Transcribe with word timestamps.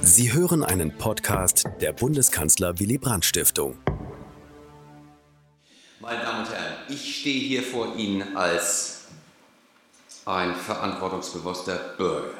Sie 0.00 0.32
hören 0.32 0.64
einen 0.64 0.96
Podcast 0.96 1.64
der 1.80 1.92
Bundeskanzler 1.92 2.78
Willy 2.78 2.96
Brandt 2.96 3.24
Stiftung. 3.24 3.76
Meine 6.00 6.22
Damen 6.22 6.46
und 6.46 6.50
Herren, 6.50 6.74
ich 6.88 7.20
stehe 7.20 7.40
hier 7.40 7.62
vor 7.62 7.94
Ihnen 7.96 8.36
als 8.36 9.00
ein 10.24 10.54
verantwortungsbewusster 10.54 11.94
Bürger, 11.98 12.30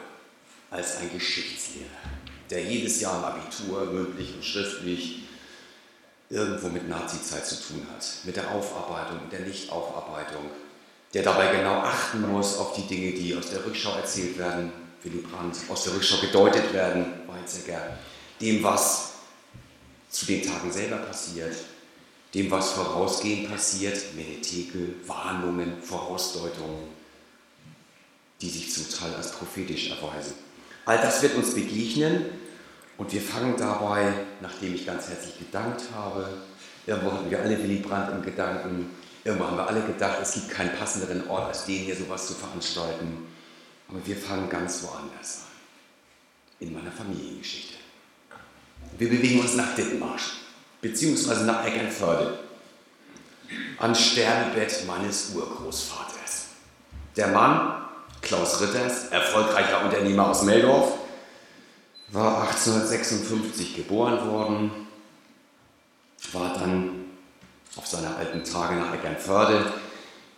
als 0.70 0.98
ein 0.98 1.10
Geschichtslehrer, 1.12 1.86
der 2.48 2.64
jedes 2.64 3.00
Jahr 3.00 3.18
im 3.18 3.24
Abitur, 3.24 3.84
mündlich 3.86 4.34
und 4.34 4.44
schriftlich, 4.44 5.24
irgendwo 6.30 6.68
mit 6.68 6.88
Nazizeit 6.88 7.44
zu 7.44 7.56
tun 7.56 7.86
hat, 7.94 8.06
mit 8.24 8.36
der 8.36 8.50
Aufarbeitung, 8.50 9.20
mit 9.22 9.32
der 9.32 9.40
Nichtaufarbeitung, 9.40 10.50
der 11.12 11.22
dabei 11.22 11.54
genau 11.54 11.80
achten 11.80 12.22
muss 12.22 12.56
auf 12.58 12.74
die 12.74 12.86
Dinge, 12.86 13.12
die 13.12 13.36
aus 13.36 13.50
der 13.50 13.64
Rückschau 13.64 13.96
erzählt 13.96 14.38
werden, 14.38 14.72
Willy 15.06 15.22
Brandt, 15.22 15.56
aus 15.68 15.84
der 15.84 15.94
Rückschau 15.94 16.18
gedeutet 16.18 16.72
werden, 16.72 17.06
Weizsäcker, 17.26 17.96
dem, 18.40 18.62
was 18.62 19.12
zu 20.10 20.26
den 20.26 20.42
Tagen 20.42 20.70
selber 20.70 20.96
passiert, 20.96 21.54
dem, 22.34 22.50
was 22.50 22.72
vorausgehend 22.72 23.50
passiert, 23.50 24.14
Menetekel, 24.14 24.96
Warnungen, 25.06 25.80
Vorausdeutungen, 25.80 26.88
die 28.40 28.48
sich 28.48 28.72
zum 28.72 28.90
Teil 28.90 29.14
als 29.14 29.32
prophetisch 29.32 29.90
erweisen. 29.90 30.34
All 30.84 30.98
das 30.98 31.22
wird 31.22 31.34
uns 31.34 31.54
begegnen 31.54 32.26
und 32.98 33.12
wir 33.12 33.20
fangen 33.20 33.56
dabei, 33.56 34.12
nachdem 34.40 34.74
ich 34.74 34.86
ganz 34.86 35.08
herzlich 35.08 35.38
gedankt 35.38 35.82
habe, 35.94 36.28
irgendwo 36.86 37.12
hatten 37.12 37.30
wir 37.30 37.40
alle 37.40 37.58
Willy 37.62 37.76
Brandt 37.76 38.12
im 38.12 38.22
Gedanken, 38.22 38.90
irgendwo 39.24 39.46
haben 39.46 39.56
wir 39.56 39.66
alle 39.66 39.82
gedacht, 39.82 40.18
es 40.22 40.34
gibt 40.34 40.50
keinen 40.50 40.76
passenderen 40.76 41.28
Ort, 41.28 41.48
als 41.48 41.64
den 41.64 41.84
hier 41.84 41.96
sowas 41.96 42.26
zu 42.26 42.34
veranstalten. 42.34 43.35
Aber 43.88 44.04
wir 44.04 44.16
fangen 44.16 44.48
ganz 44.48 44.82
woanders 44.82 45.42
an, 45.42 46.66
in 46.66 46.72
meiner 46.72 46.90
Familiengeschichte. 46.90 47.74
Wir 48.98 49.08
bewegen 49.08 49.40
uns 49.40 49.54
nach 49.54 49.74
Dithmarsch, 49.74 50.38
beziehungsweise 50.80 51.44
nach 51.44 51.64
Eckernförde, 51.64 52.38
ans 53.78 54.00
Sterbebett 54.00 54.86
meines 54.86 55.30
Urgroßvaters. 55.34 56.46
Der 57.16 57.28
Mann, 57.28 57.84
Klaus 58.22 58.60
Ritters, 58.60 59.08
erfolgreicher 59.08 59.84
Unternehmer 59.84 60.30
aus 60.30 60.42
Meldorf, 60.42 60.94
war 62.08 62.42
1856 62.42 63.76
geboren 63.76 64.28
worden, 64.30 64.70
war 66.32 66.54
dann 66.54 67.04
auf 67.76 67.86
seine 67.86 68.16
alten 68.16 68.42
Tage 68.44 68.76
nach 68.76 68.94
Eckernförde 68.94 69.72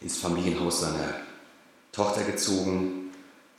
ins 0.00 0.18
Familienhaus 0.18 0.80
seiner 0.80 1.14
Tochter 1.92 2.24
gezogen 2.24 3.07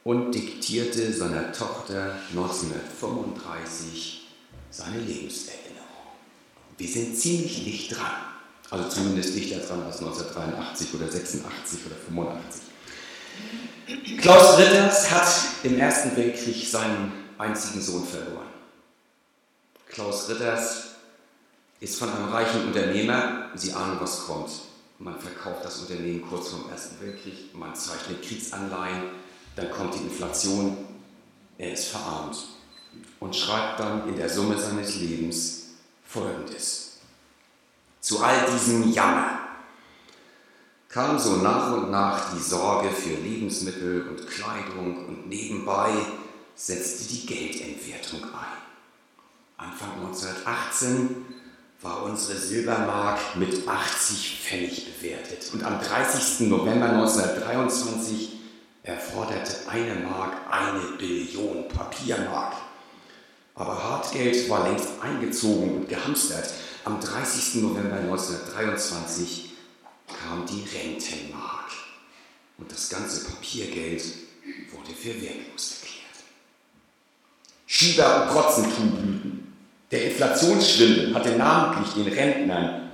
und 0.03 0.31
diktierte 0.33 1.14
seiner 1.14 1.52
Tochter 1.52 2.16
1935 2.31 4.28
seine 4.72 5.00
Lebenserinnerung. 5.00 5.59
Wir 6.78 6.88
sind 6.88 7.17
ziemlich 7.17 7.64
dicht 7.66 7.97
dran, 7.97 8.11
also 8.69 8.88
zumindest 8.89 9.36
dichter 9.36 9.59
dran 9.59 9.83
als 9.83 10.00
1983 10.00 10.94
oder 10.94 11.09
86 11.09 11.80
oder 11.86 11.95
85. 11.95 12.61
Klaus 14.22 14.58
Ritters 14.58 15.11
hat 15.11 15.28
im 15.64 15.80
Ersten 15.80 16.16
Weltkrieg 16.16 16.67
seinen 16.67 17.11
einzigen 17.38 17.81
Sohn 17.81 18.06
verloren. 18.06 18.47
Klaus 19.88 20.30
Ritters 20.30 20.89
ist 21.80 21.97
von 21.97 22.09
einem 22.09 22.30
reichen 22.30 22.67
Unternehmer, 22.67 23.50
Sie 23.56 23.73
ahnen, 23.73 24.00
was 24.00 24.25
kommt. 24.25 24.52
Man 25.00 25.19
verkauft 25.19 25.63
das 25.63 25.80
Unternehmen 25.80 26.22
kurz 26.22 26.50
vor 26.50 26.59
dem 26.59 26.72
Ersten 26.72 27.00
Weltkrieg, 27.02 27.56
man 27.56 27.73
zeichnet 27.73 28.22
Kriegsanleihen, 28.22 29.03
dann 29.55 29.72
kommt 29.72 29.95
die 29.95 30.03
Inflation, 30.03 30.78
er 31.58 31.73
ist 31.73 31.89
verarmt 31.89 32.38
und 33.19 33.36
schreibt 33.36 33.80
dann 33.80 34.08
in 34.08 34.16
der 34.16 34.30
Summe 34.30 34.58
seines 34.58 34.95
Lebens 34.95 35.67
Folgendes. 36.06 37.00
Zu 38.00 38.23
all 38.23 38.50
diesem 38.52 38.91
Jammer 38.91 39.39
kam 40.88 41.19
so 41.19 41.35
nach 41.38 41.72
und 41.73 41.91
nach 41.91 42.34
die 42.34 42.41
Sorge 42.41 42.90
für 42.90 43.13
Lebensmittel 43.13 44.07
und 44.07 44.28
Kleidung 44.28 45.06
und 45.06 45.29
nebenbei 45.29 45.91
setzte 46.56 47.07
die 47.07 47.25
Geldentwertung 47.25 48.23
ein. 48.23 48.59
Anfang 49.57 49.91
1918 50.02 51.25
war 51.81 52.03
unsere 52.03 52.38
Silbermark 52.38 53.19
mit 53.35 53.68
80 53.68 54.41
Pfennig 54.44 54.85
bewertet 54.85 55.52
und 55.53 55.63
am 55.63 55.79
30. 55.79 56.47
November 56.50 56.90
1923 56.90 58.38
erforderte 58.89 59.69
eine 59.69 59.95
Mark 59.95 60.33
eine 60.50 60.97
Billion 60.97 61.67
Papiermark. 61.67 62.53
Aber 63.55 63.83
Hartgeld 63.83 64.50
war 64.50 64.67
längst 64.67 64.89
eingezogen 65.01 65.75
und 65.75 65.89
gehamstert. 65.89 66.50
Am 66.85 66.99
30. 66.99 67.61
November 67.61 67.97
1923 67.97 69.51
kam 70.07 70.45
die 70.45 70.66
Rentenmark 70.75 71.69
und 72.57 72.72
das 72.72 72.89
ganze 72.89 73.25
Papiergeld 73.25 74.01
wurde 74.72 74.91
für 74.91 75.22
wertlos 75.22 75.81
erklärt. 75.81 75.99
Schieber- 77.67 78.23
und 78.23 78.29
Protzentum 78.29 79.53
Der 79.91 80.05
Inflationsschwindel 80.05 81.13
hatte 81.13 81.31
namentlich 81.35 81.94
den 81.94 82.13
Rentnern, 82.13 82.91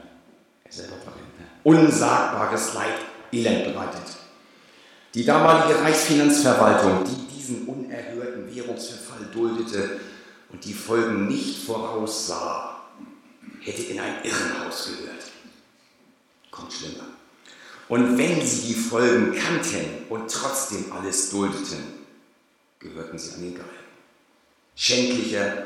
er 0.63 0.71
selber 0.71 0.95
war 1.05 1.13
Rentner, 1.13 1.47
unsagbares 1.63 2.73
Leid, 2.73 2.95
Elend 3.31 3.65
bereitet. 3.65 4.24
Die 5.15 5.23
damalige 5.23 5.79
Reichsfinanzverwaltung, 5.79 7.05
die 7.05 7.35
diesen 7.35 7.65
unerhörten 7.67 8.53
Währungsverfall 8.53 9.25
duldete 9.31 10.01
und 10.49 10.65
die 10.65 10.73
Folgen 10.73 11.27
nicht 11.27 11.65
voraussah, 11.65 12.81
hätte 13.61 13.83
in 13.83 13.99
ein 14.01 14.15
Irrenhaus 14.25 14.87
gehört. 14.87 15.31
Kommt 16.51 16.73
schlimmer. 16.73 17.05
Und 17.87 18.17
wenn 18.17 18.45
sie 18.45 18.67
die 18.67 18.73
Folgen 18.73 19.33
kannten 19.33 20.05
und 20.09 20.29
trotzdem 20.29 20.91
alles 20.91 21.29
duldeten, 21.29 21.83
gehörten 22.79 23.17
sie 23.17 23.35
an 23.35 23.41
den 23.41 23.55
Galgen. 23.55 23.69
Schändlicher 24.75 25.65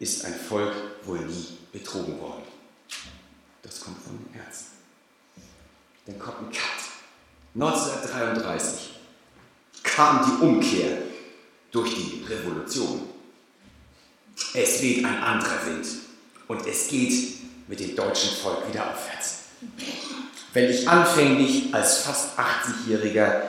ist 0.00 0.26
ein 0.26 0.34
Volk 0.34 0.74
wohl 1.04 1.20
nie 1.20 1.46
betrogen 1.72 2.20
worden. 2.20 2.42
Das 3.62 3.80
kommt 3.80 4.02
von 4.02 4.18
den 4.18 4.34
Herzen. 4.34 4.66
Dann 6.04 6.18
kommt 6.18 6.40
ein 6.40 6.52
Cut. 6.52 6.91
1933 7.54 8.90
kam 9.82 10.24
die 10.24 10.44
Umkehr 10.44 10.98
durch 11.70 11.94
die 11.94 12.24
Revolution. 12.26 13.02
Es 14.54 14.80
weht 14.80 15.04
ein 15.04 15.22
anderer 15.22 15.66
Wind 15.66 15.86
und 16.48 16.66
es 16.66 16.88
geht 16.88 17.12
mit 17.68 17.80
dem 17.80 17.94
deutschen 17.94 18.30
Volk 18.36 18.68
wieder 18.68 18.90
aufwärts. 18.90 19.40
Wenn 20.54 20.70
ich 20.70 20.88
anfänglich 20.88 21.74
als 21.74 21.98
fast 21.98 22.38
80-Jähriger 22.38 23.42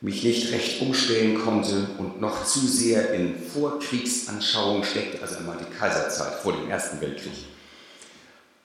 mich 0.00 0.22
nicht 0.22 0.52
recht 0.52 0.80
umstellen 0.80 1.42
konnte 1.42 1.88
und 1.98 2.20
noch 2.20 2.44
zu 2.44 2.60
sehr 2.60 3.12
in 3.12 3.40
Vorkriegsanschauungen 3.40 4.84
steckte, 4.84 5.20
also 5.20 5.36
einmal 5.36 5.58
die 5.58 5.72
Kaiserzeit 5.76 6.34
vor 6.42 6.52
dem 6.52 6.70
Ersten 6.70 7.00
Weltkrieg, 7.00 7.32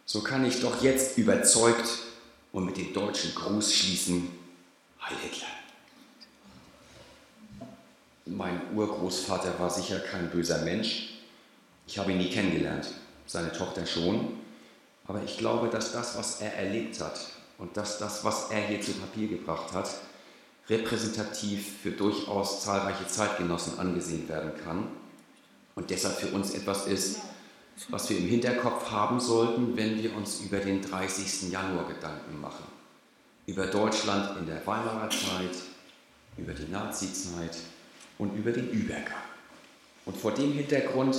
so 0.06 0.22
kann 0.22 0.46
ich 0.46 0.62
doch 0.62 0.82
jetzt 0.84 1.18
überzeugt 1.18 2.00
und 2.52 2.66
mit 2.66 2.78
dem 2.78 2.94
deutschen 2.94 3.36
Gruß 3.36 3.74
schließen, 3.74 4.32
Hitler. 5.16 5.48
Mein 8.26 8.60
Urgroßvater 8.76 9.58
war 9.60 9.70
sicher 9.70 10.00
kein 10.00 10.30
böser 10.30 10.60
Mensch. 10.60 11.20
Ich 11.88 11.98
habe 11.98 12.12
ihn 12.12 12.18
nie 12.18 12.30
kennengelernt, 12.30 12.88
seine 13.26 13.52
Tochter 13.52 13.86
schon. 13.86 14.38
Aber 15.08 15.24
ich 15.24 15.38
glaube, 15.38 15.70
dass 15.70 15.94
das, 15.94 16.18
was 16.18 16.42
er 16.42 16.54
erlebt 16.54 17.00
hat 17.00 17.20
und 17.58 17.78
dass 17.78 17.98
das, 17.98 18.26
was 18.26 18.52
er 18.52 18.68
hier 18.68 18.82
zu 18.82 18.92
Papier 18.94 19.30
gebracht 19.30 19.72
hat, 19.74 19.90
repräsentativ 20.70 21.82
für 21.82 21.92
durchaus 21.92 22.64
zahlreiche 22.64 23.08
Zeitgenossen 23.08 23.80
angesehen 23.80 24.28
werden 24.28 24.52
kann 24.64 24.90
und 25.76 25.90
deshalb 25.90 26.18
für 26.18 26.28
uns 26.28 26.54
etwas 26.56 26.88
ist, 26.88 27.20
was 27.90 28.10
wir 28.10 28.18
im 28.18 28.28
Hinterkopf 28.28 28.90
haben 28.92 29.20
sollten, 29.20 29.78
wenn 29.78 30.02
wir 30.02 30.16
uns 30.16 30.42
über 30.42 30.58
den 30.58 30.82
30. 30.82 31.52
Januar 31.52 31.88
Gedanken 31.88 32.42
machen. 32.42 32.77
Über 33.48 33.66
Deutschland 33.66 34.38
in 34.38 34.46
der 34.46 34.66
Weimarer 34.68 35.10
Zeit, 35.10 35.58
über 36.38 36.54
die 36.54 36.72
Nazizeit 36.72 37.58
und 38.20 38.36
über 38.36 38.52
den 38.52 38.70
Übergang. 38.70 39.24
Und 40.06 40.16
vor 40.16 40.34
dem 40.34 40.54
Hintergrund 40.54 41.18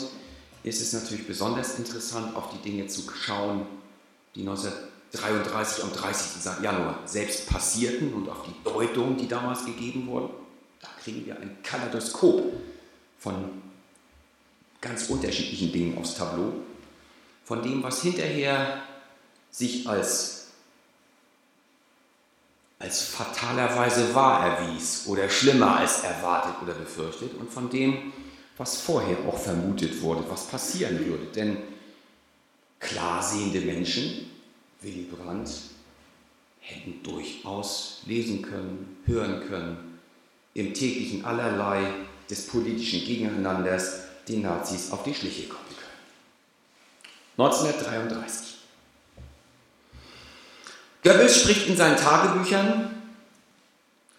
ist 0.63 0.81
es 0.81 0.93
natürlich 0.93 1.27
besonders 1.27 1.79
interessant, 1.79 2.37
auf 2.37 2.51
die 2.51 2.71
Dinge 2.71 2.87
zu 2.87 3.03
schauen, 3.11 3.67
die 4.35 4.41
1933 4.41 5.85
am 5.85 5.93
30. 5.93 6.63
Januar 6.63 7.01
selbst 7.07 7.49
passierten 7.49 8.13
und 8.15 8.29
auf 8.29 8.45
die 8.45 8.55
Deutung, 8.63 9.17
die 9.17 9.27
damals 9.29 9.65
gegeben 9.65 10.07
wurden. 10.07 10.31
Da 10.81 10.89
kriegen 11.03 11.27
wir 11.27 11.37
ein 11.37 11.59
Kaleidoskop 11.63 12.53
von 13.19 13.63
ganz 14.81 15.09
unterschiedlichen 15.09 15.73
Dingen 15.73 15.99
aufs 15.99 16.15
Tableau, 16.15 16.53
von 17.45 17.63
dem, 17.63 17.83
was 17.83 18.03
hinterher 18.03 18.83
sich 19.51 19.89
als, 19.89 20.38
als 22.79 23.03
fatalerweise 23.03 24.15
wahr 24.15 24.47
erwies 24.47 25.07
oder 25.07 25.29
schlimmer 25.29 25.79
als 25.79 26.05
erwartet 26.05 26.55
oder 26.63 26.75
befürchtet 26.75 27.35
und 27.35 27.51
von 27.51 27.69
dem, 27.71 28.13
was 28.57 28.81
vorher 28.81 29.19
auch 29.27 29.39
vermutet 29.39 30.01
wurde, 30.01 30.25
was 30.29 30.47
passieren 30.47 31.05
würde. 31.07 31.27
Denn 31.35 31.59
klarsehende 32.79 33.61
Menschen, 33.61 34.31
Willy 34.81 35.09
Brandt, 35.11 35.51
hätten 36.61 37.03
durchaus 37.03 38.03
lesen 38.07 38.43
können, 38.43 38.99
hören 39.07 39.49
können, 39.49 40.01
im 40.55 40.75
täglichen 40.75 41.25
Allerlei 41.25 41.83
des 42.29 42.47
politischen 42.47 43.05
Gegeneinanders 43.05 44.01
den 44.29 44.43
Nazis 44.43 44.93
auf 44.93 45.03
die 45.03 45.15
Schliche 45.15 45.49
kommen 45.49 45.65
können. 45.67 45.79
1933. 47.39 48.58
Goebbels 51.09 51.41
spricht 51.41 51.69
in 51.69 51.77
seinen 51.77 51.97
Tagebüchern 51.97 52.91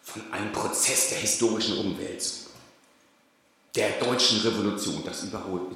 von 0.02 0.24
einem 0.32 0.52
Prozess 0.52 1.10
der 1.10 1.20
historischen 1.20 1.78
Umwälzung, 1.78 2.48
der 3.76 3.92
deutschen 4.00 4.40
Revolution. 4.40 5.04
Das, 5.06 5.24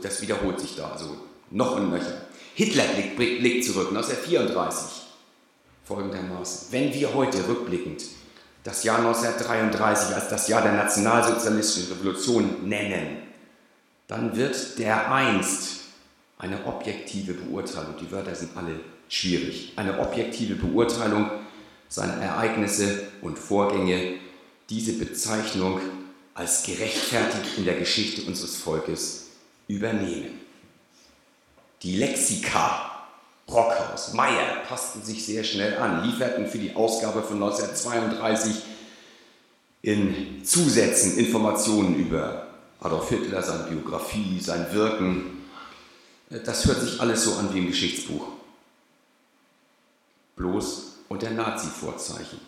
das 0.01 0.21
wiederholt 0.23 0.59
sich 0.59 0.75
da 0.75 0.89
also 0.89 1.15
noch 1.51 1.75
und 1.75 1.91
nöcher. 1.91 2.19
Hitler 2.55 2.85
blickt, 2.85 3.15
blickt 3.15 3.63
zurück 3.63 3.89
1934 3.89 5.03
folgendermaßen. 5.85 6.71
Wenn 6.71 6.91
wir 6.91 7.13
heute 7.13 7.47
rückblickend 7.47 8.05
das 8.63 8.83
Jahr 8.83 8.97
1933 8.97 10.15
als 10.15 10.29
das 10.29 10.47
Jahr 10.47 10.63
der 10.63 10.71
nationalsozialistischen 10.71 11.93
Revolution 11.93 12.67
nennen, 12.67 13.17
dann 14.07 14.35
wird 14.35 14.79
der 14.79 15.11
einst 15.11 15.81
eine 16.39 16.65
objektive 16.65 17.35
Beurteilung, 17.35 17.97
die 18.01 18.11
Wörter 18.11 18.33
sind 18.33 18.57
alle 18.57 18.79
schwierig, 19.13 19.73
eine 19.75 19.99
objektive 19.99 20.55
Beurteilung 20.55 21.29
seiner 21.87 22.15
Ereignisse 22.15 23.07
und 23.21 23.37
Vorgänge 23.37 24.15
diese 24.69 24.93
Bezeichnung 24.93 25.79
als 26.33 26.63
gerechtfertigt 26.63 27.57
in 27.57 27.65
der 27.65 27.75
Geschichte 27.75 28.23
unseres 28.23 28.55
Volkes 28.55 29.27
übernehmen. 29.67 30.41
Die 31.83 31.97
Lexika 31.97 32.89
Brockhaus, 33.45 34.13
Meyer 34.13 34.63
passten 34.67 35.03
sich 35.03 35.25
sehr 35.25 35.43
schnell 35.43 35.77
an, 35.77 36.03
lieferten 36.05 36.47
für 36.47 36.57
die 36.57 36.75
Ausgabe 36.75 37.21
von 37.21 37.35
1932 37.35 38.63
in 39.83 40.43
Zusätzen 40.43 41.17
Informationen 41.17 41.95
über 41.97 42.47
Adolf 42.79 43.09
Hitler, 43.09 43.43
seine 43.43 43.65
Biografie, 43.65 44.39
sein 44.39 44.73
Wirken. 44.73 45.43
Das 46.29 46.65
hört 46.65 46.81
sich 46.81 46.99
alles 46.99 47.25
so 47.25 47.35
an 47.35 47.53
wie 47.53 47.59
im 47.59 47.67
Geschichtsbuch. 47.67 48.32
Bloß 50.35 50.93
unter 51.09 51.29
Nazi-Vorzeichen. 51.29 52.39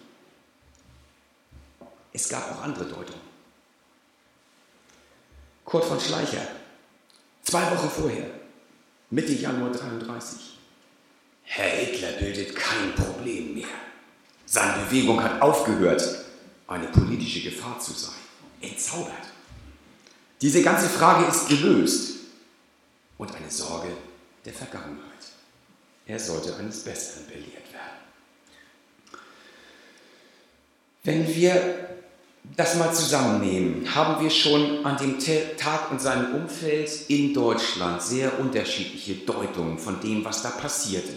Es 2.12 2.30
gab 2.30 2.52
auch 2.52 2.64
andere 2.64 2.86
Deutungen. 2.86 3.36
Kurt 5.66 5.86
von 5.86 6.00
Schleicher, 6.00 6.48
zwei 7.44 7.70
Wochen 7.72 7.90
vorher, 7.90 8.30
Mitte 9.10 9.34
Januar 9.34 9.68
1933. 9.68 10.58
Herr 11.44 11.70
Hitler 11.70 12.12
bildet 12.14 12.56
kein 12.56 12.96
Problem 12.96 13.56
mehr. 13.56 13.68
Seine 14.46 14.84
Bewegung 14.86 15.22
hat 15.22 15.42
aufgehört, 15.42 16.26
eine 16.68 16.88
politische 16.88 17.42
Gefahr 17.42 17.80
zu 17.80 17.94
sein. 17.94 18.16
Entzaubert. 18.62 19.14
Diese 20.42 20.62
ganze 20.62 20.90
Frage 20.90 21.26
ist 21.26 21.48
gelöst 21.48 22.20
und 23.18 23.34
eine 23.36 23.50
Sorge 23.50 23.90
der 24.44 24.54
Vergangenheit. 24.54 25.02
Er 26.06 26.20
sollte 26.20 26.56
eines 26.58 26.84
Besseren 26.84 27.28
belehrt 27.28 27.74
werden. 27.74 28.06
Wenn 31.06 31.36
wir 31.36 31.88
das 32.58 32.76
mal 32.78 32.92
zusammennehmen, 32.92 33.94
haben 33.94 34.24
wir 34.24 34.32
schon 34.32 34.84
an 34.84 34.98
dem 34.98 35.20
Tag 35.56 35.92
und 35.92 36.02
seinem 36.02 36.34
Umfeld 36.34 36.90
in 37.10 37.32
Deutschland 37.32 38.02
sehr 38.02 38.40
unterschiedliche 38.40 39.14
Deutungen 39.24 39.78
von 39.78 40.00
dem, 40.02 40.26
was 40.26 40.42
da 40.42 40.50
passierte. 40.50 41.14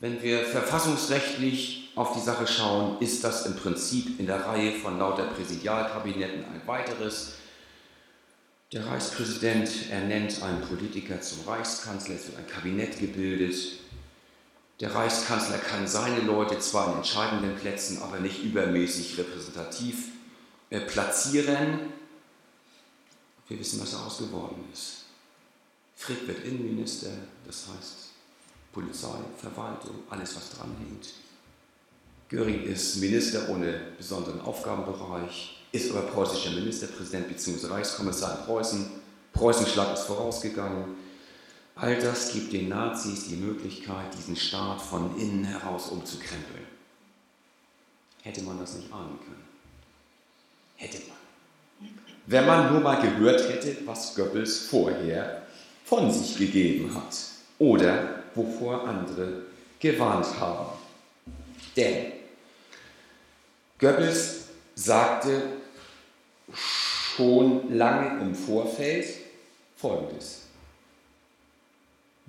Wenn 0.00 0.22
wir 0.22 0.46
verfassungsrechtlich 0.46 1.92
auf 1.94 2.14
die 2.14 2.20
Sache 2.20 2.46
schauen, 2.46 2.96
ist 3.00 3.22
das 3.22 3.44
im 3.44 3.56
Prinzip 3.56 4.18
in 4.18 4.26
der 4.26 4.46
Reihe 4.46 4.72
von 4.72 4.98
lauter 4.98 5.24
Präsidialkabinetten 5.24 6.42
ein 6.44 6.62
weiteres. 6.66 7.34
Der 8.72 8.86
Reichspräsident 8.86 9.68
ernennt 9.90 10.42
einen 10.42 10.62
Politiker 10.62 11.20
zum 11.20 11.46
Reichskanzler, 11.46 12.14
es 12.14 12.28
wird 12.28 12.38
ein 12.38 12.46
Kabinett 12.46 12.98
gebildet. 12.98 13.81
Der 14.82 14.92
Reichskanzler 14.92 15.58
kann 15.58 15.86
seine 15.86 16.22
Leute 16.22 16.58
zwar 16.58 16.88
in 16.88 16.96
entscheidenden 16.96 17.54
Plätzen, 17.54 18.02
aber 18.02 18.18
nicht 18.18 18.42
übermäßig 18.42 19.16
repräsentativ 19.16 20.08
äh, 20.70 20.80
platzieren. 20.80 21.78
Wir 23.46 23.60
wissen, 23.60 23.80
was 23.80 23.92
daraus 23.92 24.18
geworden 24.18 24.64
ist. 24.72 25.04
Frick 25.94 26.26
wird 26.26 26.44
Innenminister, 26.44 27.10
das 27.46 27.68
heißt, 27.68 28.10
Polizei, 28.72 29.18
Verwaltung, 29.38 30.02
alles 30.10 30.34
was 30.34 30.50
dranhängt. 30.50 31.10
Göring 32.28 32.64
ist 32.64 32.96
Minister 32.96 33.50
ohne 33.50 33.72
besonderen 33.96 34.40
Aufgabenbereich, 34.40 35.62
ist 35.70 35.92
aber 35.92 36.08
preußischer 36.08 36.50
Ministerpräsident 36.50 37.28
bzw. 37.28 37.68
Reichskommissar 37.68 38.40
in 38.40 38.44
Preußen. 38.46 38.90
Preußenschlag 39.32 39.94
ist 39.94 40.06
vorausgegangen. 40.06 41.01
All 41.74 41.96
das 41.98 42.32
gibt 42.32 42.52
den 42.52 42.68
Nazis 42.68 43.28
die 43.28 43.36
Möglichkeit, 43.36 44.14
diesen 44.16 44.36
Staat 44.36 44.80
von 44.80 45.18
innen 45.18 45.44
heraus 45.44 45.88
umzukrempeln. 45.88 46.66
Hätte 48.22 48.42
man 48.42 48.58
das 48.58 48.74
nicht 48.74 48.92
ahnen 48.92 49.18
können? 49.18 49.44
Hätte 50.76 50.98
man. 51.08 51.90
Wenn 52.26 52.46
man 52.46 52.72
nur 52.72 52.80
mal 52.80 53.00
gehört 53.00 53.48
hätte, 53.48 53.78
was 53.84 54.14
Goebbels 54.14 54.66
vorher 54.66 55.46
von 55.84 56.10
sich 56.10 56.38
gegeben 56.38 56.94
hat. 56.94 57.16
Oder 57.58 58.22
wovor 58.34 58.86
andere 58.86 59.42
gewarnt 59.80 60.26
haben. 60.38 60.78
Denn 61.76 62.12
Goebbels 63.78 64.44
sagte 64.74 65.42
schon 66.54 67.76
lange 67.76 68.20
im 68.20 68.34
Vorfeld 68.34 69.06
Folgendes. 69.76 70.41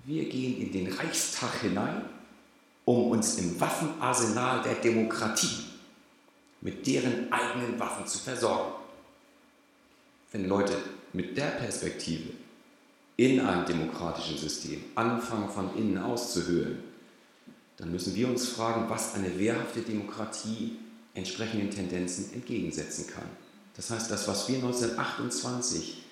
Wir 0.05 0.27
gehen 0.27 0.61
in 0.61 0.71
den 0.71 0.91
Reichstag 0.91 1.61
hinein, 1.61 2.01
um 2.85 3.11
uns 3.11 3.37
im 3.37 3.59
Waffenarsenal 3.59 4.61
der 4.61 4.75
Demokratie 4.75 5.63
mit 6.59 6.85
deren 6.85 7.31
eigenen 7.31 7.79
Waffen 7.79 8.05
zu 8.05 8.17
versorgen. 8.17 8.73
Wenn 10.31 10.47
Leute 10.47 10.77
mit 11.13 11.37
der 11.37 11.51
Perspektive 11.51 12.31
in 13.15 13.39
einem 13.39 13.65
demokratischen 13.65 14.37
System 14.37 14.83
anfangen 14.95 15.49
von 15.49 15.75
innen 15.77 15.97
auszuhöhlen, 15.97 16.83
dann 17.77 17.91
müssen 17.91 18.15
wir 18.15 18.27
uns 18.27 18.49
fragen, 18.49 18.89
was 18.89 19.13
eine 19.15 19.39
wehrhafte 19.39 19.81
Demokratie 19.81 20.77
entsprechenden 21.13 21.69
Tendenzen 21.69 22.33
entgegensetzen 22.33 23.07
kann. 23.07 23.29
Das 23.75 23.89
heißt, 23.89 24.11
das, 24.11 24.27
was 24.27 24.49
wir 24.49 24.57
1928 24.57 26.03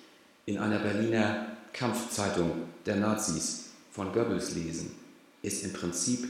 in 0.46 0.58
einer 0.58 0.78
Berliner 0.78 1.46
Kampfzeitung 1.72 2.62
der 2.86 2.96
Nazis 2.96 3.61
von 3.92 4.12
Goebbels 4.12 4.54
lesen, 4.54 4.94
ist 5.42 5.64
im 5.64 5.72
Prinzip 5.72 6.28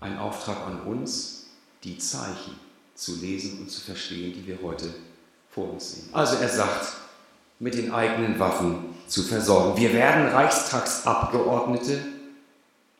ein 0.00 0.18
Auftrag 0.18 0.66
an 0.66 0.82
uns, 0.82 1.46
die 1.84 1.98
Zeichen 1.98 2.54
zu 2.94 3.16
lesen 3.16 3.60
und 3.60 3.70
zu 3.70 3.80
verstehen, 3.80 4.34
die 4.34 4.46
wir 4.46 4.58
heute 4.62 4.92
vor 5.50 5.72
uns 5.72 5.92
sehen. 5.92 6.08
Also 6.12 6.36
er 6.36 6.48
sagt, 6.48 6.96
mit 7.60 7.74
den 7.74 7.92
eigenen 7.92 8.38
Waffen 8.38 8.94
zu 9.08 9.22
versorgen. 9.22 9.80
Wir 9.80 9.92
werden 9.92 10.28
Reichstagsabgeordnete, 10.28 11.98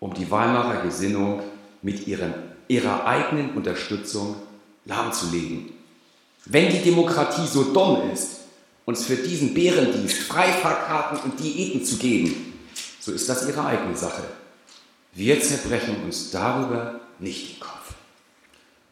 um 0.00 0.14
die 0.14 0.30
Weimarer 0.30 0.82
Gesinnung 0.82 1.42
mit 1.82 2.06
ihren, 2.06 2.35
ihrer 2.66 3.06
eigenen 3.06 3.50
Unterstützung 3.54 4.37
lahmzulegen. 4.85 5.70
Wenn 6.44 6.70
die 6.70 6.82
Demokratie 6.82 7.47
so 7.47 7.73
dumm 7.73 8.11
ist, 8.12 8.38
uns 8.85 9.04
für 9.04 9.16
diesen 9.16 9.54
Bärendienst 9.54 10.16
Freifahrkarten 10.16 11.18
und 11.30 11.38
Diäten 11.38 11.85
zu 11.85 11.97
geben, 11.97 12.48
so 13.00 13.12
ist 13.12 13.28
das 13.28 13.49
ihre 13.49 13.64
eigene 13.64 13.97
Sache. 13.97 14.23
Wir 15.12 15.40
zerbrechen 15.40 16.02
uns 16.05 16.31
darüber 16.31 17.00
nicht 17.19 17.55
den 17.55 17.61
Kopf. 17.61 17.95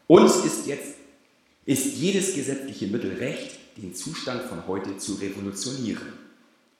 Uns 0.07 0.37
ist 0.37 0.67
jetzt 0.67 0.95
ist 1.65 1.97
jedes 1.97 2.33
gesetzliche 2.33 2.87
Mittel 2.87 3.15
recht, 3.15 3.59
den 3.75 3.93
Zustand 3.93 4.41
von 4.43 4.65
heute 4.67 4.97
zu 4.97 5.15
revolutionieren. 5.15 6.13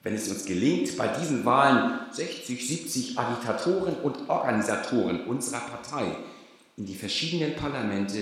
Wenn 0.02 0.16
es 0.16 0.30
uns 0.30 0.46
gelingt, 0.46 0.96
bei 0.96 1.10
diesen 1.10 1.44
Wahlen 1.44 2.00
60, 2.12 2.66
70 2.66 3.20
Agitatoren 3.20 3.98
und 3.98 4.30
Organisatoren 4.30 5.26
unserer 5.26 5.60
Partei 5.60 6.16
in 6.78 6.86
die 6.86 6.96
verschiedenen 6.96 7.58
Parlamente 7.58 8.20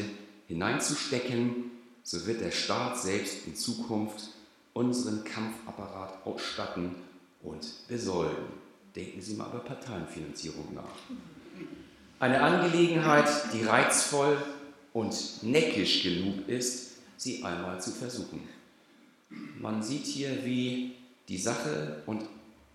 hineinzustecken, 0.48 1.70
so 2.02 2.26
wird 2.26 2.42
der 2.42 2.52
Staat 2.52 3.00
selbst 3.00 3.46
in 3.46 3.56
Zukunft 3.56 4.30
unseren 4.74 5.24
Kampfapparat 5.24 6.26
ausstatten 6.26 6.96
und 7.44 7.66
besolden. 7.88 8.65
Denken 8.96 9.22
Sie 9.22 9.34
mal 9.36 9.50
über 9.50 9.60
Parteienfinanzierung 9.60 10.74
nach. 10.74 10.84
Eine 12.20 12.42
Angelegenheit, 12.42 13.30
die 13.54 13.64
reizvoll 13.64 14.38
und 14.94 15.44
neckisch 15.44 16.04
genug 16.04 16.48
ist, 16.48 16.94
sie 17.18 17.44
einmal 17.44 17.82
zu 17.82 17.92
versuchen. 17.92 18.48
Man 19.60 19.84
sieht 19.84 20.06
hier, 20.06 20.46
wie 20.46 20.96
die 21.28 21.38
Sache 21.38 22.04
und 22.06 22.24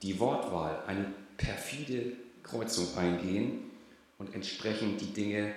die 0.03 0.19
Wortwahl 0.21 0.83
eine 0.87 1.07
perfide 1.39 2.13
Kreuzung 2.43 2.89
eingehen 2.97 3.71
und 4.19 4.35
entsprechend 4.35 5.01
die 5.01 5.13
Dinge 5.13 5.55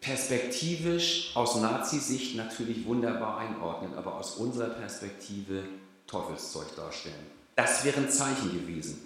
perspektivisch 0.00 1.32
aus 1.34 1.56
Nazi-Sicht 1.56 2.36
natürlich 2.36 2.84
wunderbar 2.84 3.38
einordnen, 3.38 3.94
aber 3.94 4.14
aus 4.14 4.36
unserer 4.36 4.68
Perspektive 4.68 5.64
Teufelszeug 6.06 6.76
darstellen. 6.76 7.35
Das 7.56 7.84
wären 7.84 8.08
Zeichen 8.08 8.52
gewesen. 8.52 9.02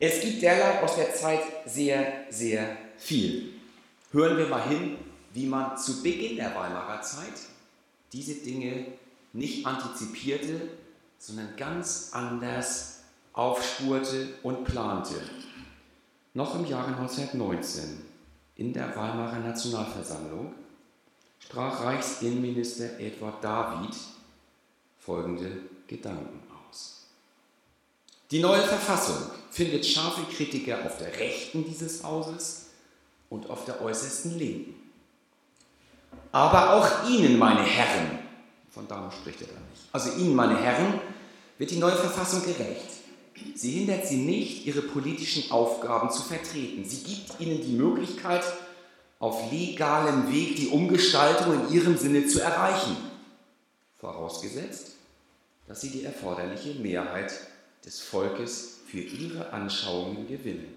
Es 0.00 0.20
gibt 0.20 0.42
derlei 0.42 0.82
aus 0.82 0.96
der 0.96 1.14
Zeit 1.14 1.40
sehr, 1.64 2.24
sehr 2.28 2.76
viel. 2.98 3.54
Hören 4.10 4.36
wir 4.36 4.48
mal 4.48 4.68
hin, 4.68 4.96
wie 5.32 5.46
man 5.46 5.78
zu 5.78 6.02
Beginn 6.02 6.36
der 6.36 6.54
Weimarer 6.54 7.00
Zeit 7.02 7.34
diese 8.12 8.34
Dinge 8.34 8.86
nicht 9.32 9.64
antizipierte, 9.64 10.68
sondern 11.18 11.56
ganz 11.56 12.10
anders 12.12 13.00
aufspurte 13.32 14.34
und 14.42 14.64
plante. 14.64 15.20
Noch 16.34 16.54
im 16.56 16.66
Jahre 16.66 16.96
1919 16.96 18.02
in 18.56 18.72
der 18.72 18.94
Weimarer 18.96 19.38
Nationalversammlung 19.38 20.52
sprach 21.38 21.84
Reichsinnenminister 21.84 22.98
Edward 22.98 23.42
David 23.42 23.94
folgende 24.98 25.67
Gedanken 25.88 26.40
aus. 26.70 27.06
Die 28.30 28.40
neue 28.40 28.62
Verfassung 28.62 29.16
findet 29.50 29.84
scharfe 29.84 30.22
Kritiker 30.32 30.84
auf 30.84 30.98
der 30.98 31.18
Rechten 31.18 31.64
dieses 31.64 32.04
Hauses 32.04 32.66
und 33.30 33.50
auf 33.50 33.64
der 33.64 33.82
äußersten 33.82 34.38
Linken. 34.38 34.74
Aber 36.30 36.74
auch 36.74 37.08
Ihnen, 37.08 37.38
meine 37.38 37.62
Herren, 37.62 38.18
von 38.70 38.86
Damen 38.86 39.10
spricht 39.10 39.40
er 39.40 39.48
da 39.48 39.54
nicht, 39.54 39.82
also 39.92 40.12
Ihnen, 40.12 40.34
meine 40.34 40.60
Herren, 40.60 41.00
wird 41.56 41.70
die 41.70 41.78
neue 41.78 41.96
Verfassung 41.96 42.44
gerecht. 42.44 42.98
Sie 43.54 43.70
hindert 43.70 44.06
Sie 44.06 44.18
nicht, 44.18 44.66
Ihre 44.66 44.82
politischen 44.82 45.50
Aufgaben 45.50 46.10
zu 46.10 46.22
vertreten. 46.22 46.84
Sie 46.84 47.02
gibt 47.02 47.40
Ihnen 47.40 47.62
die 47.62 47.72
Möglichkeit, 47.72 48.44
auf 49.18 49.50
legalem 49.50 50.32
Weg 50.32 50.56
die 50.56 50.68
Umgestaltung 50.68 51.54
in 51.54 51.72
Ihrem 51.72 51.96
Sinne 51.96 52.26
zu 52.26 52.40
erreichen. 52.40 52.96
Vorausgesetzt, 53.98 54.92
dass 55.68 55.82
Sie 55.82 55.90
die 55.90 56.04
erforderliche 56.04 56.74
Mehrheit 56.80 57.32
des 57.84 58.00
Volkes 58.00 58.80
für 58.86 59.00
Ihre 59.00 59.52
Anschauungen 59.52 60.26
gewinnen. 60.26 60.74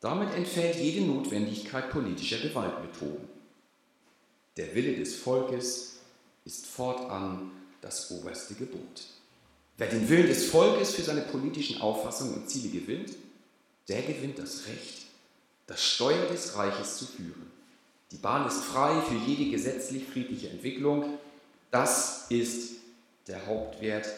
Damit 0.00 0.32
entfällt 0.34 0.76
jede 0.76 1.04
Notwendigkeit 1.04 1.90
politischer 1.90 2.38
Gewaltmethoden. 2.38 3.28
Der 4.56 4.72
Wille 4.74 4.96
des 4.96 5.16
Volkes 5.16 5.96
ist 6.44 6.66
fortan 6.66 7.50
das 7.80 8.10
oberste 8.12 8.54
Gebot. 8.54 9.02
Wer 9.76 9.88
den 9.88 10.08
Willen 10.08 10.28
des 10.28 10.46
Volkes 10.46 10.94
für 10.94 11.02
seine 11.02 11.22
politischen 11.22 11.80
Auffassungen 11.80 12.34
und 12.34 12.48
Ziele 12.48 12.68
gewinnt, 12.68 13.10
der 13.88 14.02
gewinnt 14.02 14.38
das 14.38 14.66
Recht, 14.68 15.06
das 15.66 15.84
Steuer 15.84 16.26
des 16.26 16.56
Reiches 16.56 16.98
zu 16.98 17.06
führen. 17.06 17.50
Die 18.12 18.16
Bahn 18.16 18.46
ist 18.46 18.62
frei 18.62 19.00
für 19.00 19.16
jede 19.16 19.50
gesetzlich 19.50 20.04
friedliche 20.04 20.50
Entwicklung. 20.50 21.18
Das 21.72 22.26
ist 22.28 22.74
der 23.26 23.46
Hauptwert 23.46 24.08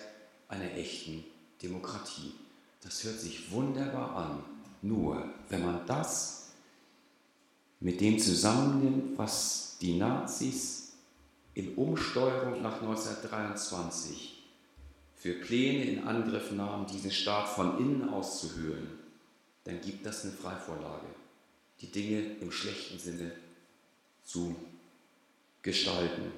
einer 0.49 0.73
echten 0.75 1.25
Demokratie. 1.63 2.35
Das 2.83 3.05
hört 3.05 3.19
sich 3.19 3.51
wunderbar 3.51 4.17
an. 4.17 4.43
Nur 4.83 5.31
wenn 5.49 5.65
man 5.65 5.87
das 5.87 6.53
mit 7.81 8.01
dem 8.01 8.19
zusammennimmt, 8.19 9.19
was 9.19 9.77
die 9.81 9.97
Nazis 9.97 10.93
in 11.55 11.75
Umsteuerung 11.75 12.63
nach 12.63 12.81
1923 12.81 14.43
für 15.15 15.35
Pläne 15.35 15.85
in 15.85 16.05
Angriff 16.05 16.53
nahmen, 16.53 16.87
diesen 16.87 17.11
Staat 17.11 17.49
von 17.49 17.79
innen 17.79 18.09
auszuhöhlen, 18.09 18.99
dann 19.65 19.81
gibt 19.81 20.07
das 20.07 20.25
eine 20.25 20.33
Freivorlage, 20.33 21.07
die 21.81 21.91
Dinge 21.91 22.37
im 22.41 22.53
schlechten 22.53 22.99
Sinne 22.99 23.33
zu 24.23 24.55
gestalten. 25.63 26.31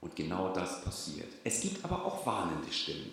Und 0.00 0.16
genau 0.16 0.52
das 0.52 0.82
passiert. 0.82 1.28
Es 1.44 1.60
gibt 1.60 1.84
aber 1.84 2.04
auch 2.04 2.24
warnende 2.24 2.72
Stimmen. 2.72 3.10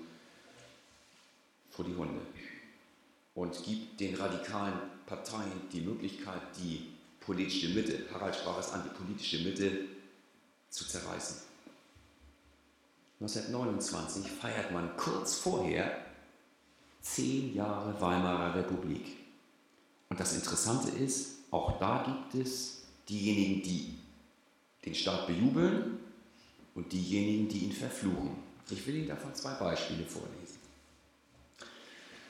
vor 1.72 1.86
die 1.86 1.96
Hunde 1.96 2.20
und 3.36 3.64
gibt 3.64 4.00
den 4.00 4.16
radikalen 4.16 4.74
Parteien 5.06 5.52
die 5.72 5.82
Möglichkeit, 5.82 6.42
die 6.58 6.94
politische 7.20 7.70
Mitte, 7.70 8.06
Harald 8.14 8.36
sprach 8.36 8.60
es 8.60 8.72
an, 8.72 8.84
die 8.84 8.98
politische 8.98 9.40
Mitte 9.40 9.86
zu 10.70 10.88
zerreißen. 10.88 11.38
1929 13.22 14.32
feiert 14.32 14.72
man 14.72 14.96
kurz 14.96 15.36
vorher 15.36 16.06
zehn 17.02 17.54
Jahre 17.54 18.00
Weimarer 18.00 18.56
Republik. 18.56 19.18
Und 20.10 20.20
das 20.20 20.34
Interessante 20.34 20.90
ist, 20.90 21.40
auch 21.52 21.78
da 21.80 22.04
gibt 22.04 22.44
es 22.44 22.84
diejenigen, 23.08 23.62
die 23.62 24.00
den 24.86 24.96
Staat 24.96 25.28
bejubeln 25.28 26.00
und 26.76 26.92
diejenigen, 26.92 27.50
die 27.50 27.66
ihn 27.66 27.74
verfluchen. 27.74 28.38
Ich 28.70 28.86
will 28.88 28.96
Ihnen 28.96 29.08
davon 29.08 29.34
zwei 29.34 29.54
Beispiele 29.56 30.06
vorlesen. 30.06 30.39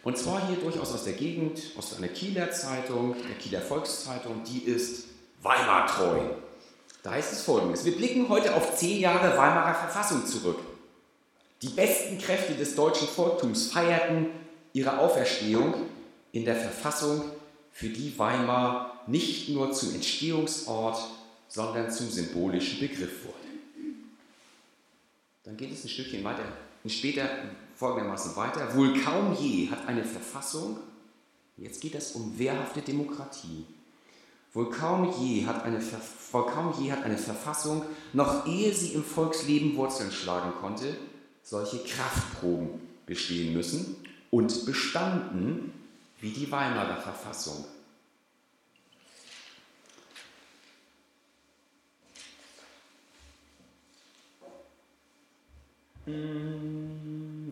Und 0.03 0.17
zwar 0.17 0.47
hier 0.47 0.57
durchaus 0.57 0.93
aus 0.93 1.03
der 1.03 1.13
Gegend, 1.13 1.59
aus 1.77 1.97
einer 1.97 2.07
Kieler 2.07 2.51
Zeitung, 2.51 3.15
der 3.27 3.35
Kieler 3.35 3.61
Volkszeitung, 3.61 4.43
die 4.43 4.59
ist 4.59 5.05
Weimar 5.41 5.87
treu. 5.87 6.19
Da 7.03 7.11
heißt 7.11 7.33
es 7.33 7.43
folgendes: 7.43 7.85
Wir 7.85 7.95
blicken 7.95 8.29
heute 8.29 8.55
auf 8.55 8.75
zehn 8.77 8.99
Jahre 8.99 9.37
Weimarer 9.37 9.75
Verfassung 9.75 10.25
zurück. 10.25 10.59
Die 11.61 11.69
besten 11.69 12.17
Kräfte 12.17 12.53
des 12.53 12.75
deutschen 12.75 13.07
Volktums 13.07 13.71
feierten 13.71 14.27
ihre 14.71 14.97
Auferstehung 14.99 15.73
in 16.31 16.45
der 16.45 16.55
Verfassung, 16.55 17.23
für 17.71 17.89
die 17.89 18.17
Weimar 18.17 19.03
nicht 19.07 19.49
nur 19.49 19.71
zum 19.71 19.93
Entstehungsort, 19.95 20.99
sondern 21.47 21.91
zum 21.91 22.09
symbolischen 22.09 22.79
Begriff 22.79 23.25
wurde. 23.25 23.35
Dann 25.43 25.57
geht 25.57 25.71
es 25.71 25.83
ein 25.83 25.89
Stückchen 25.89 26.23
weiter, 26.23 26.43
später 26.87 27.27
folgendermaßen 27.79 28.35
weiter. 28.35 28.75
Wohl 28.75 28.99
kaum 29.01 29.35
je 29.39 29.71
hat 29.71 29.87
eine 29.87 30.03
Verfassung, 30.03 30.77
jetzt 31.55 31.81
geht 31.81 31.95
es 31.95 32.11
um 32.11 32.37
wehrhafte 32.37 32.81
Demokratie, 32.81 33.65
wohl 34.53 34.69
kaum 34.69 35.13
je 35.21 35.45
hat 35.45 35.63
eine, 35.63 35.81
wohl 36.31 36.45
kaum 36.45 36.73
je 36.77 36.91
hat 36.91 37.03
eine 37.03 37.17
Verfassung, 37.17 37.83
noch 38.11 38.45
ehe 38.45 38.73
sie 38.73 38.93
im 38.93 39.03
Volksleben 39.03 39.77
Wurzeln 39.77 40.11
schlagen 40.11 40.51
konnte, 40.59 40.97
solche 41.41 41.79
Kraftproben 41.79 42.69
bestehen 43.05 43.53
müssen 43.53 43.95
und 44.29 44.65
bestanden 44.65 45.71
wie 46.19 46.31
die 46.31 46.51
Weimarer 46.51 46.97
Verfassung. 46.97 47.63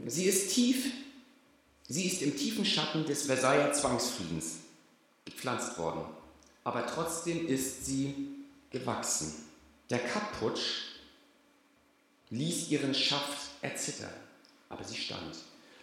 Sie 0.09 0.23
ist 0.23 0.53
tief, 0.53 0.89
sie 1.89 2.07
ist 2.07 2.21
im 2.21 2.35
tiefen 2.37 2.63
Schatten 2.63 3.05
des 3.05 3.25
Versailler 3.25 3.73
Zwangsfriedens 3.73 4.55
gepflanzt 5.25 5.77
worden, 5.77 6.01
aber 6.63 6.87
trotzdem 6.87 7.45
ist 7.45 7.85
sie 7.85 8.15
gewachsen. 8.71 9.33
Der 9.89 9.99
Kapputsch 9.99 10.95
ließ 12.29 12.69
ihren 12.69 12.93
Schaft 12.93 13.49
erzittern, 13.61 14.13
aber 14.69 14.85
sie 14.85 14.95
stand. 14.95 15.35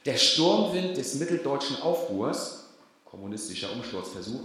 Der 0.07 0.17
Sturmwind 0.17 0.97
des 0.97 1.15
mitteldeutschen 1.17 1.77
Aufruhrs, 1.83 2.65
kommunistischer 3.05 3.73
Umsturzversuch 3.73 4.43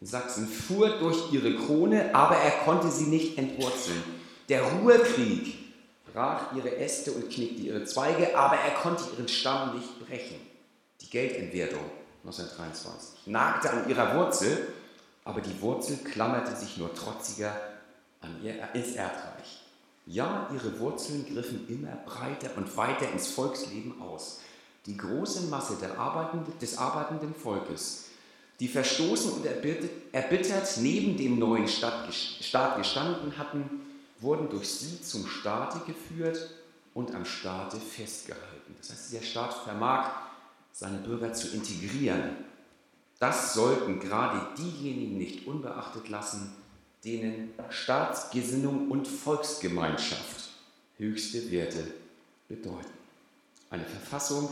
in 0.00 0.06
Sachsen, 0.06 0.46
fuhr 0.46 0.98
durch 0.98 1.32
ihre 1.32 1.56
Krone, 1.56 2.14
aber 2.14 2.36
er 2.36 2.64
konnte 2.64 2.90
sie 2.90 3.06
nicht 3.06 3.38
entwurzeln. 3.38 4.02
Der 4.50 4.62
Ruhrkrieg 4.62 5.65
brach 6.16 6.54
ihre 6.54 6.74
Äste 6.78 7.12
und 7.12 7.28
knickte 7.30 7.60
ihre 7.60 7.84
Zweige, 7.84 8.36
aber 8.36 8.56
er 8.56 8.70
konnte 8.70 9.04
ihren 9.12 9.28
Stamm 9.28 9.76
nicht 9.76 10.00
brechen. 10.06 10.40
Die 11.02 11.10
Geldentwertung 11.10 11.84
1923 12.24 13.26
nagte 13.26 13.70
an 13.70 13.86
ihrer 13.86 14.16
Wurzel, 14.16 14.66
aber 15.24 15.42
die 15.42 15.60
Wurzel 15.60 15.98
klammerte 15.98 16.56
sich 16.56 16.78
nur 16.78 16.94
trotziger 16.94 17.54
an 18.22 18.34
ihr, 18.42 18.54
ins 18.72 18.94
Erdreich. 18.94 19.62
Ja, 20.06 20.48
ihre 20.54 20.80
Wurzeln 20.80 21.26
griffen 21.26 21.68
immer 21.68 21.96
breiter 22.06 22.48
und 22.56 22.74
weiter 22.78 23.12
ins 23.12 23.28
Volksleben 23.28 24.00
aus. 24.00 24.40
die 24.86 24.96
große 24.96 25.48
Masse 25.48 25.76
arbeitenden, 25.98 26.58
des 26.60 26.78
arbeitenden 26.78 27.34
Volkes, 27.34 28.04
die 28.60 28.68
verstoßen 28.68 29.32
und 29.32 29.44
erbittert 29.44 30.76
neben 30.78 31.16
dem 31.16 31.40
neuen 31.40 31.66
Staat 31.68 32.06
gestanden 32.06 33.36
hatten, 33.36 33.85
wurden 34.20 34.48
durch 34.48 34.68
sie 34.68 35.00
zum 35.02 35.26
Staate 35.26 35.80
geführt 35.86 36.50
und 36.94 37.14
am 37.14 37.24
Staate 37.24 37.78
festgehalten. 37.78 38.74
Das 38.78 38.90
heißt, 38.90 39.12
der 39.12 39.22
Staat 39.22 39.54
vermag, 39.54 40.10
seine 40.72 40.98
Bürger 40.98 41.32
zu 41.32 41.48
integrieren. 41.48 42.36
Das 43.18 43.54
sollten 43.54 44.00
gerade 44.00 44.54
diejenigen 44.58 45.18
nicht 45.18 45.46
unbeachtet 45.46 46.08
lassen, 46.08 46.52
denen 47.04 47.52
Staatsgesinnung 47.70 48.90
und 48.90 49.06
Volksgemeinschaft 49.06 50.50
höchste 50.98 51.50
Werte 51.50 51.82
bedeuten. 52.48 52.90
Eine 53.70 53.84
Verfassung, 53.84 54.48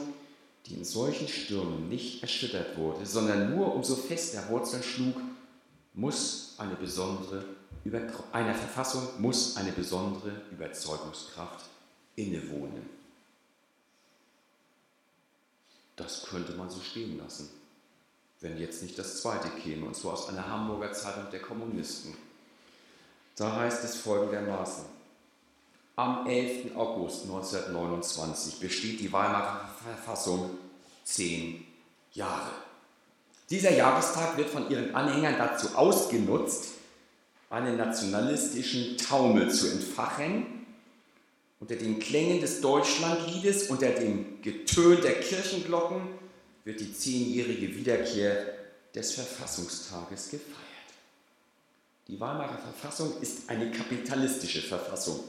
die 0.67 0.75
in 0.75 0.85
solchen 0.85 1.29
Stürmen 1.29 1.89
nicht 1.89 2.23
erschüttert 2.23 2.77
wurde, 2.77 3.05
sondern 3.05 3.55
nur 3.55 3.75
umso 3.75 3.97
fester 3.97 4.49
Wurzeln 4.49 4.83
schlug, 4.83 5.17
muss 5.95 6.55
eine 6.59 6.75
besondere, 6.75 7.45
einer 8.33 8.55
Verfassung 8.55 9.21
muss 9.21 9.57
eine 9.57 9.73
besondere 9.73 10.43
Überzeugungskraft 10.51 11.67
innewohnen. 12.17 12.89
Das 15.97 16.27
könnte 16.27 16.53
man 16.53 16.71
so 16.71 16.81
stehen 16.81 17.19
lassen, 17.19 17.51
wenn 18.41 18.59
jetzt 18.59 18.83
nicht 18.83 18.99
das 18.99 19.21
zweite 19.21 19.49
käme, 19.49 19.87
und 19.87 19.95
zwar 19.95 20.15
aus 20.15 20.29
einer 20.29 20.49
Hamburger 20.49 20.93
Zeitung 20.93 21.31
der 21.31 21.41
Kommunisten. 21.41 22.17
Da 23.37 23.57
heißt 23.57 23.85
es 23.85 23.97
folgendermaßen. 23.97 24.85
Am 25.97 26.27
11. 26.27 26.77
August 26.77 27.25
1929 27.25 28.59
besteht 28.59 29.01
die 29.01 29.13
Weimarer 29.13 29.69
Verfassung 29.83 30.51
zehn 31.05 31.65
Jahre. 32.13 32.51
Dieser 33.51 33.73
Jahrestag 33.73 34.37
wird 34.37 34.49
von 34.49 34.69
ihren 34.71 34.95
Anhängern 34.95 35.37
dazu 35.39 35.77
ausgenutzt, 35.77 36.74
einen 37.55 37.77
nationalistischen 37.77 38.97
Taumel 38.99 39.51
zu 39.51 39.71
entfachen. 39.71 40.67
Unter 41.61 41.77
den 41.77 41.99
Klängen 41.99 42.41
des 42.41 42.61
Deutschlandliedes, 42.61 43.69
unter 43.69 43.91
dem 43.91 44.43
Getön 44.43 45.01
der 45.01 45.21
Kirchenglocken 45.21 46.03
wird 46.65 46.81
die 46.81 46.93
zehnjährige 46.93 47.75
Wiederkehr 47.77 48.47
des 48.95 49.13
Verfassungstages 49.13 50.31
gefeiert. 50.31 50.59
Die 52.09 52.21
Weimarer 52.21 52.59
Verfassung 52.59 53.21
ist 53.23 53.49
eine 53.49 53.71
kapitalistische 53.71 54.61
Verfassung. 54.61 55.21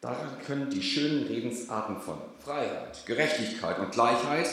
Daran 0.00 0.38
können 0.44 0.68
die 0.68 0.82
schönen 0.82 1.26
Redensarten 1.26 2.00
von 2.00 2.18
Freiheit, 2.40 3.06
Gerechtigkeit 3.06 3.78
und 3.78 3.92
Gleichheit, 3.92 4.50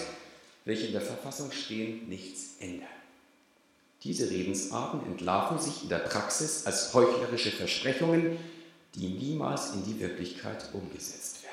welche 0.63 0.87
in 0.87 0.93
der 0.93 1.01
Verfassung 1.01 1.51
stehen, 1.51 2.07
nichts 2.07 2.57
ändern. 2.59 2.99
Diese 4.03 4.29
Redensarten 4.29 5.06
entlarven 5.06 5.60
sich 5.60 5.84
in 5.84 5.89
der 5.89 5.98
Praxis 5.98 6.65
als 6.65 6.94
heuchlerische 6.94 7.51
Versprechungen, 7.51 8.38
die 8.96 9.10
niemals 9.10 9.74
in 9.74 9.84
die 9.84 10.00
Wirklichkeit 10.00 10.70
umgesetzt 10.74 11.44
werden. 11.44 11.50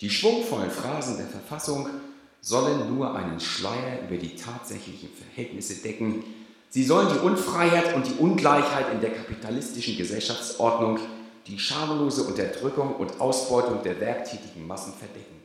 Die 0.00 0.10
schwungvollen 0.10 0.70
Phrasen 0.70 1.16
der 1.16 1.26
Verfassung 1.26 1.88
sollen 2.40 2.94
nur 2.94 3.14
einen 3.14 3.40
Schleier 3.40 4.02
über 4.02 4.16
die 4.16 4.34
tatsächlichen 4.34 5.10
Verhältnisse 5.10 5.76
decken. 5.76 6.24
Sie 6.70 6.84
sollen 6.84 7.08
die 7.12 7.20
Unfreiheit 7.20 7.94
und 7.94 8.06
die 8.06 8.14
Ungleichheit 8.14 8.92
in 8.92 9.00
der 9.00 9.14
kapitalistischen 9.14 9.96
Gesellschaftsordnung 9.96 10.98
die 11.46 11.58
schamlose 11.58 12.24
Unterdrückung 12.24 12.96
und 12.96 13.20
Ausbeutung 13.20 13.82
der 13.82 14.00
werktätigen 14.00 14.66
Massen 14.66 14.92
verdecken. 14.92 15.38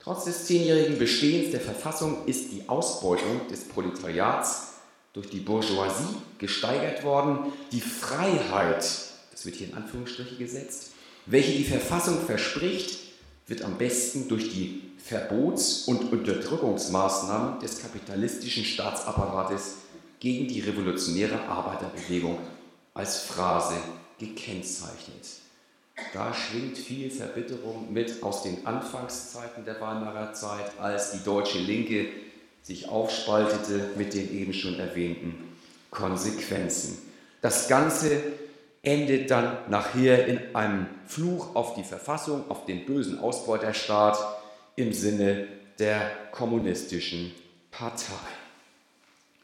Trotz 0.00 0.24
des 0.24 0.46
zehnjährigen 0.46 0.98
Bestehens 0.98 1.50
der 1.50 1.60
Verfassung 1.60 2.26
ist 2.26 2.52
die 2.52 2.68
Ausbeutung 2.68 3.46
des 3.50 3.68
Proletariats 3.68 4.75
durch 5.16 5.30
die 5.30 5.40
Bourgeoisie 5.40 6.14
gesteigert 6.36 7.02
worden. 7.02 7.50
Die 7.72 7.80
Freiheit, 7.80 8.84
das 9.32 9.46
wird 9.46 9.56
hier 9.56 9.68
in 9.68 9.74
Anführungsstriche 9.74 10.36
gesetzt, 10.36 10.90
welche 11.24 11.52
die 11.52 11.64
Verfassung 11.64 12.20
verspricht, 12.20 12.98
wird 13.46 13.62
am 13.62 13.78
besten 13.78 14.28
durch 14.28 14.50
die 14.50 14.82
Verbots- 14.98 15.88
und 15.88 16.12
Unterdrückungsmaßnahmen 16.12 17.60
des 17.60 17.80
kapitalistischen 17.80 18.64
Staatsapparates 18.64 19.76
gegen 20.20 20.48
die 20.48 20.60
revolutionäre 20.60 21.40
Arbeiterbewegung 21.48 22.38
als 22.92 23.20
Phrase 23.20 23.76
gekennzeichnet. 24.18 25.26
Da 26.12 26.34
schwingt 26.34 26.76
viel 26.76 27.10
Verbitterung 27.10 27.90
mit 27.90 28.22
aus 28.22 28.42
den 28.42 28.66
Anfangszeiten 28.66 29.64
der 29.64 29.80
Weimarer 29.80 30.34
Zeit, 30.34 30.72
als 30.78 31.12
die 31.12 31.24
deutsche 31.24 31.58
Linke 31.58 32.08
sich 32.66 32.88
aufspaltete 32.88 33.90
mit 33.96 34.12
den 34.12 34.36
eben 34.36 34.52
schon 34.52 34.80
erwähnten 34.80 35.56
Konsequenzen. 35.92 36.98
Das 37.40 37.68
Ganze 37.68 38.20
endet 38.82 39.30
dann 39.30 39.58
nachher 39.70 40.26
in 40.26 40.56
einem 40.56 40.86
Fluch 41.06 41.54
auf 41.54 41.74
die 41.74 41.84
Verfassung, 41.84 42.50
auf 42.50 42.66
den 42.66 42.84
bösen 42.84 43.20
Ausbeuterstaat 43.20 44.18
im 44.74 44.92
Sinne 44.92 45.46
der 45.78 46.10
kommunistischen 46.32 47.32
Partei. 47.70 48.14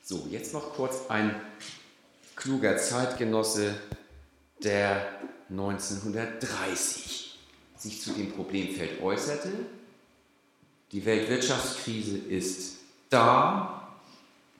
So, 0.03 0.27
jetzt 0.29 0.53
noch 0.53 0.75
kurz 0.75 1.09
ein 1.09 1.33
kluger 2.35 2.77
Zeitgenosse 2.77 3.73
der 4.65 5.07
1930 5.49 7.39
sich 7.77 8.03
zu 8.03 8.11
dem 8.15 8.33
Problemfeld 8.33 9.01
äußerte. 9.01 9.53
Die 10.91 11.05
Weltwirtschaftskrise 11.05 12.19
ist 12.19 12.82
da, 13.12 13.88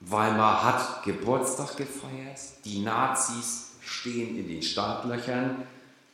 Weimar 0.01 0.65
hat 0.65 1.05
Geburtstag 1.05 1.77
gefeiert, 1.77 2.41
die 2.65 2.81
Nazis 2.81 3.73
stehen 3.81 4.37
in 4.37 4.49
den 4.49 4.63
Startlöchern. 4.63 5.63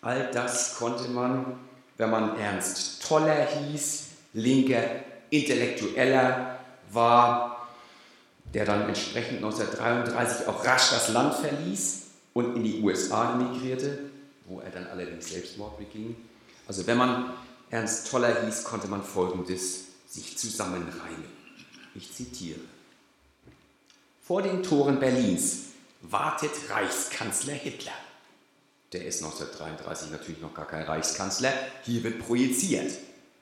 All 0.03 0.31
das 0.31 0.77
konnte 0.77 1.09
man, 1.09 1.59
wenn 1.97 2.11
man 2.11 2.39
Ernst 2.39 3.03
Toller 3.07 3.47
hieß, 3.47 4.07
linker 4.35 4.83
Intellektueller 5.31 6.59
war, 6.91 7.69
der 8.55 8.65
dann 8.65 8.89
entsprechend 8.89 9.39
1933 9.39 10.47
auch 10.49 10.65
rasch 10.65 10.91
das 10.91 11.09
Land 11.09 11.35
verließ 11.35 12.03
und 12.35 12.57
in 12.57 12.65
die 12.65 12.81
USA 12.83 13.35
emigrierte, 13.35 13.99
wo 14.47 14.61
er 14.61 14.71
dann 14.71 14.87
allerdings 14.87 15.29
Selbstmord 15.31 15.79
beging. 15.79 16.17
Also 16.67 16.87
wenn 16.87 16.97
man 16.99 17.31
Ernst 17.71 18.11
Toller 18.11 18.43
hieß, 18.45 18.65
konnte 18.65 18.89
man 18.89 19.03
Folgendes 19.03 19.87
sich 20.07 20.39
zusammenreimen. 20.39 21.38
Ich 21.99 22.15
zitiere. 22.15 22.61
Vor 24.23 24.41
den 24.41 24.63
Toren 24.63 25.01
Berlins 25.01 25.71
wartet 26.03 26.53
Reichskanzler 26.71 27.55
Hitler. 27.55 27.93
Der 28.93 29.05
ist 29.05 29.21
1933 29.21 30.13
natürlich 30.13 30.41
noch 30.41 30.55
gar 30.55 30.69
kein 30.69 30.85
Reichskanzler. 30.85 31.53
Hier 31.83 32.05
wird 32.05 32.21
projiziert. 32.21 32.93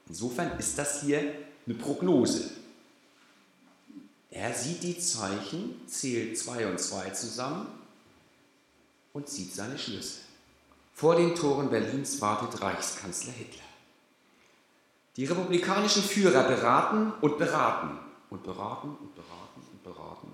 Insofern 0.09 0.59
ist 0.59 0.79
das 0.79 1.03
hier 1.03 1.21
eine 1.67 1.75
Prognose. 1.75 2.51
Er 4.31 4.55
sieht 4.55 4.83
die 4.83 4.99
Zeichen, 4.99 5.87
zählt 5.87 6.39
2 6.39 6.67
und 6.69 6.81
2 6.81 7.11
zusammen 7.11 7.67
und 9.13 9.29
zieht 9.29 9.55
seine 9.55 9.79
Schlüsse. 9.79 10.21
Vor 10.95 11.17
den 11.17 11.35
Toren 11.35 11.69
Berlins 11.69 12.23
wartet 12.23 12.63
Reichskanzler 12.63 13.33
Hitler. 13.33 13.65
Die 15.17 15.27
republikanischen 15.27 16.03
Führer 16.03 16.45
beraten 16.45 17.13
und 17.21 17.37
beraten 17.37 18.06
und 18.37 18.45
beraten 18.45 18.89
und 18.89 19.15
beraten 19.15 19.61
und 19.73 19.83
beraten. 19.83 20.29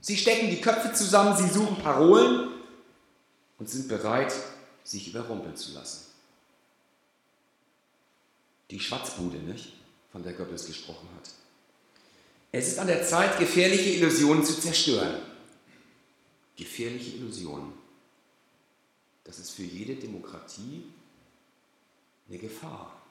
Sie 0.00 0.16
stecken 0.16 0.50
die 0.50 0.60
Köpfe 0.60 0.92
zusammen, 0.92 1.36
sie 1.36 1.48
suchen 1.48 1.76
Parolen 1.76 2.48
und 3.58 3.68
sind 3.68 3.88
bereit, 3.88 4.34
sich 4.82 5.08
überrumpeln 5.08 5.56
zu 5.56 5.72
lassen. 5.72 6.06
Die 8.70 8.80
Schwatzbude, 8.80 9.38
nicht? 9.38 9.74
Von 10.10 10.22
der 10.22 10.32
Goebbels 10.32 10.66
gesprochen 10.66 11.08
hat. 11.16 11.30
Es 12.50 12.68
ist 12.68 12.78
an 12.78 12.86
der 12.86 13.04
Zeit, 13.04 13.38
gefährliche 13.38 13.90
Illusionen 13.90 14.44
zu 14.44 14.60
zerstören 14.60 15.22
gefährliche 16.56 17.16
Illusionen. 17.16 17.72
Das 19.24 19.38
ist 19.38 19.50
für 19.50 19.62
jede 19.62 19.96
Demokratie 19.96 20.84
eine 22.28 22.38
Gefahr. 22.38 23.02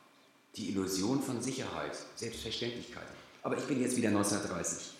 Die 0.56 0.70
Illusion 0.70 1.22
von 1.22 1.42
Sicherheit, 1.42 1.98
Selbstverständlichkeit. 2.16 3.08
Aber 3.44 3.58
ich 3.58 3.64
bin 3.66 3.82
jetzt 3.82 3.96
wieder 3.96 4.10
1930. 4.10 4.92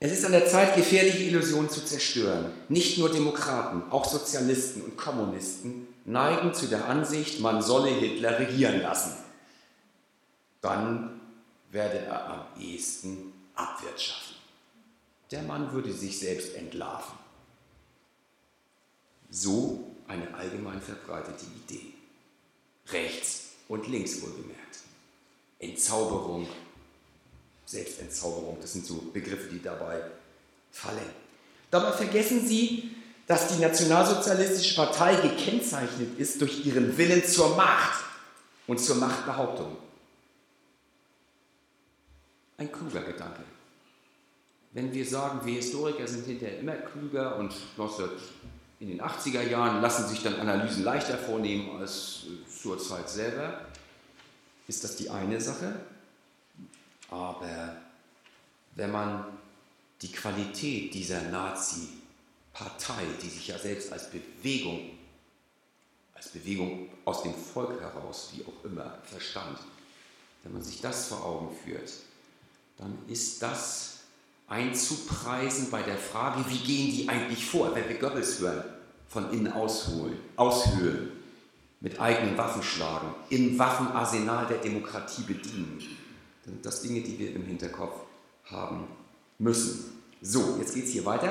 Es 0.00 0.12
ist 0.12 0.24
an 0.24 0.32
der 0.32 0.46
Zeit, 0.46 0.76
gefährliche 0.76 1.24
Illusionen 1.24 1.68
zu 1.68 1.84
zerstören. 1.84 2.52
Nicht 2.68 2.98
nur 2.98 3.10
Demokraten, 3.10 3.90
auch 3.90 4.04
Sozialisten 4.04 4.82
und 4.82 4.96
Kommunisten 4.96 5.88
neigen 6.04 6.54
zu 6.54 6.66
der 6.66 6.86
Ansicht, 6.86 7.40
man 7.40 7.62
solle 7.62 7.90
Hitler 7.90 8.38
regieren 8.38 8.80
lassen. 8.80 9.16
Dann 10.60 11.20
werde 11.70 11.98
er 11.98 12.26
am 12.28 12.62
ehesten 12.62 13.32
abwirtschaften. 13.54 14.36
Der 15.30 15.42
Mann 15.42 15.72
würde 15.72 15.92
sich 15.92 16.18
selbst 16.18 16.54
entlarven. 16.54 17.18
So 19.30 19.84
eine 20.06 20.32
allgemein 20.34 20.80
verbreitete 20.80 21.44
Idee. 21.44 21.92
Rechts 22.90 23.50
und 23.68 23.86
links 23.88 24.22
wohlgemerkt. 24.22 24.78
Entzauberung, 25.58 26.48
Selbstentzauberung, 27.68 28.56
das 28.62 28.72
sind 28.72 28.86
so 28.86 28.94
Begriffe, 29.12 29.48
die 29.48 29.60
dabei 29.60 30.00
fallen. 30.72 31.10
Dabei 31.70 31.92
vergessen 31.92 32.46
Sie, 32.46 32.94
dass 33.26 33.54
die 33.54 33.60
Nationalsozialistische 33.60 34.74
Partei 34.74 35.16
gekennzeichnet 35.16 36.18
ist 36.18 36.40
durch 36.40 36.64
ihren 36.64 36.96
Willen 36.96 37.22
zur 37.22 37.56
Macht 37.56 38.04
und 38.66 38.80
zur 38.80 38.96
Machtbehauptung. 38.96 39.76
Ein 42.56 42.72
kluger 42.72 43.02
Gedanke. 43.02 43.42
Wenn 44.72 44.90
wir 44.90 45.04
sagen, 45.04 45.44
wir 45.44 45.56
Historiker 45.56 46.08
sind 46.08 46.24
hinterher 46.24 46.60
immer 46.60 46.72
klüger 46.72 47.36
und 47.36 47.54
19, 47.76 48.06
in 48.80 48.88
den 48.88 49.02
80er 49.02 49.42
Jahren 49.42 49.82
lassen 49.82 50.08
sich 50.08 50.22
dann 50.22 50.36
Analysen 50.36 50.84
leichter 50.84 51.18
vornehmen 51.18 51.78
als 51.78 52.22
zur 52.62 52.78
Zeit 52.78 53.10
selber, 53.10 53.60
ist 54.68 54.82
das 54.84 54.96
die 54.96 55.10
eine 55.10 55.38
Sache. 55.38 55.74
Aber 57.10 57.76
wenn 58.74 58.90
man 58.90 59.24
die 60.02 60.12
Qualität 60.12 60.94
dieser 60.94 61.22
Nazi-Partei, 61.22 63.04
die 63.22 63.28
sich 63.28 63.48
ja 63.48 63.58
selbst 63.58 63.92
als 63.92 64.10
Bewegung, 64.10 64.90
als 66.14 66.28
Bewegung 66.28 66.88
aus 67.04 67.22
dem 67.22 67.34
Volk 67.34 67.80
heraus, 67.80 68.30
wie 68.34 68.44
auch 68.44 68.64
immer, 68.64 68.98
verstand, 69.04 69.58
wenn 70.42 70.52
man 70.52 70.62
sich 70.62 70.80
das 70.80 71.08
vor 71.08 71.24
Augen 71.24 71.56
führt, 71.64 71.92
dann 72.76 72.96
ist 73.08 73.42
das 73.42 73.98
einzupreisen 74.46 75.70
bei 75.70 75.82
der 75.82 75.98
Frage, 75.98 76.44
wie 76.48 76.58
gehen 76.58 76.90
die 76.90 77.08
eigentlich 77.08 77.44
vor, 77.44 77.74
wenn 77.74 77.88
wir 77.88 77.98
Goebbels 77.98 78.38
hören, 78.38 78.64
von 79.08 79.32
innen 79.32 79.52
ausholen, 79.52 80.18
aushöhlen, 80.36 81.12
mit 81.80 82.00
eigenen 82.00 82.36
Waffen 82.36 82.62
schlagen, 82.62 83.14
im 83.30 83.58
Waffenarsenal 83.58 84.46
der 84.46 84.58
Demokratie 84.58 85.22
bedienen. 85.22 85.97
Sind 86.48 86.64
das 86.64 86.80
Dinge, 86.80 87.02
die 87.02 87.18
wir 87.18 87.34
im 87.34 87.44
Hinterkopf 87.44 87.94
haben 88.44 88.86
müssen. 89.38 89.92
So, 90.22 90.56
jetzt 90.58 90.74
geht 90.74 90.86
es 90.86 90.92
hier 90.92 91.04
weiter. 91.04 91.30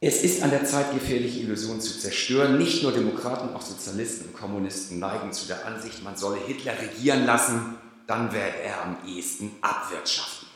Es 0.00 0.22
ist 0.22 0.42
an 0.42 0.50
der 0.50 0.66
Zeit, 0.66 0.92
gefährliche 0.92 1.40
Illusionen 1.40 1.80
zu 1.80 1.98
zerstören. 1.98 2.58
Nicht 2.58 2.82
nur 2.82 2.92
Demokraten, 2.92 3.54
auch 3.54 3.62
Sozialisten 3.62 4.26
und 4.26 4.34
Kommunisten 4.34 4.98
neigen 4.98 5.32
zu 5.32 5.46
der 5.46 5.64
Ansicht, 5.64 6.04
man 6.04 6.16
solle 6.16 6.40
Hitler 6.40 6.74
regieren 6.78 7.24
lassen, 7.24 7.76
dann 8.06 8.32
werde 8.32 8.58
er 8.58 8.82
am 8.82 8.98
ehesten 9.06 9.50
abwirtschaften. 9.62 10.46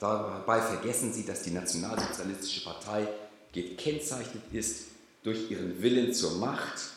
Dabei 0.00 0.60
vergessen 0.60 1.12
Sie, 1.12 1.24
dass 1.24 1.42
die 1.42 1.52
Nationalsozialistische 1.52 2.64
Partei 2.64 3.06
gekennzeichnet 3.52 4.42
ist 4.52 4.88
durch 5.22 5.50
ihren 5.50 5.80
Willen 5.80 6.12
zur 6.12 6.32
Macht 6.38 6.90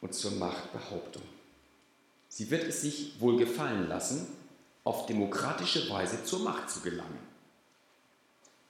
und 0.00 0.14
zur 0.14 0.30
Machtbehauptung. 0.30 1.22
Sie 2.28 2.50
wird 2.50 2.64
es 2.68 2.82
sich 2.82 3.16
wohl 3.18 3.36
gefallen 3.36 3.88
lassen, 3.88 4.37
auf 4.88 5.04
demokratische 5.04 5.90
Weise 5.90 6.24
zur 6.24 6.38
Macht 6.38 6.70
zu 6.70 6.80
gelangen, 6.80 7.18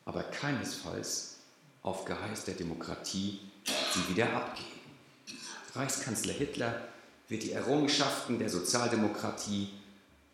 aber 0.05 0.25
keinesfalls 0.25 1.37
auf 1.83 2.07
Geheiß 2.07 2.45
der 2.45 2.55
Demokratie 2.55 3.39
sie 3.95 4.09
wieder 4.11 4.33
abgeben. 4.35 4.67
Reichskanzler 5.77 6.33
Hitler 6.33 6.89
wird 7.29 7.45
die 7.45 7.53
Errungenschaften 7.53 8.41
der 8.41 8.49
Sozialdemokratie, 8.49 9.69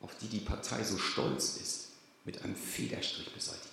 auf 0.01 0.13
die 0.23 0.29
die 0.29 0.39
Partei 0.39 0.83
so 0.83 0.97
stolz 0.97 1.59
ist, 1.59 1.89
mit 2.25 2.43
einem 2.43 2.57
Federstrich 2.57 3.31
beseitigen. 3.35 3.69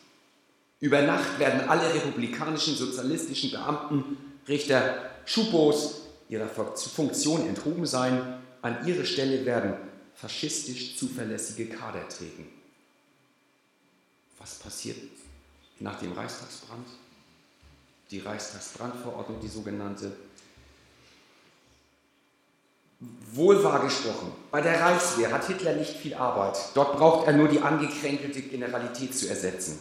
Über 0.81 1.03
Nacht 1.03 1.39
werden 1.39 1.69
alle 1.69 1.93
republikanischen 1.93 2.75
sozialistischen 2.75 3.51
Beamten, 3.51 4.17
Richter, 4.49 5.11
Schupos 5.23 6.01
ihrer 6.27 6.49
Funktion 6.49 7.47
enthoben 7.47 7.85
sein. 7.85 8.41
An 8.61 8.85
ihre 8.85 9.05
Stelle 9.05 9.45
werden 9.45 9.90
faschistisch 10.21 10.97
zuverlässige 10.97 11.65
Kader 11.65 12.07
treten. 12.07 12.47
Was 14.37 14.55
passiert 14.59 14.97
nach 15.79 15.99
dem 15.99 16.13
Reichstagsbrand? 16.13 16.87
Die 18.11 18.19
Reichstagsbrandverordnung, 18.19 19.39
die 19.39 19.47
sogenannte, 19.47 20.15
Wohl 23.33 23.63
wahr 23.63 23.89
bei 24.51 24.61
der 24.61 24.79
Reichswehr 24.79 25.31
hat 25.31 25.47
Hitler 25.47 25.73
nicht 25.73 25.95
viel 25.95 26.13
Arbeit. 26.13 26.59
Dort 26.75 26.97
braucht 26.97 27.25
er 27.25 27.33
nur 27.33 27.47
die 27.47 27.59
angekränkelte 27.59 28.43
Generalität 28.43 29.17
zu 29.17 29.27
ersetzen. 29.27 29.79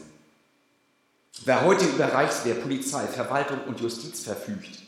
Wer 1.44 1.66
heute 1.66 1.84
über 1.84 2.10
Reichswehr, 2.10 2.54
Polizei, 2.54 3.06
Verwaltung 3.06 3.58
und 3.66 3.78
Justiz 3.78 4.22
verfügt, 4.22 4.78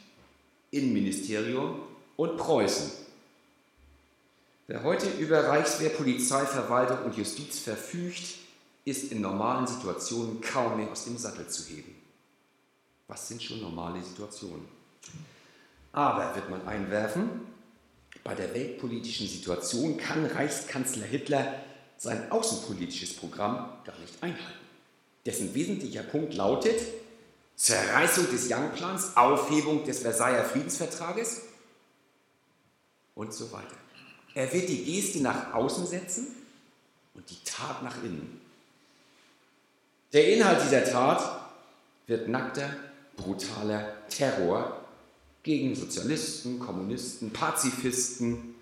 Innenministerium 0.70 1.82
und 2.16 2.38
Preußen. 2.38 3.01
Wer 4.72 4.84
heute 4.84 5.06
über 5.18 5.48
Reichswehr, 5.48 5.90
Polizei, 5.90 6.46
Verwaltung 6.46 7.04
und 7.04 7.14
Justiz 7.14 7.58
verfügt, 7.58 8.38
ist 8.86 9.12
in 9.12 9.20
normalen 9.20 9.66
Situationen 9.66 10.40
kaum 10.40 10.78
mehr 10.78 10.90
aus 10.90 11.04
dem 11.04 11.18
Sattel 11.18 11.46
zu 11.46 11.64
heben. 11.64 11.94
Was 13.06 13.28
sind 13.28 13.42
schon 13.42 13.60
normale 13.60 14.02
Situationen? 14.02 14.66
Aber 15.92 16.34
wird 16.34 16.48
man 16.48 16.66
einwerfen, 16.66 17.42
bei 18.24 18.34
der 18.34 18.54
weltpolitischen 18.54 19.28
Situation 19.28 19.98
kann 19.98 20.24
Reichskanzler 20.24 21.04
Hitler 21.04 21.52
sein 21.98 22.32
außenpolitisches 22.32 23.16
Programm 23.16 23.68
gar 23.84 23.98
nicht 23.98 24.22
einhalten. 24.22 24.66
Dessen 25.26 25.52
wesentlicher 25.52 26.02
Punkt 26.02 26.32
lautet 26.32 26.80
Zerreißung 27.56 28.30
des 28.30 28.50
Young-Plans, 28.50 29.18
Aufhebung 29.18 29.84
des 29.84 29.98
Versailler 29.98 30.46
Friedensvertrages 30.46 31.42
und 33.14 33.34
so 33.34 33.52
weiter. 33.52 33.81
Er 34.34 34.52
wird 34.52 34.68
die 34.68 34.84
Geste 34.84 35.20
nach 35.20 35.52
außen 35.52 35.86
setzen 35.86 36.28
und 37.14 37.28
die 37.28 37.38
Tat 37.44 37.82
nach 37.82 38.02
innen. 38.02 38.40
Der 40.12 40.32
Inhalt 40.34 40.62
dieser 40.64 40.84
Tat 40.84 41.50
wird 42.06 42.28
nackter, 42.28 42.74
brutaler 43.16 44.06
Terror 44.08 44.84
gegen 45.42 45.74
Sozialisten, 45.74 46.58
Kommunisten, 46.58 47.30
Pazifisten 47.32 48.54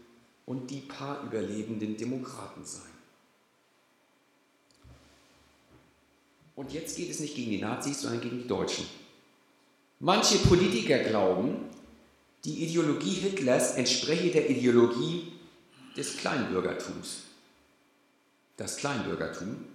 und 0.46 0.70
die 0.70 0.80
paar 0.80 1.22
überlebenden 1.24 1.96
Demokraten 1.96 2.64
sein. 2.64 2.82
Und 6.56 6.72
jetzt 6.72 6.96
geht 6.96 7.10
es 7.10 7.20
nicht 7.20 7.34
gegen 7.34 7.52
die 7.52 7.60
Nazis, 7.60 8.02
sondern 8.02 8.20
gegen 8.20 8.42
die 8.42 8.48
Deutschen. 8.48 8.84
Manche 9.98 10.38
Politiker 10.38 10.98
glauben, 10.98 11.56
die 12.44 12.64
Ideologie 12.64 13.14
Hitlers 13.14 13.76
entspreche 13.76 14.30
der 14.30 14.48
Ideologie 14.48 15.32
des 16.00 16.16
Kleinbürgertums. 16.16 17.24
Das 18.56 18.78
Kleinbürgertum 18.78 19.66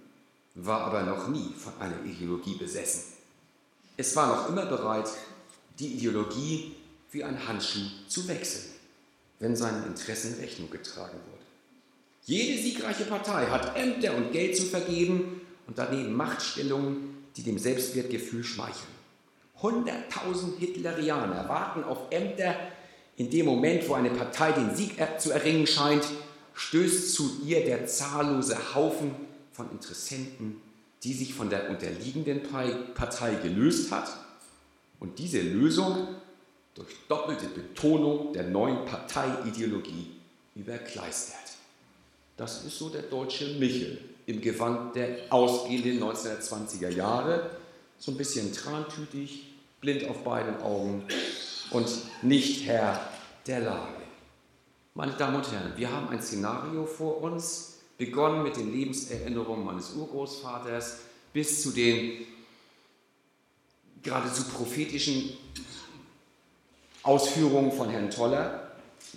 war 0.56 0.80
aber 0.80 1.04
noch 1.04 1.28
nie 1.28 1.54
von 1.56 1.72
einer 1.78 2.04
Ideologie 2.04 2.56
besessen. 2.56 3.04
Es 3.96 4.16
war 4.16 4.26
noch 4.26 4.48
immer 4.48 4.66
bereit, 4.66 5.08
die 5.78 5.86
Ideologie 5.94 6.74
wie 7.12 7.22
ein 7.22 7.46
Handschuh 7.46 7.86
zu 8.08 8.26
wechseln, 8.26 8.64
wenn 9.38 9.54
seinen 9.54 9.86
Interessen 9.86 10.34
Rechnung 10.40 10.68
getragen 10.68 11.16
wurde. 11.30 11.44
Jede 12.24 12.60
siegreiche 12.60 13.04
Partei 13.04 13.46
hat 13.46 13.76
Ämter 13.76 14.16
und 14.16 14.32
Geld 14.32 14.56
zu 14.56 14.64
vergeben 14.64 15.42
und 15.68 15.78
daneben 15.78 16.12
Machtstellungen, 16.12 17.18
die 17.36 17.44
dem 17.44 17.58
Selbstwertgefühl 17.58 18.42
schmeicheln. 18.42 18.96
100.000 19.60 20.58
Hitlerianer 20.58 21.48
warten 21.48 21.84
auf 21.84 22.10
Ämter. 22.10 22.56
In 23.16 23.30
dem 23.30 23.46
Moment, 23.46 23.88
wo 23.88 23.94
eine 23.94 24.10
Partei 24.10 24.52
den 24.52 24.74
Sieg 24.74 24.98
zu 25.18 25.30
erringen 25.30 25.66
scheint, 25.66 26.04
stößt 26.54 27.14
zu 27.14 27.40
ihr 27.44 27.64
der 27.64 27.86
zahllose 27.86 28.74
Haufen 28.74 29.14
von 29.52 29.70
Interessenten, 29.70 30.60
die 31.02 31.14
sich 31.14 31.32
von 31.32 31.48
der 31.48 31.70
unterliegenden 31.70 32.42
Partei 32.94 33.34
gelöst 33.36 33.90
hat. 33.90 34.08
Und 35.00 35.18
diese 35.18 35.40
Lösung 35.40 36.08
durch 36.74 36.94
doppelte 37.08 37.46
Betonung 37.46 38.32
der 38.34 38.44
neuen 38.44 38.84
Parteiideologie 38.84 40.10
überkleistert. 40.54 41.36
Das 42.36 42.64
ist 42.64 42.78
so 42.78 42.90
der 42.90 43.02
deutsche 43.02 43.46
Michel 43.58 43.98
im 44.26 44.42
Gewand 44.42 44.94
der 44.94 45.20
ausgehenden 45.30 46.02
1920er 46.02 46.90
Jahre, 46.90 47.50
so 47.98 48.12
ein 48.12 48.18
bisschen 48.18 48.52
trantütig, 48.52 49.54
blind 49.80 50.06
auf 50.08 50.22
beiden 50.22 50.60
Augen 50.60 51.04
und 51.70 51.88
nicht 52.22 52.66
Herr 52.66 53.10
der 53.46 53.60
Lage. 53.60 54.02
Meine 54.94 55.12
Damen 55.12 55.36
und 55.36 55.52
Herren, 55.52 55.72
wir 55.76 55.92
haben 55.92 56.08
ein 56.08 56.22
Szenario 56.22 56.86
vor 56.86 57.20
uns, 57.22 57.78
begonnen 57.98 58.42
mit 58.42 58.56
den 58.56 58.72
Lebenserinnerungen 58.72 59.64
meines 59.64 59.92
Urgroßvaters 59.92 60.98
bis 61.32 61.62
zu 61.62 61.70
den 61.70 62.26
geradezu 64.02 64.44
prophetischen 64.44 65.36
Ausführungen 67.02 67.72
von 67.72 67.88
Herrn 67.90 68.10
Toller, 68.10 68.70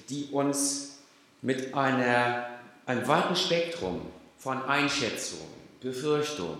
die 0.09 0.25
uns 0.31 0.99
mit 1.41 1.73
einer, 1.73 2.47
einem 2.85 3.07
weiten 3.07 3.35
Spektrum 3.35 4.01
von 4.38 4.62
Einschätzungen, 4.63 5.47
Befürchtungen, 5.81 6.59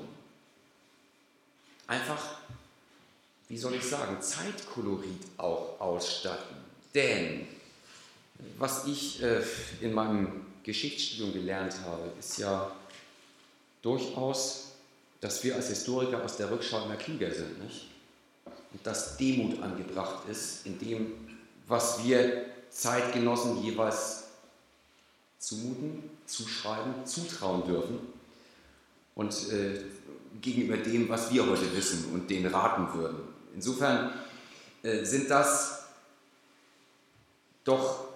einfach, 1.88 2.39
wie 3.50 3.58
soll 3.58 3.74
ich 3.74 3.84
sagen, 3.84 4.22
Zeitkolorit 4.22 5.22
auch 5.38 5.80
ausstatten. 5.80 6.56
Denn 6.94 7.48
was 8.58 8.86
ich 8.86 9.22
äh, 9.22 9.42
in 9.82 9.94
meinem 9.94 10.46
Geschichtsstudium 10.64 11.34
gelernt 11.34 11.76
habe, 11.84 12.12
ist 12.20 12.38
ja 12.38 12.72
durchaus, 13.82 14.74
dass 15.20 15.44
wir 15.44 15.56
als 15.56 15.68
Historiker 15.68 16.24
aus 16.24 16.38
der 16.38 16.52
Rückschau 16.52 16.86
immer 16.86 16.96
klüger 16.96 17.34
sind. 17.34 17.62
Nicht? 17.64 17.88
Und 18.46 18.86
dass 18.86 19.18
Demut 19.18 19.62
angebracht 19.64 20.30
ist 20.30 20.66
in 20.66 20.78
dem, 20.78 21.14
was 21.68 22.04
wir 22.04 22.46
Zeitgenossen 22.70 23.64
jeweils 23.64 24.26
zumuten, 25.40 26.04
zuschreiben, 26.28 27.06
zutrauen 27.06 27.66
dürfen 27.66 28.00
und 29.16 29.34
äh, 29.52 29.82
gegenüber 30.40 30.78
dem, 30.78 31.10
was 31.10 31.34
wir 31.34 31.48
heute 31.48 31.76
wissen 31.76 32.14
und 32.14 32.30
denen 32.30 32.54
raten 32.54 32.94
würden. 32.94 33.29
Insofern 33.56 34.14
äh, 34.84 35.04
sind 35.04 35.30
das 35.30 35.84
doch 37.64 38.08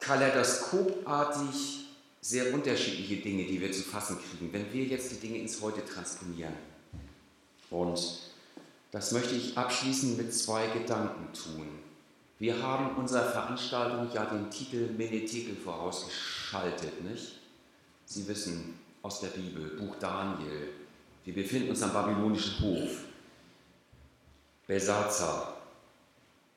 kaleidoskopartig 0.00 1.86
sehr 2.20 2.52
unterschiedliche 2.54 3.16
Dinge, 3.16 3.44
die 3.44 3.60
wir 3.60 3.72
zu 3.72 3.82
fassen 3.82 4.18
kriegen, 4.18 4.52
wenn 4.52 4.72
wir 4.72 4.84
jetzt 4.84 5.10
die 5.12 5.16
Dinge 5.16 5.38
ins 5.38 5.60
Heute 5.60 5.84
transponieren. 5.84 6.54
Und 7.70 8.00
das 8.90 9.12
möchte 9.12 9.34
ich 9.34 9.56
abschließend 9.56 10.18
mit 10.18 10.34
zwei 10.34 10.66
Gedanken 10.68 11.32
tun. 11.32 11.66
Wir 12.38 12.62
haben 12.62 12.96
unserer 12.96 13.30
Veranstaltung 13.30 14.08
ja 14.12 14.24
den 14.26 14.50
Titel 14.50 14.90
Menetekel 14.96 15.56
vorausgeschaltet, 15.56 17.02
nicht? 17.02 17.38
Sie 18.04 18.26
wissen 18.28 18.78
aus 19.00 19.20
der 19.20 19.28
Bibel, 19.28 19.70
Buch 19.78 19.96
Daniel. 19.98 20.68
Wir 21.24 21.34
befinden 21.34 21.70
uns 21.70 21.82
am 21.82 21.92
babylonischen 21.92 22.60
Hof. 22.60 22.90
Belsazar 24.72 25.54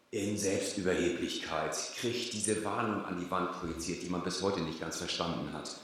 in 0.10 0.38
Selbstüberheblichkeit 0.38 1.76
kriegt 1.98 2.32
diese 2.32 2.64
Warnung 2.64 3.04
an 3.04 3.20
die 3.20 3.30
Wand 3.30 3.52
projiziert, 3.52 4.04
die 4.04 4.10
man 4.10 4.24
bis 4.24 4.42
heute 4.42 4.62
nicht 4.62 4.80
ganz 4.80 4.96
verstanden 4.96 5.52
hat. 5.52 5.76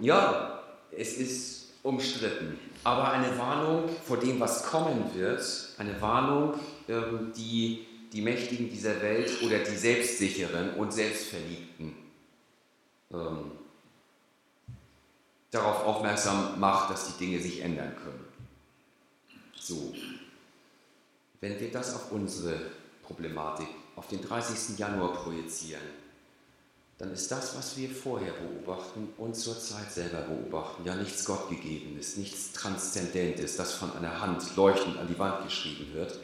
Ja, 0.00 0.62
es 0.96 1.14
ist 1.14 1.72
umstritten, 1.82 2.60
aber 2.84 3.10
eine 3.10 3.36
Warnung 3.38 3.88
vor 4.06 4.18
dem, 4.18 4.38
was 4.38 4.64
kommen 4.64 5.12
wird, 5.14 5.44
eine 5.78 6.00
Warnung, 6.00 6.54
ähm, 6.88 7.32
die 7.36 7.84
die 8.12 8.22
Mächtigen 8.22 8.70
dieser 8.70 9.02
Welt 9.02 9.42
oder 9.42 9.58
die 9.58 9.76
Selbstsicheren 9.76 10.74
und 10.74 10.92
Selbstverliebten 10.92 11.92
ähm, 13.10 13.50
darauf 15.50 15.84
aufmerksam 15.84 16.60
macht, 16.60 16.90
dass 16.90 17.08
die 17.08 17.24
Dinge 17.24 17.42
sich 17.42 17.62
ändern 17.62 17.96
können. 17.96 18.24
So, 19.58 19.92
wenn 21.42 21.58
wir 21.58 21.70
das 21.72 21.94
auf 21.94 22.12
unsere 22.12 22.54
Problematik, 23.02 23.66
auf 23.96 24.06
den 24.06 24.22
30. 24.22 24.78
Januar 24.78 25.12
projizieren, 25.12 25.82
dann 26.98 27.10
ist 27.10 27.32
das, 27.32 27.56
was 27.56 27.76
wir 27.76 27.90
vorher 27.90 28.32
beobachten 28.32 29.08
und 29.18 29.34
zur 29.34 29.58
Zeit 29.58 29.90
selber 29.92 30.20
beobachten, 30.20 30.84
ja 30.84 30.94
nichts 30.94 31.24
Gottgegebenes, 31.24 32.16
nichts 32.16 32.52
Transzendentes, 32.52 33.56
das 33.56 33.74
von 33.74 33.92
einer 33.96 34.20
Hand 34.20 34.56
leuchtend 34.56 34.96
an 34.98 35.08
die 35.08 35.18
Wand 35.18 35.42
geschrieben 35.42 35.92
wird, 35.92 36.16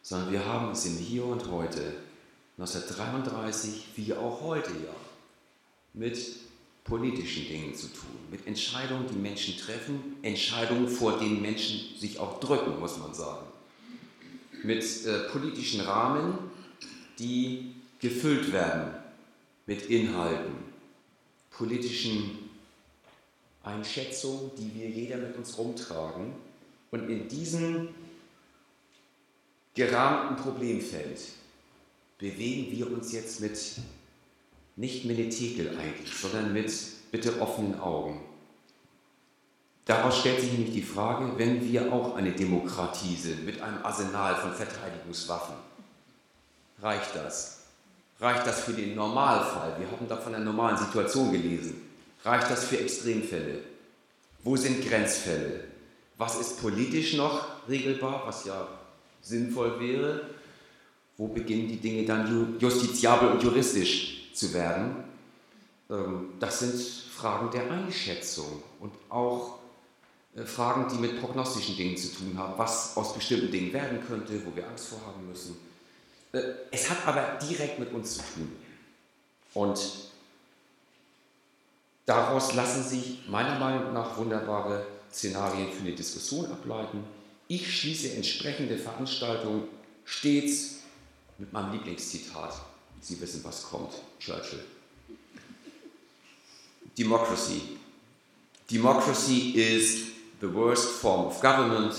sondern 0.00 0.32
wir 0.32 0.46
haben 0.46 0.70
es 0.70 0.86
im 0.86 0.96
Hier 0.96 1.26
und 1.26 1.50
Heute, 1.50 1.92
1933 2.56 3.88
wie 3.96 4.14
auch 4.14 4.40
heute 4.40 4.70
ja, 4.70 4.94
mit 5.92 6.18
politischen 6.84 7.46
Dingen 7.46 7.74
zu 7.74 7.88
tun, 7.88 8.08
mit 8.30 8.46
Entscheidungen, 8.46 9.06
die 9.06 9.18
Menschen 9.18 9.58
treffen, 9.58 10.16
Entscheidungen, 10.22 10.88
vor 10.88 11.18
denen 11.18 11.42
Menschen 11.42 11.98
sich 11.98 12.18
auch 12.18 12.40
drücken, 12.40 12.80
muss 12.80 12.96
man 12.96 13.12
sagen 13.12 13.45
mit 14.66 15.06
äh, 15.06 15.20
politischen 15.30 15.80
Rahmen, 15.80 16.38
die 17.18 17.74
gefüllt 18.00 18.52
werden 18.52 18.92
mit 19.66 19.86
Inhalten, 19.86 20.54
politischen 21.50 22.50
Einschätzungen, 23.62 24.50
die 24.58 24.72
wir 24.74 24.88
jeder 24.88 25.16
mit 25.16 25.36
uns 25.36 25.56
rumtragen. 25.58 26.32
Und 26.90 27.08
in 27.08 27.28
diesem 27.28 27.88
gerahmten 29.74 30.36
Problemfeld 30.42 31.20
bewegen 32.18 32.70
wir 32.70 32.92
uns 32.92 33.12
jetzt 33.12 33.40
mit 33.40 33.58
nicht 34.76 35.04
Menetekel 35.04 35.76
eigentlich, 35.78 36.14
sondern 36.14 36.52
mit 36.52 36.72
bitte 37.10 37.40
offenen 37.40 37.80
Augen. 37.80 38.20
Daraus 39.86 40.18
stellt 40.18 40.40
sich 40.40 40.50
nämlich 40.50 40.72
die 40.72 40.82
Frage, 40.82 41.30
wenn 41.36 41.64
wir 41.64 41.92
auch 41.92 42.16
eine 42.16 42.32
Demokratie 42.32 43.14
sind 43.14 43.46
mit 43.46 43.62
einem 43.62 43.84
Arsenal 43.84 44.34
von 44.34 44.52
Verteidigungswaffen, 44.52 45.54
reicht 46.82 47.14
das? 47.14 47.60
Reicht 48.18 48.44
das 48.46 48.64
für 48.64 48.72
den 48.72 48.96
Normalfall? 48.96 49.76
Wir 49.78 49.88
haben 49.88 50.08
da 50.08 50.16
von 50.16 50.34
einer 50.34 50.44
normalen 50.44 50.76
Situation 50.76 51.30
gelesen. 51.30 51.82
Reicht 52.24 52.50
das 52.50 52.64
für 52.64 52.80
Extremfälle? 52.80 53.60
Wo 54.42 54.56
sind 54.56 54.84
Grenzfälle? 54.84 55.64
Was 56.18 56.40
ist 56.40 56.60
politisch 56.60 57.14
noch 57.14 57.46
regelbar, 57.68 58.24
was 58.26 58.44
ja 58.44 58.66
sinnvoll 59.22 59.78
wäre? 59.78 60.22
Wo 61.16 61.28
beginnen 61.28 61.68
die 61.68 61.76
Dinge 61.76 62.04
dann 62.04 62.58
justiziabel 62.58 63.28
und 63.28 63.42
juristisch 63.42 64.32
zu 64.34 64.52
werden? 64.52 65.04
Ähm, 65.88 66.30
das 66.40 66.58
sind 66.58 66.80
Fragen 66.80 67.50
der 67.52 67.70
Einschätzung 67.70 68.62
und 68.80 68.92
auch 69.08 69.58
Fragen, 70.44 70.86
die 70.92 71.00
mit 71.00 71.20
prognostischen 71.20 71.76
Dingen 71.76 71.96
zu 71.96 72.08
tun 72.08 72.36
haben, 72.36 72.58
was 72.58 72.96
aus 72.96 73.14
bestimmten 73.14 73.50
Dingen 73.50 73.72
werden 73.72 74.04
könnte, 74.06 74.44
wo 74.44 74.54
wir 74.54 74.68
Angst 74.68 74.88
vorhaben 74.88 75.26
müssen. 75.28 75.56
Äh, 76.32 76.42
es 76.70 76.90
hat 76.90 77.06
aber 77.06 77.38
direkt 77.38 77.78
mit 77.78 77.92
uns 77.92 78.14
zu 78.14 78.20
tun. 78.34 78.52
Und 79.54 79.80
daraus 82.04 82.54
lassen 82.54 82.82
sich 82.82 83.26
meiner 83.28 83.58
Meinung 83.58 83.94
nach 83.94 84.18
wunderbare 84.18 84.86
Szenarien 85.10 85.72
für 85.72 85.80
eine 85.80 85.92
Diskussion 85.92 86.44
ableiten. 86.50 87.02
Ich 87.48 87.80
schließe 87.80 88.12
entsprechende 88.12 88.76
Veranstaltungen 88.76 89.68
stets 90.04 90.80
mit 91.38 91.50
meinem 91.52 91.72
Lieblingszitat. 91.72 92.54
Sie 93.00 93.18
wissen, 93.20 93.42
was 93.44 93.62
kommt. 93.62 93.94
Churchill. 94.18 94.64
Democracy. 96.98 97.78
Democracy 98.70 99.52
is 99.54 100.15
the 100.40 100.48
worst 100.48 101.00
form 101.00 101.26
of 101.26 101.40
government 101.40 101.94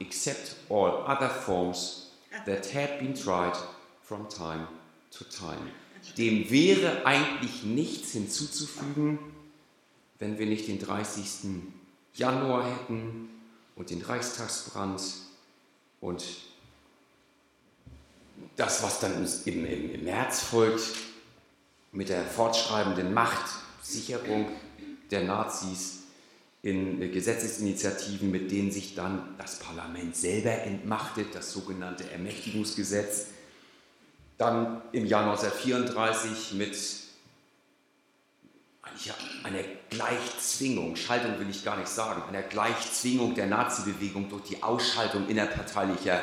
except 0.00 0.56
all 0.68 1.04
other 1.06 1.28
forms 1.28 2.10
that 2.46 2.66
had 2.66 2.98
been 2.98 3.14
tried 3.14 3.56
from 4.02 4.28
time 4.28 4.66
to 5.10 5.24
time. 5.24 5.70
Dem 6.16 6.50
wäre 6.50 7.04
eigentlich 7.06 7.64
nichts 7.64 8.12
hinzuzufügen, 8.12 9.18
wenn 10.18 10.38
wir 10.38 10.46
nicht 10.46 10.68
den 10.68 10.78
30. 10.78 11.62
Januar 12.14 12.64
hätten 12.64 13.28
und 13.76 13.90
den 13.90 14.02
Reichstagsbrand 14.02 15.00
und 16.00 16.24
das, 18.56 18.82
was 18.82 19.00
dann 19.00 19.14
im, 19.44 19.64
im, 19.66 19.94
im 19.94 20.04
März 20.04 20.40
folgt, 20.40 20.94
mit 21.92 22.08
der 22.08 22.24
fortschreibenden 22.24 23.12
Machtsicherung 23.14 24.46
der 25.10 25.24
Nazis 25.24 25.97
in 26.68 27.12
Gesetzesinitiativen, 27.12 28.30
mit 28.30 28.50
denen 28.50 28.70
sich 28.70 28.94
dann 28.94 29.34
das 29.38 29.58
Parlament 29.58 30.16
selber 30.16 30.50
entmachtet, 30.50 31.34
das 31.34 31.52
sogenannte 31.52 32.10
Ermächtigungsgesetz. 32.10 33.28
Dann 34.36 34.82
im 34.92 35.06
Jahr 35.06 35.22
1934 35.30 36.52
mit 36.54 36.76
einer 39.44 39.62
Gleichzwingung, 39.90 40.96
Schaltung 40.96 41.38
will 41.38 41.48
ich 41.48 41.64
gar 41.64 41.76
nicht 41.76 41.88
sagen, 41.88 42.22
einer 42.28 42.42
Gleichzwingung 42.42 43.34
der 43.34 43.46
Nazi-Bewegung 43.46 44.28
durch 44.28 44.44
die 44.44 44.62
Ausschaltung 44.62 45.28
innerparteilicher 45.28 46.22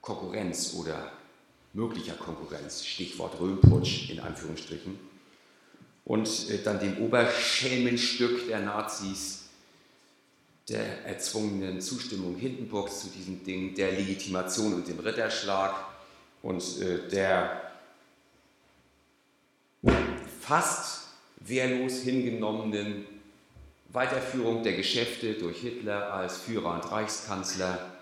Konkurrenz 0.00 0.74
oder 0.74 1.12
möglicher 1.72 2.14
Konkurrenz, 2.14 2.84
Stichwort 2.84 3.38
Röhmputsch 3.40 4.10
in 4.10 4.20
Anführungsstrichen. 4.20 4.98
Und 6.04 6.48
äh, 6.48 6.62
dann 6.62 6.80
dem 6.80 6.98
Oberschelmenstück 6.98 8.48
der 8.48 8.60
Nazis, 8.60 9.37
der 10.68 11.06
erzwungenen 11.06 11.80
Zustimmung 11.80 12.36
Hindenburgs 12.36 13.00
zu 13.00 13.08
diesem 13.08 13.42
Ding, 13.44 13.74
der 13.74 13.92
Legitimation 13.92 14.74
und 14.74 14.86
dem 14.86 14.98
Ritterschlag 14.98 15.74
und 16.42 16.62
äh, 16.80 17.08
der 17.08 17.62
fast 20.40 21.08
wehrlos 21.40 22.00
hingenommenen 22.00 23.06
Weiterführung 23.90 24.62
der 24.62 24.74
Geschäfte 24.74 25.34
durch 25.34 25.60
Hitler 25.60 26.12
als 26.12 26.38
Führer 26.38 26.74
und 26.74 26.90
Reichskanzler. 26.90 27.92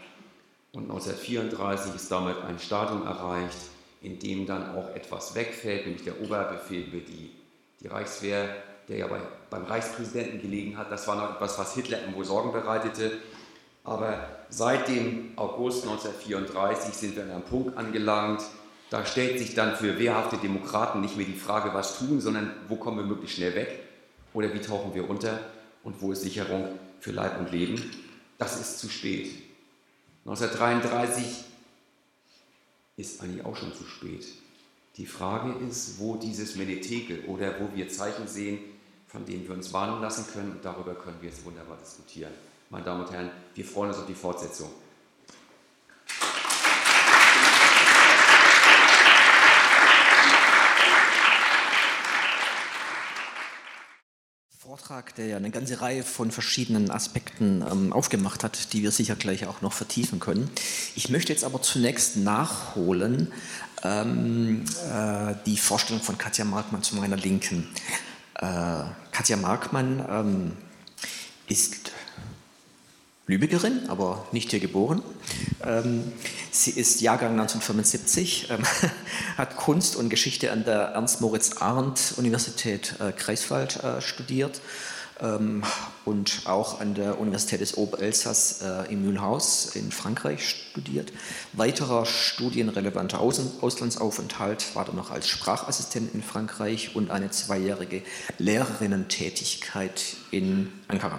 Und 0.72 0.90
1934 0.90 1.94
ist 1.94 2.10
damit 2.10 2.38
ein 2.38 2.58
Stadium 2.58 3.06
erreicht, 3.06 3.56
in 4.02 4.18
dem 4.18 4.46
dann 4.46 4.74
auch 4.76 4.94
etwas 4.94 5.34
wegfällt, 5.34 5.86
nämlich 5.86 6.04
der 6.04 6.20
Oberbefehl 6.20 6.82
über 6.82 6.98
die, 6.98 7.30
die 7.80 7.86
Reichswehr 7.86 8.62
der 8.88 8.98
ja 8.98 9.06
bei, 9.06 9.20
beim 9.50 9.64
Reichspräsidenten 9.64 10.40
gelegen 10.40 10.76
hat. 10.76 10.90
Das 10.90 11.06
war 11.08 11.16
noch 11.16 11.34
etwas, 11.34 11.58
was 11.58 11.74
Hitler 11.74 12.00
irgendwo 12.00 12.22
Sorgen 12.22 12.52
bereitete. 12.52 13.12
Aber 13.84 14.28
seit 14.48 14.88
dem 14.88 15.32
August 15.36 15.84
1934 15.84 16.94
sind 16.94 17.16
wir 17.16 17.24
an 17.24 17.30
einem 17.30 17.42
Punkt 17.42 17.76
angelangt, 17.76 18.42
Da 18.88 19.04
stellt 19.04 19.38
sich 19.38 19.54
dann 19.54 19.74
für 19.74 19.98
wehrhafte 19.98 20.36
Demokraten 20.36 21.00
nicht 21.00 21.16
mehr 21.16 21.26
die 21.26 21.34
Frage, 21.34 21.74
was 21.74 21.98
tun, 21.98 22.20
sondern 22.20 22.54
wo 22.68 22.76
kommen 22.76 22.98
wir 22.98 23.04
möglichst 23.04 23.36
schnell 23.36 23.54
weg 23.56 23.80
oder 24.32 24.54
wie 24.54 24.60
tauchen 24.60 24.94
wir 24.94 25.10
unter 25.10 25.40
und 25.82 26.00
wo 26.00 26.12
ist 26.12 26.22
Sicherung 26.22 26.68
für 27.00 27.10
Leib 27.10 27.38
und 27.38 27.50
Leben. 27.50 27.82
Das 28.38 28.60
ist 28.60 28.78
zu 28.78 28.88
spät. 28.88 29.30
1933 30.24 31.44
ist 32.96 33.20
eigentlich 33.20 33.44
auch 33.44 33.56
schon 33.56 33.74
zu 33.74 33.84
spät. 33.84 34.24
Die 34.96 35.06
Frage 35.06 35.54
ist, 35.66 35.98
wo 35.98 36.16
dieses 36.16 36.56
Menetekel 36.56 37.24
oder 37.26 37.60
wo 37.60 37.74
wir 37.74 37.88
Zeichen 37.88 38.28
sehen, 38.28 38.58
von 39.06 39.24
denen 39.24 39.46
wir 39.46 39.54
uns 39.54 39.72
warnen 39.72 40.00
lassen 40.00 40.26
können. 40.32 40.52
Und 40.52 40.64
darüber 40.64 40.94
können 40.94 41.16
wir 41.20 41.30
jetzt 41.30 41.44
wunderbar 41.44 41.76
diskutieren. 41.76 42.32
Meine 42.70 42.84
Damen 42.84 43.04
und 43.04 43.12
Herren, 43.12 43.30
wir 43.54 43.64
freuen 43.64 43.90
uns 43.90 43.98
auf 43.98 44.06
die 44.06 44.14
Fortsetzung. 44.14 44.70
Vortrag, 54.58 55.14
der 55.14 55.26
ja 55.26 55.36
eine 55.36 55.50
ganze 55.50 55.80
Reihe 55.80 56.02
von 56.02 56.30
verschiedenen 56.30 56.90
Aspekten 56.90 57.64
ähm, 57.70 57.92
aufgemacht 57.92 58.44
hat, 58.44 58.72
die 58.72 58.82
wir 58.82 58.90
sicher 58.90 59.14
gleich 59.14 59.46
auch 59.46 59.62
noch 59.62 59.72
vertiefen 59.72 60.20
können. 60.20 60.50
Ich 60.94 61.08
möchte 61.08 61.32
jetzt 61.32 61.44
aber 61.44 61.62
zunächst 61.62 62.16
nachholen 62.16 63.32
ähm, 63.82 64.64
äh, 64.92 65.34
die 65.46 65.56
Vorstellung 65.56 66.02
von 66.02 66.18
Katja 66.18 66.44
Markmann 66.44 66.82
zu 66.82 66.96
meiner 66.96 67.16
Linken. 67.16 67.68
Äh, 68.38 68.84
Katja 69.12 69.36
Markmann 69.36 70.04
ähm, 70.10 70.52
ist 71.48 71.92
Lübeckerin, 73.26 73.88
aber 73.88 74.26
nicht 74.30 74.50
hier 74.50 74.60
geboren. 74.60 75.02
Ähm, 75.64 76.12
sie 76.50 76.70
ist 76.70 77.00
Jahrgang 77.00 77.32
1975, 77.32 78.50
ähm, 78.50 78.62
hat 79.36 79.56
Kunst 79.56 79.96
und 79.96 80.10
Geschichte 80.10 80.52
an 80.52 80.64
der 80.64 80.80
Ernst-Moritz-Arndt-Universität 80.80 82.94
äh, 83.00 83.12
Greifswald 83.12 83.82
äh, 83.82 84.00
studiert 84.00 84.60
und 86.04 86.42
auch 86.44 86.80
an 86.80 86.94
der 86.94 87.18
Universität 87.18 87.60
des 87.60 87.76
Oberelsass 87.76 88.60
äh, 88.60 88.92
in 88.92 89.02
Mühlhaus 89.02 89.74
in 89.74 89.90
Frankreich 89.90 90.46
studiert. 90.46 91.12
Weiterer 91.54 92.04
studienrelevanter 92.04 93.20
Auslandsaufenthalt 93.20 94.74
war 94.74 94.84
dann 94.84 94.96
noch 94.96 95.10
als 95.10 95.28
Sprachassistent 95.28 96.12
in 96.14 96.22
Frankreich 96.22 96.94
und 96.94 97.10
eine 97.10 97.30
zweijährige 97.30 98.02
Lehrerinnentätigkeit 98.38 100.16
in 100.30 100.70
Ankara. 100.88 101.18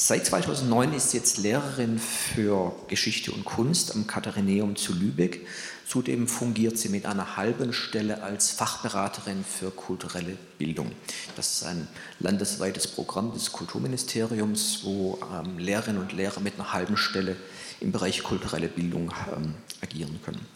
Seit 0.00 0.26
2009 0.26 0.92
ist 0.92 1.10
sie 1.10 1.16
jetzt 1.16 1.38
Lehrerin 1.38 1.98
für 1.98 2.72
Geschichte 2.86 3.32
und 3.32 3.44
Kunst 3.44 3.96
am 3.96 4.06
Katharineum 4.06 4.76
zu 4.76 4.92
Lübeck. 4.92 5.44
Zudem 5.88 6.28
fungiert 6.28 6.76
sie 6.76 6.90
mit 6.90 7.06
einer 7.06 7.38
halben 7.38 7.72
Stelle 7.72 8.22
als 8.22 8.50
Fachberaterin 8.50 9.42
für 9.42 9.70
kulturelle 9.70 10.36
Bildung. 10.58 10.92
Das 11.34 11.54
ist 11.54 11.62
ein 11.62 11.88
landesweites 12.20 12.88
Programm 12.88 13.32
des 13.32 13.52
Kulturministeriums, 13.52 14.80
wo 14.82 15.18
ähm, 15.32 15.58
Lehrerinnen 15.58 16.02
und 16.02 16.12
Lehrer 16.12 16.40
mit 16.40 16.56
einer 16.56 16.74
halben 16.74 16.98
Stelle 16.98 17.36
im 17.80 17.90
Bereich 17.90 18.22
kulturelle 18.22 18.68
Bildung 18.68 19.14
ähm, 19.34 19.54
agieren 19.80 20.20
können. 20.22 20.46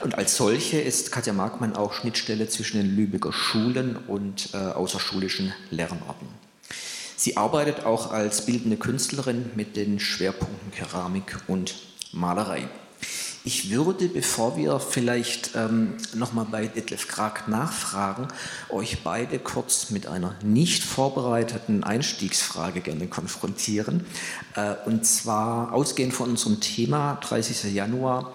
Und 0.00 0.14
als 0.16 0.34
solche 0.34 0.80
ist 0.80 1.12
Katja 1.12 1.34
Markmann 1.34 1.76
auch 1.76 1.92
Schnittstelle 1.92 2.48
zwischen 2.48 2.78
den 2.78 2.96
Lübecker 2.96 3.34
Schulen 3.34 3.98
und 4.06 4.54
äh, 4.54 4.56
außerschulischen 4.56 5.52
Lernarten. 5.68 6.28
Sie 7.16 7.36
arbeitet 7.36 7.84
auch 7.84 8.12
als 8.12 8.46
bildende 8.46 8.78
Künstlerin 8.78 9.50
mit 9.56 9.76
den 9.76 10.00
Schwerpunkten 10.00 10.70
Keramik 10.70 11.36
und 11.48 11.74
Malerei. 12.12 12.66
Ich 13.46 13.70
würde, 13.70 14.08
bevor 14.08 14.56
wir 14.56 14.80
vielleicht 14.80 15.50
ähm, 15.54 15.98
nochmal 16.14 16.46
bei 16.50 16.66
Detlef 16.66 17.08
Krag 17.08 17.46
nachfragen, 17.46 18.28
euch 18.70 19.02
beide 19.04 19.38
kurz 19.38 19.90
mit 19.90 20.06
einer 20.06 20.34
nicht 20.42 20.82
vorbereiteten 20.82 21.84
Einstiegsfrage 21.84 22.80
gerne 22.80 23.06
konfrontieren. 23.06 24.06
Äh, 24.56 24.76
und 24.86 25.04
zwar 25.04 25.74
ausgehend 25.74 26.14
von 26.14 26.30
unserem 26.30 26.60
Thema 26.60 27.16
30. 27.16 27.74
Januar 27.74 28.34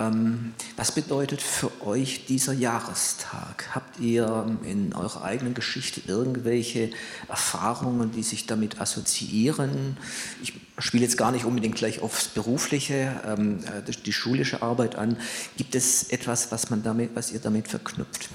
ähm, 0.00 0.54
was 0.76 0.92
bedeutet 0.92 1.42
für 1.42 1.70
euch 1.86 2.24
dieser 2.24 2.54
Jahrestag? 2.54 3.68
Habt 3.74 4.00
ihr 4.00 4.46
in 4.64 4.94
eurer 4.94 5.22
eigenen 5.24 5.52
Geschichte 5.52 6.00
irgendwelche 6.06 6.90
Erfahrungen, 7.28 8.10
die 8.10 8.22
sich 8.22 8.46
damit 8.46 8.80
assoziieren? 8.80 9.98
Ich 10.42 10.54
spiele 10.80 11.04
jetzt 11.04 11.16
gar 11.16 11.32
nicht 11.32 11.44
unbedingt 11.44 11.76
gleich 11.76 12.00
aufs 12.00 12.28
Berufliche, 12.28 13.20
ähm, 13.26 13.60
äh, 13.64 13.90
die 13.90 14.12
schulische 14.12 14.62
Arbeit 14.62 14.96
an. 14.96 15.16
Gibt 15.56 15.74
es 15.74 16.10
etwas, 16.10 16.50
was, 16.52 16.70
man 16.70 16.82
damit, 16.82 17.10
was 17.14 17.32
ihr 17.32 17.40
damit 17.40 17.68
verknüpft? 17.68 18.28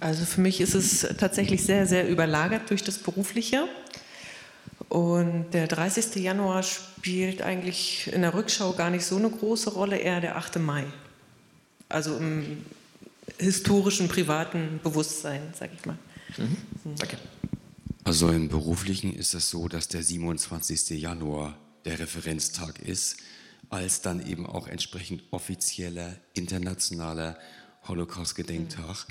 Also 0.00 0.24
für 0.24 0.40
mich 0.40 0.60
ist 0.60 0.74
es 0.74 1.06
tatsächlich 1.18 1.62
sehr, 1.62 1.86
sehr 1.86 2.08
überlagert 2.08 2.70
durch 2.70 2.82
das 2.82 2.98
Berufliche. 2.98 3.68
Und 4.88 5.50
der 5.52 5.68
30. 5.68 6.16
Januar 6.16 6.62
spielt 6.62 7.42
eigentlich 7.42 8.10
in 8.12 8.22
der 8.22 8.34
Rückschau 8.34 8.72
gar 8.72 8.90
nicht 8.90 9.04
so 9.04 9.16
eine 9.16 9.30
große 9.30 9.70
Rolle, 9.70 9.98
eher 9.98 10.20
der 10.20 10.36
8. 10.36 10.58
Mai. 10.58 10.84
Also 11.88 12.16
im 12.16 12.64
historischen, 13.38 14.08
privaten 14.08 14.80
Bewusstsein, 14.82 15.42
sag 15.58 15.70
ich 15.72 15.84
mal. 15.86 15.98
Mhm. 16.38 16.56
Danke. 16.96 17.18
Also 18.04 18.30
im 18.30 18.48
beruflichen 18.48 19.12
ist 19.12 19.34
es 19.34 19.50
so, 19.50 19.68
dass 19.68 19.88
der 19.88 20.02
27. 20.02 20.90
Januar 21.00 21.58
der 21.84 21.98
Referenztag 21.98 22.78
ist, 22.78 23.18
als 23.68 24.00
dann 24.00 24.26
eben 24.26 24.46
auch 24.46 24.68
entsprechend 24.68 25.22
offizieller 25.30 26.16
internationaler 26.32 27.38
Holocaust-Gedenktag. 27.86 29.06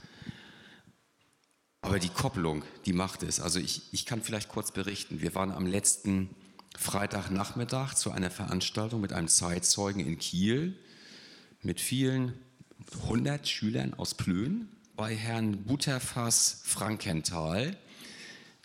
Aber 1.81 1.99
die 1.99 2.09
Kopplung, 2.09 2.63
die 2.85 2.93
macht 2.93 3.23
es. 3.23 3.39
Also 3.39 3.59
ich, 3.59 3.93
ich 3.93 4.05
kann 4.05 4.21
vielleicht 4.21 4.49
kurz 4.49 4.71
berichten. 4.71 5.21
Wir 5.21 5.33
waren 5.35 5.51
am 5.51 5.65
letzten 5.65 6.29
Freitagnachmittag 6.77 7.93
zu 7.93 8.11
einer 8.11 8.31
Veranstaltung 8.31 9.01
mit 9.01 9.13
einem 9.13 9.27
Zeitzeugen 9.27 10.05
in 10.05 10.17
Kiel 10.17 10.77
mit 11.61 11.79
vielen 11.79 12.33
hundert 13.07 13.47
Schülern 13.47 13.93
aus 13.93 14.13
Plön 14.15 14.69
bei 14.95 15.15
Herrn 15.15 15.63
Butterfass 15.63 16.61
Frankenthal, 16.63 17.77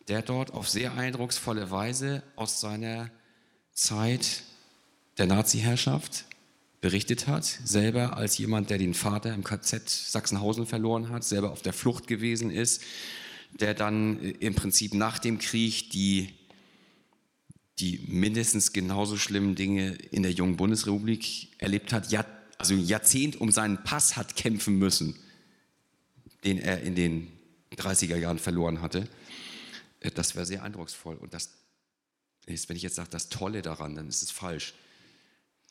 der 0.09 0.23
dort 0.23 0.53
auf 0.53 0.69
sehr 0.69 0.95
eindrucksvolle 0.95 1.71
Weise 1.71 2.23
aus 2.37 2.61
seiner 2.61 3.11
Zeit 3.73 4.43
der 5.19 5.27
Nazi-Herrschaft 5.27 6.27
berichtet 6.81 7.27
hat, 7.27 7.45
selber 7.45 8.17
als 8.19 8.37
jemand, 8.37 8.69
der 8.69 8.77
den 8.77 8.93
Vater 8.93 9.33
im 9.33 9.43
KZ 9.43 9.89
Sachsenhausen 9.89 10.67
verloren 10.67 11.09
hat, 11.09 11.25
selber 11.25 11.51
auf 11.51 11.63
der 11.63 11.73
Flucht 11.73 12.07
gewesen 12.07 12.51
ist, 12.51 12.83
der 13.59 13.73
dann 13.73 14.23
äh, 14.23 14.31
im 14.33 14.55
Prinzip 14.55 14.93
nach 14.93 15.19
dem 15.19 15.39
Krieg 15.39 15.91
die, 15.91 16.35
die 17.79 18.01
mindestens 18.07 18.73
genauso 18.73 19.17
schlimmen 19.17 19.55
Dinge 19.55 19.95
in 20.11 20.23
der 20.23 20.33
jungen 20.33 20.57
Bundesrepublik 20.57 21.49
erlebt 21.59 21.93
hat, 21.93 22.13
ja, 22.13 22.27
also 22.59 22.75
ein 22.75 22.85
Jahrzehnt 22.85 23.41
um 23.41 23.51
seinen 23.51 23.83
Pass 23.83 24.17
hat 24.17 24.37
kämpfen 24.37 24.79
müssen, 24.79 25.17
den 26.45 26.59
er 26.59 26.83
in 26.83 26.95
den 26.95 27.29
30er 27.77 28.17
Jahren 28.17 28.39
verloren 28.39 28.83
hatte. 28.83 29.09
Äh, 30.05 30.11
das 30.11 30.37
wäre 30.37 30.47
sehr 30.47 30.63
eindrucksvoll. 30.63 31.17
Und 31.17 31.35
das 31.35 31.51
ist, 32.47 32.69
wenn 32.69 32.77
ich 32.77 32.83
jetzt 32.83 32.97
sage, 32.97 33.11
das 33.11 33.29
Tolle 33.29 33.63
daran, 33.63 33.97
dann 33.97 34.09
ist 34.09 34.23
es 34.23 34.31
falsch. 34.31 34.75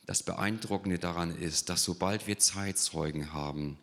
Das 0.06 0.24
Beeindruckende 0.24 1.00
daran 1.00 1.34
ist, 1.38 1.69
dass 1.69 1.84
sobald 1.84 2.28
wir 2.28 2.38
Zeitzeugen 2.38 3.32
haben, 3.32 3.78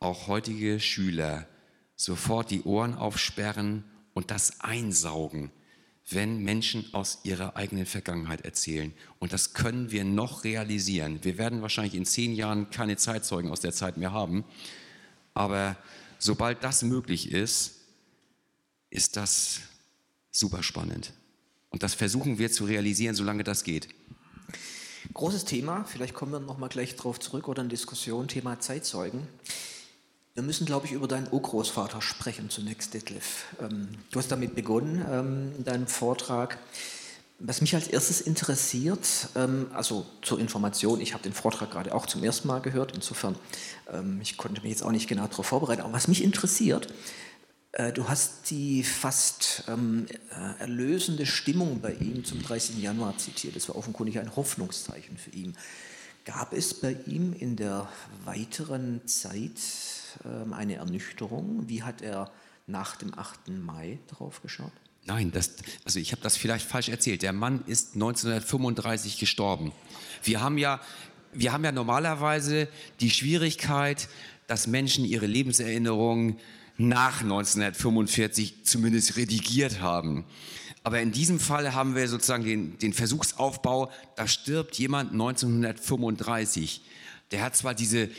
auch 0.00 0.26
heutige 0.26 0.80
Schüler 0.80 1.48
sofort 1.96 2.50
die 2.50 2.62
Ohren 2.62 2.94
aufsperren 2.94 3.84
und 4.12 4.30
das 4.30 4.60
einsaugen, 4.60 5.50
wenn 6.10 6.42
Menschen 6.42 6.92
aus 6.92 7.20
ihrer 7.22 7.56
eigenen 7.56 7.86
Vergangenheit 7.86 8.42
erzählen. 8.42 8.92
Und 9.20 9.32
das 9.32 9.54
können 9.54 9.92
wir 9.92 10.04
noch 10.04 10.44
realisieren. 10.44 11.20
Wir 11.22 11.38
werden 11.38 11.62
wahrscheinlich 11.62 11.94
in 11.94 12.04
zehn 12.04 12.34
Jahren 12.34 12.68
keine 12.70 12.96
Zeitzeugen 12.96 13.50
aus 13.50 13.60
der 13.60 13.72
Zeit 13.72 13.96
mehr 13.96 14.12
haben. 14.12 14.44
Aber 15.32 15.76
sobald 16.18 16.64
das 16.64 16.82
möglich 16.82 17.30
ist, 17.30 17.76
ist 18.90 19.16
das 19.16 19.60
super 20.32 20.62
spannend. 20.62 21.12
Und 21.70 21.82
das 21.82 21.94
versuchen 21.94 22.38
wir 22.38 22.50
zu 22.50 22.64
realisieren, 22.64 23.14
solange 23.14 23.44
das 23.44 23.62
geht. 23.64 23.88
Großes 25.14 25.44
Thema, 25.44 25.84
vielleicht 25.84 26.14
kommen 26.14 26.32
wir 26.32 26.40
nochmal 26.40 26.68
gleich 26.68 26.96
darauf 26.96 27.20
zurück 27.20 27.48
oder 27.48 27.62
in 27.62 27.68
Diskussion, 27.68 28.28
Thema 28.28 28.60
Zeitzeugen. 28.60 29.26
Wir 30.34 30.42
müssen, 30.42 30.64
glaube 30.64 30.86
ich, 30.86 30.92
über 30.92 31.06
deinen 31.06 31.28
Urgroßvater 31.30 32.00
sprechen 32.00 32.48
zunächst, 32.48 32.94
Detlef. 32.94 33.44
Ähm, 33.60 33.88
du 34.10 34.18
hast 34.18 34.32
damit 34.32 34.54
begonnen 34.54 35.04
ähm, 35.10 35.52
in 35.58 35.64
deinem 35.64 35.86
Vortrag. 35.86 36.56
Was 37.38 37.60
mich 37.60 37.74
als 37.74 37.88
erstes 37.88 38.20
interessiert, 38.22 39.06
ähm, 39.34 39.66
also 39.74 40.06
zur 40.22 40.38
Information, 40.38 41.00
ich 41.00 41.12
habe 41.12 41.22
den 41.22 41.34
Vortrag 41.34 41.70
gerade 41.72 41.94
auch 41.94 42.06
zum 42.06 42.24
ersten 42.24 42.48
Mal 42.48 42.60
gehört, 42.60 42.92
insofern, 42.94 43.34
ich 44.22 44.38
konnte 44.38 44.62
mich 44.62 44.70
jetzt 44.70 44.82
auch 44.82 44.90
nicht 44.90 45.06
genau 45.06 45.26
darauf 45.26 45.44
vorbereiten, 45.44 45.82
aber 45.82 45.92
was 45.92 46.08
mich 46.08 46.22
interessiert, 46.22 46.88
du 47.72 48.08
hast 48.08 48.50
die 48.50 48.82
fast 48.82 49.64
ähm, 49.66 50.06
äh, 50.30 50.60
erlösende 50.60 51.24
Stimmung 51.24 51.80
bei 51.80 51.94
ihm 51.94 52.24
zum 52.24 52.42
30. 52.42 52.82
Januar 52.82 53.16
zitiert. 53.16 53.56
Das 53.56 53.68
war 53.68 53.76
offenkundig 53.76 54.18
ein 54.18 54.36
Hoffnungszeichen 54.36 55.16
für 55.16 55.30
ihn. 55.30 55.56
Gab 56.24 56.52
es 56.52 56.74
bei 56.74 56.96
ihm 57.06 57.32
in 57.32 57.56
der 57.56 57.88
weiteren 58.24 59.06
Zeit 59.06 59.58
ähm, 60.24 60.52
eine 60.52 60.76
Ernüchterung? 60.76 61.68
Wie 61.68 61.82
hat 61.82 62.02
er 62.02 62.30
nach 62.66 62.96
dem 62.96 63.18
8. 63.18 63.48
Mai 63.48 63.98
drauf 64.08 64.42
geschaut? 64.42 64.72
Nein, 65.04 65.32
das, 65.32 65.54
also 65.84 65.98
ich 65.98 66.12
habe 66.12 66.22
das 66.22 66.36
vielleicht 66.36 66.66
falsch 66.68 66.88
erzählt. 66.88 67.22
Der 67.22 67.32
Mann 67.32 67.64
ist 67.66 67.94
1935 67.94 69.18
gestorben. 69.18 69.72
Wir 70.22 70.40
haben 70.40 70.58
ja, 70.58 70.80
wir 71.32 71.52
haben 71.52 71.64
ja 71.64 71.72
normalerweise 71.72 72.68
die 73.00 73.10
Schwierigkeit, 73.10 74.08
dass 74.46 74.68
Menschen 74.68 75.04
ihre 75.04 75.26
Lebenserinnerungen 75.26 76.38
nach 76.76 77.22
1945 77.22 78.64
zumindest 78.64 79.16
redigiert 79.16 79.80
haben. 79.80 80.24
Aber 80.84 81.00
in 81.00 81.12
diesem 81.12 81.38
Fall 81.38 81.74
haben 81.74 81.94
wir 81.94 82.08
sozusagen 82.08 82.44
den, 82.44 82.78
den 82.78 82.92
Versuchsaufbau, 82.92 83.90
da 84.16 84.26
stirbt 84.26 84.78
jemand 84.78 85.12
1935. 85.12 86.82
Der 87.30 87.42
hat 87.42 87.56
zwar 87.56 87.74
diese 87.74 88.10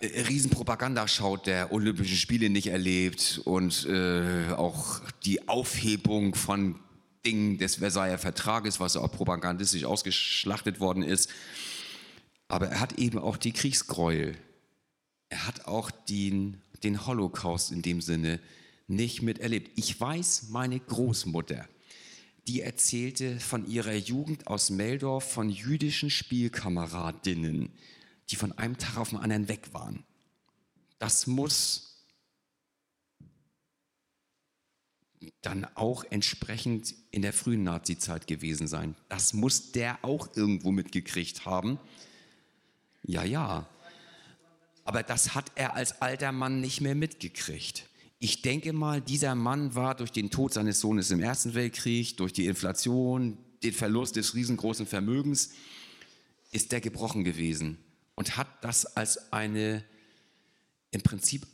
äh, 0.00 0.20
Riesenpropagandaschau 0.28 1.38
der 1.38 1.72
Olympischen 1.72 2.16
Spiele 2.16 2.50
nicht 2.50 2.66
erlebt 2.66 3.40
und 3.44 3.86
äh, 3.86 4.52
auch 4.52 5.00
die 5.24 5.48
Aufhebung 5.48 6.34
von 6.34 6.78
Dingen 7.24 7.58
des 7.58 7.76
Versailler 7.76 8.18
Vertrages, 8.18 8.78
was 8.78 8.96
auch 8.96 9.10
propagandistisch 9.10 9.84
ausgeschlachtet 9.84 10.80
worden 10.80 11.02
ist. 11.02 11.30
Aber 12.48 12.68
er 12.68 12.80
hat 12.80 12.98
eben 12.98 13.18
auch 13.18 13.36
die 13.36 13.52
Kriegsgräuel. 13.52 14.36
Er 15.28 15.46
hat 15.46 15.66
auch 15.66 15.90
den, 15.90 16.62
den 16.80 17.06
Holocaust 17.06 17.72
in 17.72 17.82
dem 17.82 18.00
Sinne 18.00 18.40
nicht 18.88 19.22
miterlebt. 19.22 19.72
Ich 19.76 20.00
weiß, 20.00 20.48
meine 20.50 20.78
Großmutter, 20.78 21.68
die 22.46 22.60
erzählte 22.60 23.40
von 23.40 23.66
ihrer 23.68 23.94
Jugend 23.94 24.46
aus 24.46 24.70
Meldorf 24.70 25.30
von 25.32 25.50
jüdischen 25.50 26.10
Spielkameradinnen, 26.10 27.70
die 28.30 28.36
von 28.36 28.52
einem 28.52 28.78
Tag 28.78 28.96
auf 28.98 29.10
den 29.10 29.18
anderen 29.18 29.48
weg 29.48 29.72
waren. 29.72 30.04
Das 30.98 31.26
muss 31.26 31.86
dann 35.42 35.64
auch 35.74 36.04
entsprechend 36.10 36.94
in 37.10 37.22
der 37.22 37.32
frühen 37.32 37.64
Nazizeit 37.64 38.26
gewesen 38.26 38.66
sein. 38.66 38.94
Das 39.08 39.32
muss 39.32 39.72
der 39.72 40.04
auch 40.04 40.36
irgendwo 40.36 40.70
mitgekriegt 40.70 41.46
haben. 41.46 41.78
Ja, 43.02 43.24
ja. 43.24 43.68
Aber 44.86 45.02
das 45.02 45.34
hat 45.34 45.50
er 45.56 45.74
als 45.74 46.00
alter 46.00 46.30
Mann 46.32 46.60
nicht 46.60 46.80
mehr 46.80 46.94
mitgekriegt. 46.94 47.88
Ich 48.18 48.40
denke 48.40 48.72
mal, 48.72 49.00
dieser 49.00 49.34
Mann 49.34 49.74
war 49.74 49.94
durch 49.96 50.12
den 50.12 50.30
Tod 50.30 50.54
seines 50.54 50.80
Sohnes 50.80 51.10
im 51.10 51.20
Ersten 51.20 51.54
Weltkrieg, 51.54 52.16
durch 52.16 52.32
die 52.32 52.46
Inflation, 52.46 53.36
den 53.62 53.72
Verlust 53.72 54.16
des 54.16 54.34
riesengroßen 54.34 54.86
Vermögens, 54.86 55.50
ist 56.52 56.70
der 56.70 56.80
gebrochen 56.80 57.24
gewesen 57.24 57.78
und 58.14 58.36
hat 58.36 58.46
das 58.62 58.96
als 58.96 59.32
eine, 59.32 59.84
im 60.92 61.02
Prinzip 61.02 61.46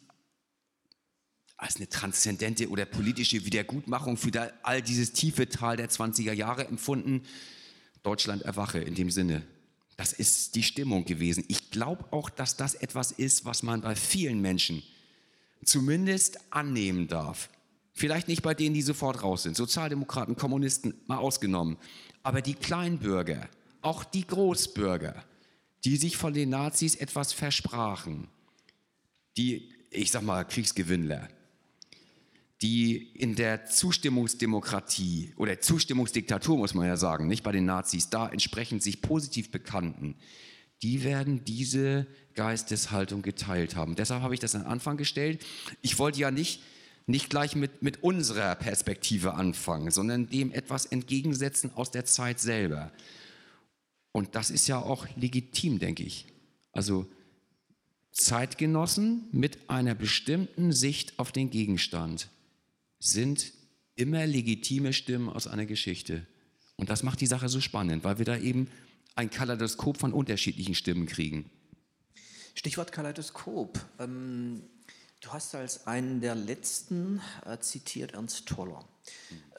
als 1.56 1.76
eine 1.76 1.88
transzendente 1.88 2.68
oder 2.68 2.84
politische 2.84 3.44
Wiedergutmachung 3.46 4.18
für 4.18 4.52
all 4.62 4.82
dieses 4.82 5.12
tiefe 5.12 5.48
Tal 5.48 5.78
der 5.78 5.88
20er 5.88 6.32
Jahre 6.32 6.66
empfunden. 6.66 7.22
Deutschland 8.02 8.42
erwache 8.42 8.80
in 8.80 8.94
dem 8.94 9.10
Sinne. 9.10 9.42
Das 9.96 10.12
ist 10.12 10.54
die 10.54 10.62
Stimmung 10.62 11.04
gewesen. 11.04 11.44
Ich 11.48 11.70
glaube 11.70 12.04
auch, 12.12 12.30
dass 12.30 12.56
das 12.56 12.74
etwas 12.74 13.12
ist, 13.12 13.44
was 13.44 13.62
man 13.62 13.82
bei 13.82 13.94
vielen 13.94 14.40
Menschen 14.40 14.82
zumindest 15.64 16.38
annehmen 16.50 17.08
darf. 17.08 17.48
Vielleicht 17.92 18.28
nicht 18.28 18.42
bei 18.42 18.54
denen, 18.54 18.74
die 18.74 18.82
sofort 18.82 19.22
raus 19.22 19.42
sind, 19.42 19.56
Sozialdemokraten, 19.56 20.34
Kommunisten 20.34 20.94
mal 21.06 21.18
ausgenommen, 21.18 21.76
aber 22.22 22.40
die 22.40 22.54
Kleinbürger, 22.54 23.48
auch 23.82 24.02
die 24.04 24.26
Großbürger, 24.26 25.22
die 25.84 25.96
sich 25.96 26.16
von 26.16 26.32
den 26.32 26.50
Nazis 26.50 26.94
etwas 26.94 27.32
versprachen, 27.32 28.28
die, 29.36 29.72
ich 29.90 30.10
sag 30.10 30.22
mal, 30.22 30.44
Kriegsgewinnler, 30.44 31.28
die 32.62 33.10
in 33.14 33.34
der 33.34 33.66
Zustimmungsdemokratie 33.66 35.34
oder 35.36 35.60
Zustimmungsdiktatur, 35.60 36.56
muss 36.56 36.74
man 36.74 36.86
ja 36.86 36.96
sagen, 36.96 37.26
nicht 37.26 37.42
bei 37.42 37.50
den 37.50 37.64
Nazis, 37.64 38.08
da 38.08 38.28
entsprechend 38.28 38.82
sich 38.82 39.02
positiv 39.02 39.50
bekannten, 39.50 40.14
die 40.82 41.02
werden 41.02 41.44
diese 41.44 42.06
Geisteshaltung 42.34 43.22
geteilt 43.22 43.76
haben. 43.76 43.96
Deshalb 43.96 44.22
habe 44.22 44.34
ich 44.34 44.40
das 44.40 44.54
an 44.54 44.62
Anfang 44.62 44.96
gestellt. 44.96 45.44
Ich 45.80 45.98
wollte 45.98 46.20
ja 46.20 46.30
nicht, 46.30 46.62
nicht 47.06 47.30
gleich 47.30 47.56
mit, 47.56 47.82
mit 47.82 48.02
unserer 48.02 48.54
Perspektive 48.54 49.34
anfangen, 49.34 49.90
sondern 49.90 50.28
dem 50.28 50.52
etwas 50.52 50.86
entgegensetzen 50.86 51.72
aus 51.74 51.90
der 51.90 52.04
Zeit 52.04 52.40
selber. 52.40 52.92
Und 54.12 54.34
das 54.34 54.50
ist 54.50 54.68
ja 54.68 54.78
auch 54.78 55.06
legitim, 55.16 55.78
denke 55.78 56.04
ich. 56.04 56.26
Also 56.72 57.06
Zeitgenossen 58.12 59.28
mit 59.32 59.70
einer 59.70 59.94
bestimmten 59.94 60.72
Sicht 60.72 61.18
auf 61.18 61.32
den 61.32 61.50
Gegenstand 61.50 62.28
sind 63.02 63.52
immer 63.96 64.26
legitime 64.26 64.92
Stimmen 64.92 65.28
aus 65.28 65.48
einer 65.48 65.66
Geschichte. 65.66 66.24
Und 66.76 66.88
das 66.88 67.02
macht 67.02 67.20
die 67.20 67.26
Sache 67.26 67.48
so 67.48 67.60
spannend, 67.60 68.04
weil 68.04 68.18
wir 68.18 68.24
da 68.24 68.36
eben 68.36 68.68
ein 69.16 69.28
Kaleidoskop 69.28 69.98
von 69.98 70.12
unterschiedlichen 70.12 70.74
Stimmen 70.74 71.06
kriegen. 71.06 71.50
Stichwort 72.54 72.92
Kaleidoskop. 72.92 73.84
Ähm, 73.98 74.62
du 75.20 75.30
hast 75.30 75.54
als 75.54 75.86
einen 75.86 76.20
der 76.20 76.34
letzten 76.34 77.20
äh, 77.44 77.58
zitiert 77.58 78.12
Ernst 78.12 78.46
Toller. 78.46 78.84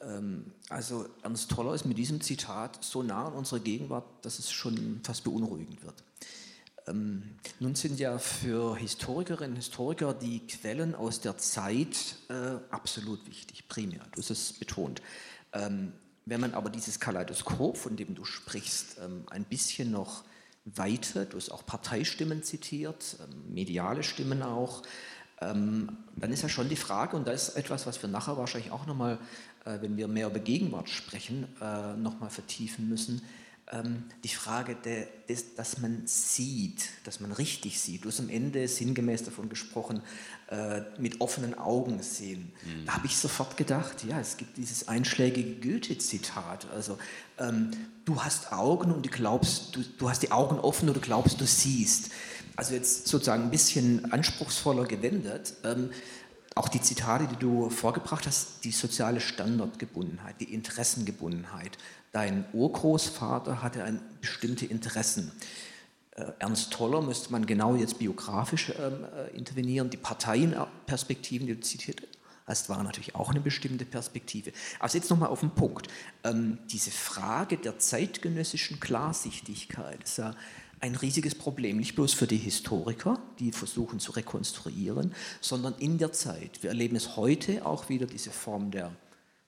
Ähm, 0.00 0.52
also 0.70 1.06
Ernst 1.22 1.50
Toller 1.50 1.74
ist 1.74 1.84
mit 1.84 1.98
diesem 1.98 2.20
Zitat 2.22 2.82
so 2.82 3.02
nah 3.02 3.28
an 3.28 3.34
unserer 3.34 3.60
Gegenwart, 3.60 4.24
dass 4.24 4.38
es 4.38 4.50
schon 4.50 5.00
fast 5.04 5.22
beunruhigend 5.24 5.82
wird. 5.82 6.02
Ähm, 6.86 7.22
nun 7.60 7.74
sind 7.74 7.98
ja 7.98 8.18
für 8.18 8.76
Historikerinnen 8.76 9.52
und 9.52 9.56
Historiker 9.56 10.12
die 10.14 10.46
Quellen 10.46 10.94
aus 10.94 11.20
der 11.20 11.38
Zeit 11.38 12.16
äh, 12.28 12.58
absolut 12.70 13.26
wichtig, 13.26 13.68
primär. 13.68 14.00
Du 14.12 14.20
hast 14.20 14.30
es 14.30 14.52
betont. 14.52 15.00
Ähm, 15.52 15.92
wenn 16.26 16.40
man 16.40 16.54
aber 16.54 16.70
dieses 16.70 17.00
Kaleidoskop, 17.00 17.76
von 17.76 17.96
dem 17.96 18.14
du 18.14 18.24
sprichst, 18.24 18.98
ähm, 19.02 19.24
ein 19.30 19.44
bisschen 19.44 19.90
noch 19.90 20.24
weiter, 20.64 21.26
du 21.26 21.36
hast 21.36 21.50
auch 21.50 21.66
Parteistimmen 21.66 22.42
zitiert, 22.42 23.16
ähm, 23.20 23.54
mediale 23.54 24.02
Stimmen 24.02 24.42
auch, 24.42 24.82
ähm, 25.40 25.98
dann 26.16 26.32
ist 26.32 26.42
ja 26.42 26.48
schon 26.48 26.68
die 26.68 26.76
Frage, 26.76 27.16
und 27.16 27.26
da 27.26 27.32
ist 27.32 27.50
etwas, 27.56 27.86
was 27.86 28.00
wir 28.02 28.08
nachher 28.08 28.36
wahrscheinlich 28.36 28.72
auch 28.72 28.86
nochmal, 28.86 29.18
äh, 29.64 29.80
wenn 29.80 29.96
wir 29.96 30.08
mehr 30.08 30.28
über 30.28 30.38
Gegenwart 30.38 30.88
sprechen, 30.88 31.48
äh, 31.60 31.96
nochmal 31.96 32.30
vertiefen 32.30 32.88
müssen, 32.88 33.22
die 34.22 34.28
Frage, 34.28 34.76
der, 34.76 35.06
des, 35.28 35.54
dass 35.54 35.78
man 35.78 36.02
sieht, 36.04 36.90
dass 37.04 37.20
man 37.20 37.32
richtig 37.32 37.80
sieht. 37.80 38.04
Du 38.04 38.08
hast 38.08 38.20
am 38.20 38.28
Ende 38.28 38.68
sinngemäß 38.68 39.24
davon 39.24 39.48
gesprochen, 39.48 40.02
äh, 40.50 40.82
mit 40.98 41.20
offenen 41.22 41.54
Augen 41.58 42.02
sehen. 42.02 42.52
Mhm. 42.64 42.84
Da 42.86 42.94
habe 42.94 43.06
ich 43.06 43.16
sofort 43.16 43.56
gedacht, 43.56 44.04
ja, 44.04 44.20
es 44.20 44.36
gibt 44.36 44.58
dieses 44.58 44.86
einschlägige 44.88 45.54
Goethe-Zitat. 45.66 46.66
Also, 46.74 46.98
ähm, 47.38 47.70
du 48.04 48.22
hast 48.22 48.52
Augen 48.52 48.92
und 48.92 49.06
du 49.06 49.10
glaubst, 49.10 49.74
du, 49.74 49.82
du 49.98 50.10
hast 50.10 50.22
die 50.22 50.30
Augen 50.30 50.58
offen 50.60 50.88
und 50.88 50.96
du 50.96 51.00
glaubst, 51.00 51.40
du 51.40 51.46
siehst. 51.46 52.10
Also 52.56 52.74
jetzt 52.74 53.08
sozusagen 53.08 53.44
ein 53.44 53.50
bisschen 53.50 54.12
anspruchsvoller 54.12 54.84
gewendet. 54.84 55.54
Ähm, 55.64 55.90
auch 56.54 56.68
die 56.68 56.80
Zitate, 56.80 57.26
die 57.26 57.36
du 57.36 57.68
vorgebracht 57.68 58.26
hast, 58.26 58.64
die 58.64 58.70
soziale 58.70 59.20
Standardgebundenheit, 59.20 60.40
die 60.40 60.52
Interessengebundenheit. 60.54 61.78
Dein 62.12 62.44
Urgroßvater 62.52 63.62
hatte 63.62 63.82
ein, 63.82 64.00
bestimmte 64.20 64.66
Interessen. 64.66 65.32
Äh, 66.12 66.26
Ernst 66.38 66.72
Toller 66.72 67.02
müsste 67.02 67.32
man 67.32 67.44
genau 67.46 67.74
jetzt 67.74 67.98
biografisch 67.98 68.72
ähm, 68.78 69.04
äh, 69.04 69.36
intervenieren. 69.36 69.90
Die 69.90 69.96
Parteienperspektiven, 69.96 71.46
die 71.46 71.54
du 71.54 71.60
zitiert 71.60 72.02
hast, 72.46 72.68
waren 72.68 72.84
natürlich 72.84 73.14
auch 73.16 73.30
eine 73.30 73.40
bestimmte 73.40 73.84
Perspektive. 73.84 74.52
Also 74.78 74.98
jetzt 74.98 75.10
nochmal 75.10 75.30
auf 75.30 75.40
den 75.40 75.50
Punkt. 75.50 75.88
Ähm, 76.22 76.58
diese 76.70 76.92
Frage 76.92 77.56
der 77.56 77.80
zeitgenössischen 77.80 78.78
Klarsichtigkeit 78.78 80.04
ist 80.04 80.18
ja 80.18 80.34
ein 80.84 80.96
riesiges 80.96 81.34
Problem, 81.34 81.78
nicht 81.78 81.94
bloß 81.94 82.12
für 82.12 82.26
die 82.26 82.36
Historiker, 82.36 83.18
die 83.38 83.52
versuchen 83.52 84.00
zu 84.00 84.12
rekonstruieren, 84.12 85.14
sondern 85.40 85.74
in 85.78 85.96
der 85.96 86.12
Zeit. 86.12 86.62
Wir 86.62 86.68
erleben 86.68 86.94
es 86.94 87.16
heute 87.16 87.64
auch 87.64 87.88
wieder, 87.88 88.04
diese 88.04 88.30
Form 88.30 88.70
der 88.70 88.94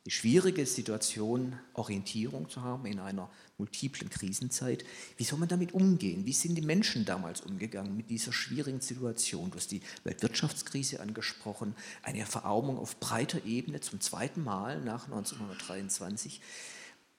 die 0.06 0.12
schwierige 0.12 0.64
Situation, 0.64 1.58
Orientierung 1.74 2.48
zu 2.48 2.62
haben 2.62 2.86
in 2.86 3.00
einer 3.00 3.28
multiplen 3.58 4.08
Krisenzeit. 4.08 4.84
Wie 5.18 5.24
soll 5.24 5.38
man 5.38 5.48
damit 5.48 5.74
umgehen? 5.74 6.24
Wie 6.24 6.32
sind 6.32 6.54
die 6.54 6.62
Menschen 6.62 7.04
damals 7.04 7.42
umgegangen 7.42 7.94
mit 7.94 8.08
dieser 8.08 8.32
schwierigen 8.32 8.80
Situation? 8.80 9.50
Du 9.50 9.58
hast 9.58 9.72
die 9.72 9.82
Weltwirtschaftskrise 10.04 11.00
angesprochen, 11.00 11.74
eine 12.02 12.24
Verarmung 12.24 12.78
auf 12.78 12.98
breiter 12.98 13.44
Ebene 13.44 13.80
zum 13.80 14.00
zweiten 14.00 14.42
Mal 14.42 14.80
nach 14.80 15.04
1923. 15.04 16.40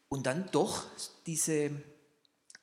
Und 0.07 0.25
dann 0.25 0.49
doch 0.51 0.85
diese 1.27 1.69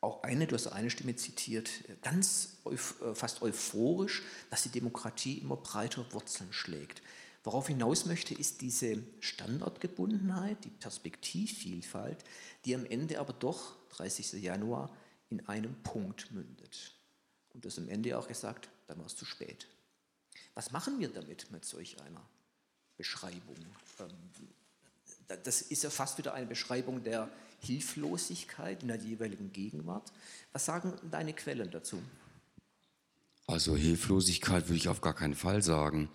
auch 0.04 0.22
eine, 0.22 0.46
du 0.46 0.54
hast 0.54 0.68
eine 0.68 0.90
Stimme 0.90 1.16
zitiert, 1.16 1.70
ganz 2.02 2.58
äh, 2.64 2.76
fast 3.14 3.42
euphorisch, 3.42 4.22
dass 4.50 4.62
die 4.62 4.68
Demokratie 4.68 5.38
immer 5.38 5.56
breiter 5.56 6.04
Wurzeln 6.12 6.52
schlägt. 6.52 7.02
Worauf 7.42 7.68
hinaus 7.68 8.06
möchte, 8.06 8.34
ist 8.34 8.62
diese 8.62 9.02
Standardgebundenheit, 9.20 10.64
die 10.64 10.70
Perspektivvielfalt, 10.70 12.24
die 12.64 12.74
am 12.74 12.86
Ende 12.86 13.20
aber 13.20 13.34
doch, 13.34 13.76
30. 13.90 14.42
Januar, 14.42 14.90
in 15.28 15.46
einem 15.48 15.74
Punkt 15.82 16.30
mündet. 16.30 16.94
Und 17.52 17.64
das 17.64 17.78
am 17.78 17.88
Ende 17.88 18.18
auch 18.18 18.28
gesagt, 18.28 18.68
dann 18.86 18.98
war 18.98 19.06
es 19.06 19.16
zu 19.16 19.24
spät. 19.24 19.68
Was 20.54 20.70
machen 20.70 20.98
wir 21.00 21.08
damit 21.08 21.50
mit 21.50 21.64
solch 21.64 22.00
einer 22.00 22.24
Beschreibung? 22.96 23.56
Ähm, 24.00 25.38
das 25.42 25.62
ist 25.62 25.82
ja 25.82 25.90
fast 25.90 26.18
wieder 26.18 26.34
eine 26.34 26.46
Beschreibung 26.46 27.02
der 27.02 27.28
Hilflosigkeit 27.64 28.82
in 28.82 28.88
der 28.88 28.98
jeweiligen 28.98 29.52
Gegenwart. 29.52 30.12
Was 30.52 30.64
sagen 30.64 30.92
deine 31.10 31.32
Quellen 31.32 31.70
dazu? 31.70 32.02
Also 33.46 33.76
Hilflosigkeit 33.76 34.68
würde 34.68 34.76
ich 34.76 34.88
auf 34.88 35.00
gar 35.00 35.14
keinen 35.14 35.34
Fall 35.34 35.62
sagen. 35.62 36.08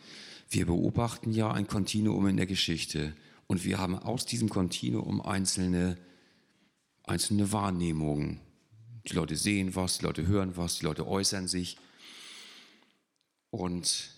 Wir 0.49 0.65
beobachten 0.65 1.31
ja 1.31 1.51
ein 1.51 1.67
Kontinuum 1.67 2.27
in 2.27 2.37
der 2.37 2.47
Geschichte 2.47 3.13
und 3.47 3.63
wir 3.65 3.77
haben 3.77 3.97
aus 3.97 4.25
diesem 4.25 4.49
Kontinuum 4.49 5.21
einzelne, 5.21 5.97
einzelne 7.03 7.51
Wahrnehmungen. 7.51 8.39
Die 9.07 9.13
Leute 9.13 9.35
sehen 9.35 9.75
was, 9.75 9.99
die 9.99 10.05
Leute 10.05 10.25
hören 10.25 10.57
was, 10.57 10.79
die 10.79 10.85
Leute 10.85 11.07
äußern 11.07 11.47
sich. 11.47 11.77
Und 13.51 14.11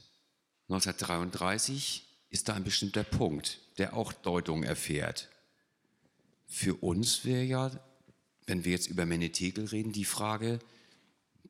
1933 0.70 2.08
ist 2.30 2.48
da 2.48 2.54
ein 2.54 2.64
bestimmter 2.64 3.04
Punkt, 3.04 3.60
der 3.78 3.94
auch 3.94 4.14
Deutung 4.14 4.64
erfährt. 4.64 5.31
Für 6.54 6.76
uns 6.76 7.24
wäre 7.24 7.44
ja, 7.44 7.72
wenn 8.46 8.66
wir 8.66 8.74
jetzt 8.74 8.90
über 8.90 9.06
Menetekel 9.06 9.68
reden, 9.68 9.94
die 9.94 10.04
Frage, 10.04 10.60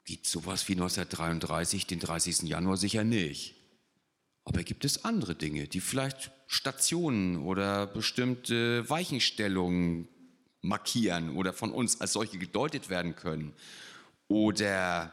gibt 0.05 0.27
sowas 0.27 0.67
wie 0.67 0.73
1933, 0.73 1.87
den 1.87 1.99
30. 1.99 2.43
Januar 2.43 2.77
sicher 2.77 3.03
nicht. 3.03 3.55
Aber 4.45 4.61
gibt 4.61 4.85
es 4.85 5.03
andere 5.03 5.33
Dinge, 5.33 5.67
die 5.67 5.81
vielleicht 5.81 6.31
Stationen 6.45 7.37
oder 7.37 7.87
bestimmte 7.87 8.87
Weichenstellungen 8.91 10.07
markieren 10.61 11.35
oder 11.35 11.51
von 11.51 11.71
uns 11.71 11.99
als 11.99 12.13
solche 12.13 12.37
gedeutet 12.37 12.89
werden 12.89 13.15
können? 13.15 13.53
Oder 14.27 15.11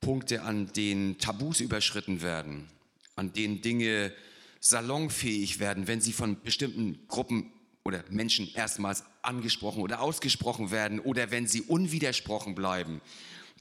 Punkte, 0.00 0.42
an 0.42 0.72
denen 0.72 1.18
Tabus 1.18 1.58
überschritten 1.58 2.22
werden, 2.22 2.70
an 3.16 3.32
denen 3.32 3.60
Dinge 3.60 4.12
salonfähig 4.60 5.58
werden, 5.58 5.88
wenn 5.88 6.00
sie 6.00 6.12
von 6.12 6.40
bestimmten 6.40 7.08
Gruppen 7.08 7.52
oder 7.84 8.04
Menschen 8.10 8.52
erstmals 8.54 9.04
angesprochen 9.22 9.82
oder 9.82 10.00
ausgesprochen 10.00 10.70
werden 10.70 11.00
oder 11.00 11.30
wenn 11.30 11.46
sie 11.46 11.62
unwidersprochen 11.62 12.54
bleiben. 12.54 13.00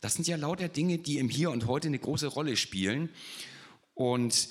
Das 0.02 0.14
sind 0.14 0.28
ja 0.28 0.38
lauter 0.38 0.70
Dinge, 0.70 0.98
die 0.98 1.18
im 1.18 1.30
Hier 1.30 1.52
und 1.52 1.68
Heute 1.68 1.88
eine 1.88 2.00
große 2.00 2.28
Rolle 2.28 2.56
spielen. 2.56 3.10
Und 3.94 4.50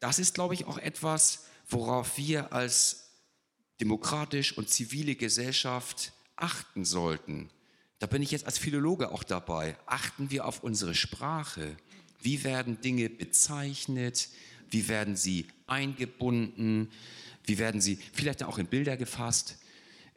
das 0.00 0.18
ist, 0.18 0.34
glaube 0.34 0.54
ich, 0.54 0.64
auch 0.66 0.78
etwas, 0.78 1.46
worauf 1.68 2.16
wir 2.16 2.52
als 2.52 3.10
demokratisch 3.80 4.56
und 4.56 4.70
zivile 4.70 5.14
Gesellschaft 5.14 6.12
achten 6.36 6.84
sollten. 6.84 7.50
Da 7.98 8.06
bin 8.06 8.22
ich 8.22 8.30
jetzt 8.30 8.46
als 8.46 8.58
Philologe 8.58 9.10
auch 9.10 9.24
dabei. 9.24 9.76
Achten 9.86 10.30
wir 10.30 10.46
auf 10.46 10.62
unsere 10.62 10.94
Sprache. 10.94 11.76
Wie 12.20 12.44
werden 12.44 12.80
Dinge 12.80 13.10
bezeichnet? 13.10 14.28
Wie 14.70 14.88
werden 14.88 15.16
sie 15.16 15.48
eingebunden? 15.66 16.90
Wie 17.48 17.58
werden 17.58 17.80
sie 17.80 17.98
vielleicht 18.12 18.42
auch 18.42 18.58
in 18.58 18.66
Bilder 18.66 18.96
gefasst? 18.96 19.58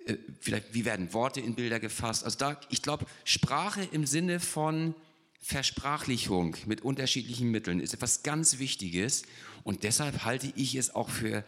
Äh, 0.05 0.17
vielleicht, 0.39 0.73
wie 0.73 0.85
werden 0.85 1.13
Worte 1.13 1.39
in 1.39 1.55
Bilder 1.55 1.79
gefasst? 1.79 2.23
Also 2.23 2.37
da, 2.37 2.59
ich 2.69 2.81
glaube, 2.81 3.05
Sprache 3.23 3.87
im 3.91 4.05
Sinne 4.05 4.39
von 4.39 4.95
Versprachlichung 5.39 6.55
mit 6.65 6.81
unterschiedlichen 6.81 7.49
Mitteln 7.49 7.79
ist 7.79 7.93
etwas 7.93 8.23
ganz 8.23 8.59
Wichtiges. 8.59 9.23
Und 9.63 9.83
deshalb 9.83 10.23
halte 10.23 10.51
ich 10.55 10.75
es 10.75 10.93
auch 10.93 11.09
für, 11.09 11.43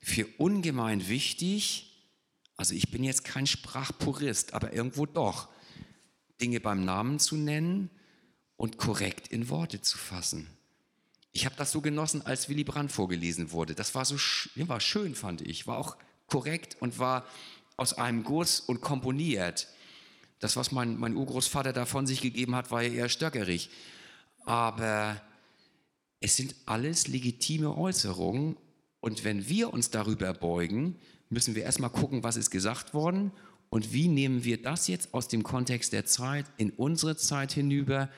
für 0.00 0.26
ungemein 0.38 1.08
wichtig, 1.08 1.90
also 2.56 2.74
ich 2.74 2.92
bin 2.92 3.02
jetzt 3.02 3.24
kein 3.24 3.48
Sprachpurist, 3.48 4.54
aber 4.54 4.72
irgendwo 4.72 5.06
doch, 5.06 5.48
Dinge 6.40 6.60
beim 6.60 6.84
Namen 6.84 7.18
zu 7.18 7.36
nennen 7.36 7.90
und 8.56 8.78
korrekt 8.78 9.28
in 9.28 9.48
Worte 9.48 9.80
zu 9.80 9.98
fassen. 9.98 10.46
Ich 11.36 11.46
habe 11.46 11.56
das 11.56 11.72
so 11.72 11.80
genossen, 11.80 12.22
als 12.22 12.48
Willy 12.48 12.62
Brandt 12.62 12.92
vorgelesen 12.92 13.50
wurde. 13.50 13.74
Das 13.74 13.96
war 13.96 14.04
so 14.04 14.14
war 14.54 14.80
schön, 14.80 15.16
fand 15.16 15.40
ich. 15.40 15.66
War 15.66 15.78
auch 15.78 15.96
korrekt 16.28 16.76
und 16.78 17.00
war 17.00 17.26
aus 17.76 17.92
einem 17.92 18.22
Guss 18.22 18.60
und 18.60 18.80
komponiert. 18.80 19.66
Das, 20.38 20.54
was 20.54 20.70
mein, 20.70 20.96
mein 20.96 21.16
Urgroßvater 21.16 21.72
da 21.72 21.86
von 21.86 22.06
sich 22.06 22.20
gegeben 22.20 22.54
hat, 22.54 22.70
war 22.70 22.82
ja 22.82 22.92
eher 22.92 23.08
stöckerig. 23.08 23.68
Aber 24.44 25.20
es 26.20 26.36
sind 26.36 26.54
alles 26.66 27.08
legitime 27.08 27.76
Äußerungen. 27.76 28.56
Und 29.00 29.24
wenn 29.24 29.48
wir 29.48 29.72
uns 29.74 29.90
darüber 29.90 30.32
beugen, 30.34 31.00
müssen 31.30 31.56
wir 31.56 31.64
erstmal 31.64 31.90
gucken, 31.90 32.22
was 32.22 32.36
ist 32.36 32.52
gesagt 32.52 32.94
worden 32.94 33.32
und 33.70 33.92
wie 33.92 34.06
nehmen 34.06 34.44
wir 34.44 34.62
das 34.62 34.86
jetzt 34.86 35.12
aus 35.12 35.26
dem 35.26 35.42
Kontext 35.42 35.92
der 35.92 36.06
Zeit 36.06 36.46
in 36.58 36.70
unsere 36.70 37.16
Zeit 37.16 37.52
hinüber 37.52 38.08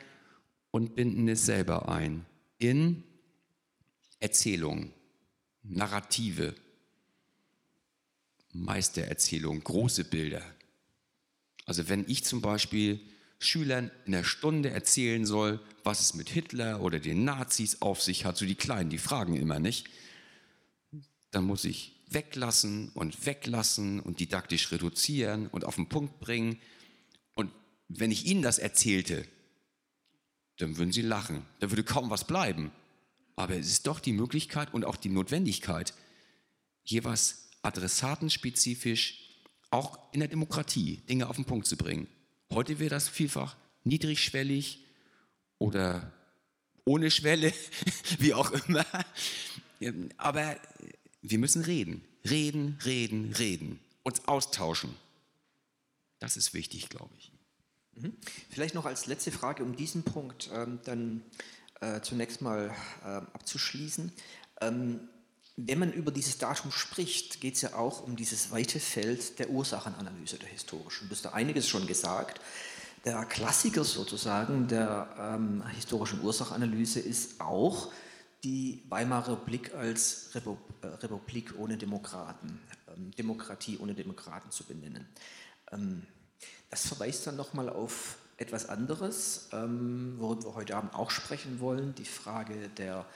und 0.70 0.94
binden 0.94 1.26
es 1.28 1.46
selber 1.46 1.88
ein 1.88 2.26
in 2.58 3.02
Erzählung, 4.20 4.92
Narrative, 5.62 6.54
Meistererzählung, 8.52 9.62
große 9.62 10.04
Bilder. 10.04 10.42
Also 11.66 11.88
wenn 11.88 12.08
ich 12.08 12.24
zum 12.24 12.40
Beispiel 12.40 13.00
Schülern 13.38 13.90
in 14.06 14.12
der 14.12 14.24
Stunde 14.24 14.70
erzählen 14.70 15.26
soll, 15.26 15.60
was 15.84 16.00
es 16.00 16.14
mit 16.14 16.30
Hitler 16.30 16.80
oder 16.80 16.98
den 16.98 17.24
Nazis 17.24 17.82
auf 17.82 18.02
sich 18.02 18.24
hat, 18.24 18.36
so 18.36 18.46
die 18.46 18.54
Kleinen, 18.54 18.90
die 18.90 18.98
fragen 18.98 19.36
immer 19.36 19.58
nicht, 19.58 19.88
dann 21.32 21.44
muss 21.44 21.64
ich 21.64 21.92
weglassen 22.08 22.90
und 22.90 23.26
weglassen 23.26 24.00
und 24.00 24.20
didaktisch 24.20 24.70
reduzieren 24.72 25.48
und 25.48 25.64
auf 25.64 25.74
den 25.74 25.88
Punkt 25.88 26.20
bringen. 26.20 26.58
Und 27.34 27.50
wenn 27.88 28.10
ich 28.10 28.26
ihnen 28.26 28.42
das 28.42 28.58
erzählte, 28.58 29.26
dann 30.58 30.78
würden 30.78 30.92
sie 30.92 31.02
lachen. 31.02 31.44
Da 31.60 31.70
würde 31.70 31.84
kaum 31.84 32.08
was 32.08 32.26
bleiben. 32.26 32.70
Aber 33.36 33.54
es 33.54 33.68
ist 33.68 33.86
doch 33.86 34.00
die 34.00 34.12
Möglichkeit 34.12 34.72
und 34.74 34.84
auch 34.84 34.96
die 34.96 35.10
Notwendigkeit, 35.10 35.94
jeweils 36.84 37.50
adressatenspezifisch 37.62 39.26
auch 39.70 39.98
in 40.12 40.20
der 40.20 40.28
Demokratie 40.28 40.98
Dinge 41.08 41.28
auf 41.28 41.36
den 41.36 41.44
Punkt 41.44 41.66
zu 41.66 41.76
bringen. 41.76 42.08
Heute 42.50 42.78
wäre 42.78 42.90
das 42.90 43.08
vielfach 43.08 43.56
niedrigschwellig 43.84 44.84
oder 45.58 46.12
ohne 46.84 47.10
Schwelle, 47.10 47.52
wie 48.18 48.32
auch 48.32 48.50
immer. 48.50 48.86
Aber 50.16 50.56
wir 51.20 51.38
müssen 51.38 51.62
reden, 51.62 52.04
reden, 52.28 52.78
reden, 52.84 53.32
reden, 53.34 53.80
uns 54.02 54.26
austauschen. 54.26 54.94
Das 56.20 56.36
ist 56.36 56.54
wichtig, 56.54 56.88
glaube 56.88 57.12
ich. 57.18 57.32
Mhm. 57.94 58.16
Vielleicht 58.50 58.74
noch 58.74 58.86
als 58.86 59.06
letzte 59.06 59.32
Frage, 59.32 59.62
um 59.62 59.76
diesen 59.76 60.02
Punkt 60.04 60.48
ähm, 60.52 60.78
dann 60.84 61.22
äh, 61.80 62.00
zunächst 62.00 62.40
mal 62.40 62.74
äh, 63.04 63.08
abzuschließen. 63.08 64.12
Ähm, 64.60 65.00
wenn 65.56 65.78
man 65.78 65.92
über 65.92 66.10
dieses 66.10 66.38
Datum 66.38 66.70
spricht, 66.70 67.40
geht 67.40 67.54
es 67.54 67.62
ja 67.62 67.74
auch 67.74 68.02
um 68.02 68.16
dieses 68.16 68.50
weite 68.50 68.78
Feld 68.78 69.38
der 69.38 69.48
Ursachenanalyse 69.48 70.38
der 70.38 70.48
historischen. 70.48 71.08
Du 71.08 71.14
hast 71.14 71.24
da 71.24 71.30
einiges 71.30 71.66
schon 71.68 71.86
gesagt. 71.86 72.40
Der 73.04 73.24
Klassiker 73.24 73.84
sozusagen 73.84 74.68
der 74.68 75.08
ähm, 75.18 75.64
historischen 75.68 76.22
Ursachenanalyse 76.22 77.00
ist 77.00 77.40
auch 77.40 77.90
die 78.44 78.82
Weimarer 78.88 79.32
Republik 79.32 79.74
als 79.74 80.34
äh, 80.34 80.40
Republik 80.86 81.54
ohne 81.58 81.76
Demokraten, 81.76 82.60
ähm, 82.88 83.12
Demokratie 83.12 83.78
ohne 83.78 83.94
Demokraten 83.94 84.50
zu 84.50 84.64
benennen. 84.64 85.08
Ähm, 85.72 86.06
das 86.70 86.86
verweist 86.86 87.26
dann 87.26 87.36
nochmal 87.36 87.68
auf 87.68 88.18
etwas 88.36 88.68
anderes, 88.68 89.48
ähm, 89.52 90.14
worüber 90.18 90.44
wir 90.44 90.54
heute 90.54 90.76
Abend 90.76 90.94
auch 90.94 91.10
sprechen 91.10 91.60
wollen, 91.60 91.94
die 91.94 92.04
Frage 92.04 92.54
der 92.76 93.06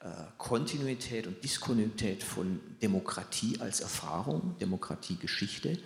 äh, 0.00 0.06
Kontinuität 0.38 1.26
und 1.26 1.42
Diskontinuität 1.44 2.22
von 2.22 2.60
Demokratie 2.82 3.60
als 3.60 3.80
Erfahrung, 3.80 4.56
Demokratiegeschichte. 4.60 5.78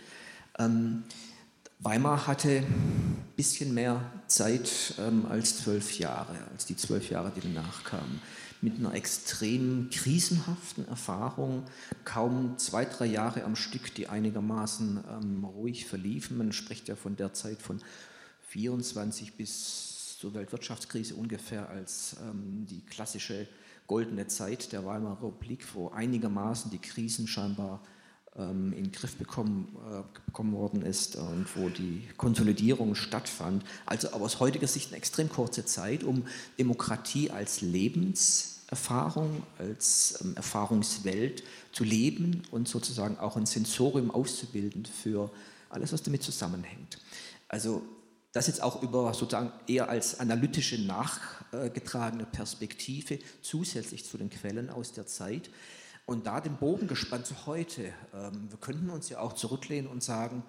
Weimar 1.81 2.29
hatte 2.29 2.59
ein 2.59 3.25
bisschen 3.35 3.75
mehr 3.75 4.01
Zeit 4.29 4.95
als 5.29 5.59
zwölf 5.59 5.99
Jahre, 5.99 6.37
als 6.53 6.65
die 6.65 6.77
zwölf 6.77 7.11
Jahre, 7.11 7.33
die 7.35 7.41
danach 7.41 7.83
kamen 7.83 8.21
mit 8.65 8.79
einer 8.79 8.95
extrem 8.95 9.91
krisenhaften 9.91 10.89
Erfahrung, 10.89 11.65
kaum 12.05 12.57
zwei, 12.57 12.87
drei 12.87 13.05
Jahre 13.05 13.45
am 13.45 13.57
Stück, 13.57 13.95
die 13.95 14.09
einigermaßen 14.09 15.05
ähm, 15.07 15.45
ruhig 15.45 15.85
verliefen. 15.85 16.39
Man 16.39 16.53
spricht 16.53 16.89
ja 16.89 16.97
von 16.97 17.15
der 17.15 17.35
Zeit 17.35 17.61
von 17.61 17.83
24 18.55 19.35
bis 19.35 20.17
zur 20.19 20.33
Weltwirtschaftskrise 20.35 21.17
ungefähr 21.17 21.69
als 21.69 22.17
ähm, 22.23 22.67
die 22.71 22.81
klassische 22.83 23.49
goldene 23.89 24.29
Zeit 24.29 24.73
der 24.73 24.87
Weimarer 24.87 25.17
Republik, 25.17 25.67
wo 25.75 25.89
einigermaßen 25.89 26.71
die 26.71 26.79
Krisen 26.79 27.27
scheinbar 27.27 27.83
ähm, 28.37 28.73
in 28.73 28.85
den 28.85 28.93
Griff 28.93 29.17
bekommen, 29.17 29.77
äh, 29.91 30.03
bekommen 30.25 30.53
worden 30.53 30.83
ist 30.83 31.17
und 31.17 31.47
wo 31.57 31.69
die 31.69 32.09
Konsolidierung 32.17 32.95
stattfand. 32.95 33.65
Also 33.87 34.13
aber 34.13 34.25
aus 34.25 34.39
heutiger 34.39 34.69
Sicht 34.69 34.91
eine 34.91 34.99
extrem 34.99 35.29
kurze 35.29 35.65
Zeit, 35.65 36.05
um 36.05 36.25
Demokratie 36.57 37.33
als 37.33 37.61
Lebens 37.61 38.63
Erfahrung, 38.69 39.43
als 39.59 40.21
ähm, 40.23 40.37
Erfahrungswelt 40.37 41.43
zu 41.73 41.83
leben 41.83 42.43
und 42.53 42.69
sozusagen 42.69 43.19
auch 43.19 43.37
ein 43.37 43.47
Sensorium 43.47 44.13
auszubilden 44.13 44.87
für 44.87 45.33
alles, 45.71 45.93
was 45.93 46.05
damit 46.05 46.23
zusammenhängt. 46.23 46.99
Also 47.49 47.83
das 48.35 48.49
jetzt 48.49 48.63
auch 48.63 48.83
über 48.83 49.15
sozusagen 49.15 49.53
eher 49.69 49.89
als 49.89 50.19
analytische 50.19 50.83
nachgetragene 50.83 52.27
Perspektive 52.27 53.21
zusätzlich 53.43 54.05
zu 54.05 54.19
den 54.19 54.29
Quellen 54.29 54.71
aus 54.71 54.93
der 54.93 55.07
Zeit. 55.07 55.49
Und 56.05 56.27
da 56.27 56.41
den 56.41 56.57
Bogen 56.57 56.89
gespannt 56.89 57.27
zu 57.27 57.47
heute. 57.47 57.85
Ähm, 58.13 58.51
wir 58.51 58.59
könnten 58.61 58.91
uns 58.91 59.09
ja 59.09 59.21
auch 59.21 59.35
zurücklehnen 59.35 59.89
und 59.89 60.03
sagen, 60.03 60.43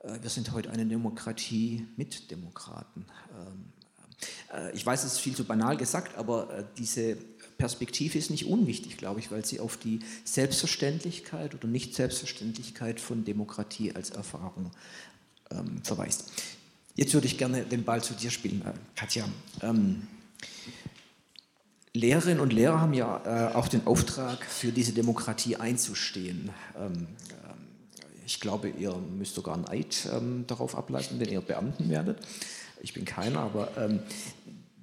äh, 0.00 0.18
wir 0.20 0.30
sind 0.30 0.52
heute 0.52 0.70
eine 0.70 0.84
Demokratie 0.84 1.86
mit 1.96 2.30
Demokraten. 2.32 3.06
Ähm, 3.30 3.72
äh, 4.52 4.72
ich 4.72 4.84
weiß, 4.84 5.04
es 5.04 5.12
ist 5.12 5.20
viel 5.20 5.36
zu 5.36 5.44
banal 5.44 5.76
gesagt, 5.76 6.18
aber 6.18 6.52
äh, 6.52 6.64
diese 6.76 7.16
Perspektive 7.56 8.18
ist 8.18 8.30
nicht 8.30 8.46
unwichtig, 8.46 8.96
glaube 8.96 9.20
ich, 9.20 9.30
weil 9.30 9.44
sie 9.44 9.60
auf 9.60 9.76
die 9.76 10.00
Selbstverständlichkeit 10.24 11.54
oder 11.54 11.68
Nicht-Selbstverständlichkeit 11.68 13.00
von 13.00 13.24
Demokratie 13.24 13.94
als 13.94 14.10
Erfahrung 14.10 14.72
ähm, 15.52 15.82
verweist. 15.84 16.32
Jetzt 16.94 17.14
würde 17.14 17.26
ich 17.26 17.38
gerne 17.38 17.62
den 17.62 17.84
Ball 17.84 18.02
zu 18.02 18.14
dir 18.14 18.30
spielen, 18.30 18.62
äh, 18.66 18.72
Katja. 18.94 19.24
Ähm, 19.62 20.06
Lehrerinnen 21.94 22.40
und 22.40 22.52
Lehrer 22.52 22.80
haben 22.80 22.94
ja 22.94 23.50
äh, 23.50 23.54
auch 23.54 23.68
den 23.68 23.86
Auftrag, 23.86 24.44
für 24.44 24.72
diese 24.72 24.92
Demokratie 24.92 25.56
einzustehen. 25.56 26.50
Ähm, 26.78 26.92
ähm, 26.92 27.06
ich 28.26 28.40
glaube, 28.40 28.68
ihr 28.68 28.94
müsst 28.96 29.34
sogar 29.34 29.54
einen 29.54 29.68
Eid 29.68 30.08
ähm, 30.12 30.44
darauf 30.46 30.76
ableiten, 30.76 31.18
wenn 31.18 31.28
ihr 31.28 31.40
Beamten 31.40 31.88
werdet. 31.88 32.18
Ich 32.80 32.92
bin 32.92 33.04
keiner, 33.04 33.40
aber 33.40 33.70
ähm, 33.76 34.00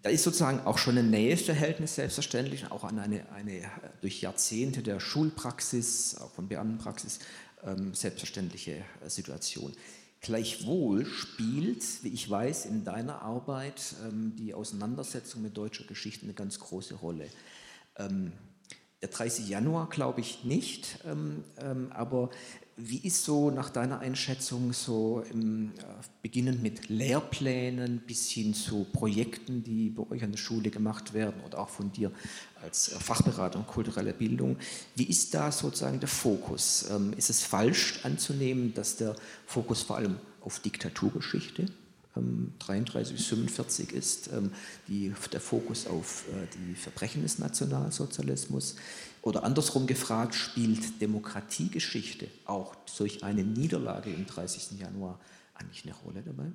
da 0.02 0.10
ist 0.10 0.24
sozusagen 0.24 0.62
auch 0.62 0.78
schon 0.78 0.98
ein 0.98 1.10
Näheverhältnis 1.10 1.96
selbstverständlich, 1.96 2.72
auch 2.72 2.84
an 2.84 3.00
eine, 3.00 3.30
eine 3.34 3.62
durch 4.02 4.22
Jahrzehnte 4.22 4.82
der 4.82 5.00
Schulpraxis, 5.00 6.16
auch 6.20 6.32
von 6.32 6.48
Beamtenpraxis, 6.48 7.20
ähm, 7.64 7.94
selbstverständliche 7.94 8.78
äh, 9.06 9.10
Situation. 9.10 9.74
Gleichwohl 10.22 11.06
spielt, 11.06 12.04
wie 12.04 12.10
ich 12.10 12.30
weiß, 12.30 12.66
in 12.66 12.84
deiner 12.84 13.22
Arbeit 13.22 13.96
ähm, 14.06 14.36
die 14.38 14.54
Auseinandersetzung 14.54 15.42
mit 15.42 15.56
deutscher 15.56 15.86
Geschichte 15.86 16.26
eine 16.26 16.34
ganz 16.34 16.60
große 16.60 16.96
Rolle. 16.96 17.28
Ähm, 17.96 18.34
der 19.02 19.10
30. 19.10 19.48
Januar 19.48 19.88
glaube 19.90 20.20
ich 20.20 20.44
nicht, 20.44 21.00
ähm, 21.06 21.46
aber 21.92 22.30
wie 22.82 23.00
ist 23.00 23.24
so 23.26 23.52
nach 23.52 23.70
deiner 23.70 24.00
Einschätzung 24.00 24.74
so 24.74 25.24
im, 25.32 25.72
äh, 25.78 25.84
beginnend 26.22 26.64
mit 26.64 26.90
Lehrplänen 26.90 28.00
bis 28.00 28.30
hin 28.30 28.54
zu 28.54 28.86
Projekten, 28.92 29.64
die 29.64 29.90
bei 29.90 30.10
euch 30.10 30.24
an 30.24 30.32
der 30.32 30.38
Schule 30.38 30.70
gemacht 30.70 31.14
werden 31.14 31.42
oder 31.46 31.60
auch 31.60 31.70
von 31.70 31.92
dir 31.92 32.12
als 32.62 32.90
äh, 32.90 33.00
Fachberater 33.00 33.60
und 33.60 33.68
kulturelle 33.68 34.14
Bildung, 34.14 34.58
wie 34.96 35.04
ist 35.04 35.34
da 35.34 35.52
sozusagen 35.52 36.00
der 36.00 36.10
Fokus? 36.10 36.86
Ähm, 36.90 37.14
ist 37.18 37.30
es 37.30 37.44
falsch 37.44 38.00
anzunehmen, 38.04 38.74
dass 38.74 38.98
der 38.98 39.16
Fokus 39.46 39.82
vor 39.82 39.98
allem 39.98 40.18
auf 40.42 40.60
Diktaturgeschichte 40.60 41.66
33 42.60 43.16
bis 43.16 43.26
45 43.28 43.92
ist 43.94 44.30
ähm, 44.34 44.52
die, 44.88 45.14
der 45.32 45.40
Fokus 45.40 45.88
auf 45.88 46.26
äh, 46.30 46.48
die 46.58 46.76
Verbrechen 46.76 47.22
des 47.22 47.40
Nationalsozialismus. 47.40 48.76
Oder 49.30 49.44
andersrum 49.44 49.86
gefragt, 49.86 50.34
spielt 50.34 51.00
Demokratiegeschichte 51.00 52.28
auch 52.46 52.74
durch 52.98 53.24
eine 53.24 53.44
Niederlage 53.44 54.12
im 54.12 54.26
30. 54.26 54.80
Januar 54.80 55.20
eigentlich 55.54 55.86
eine 55.86 55.94
Rolle 55.94 56.24
dabei? 56.24 56.46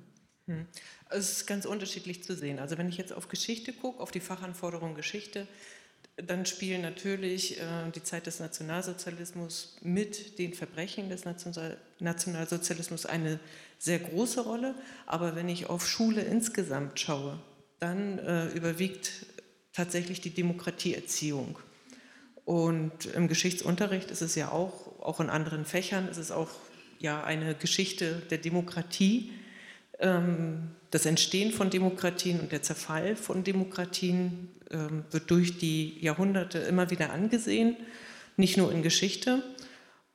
Hm. 0.47 0.65
Es 1.09 1.31
ist 1.31 1.47
ganz 1.47 1.65
unterschiedlich 1.65 2.25
zu 2.25 2.35
sehen. 2.35 2.59
Also 2.59 2.77
wenn 2.77 2.89
ich 2.89 2.97
jetzt 2.97 3.13
auf 3.13 3.29
Geschichte 3.29 3.71
gucke, 3.71 4.01
auf 4.01 4.11
die 4.11 4.19
Fachanforderung 4.19 4.93
Geschichte, 4.93 5.47
dann 6.17 6.45
spielen 6.45 6.81
natürlich 6.81 7.61
äh, 7.61 7.91
die 7.95 8.03
Zeit 8.03 8.27
des 8.27 8.41
Nationalsozialismus 8.41 9.77
mit 9.81 10.37
den 10.37 10.53
Verbrechen 10.53 11.07
des 11.07 11.23
National 11.23 11.77
Nationalsozialismus 11.99 13.05
eine 13.05 13.39
sehr 13.79 13.99
große 13.99 14.41
Rolle. 14.41 14.75
Aber 15.05 15.37
wenn 15.37 15.47
ich 15.47 15.67
auf 15.67 15.87
Schule 15.87 16.23
insgesamt 16.23 16.99
schaue, 16.99 17.39
dann 17.79 18.19
äh, 18.19 18.47
überwiegt 18.49 19.27
tatsächlich 19.71 20.19
die 20.19 20.31
Demokratieerziehung. 20.31 21.57
Und 22.45 23.07
im 23.07 23.27
Geschichtsunterricht 23.27 24.11
ist 24.11 24.21
es 24.21 24.35
ja 24.35 24.51
auch, 24.51 25.01
auch 25.01 25.19
in 25.19 25.29
anderen 25.29 25.65
Fächern, 25.65 26.07
ist 26.07 26.17
es 26.17 26.31
auch 26.31 26.49
ja 26.99 27.23
eine 27.23 27.55
Geschichte 27.55 28.21
der 28.29 28.37
Demokratie 28.37 29.31
ähm, 29.99 30.71
das 30.91 31.05
Entstehen 31.05 31.51
von 31.51 31.69
Demokratien 31.69 32.39
und 32.39 32.51
der 32.51 32.61
Zerfall 32.61 33.15
von 33.15 33.43
Demokratien 33.43 34.49
ähm, 34.71 35.05
wird 35.11 35.29
durch 35.29 35.57
die 35.57 35.99
Jahrhunderte 35.99 36.59
immer 36.59 36.89
wieder 36.89 37.11
angesehen, 37.11 37.75
nicht 38.37 38.57
nur 38.57 38.71
in 38.71 38.81
Geschichte. 38.81 39.43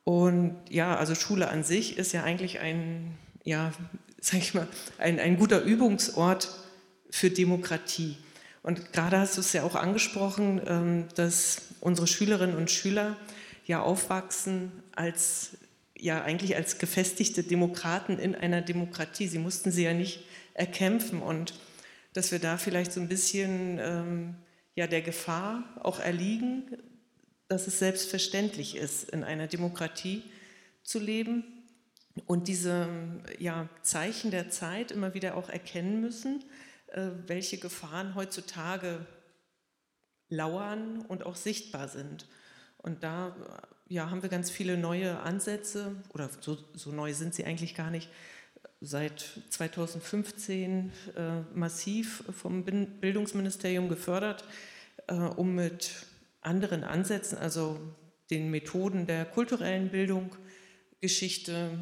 Und 0.03 0.57
ja, 0.69 0.95
also 0.95 1.13
Schule 1.13 1.49
an 1.49 1.63
sich 1.63 1.97
ist 1.97 2.13
ja 2.13 2.23
eigentlich 2.23 2.59
ein, 2.59 3.15
ja, 3.43 3.71
sag 4.19 4.39
ich 4.39 4.53
mal, 4.53 4.67
ein, 4.97 5.19
ein 5.19 5.37
guter 5.37 5.61
Übungsort 5.61 6.49
für 7.09 7.29
Demokratie. 7.29 8.17
Und 8.63 8.93
gerade 8.93 9.17
hast 9.19 9.37
du 9.37 9.41
es 9.41 9.53
ja 9.53 9.63
auch 9.63 9.75
angesprochen, 9.75 10.61
ähm, 10.65 11.07
dass 11.15 11.61
unsere 11.79 12.07
Schülerinnen 12.07 12.55
und 12.55 12.69
Schüler 12.69 13.17
ja 13.65 13.81
aufwachsen 13.81 14.71
als 14.95 15.57
ja 15.97 16.23
eigentlich 16.23 16.55
als 16.55 16.79
gefestigte 16.79 17.43
Demokraten 17.43 18.17
in 18.17 18.35
einer 18.35 18.61
Demokratie. 18.61 19.27
Sie 19.27 19.39
mussten 19.39 19.71
sie 19.71 19.83
ja 19.83 19.93
nicht 19.93 20.25
erkämpfen 20.53 21.21
und 21.21 21.53
dass 22.13 22.31
wir 22.31 22.39
da 22.39 22.57
vielleicht 22.57 22.91
so 22.91 22.99
ein 22.99 23.07
bisschen 23.07 23.79
ähm, 23.79 24.35
ja, 24.75 24.87
der 24.87 25.01
Gefahr 25.01 25.63
auch 25.81 25.99
erliegen, 25.99 26.63
dass 27.47 27.67
es 27.67 27.79
selbstverständlich 27.79 28.75
ist, 28.75 29.09
in 29.11 29.23
einer 29.23 29.47
Demokratie 29.47 30.23
zu 30.83 30.99
leben 30.99 31.43
und 32.25 32.47
diese 32.47 32.89
ja, 33.39 33.69
Zeichen 33.81 34.31
der 34.31 34.49
Zeit 34.49 34.91
immer 34.91 35.13
wieder 35.13 35.35
auch 35.35 35.49
erkennen 35.49 36.01
müssen, 36.01 36.43
welche 37.27 37.57
Gefahren 37.57 38.15
heutzutage 38.15 39.05
lauern 40.29 41.05
und 41.07 41.23
auch 41.23 41.35
sichtbar 41.35 41.87
sind. 41.87 42.27
Und 42.77 43.03
da 43.03 43.35
ja, 43.87 44.09
haben 44.09 44.23
wir 44.23 44.29
ganz 44.29 44.49
viele 44.49 44.77
neue 44.77 45.19
Ansätze, 45.19 45.95
oder 46.13 46.29
so, 46.39 46.57
so 46.73 46.91
neu 46.91 47.13
sind 47.13 47.35
sie 47.35 47.45
eigentlich 47.45 47.75
gar 47.75 47.91
nicht, 47.91 48.09
seit 48.79 49.23
2015 49.49 50.91
äh, 51.15 51.41
massiv 51.53 52.23
vom 52.31 52.63
Bildungsministerium 52.63 53.89
gefördert, 53.89 54.43
äh, 55.07 55.13
um 55.13 55.53
mit 55.53 56.05
anderen 56.41 56.83
Ansätzen, 56.83 57.37
also 57.37 57.79
den 58.31 58.49
Methoden 58.49 59.05
der 59.05 59.25
kulturellen 59.25 59.89
Bildung, 59.89 60.35
Geschichte 60.99 61.77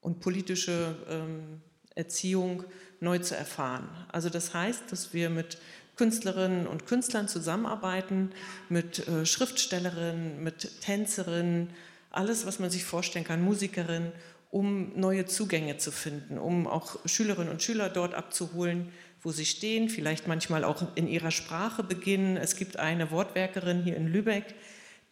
und 0.00 0.20
politische 0.20 0.96
ähm, 1.08 1.60
Erziehung 1.94 2.64
neu 3.00 3.18
zu 3.18 3.36
erfahren. 3.36 3.88
Also 4.10 4.28
das 4.28 4.54
heißt, 4.54 4.90
dass 4.90 5.12
wir 5.12 5.30
mit 5.30 5.58
Künstlerinnen 5.96 6.66
und 6.66 6.86
Künstlern 6.86 7.28
zusammenarbeiten, 7.28 8.30
mit 8.68 9.06
äh, 9.06 9.24
Schriftstellerinnen, 9.24 10.42
mit 10.42 10.80
Tänzerinnen, 10.80 11.70
alles, 12.10 12.46
was 12.46 12.58
man 12.58 12.70
sich 12.70 12.84
vorstellen 12.84 13.24
kann, 13.24 13.42
Musikerinnen, 13.42 14.12
um 14.50 14.98
neue 14.98 15.26
Zugänge 15.26 15.78
zu 15.78 15.90
finden, 15.90 16.38
um 16.38 16.66
auch 16.66 16.96
Schülerinnen 17.06 17.50
und 17.50 17.62
Schüler 17.62 17.88
dort 17.88 18.14
abzuholen, 18.14 18.92
wo 19.22 19.32
sie 19.32 19.46
stehen, 19.46 19.88
vielleicht 19.88 20.28
manchmal 20.28 20.64
auch 20.64 20.94
in 20.96 21.08
ihrer 21.08 21.30
Sprache 21.30 21.82
beginnen. 21.82 22.36
Es 22.36 22.56
gibt 22.56 22.76
eine 22.76 23.10
Wortwerkerin 23.10 23.82
hier 23.82 23.96
in 23.96 24.06
Lübeck, 24.06 24.54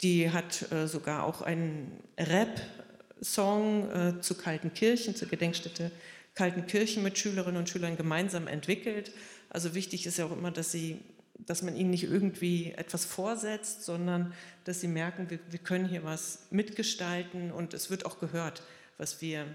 die 0.01 0.31
hat 0.31 0.71
äh, 0.71 0.87
sogar 0.87 1.23
auch 1.23 1.41
einen 1.41 1.91
Rap-Song 2.17 3.91
äh, 3.91 4.21
zu 4.21 4.35
Kaltenkirchen, 4.35 5.15
zur 5.15 5.27
Gedenkstätte 5.27 5.91
Kaltenkirchen 6.35 7.03
mit 7.03 7.17
Schülerinnen 7.17 7.57
und 7.57 7.69
Schülern 7.69 7.97
gemeinsam 7.97 8.47
entwickelt. 8.47 9.11
Also 9.49 9.75
wichtig 9.75 10.05
ist 10.05 10.17
ja 10.17 10.25
auch 10.25 10.31
immer, 10.31 10.51
dass 10.51 10.71
sie 10.71 10.99
dass 11.45 11.61
man 11.61 11.75
ihnen 11.75 11.89
nicht 11.89 12.03
irgendwie 12.03 12.71
etwas 12.71 13.05
vorsetzt, 13.05 13.83
sondern 13.83 14.33
dass 14.63 14.81
sie 14.81 14.87
merken, 14.87 15.29
wir, 15.29 15.39
wir 15.49 15.59
können 15.59 15.87
hier 15.87 16.03
was 16.03 16.47
mitgestalten 16.51 17.51
und 17.51 17.73
es 17.73 17.89
wird 17.89 18.05
auch 18.05 18.19
gehört, 18.19 18.63
was 18.97 19.21
wir 19.21 19.45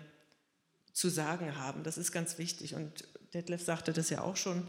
zu 0.93 1.09
sagen 1.09 1.57
haben. 1.57 1.83
Das 1.85 1.97
ist 1.97 2.12
ganz 2.12 2.39
wichtig. 2.39 2.74
Und 2.74 3.05
Detlef 3.33 3.62
sagte 3.62 3.93
das 3.93 4.11
ja 4.11 4.22
auch 4.22 4.37
schon. 4.37 4.66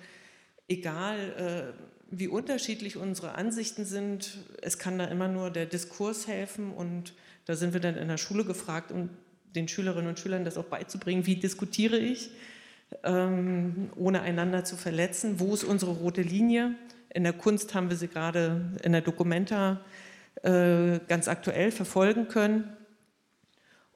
Egal, 0.68 1.74
äh, 1.76 1.84
wie 2.12 2.28
unterschiedlich 2.28 2.98
unsere 2.98 3.36
Ansichten 3.36 3.86
sind, 3.86 4.38
es 4.62 4.78
kann 4.78 5.00
da 5.00 5.06
immer 5.06 5.28
nur 5.28 5.50
der 5.50 5.66
Diskurs 5.66 6.28
helfen. 6.28 6.72
Und 6.72 7.14
da 7.46 7.56
sind 7.56 7.74
wir 7.74 7.80
dann 7.80 7.96
in 7.98 8.08
der 8.08 8.18
Schule 8.18 8.46
gefragt, 8.46 8.92
um 8.92 9.10
den 9.56 9.68
Schülerinnen 9.68 10.10
und 10.10 10.20
Schülern 10.20 10.46
das 10.46 10.58
auch 10.58 10.66
beizubringen. 10.66 11.26
Wie 11.26 11.36
diskutiere 11.36 11.98
ich? 11.98 12.32
ähm, 13.04 13.90
ohne 13.96 14.22
einander 14.22 14.64
zu 14.64 14.76
verletzen. 14.76 15.40
Wo 15.40 15.54
ist 15.54 15.64
unsere 15.64 15.92
rote 15.92 16.22
Linie? 16.22 16.76
In 17.14 17.24
der 17.24 17.34
Kunst 17.34 17.74
haben 17.74 17.90
wir 17.90 17.98
sie 17.98 18.08
gerade 18.08 18.78
in 18.84 18.92
der 18.92 19.02
Documenta 19.02 19.82
äh, 20.44 21.00
ganz 21.08 21.28
aktuell 21.28 21.72
verfolgen 21.72 22.28
können. 22.28 22.70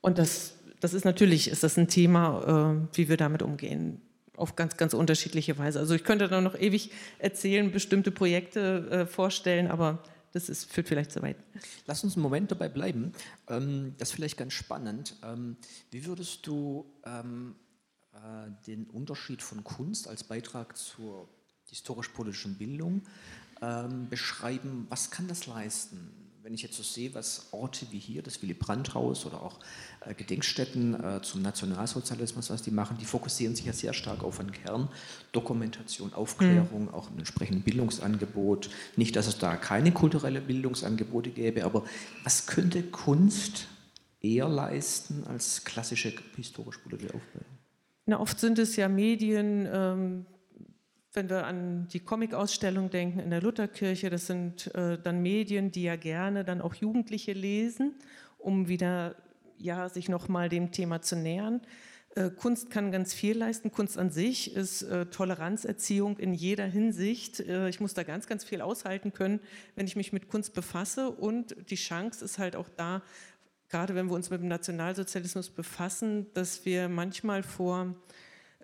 Und 0.01 0.17
das, 0.17 0.55
das 0.79 0.93
ist 0.93 1.05
natürlich 1.05 1.49
ist 1.49 1.63
das 1.63 1.77
ein 1.77 1.87
Thema, 1.87 2.83
äh, 2.93 2.97
wie 2.97 3.09
wir 3.09 3.17
damit 3.17 3.41
umgehen, 3.41 4.01
auf 4.35 4.55
ganz, 4.55 4.77
ganz 4.77 4.93
unterschiedliche 4.93 5.57
Weise. 5.57 5.79
Also 5.79 5.93
ich 5.95 6.03
könnte 6.03 6.27
da 6.27 6.41
noch 6.41 6.59
ewig 6.59 6.91
erzählen, 7.19 7.71
bestimmte 7.71 8.11
Projekte 8.11 8.89
äh, 8.91 9.05
vorstellen, 9.05 9.69
aber 9.69 10.03
das 10.33 10.49
ist, 10.49 10.71
führt 10.71 10.87
vielleicht 10.87 11.11
zu 11.11 11.21
weit. 11.21 11.37
Lass 11.85 12.03
uns 12.03 12.15
einen 12.15 12.23
Moment 12.23 12.51
dabei 12.51 12.67
bleiben. 12.67 13.13
Ähm, 13.47 13.95
das 13.97 14.09
ist 14.09 14.15
vielleicht 14.15 14.37
ganz 14.37 14.53
spannend. 14.53 15.15
Ähm, 15.23 15.57
wie 15.91 16.05
würdest 16.05 16.45
du 16.45 16.85
ähm, 17.05 17.55
äh, 18.13 18.49
den 18.67 18.85
Unterschied 18.87 19.41
von 19.41 19.63
Kunst 19.63 20.07
als 20.07 20.23
Beitrag 20.23 20.75
zur 20.75 21.29
historisch-politischen 21.69 22.57
Bildung 22.57 23.03
beschreiben, 24.09 24.87
was 24.89 25.09
kann 25.09 25.29
das 25.29 25.47
leisten? 25.47 26.22
Wenn 26.43 26.53
ich 26.53 26.61
jetzt 26.61 26.75
so 26.75 26.83
sehe, 26.83 27.15
was 27.15 27.47
Orte 27.51 27.85
wie 27.91 27.99
hier, 27.99 28.21
das 28.21 28.41
Willy 28.41 28.53
Brandt-Haus 28.53 29.25
oder 29.25 29.41
auch 29.41 29.59
äh, 30.01 30.13
Gedenkstätten 30.13 31.01
äh, 31.01 31.21
zum 31.21 31.41
Nationalsozialismus, 31.41 32.49
was 32.49 32.61
die 32.61 32.71
machen, 32.71 32.97
die 32.99 33.05
fokussieren 33.05 33.55
sich 33.55 33.65
ja 33.65 33.71
sehr 33.71 33.93
stark 33.93 34.25
auf 34.25 34.41
einen 34.41 34.51
Kern, 34.51 34.89
Dokumentation, 35.31 36.13
Aufklärung, 36.13 36.83
mhm. 36.83 36.89
auch 36.89 37.09
ein 37.09 37.17
entsprechendes 37.17 37.63
Bildungsangebot. 37.63 38.69
Nicht, 38.97 39.15
dass 39.15 39.27
es 39.27 39.37
da 39.37 39.55
keine 39.55 39.93
kulturelle 39.93 40.41
Bildungsangebote 40.41 41.29
gäbe, 41.29 41.63
aber 41.63 41.85
was 42.25 42.45
könnte 42.45 42.83
Kunst 42.83 43.69
eher 44.19 44.49
leisten 44.49 45.23
als 45.25 45.63
klassische 45.63 46.13
historisch-politische 46.35 47.13
Aufbildung? 47.13 47.49
Na, 48.05 48.19
oft 48.19 48.37
sind 48.37 48.59
es 48.59 48.75
ja 48.75 48.89
Medien, 48.89 49.65
ähm, 49.71 50.25
wenn 51.13 51.29
wir 51.29 51.45
an 51.45 51.87
die 51.89 51.99
Comic-Ausstellung 51.99 52.89
denken 52.89 53.19
in 53.19 53.29
der 53.29 53.41
Lutherkirche, 53.41 54.09
das 54.09 54.27
sind 54.27 54.73
äh, 54.73 54.97
dann 54.97 55.21
Medien, 55.21 55.71
die 55.71 55.83
ja 55.83 55.95
gerne 55.95 56.43
dann 56.43 56.59
auch 56.59 56.73
Jugendliche 56.73 57.33
lesen, 57.33 57.93
um 58.39 58.67
wieder 58.67 59.15
ja, 59.59 59.89
sich 59.89 60.09
nochmal 60.09 60.49
dem 60.49 60.71
Thema 60.71 61.01
zu 61.01 61.15
nähern. 61.15 61.61
Äh, 62.15 62.29
Kunst 62.31 62.69
kann 62.69 62.91
ganz 62.91 63.13
viel 63.13 63.37
leisten. 63.37 63.71
Kunst 63.71 63.97
an 63.97 64.09
sich 64.09 64.55
ist 64.55 64.83
äh, 64.83 65.05
Toleranzerziehung 65.05 66.17
in 66.17 66.33
jeder 66.33 66.65
Hinsicht. 66.65 67.39
Äh, 67.39 67.69
ich 67.69 67.79
muss 67.79 67.93
da 67.93 68.03
ganz, 68.03 68.27
ganz 68.27 68.43
viel 68.43 68.61
aushalten 68.61 69.13
können, 69.13 69.39
wenn 69.75 69.87
ich 69.87 69.95
mich 69.95 70.13
mit 70.13 70.27
Kunst 70.27 70.53
befasse. 70.53 71.09
Und 71.09 71.55
die 71.69 71.75
Chance 71.75 72.25
ist 72.25 72.39
halt 72.39 72.55
auch 72.55 72.69
da, 72.75 73.01
gerade 73.69 73.95
wenn 73.95 74.07
wir 74.07 74.13
uns 74.13 74.29
mit 74.29 74.41
dem 74.41 74.47
Nationalsozialismus 74.47 75.49
befassen, 75.49 76.27
dass 76.33 76.65
wir 76.65 76.89
manchmal 76.89 77.41
vor 77.41 77.95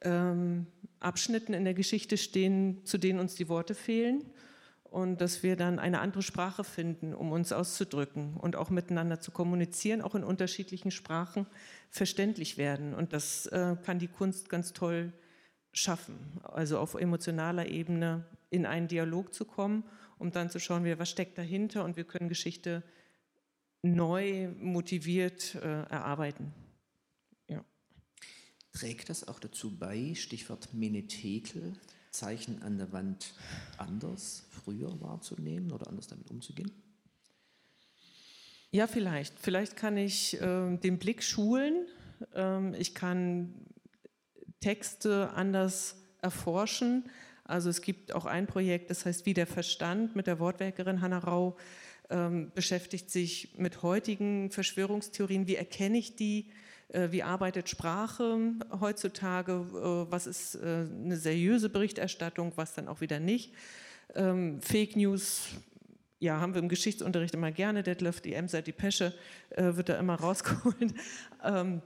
ähm, 0.02 0.68
Abschnitten 1.00 1.54
in 1.54 1.64
der 1.64 1.74
Geschichte 1.74 2.18
stehen, 2.18 2.86
zu 2.86 2.98
denen 2.98 3.20
uns 3.20 3.36
die 3.36 3.50
Worte 3.50 3.76
fehlen 3.76 4.26
und 4.84 5.22
dass 5.22 5.44
wir 5.44 5.56
dann 5.56 5.80
eine 5.80 6.00
andere 6.00 6.24
Sprache 6.24 6.64
finden, 6.64 7.14
um 7.14 7.32
uns 7.32 7.52
auszudrücken 7.52 8.36
und 8.38 8.56
auch 8.56 8.70
miteinander 8.70 9.20
zu 9.20 9.32
kommunizieren, 9.32 10.02
auch 10.02 10.16
in 10.16 10.24
unterschiedlichen 10.24 10.92
Sprachen 10.92 11.46
verständlich 11.90 12.58
werden. 12.58 12.94
Und 12.94 13.14
das 13.14 13.46
äh, 13.48 13.76
kann 13.84 14.00
die 14.00 14.08
Kunst 14.08 14.50
ganz 14.50 14.74
toll 14.74 15.14
schaffen, 15.72 16.40
also 16.44 16.80
auf 16.80 16.96
emotionaler 16.96 17.68
Ebene 17.68 18.26
in 18.50 18.66
einen 18.66 18.88
Dialog 18.88 19.34
zu 19.34 19.46
kommen, 19.46 19.84
um 20.18 20.32
dann 20.32 20.50
zu 20.50 20.60
schauen, 20.60 20.84
was 20.98 21.10
steckt 21.10 21.38
dahinter 21.38 21.86
und 21.86 21.96
wir 21.96 22.04
können 22.04 22.28
Geschichte 22.28 22.84
neu 23.82 24.50
motiviert 24.60 25.56
äh, 25.56 25.84
erarbeiten. 25.84 26.54
Trägt 28.72 29.10
das 29.10 29.28
auch 29.28 29.40
dazu 29.40 29.78
bei, 29.78 30.14
Stichwort 30.16 30.74
Menetekel, 30.74 31.74
Zeichen 32.12 32.62
an 32.62 32.78
der 32.78 32.92
Wand 32.92 33.34
anders, 33.78 34.46
früher 34.50 35.00
wahrzunehmen 35.02 35.72
oder 35.72 35.88
anders 35.88 36.08
damit 36.08 36.30
umzugehen? 36.30 36.72
Ja, 38.72 38.86
vielleicht. 38.86 39.40
Vielleicht 39.40 39.76
kann 39.76 39.98
ich 39.98 40.40
äh, 40.40 40.78
den 40.78 41.00
Blick 41.00 41.24
schulen. 41.24 41.88
Ähm, 42.36 42.76
ich 42.78 42.94
kann 42.94 43.54
Texte 44.60 45.32
anders 45.32 45.96
erforschen. 46.22 47.10
Also 47.44 47.70
es 47.70 47.82
gibt 47.82 48.14
auch 48.14 48.26
ein 48.26 48.46
Projekt, 48.46 48.92
das 48.92 49.06
heißt 49.06 49.26
Wie 49.26 49.34
der 49.34 49.48
Verstand 49.48 50.16
mit 50.16 50.28
der 50.28 50.40
Wortwerkerin 50.40 51.02
Hanna 51.02 51.18
Rau, 51.18 51.58
ähm, 52.12 52.52
beschäftigt 52.54 53.10
sich 53.10 53.58
mit 53.58 53.82
heutigen 53.82 54.52
Verschwörungstheorien. 54.52 55.48
Wie 55.48 55.56
erkenne 55.56 55.98
ich 55.98 56.16
die? 56.16 56.52
Äh, 56.90 57.12
wie 57.12 57.22
arbeitet 57.22 57.70
Sprache 57.70 58.54
heutzutage, 58.80 59.52
äh, 59.52 60.12
was 60.12 60.26
ist 60.26 60.56
äh, 60.56 60.88
eine 60.90 61.18
seriöse 61.18 61.70
Berichterstattung, 61.70 62.54
was 62.56 62.74
dann 62.74 62.88
auch 62.88 63.02
wieder 63.02 63.20
nicht. 63.20 63.54
Ähm, 64.16 64.60
Fake 64.62 64.96
News, 64.96 65.50
ja, 66.18 66.40
haben 66.40 66.56
wir 66.56 66.62
im 66.62 66.70
Geschichtsunterricht 66.70 67.36
immer 67.36 67.52
gerne, 67.52 67.84
Detlef, 67.84 68.22
die 68.22 68.34
Emser, 68.34 68.62
die 68.62 68.72
Pesche, 68.72 69.14
wird 69.56 69.88
da 69.88 69.98
immer 69.98 70.16
rausgeholt. 70.20 70.94
Ähm, 71.44 71.82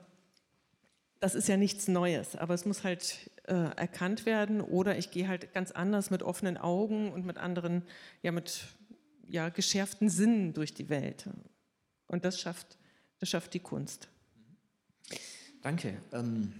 das 1.20 1.36
ist 1.36 1.47
ja 1.47 1.58
nichts 1.58 1.88
Neues, 1.88 2.36
aber 2.36 2.54
es 2.54 2.66
muss 2.66 2.84
halt 2.84 3.30
erkannt 3.45 4.26
werden 4.26 4.62
oder 4.62 4.97
ich 4.97 5.12
gehe 5.12 5.28
halt 5.28 5.54
ganz 5.54 5.72
anders 5.72 6.10
mit 6.10 6.24
offenen 6.24 6.58
Augen 6.58 7.12
und 7.12 7.26
mit 7.26 7.38
anderen, 7.38 7.84
ja, 8.22 8.32
mit 8.32 8.64
ja, 9.28 9.49
geschärften 9.49 10.10
Sinnen 10.10 10.54
durch 10.54 10.74
die 10.74 10.89
Welt. 10.89 11.30
Und 12.08 12.24
das 12.24 12.39
schafft, 12.39 12.78
das 13.20 13.30
schafft 13.30 13.54
die 13.54 13.60
Kunst. 13.60 14.10
Danke. 15.64 15.97
Ähm, 16.11 16.51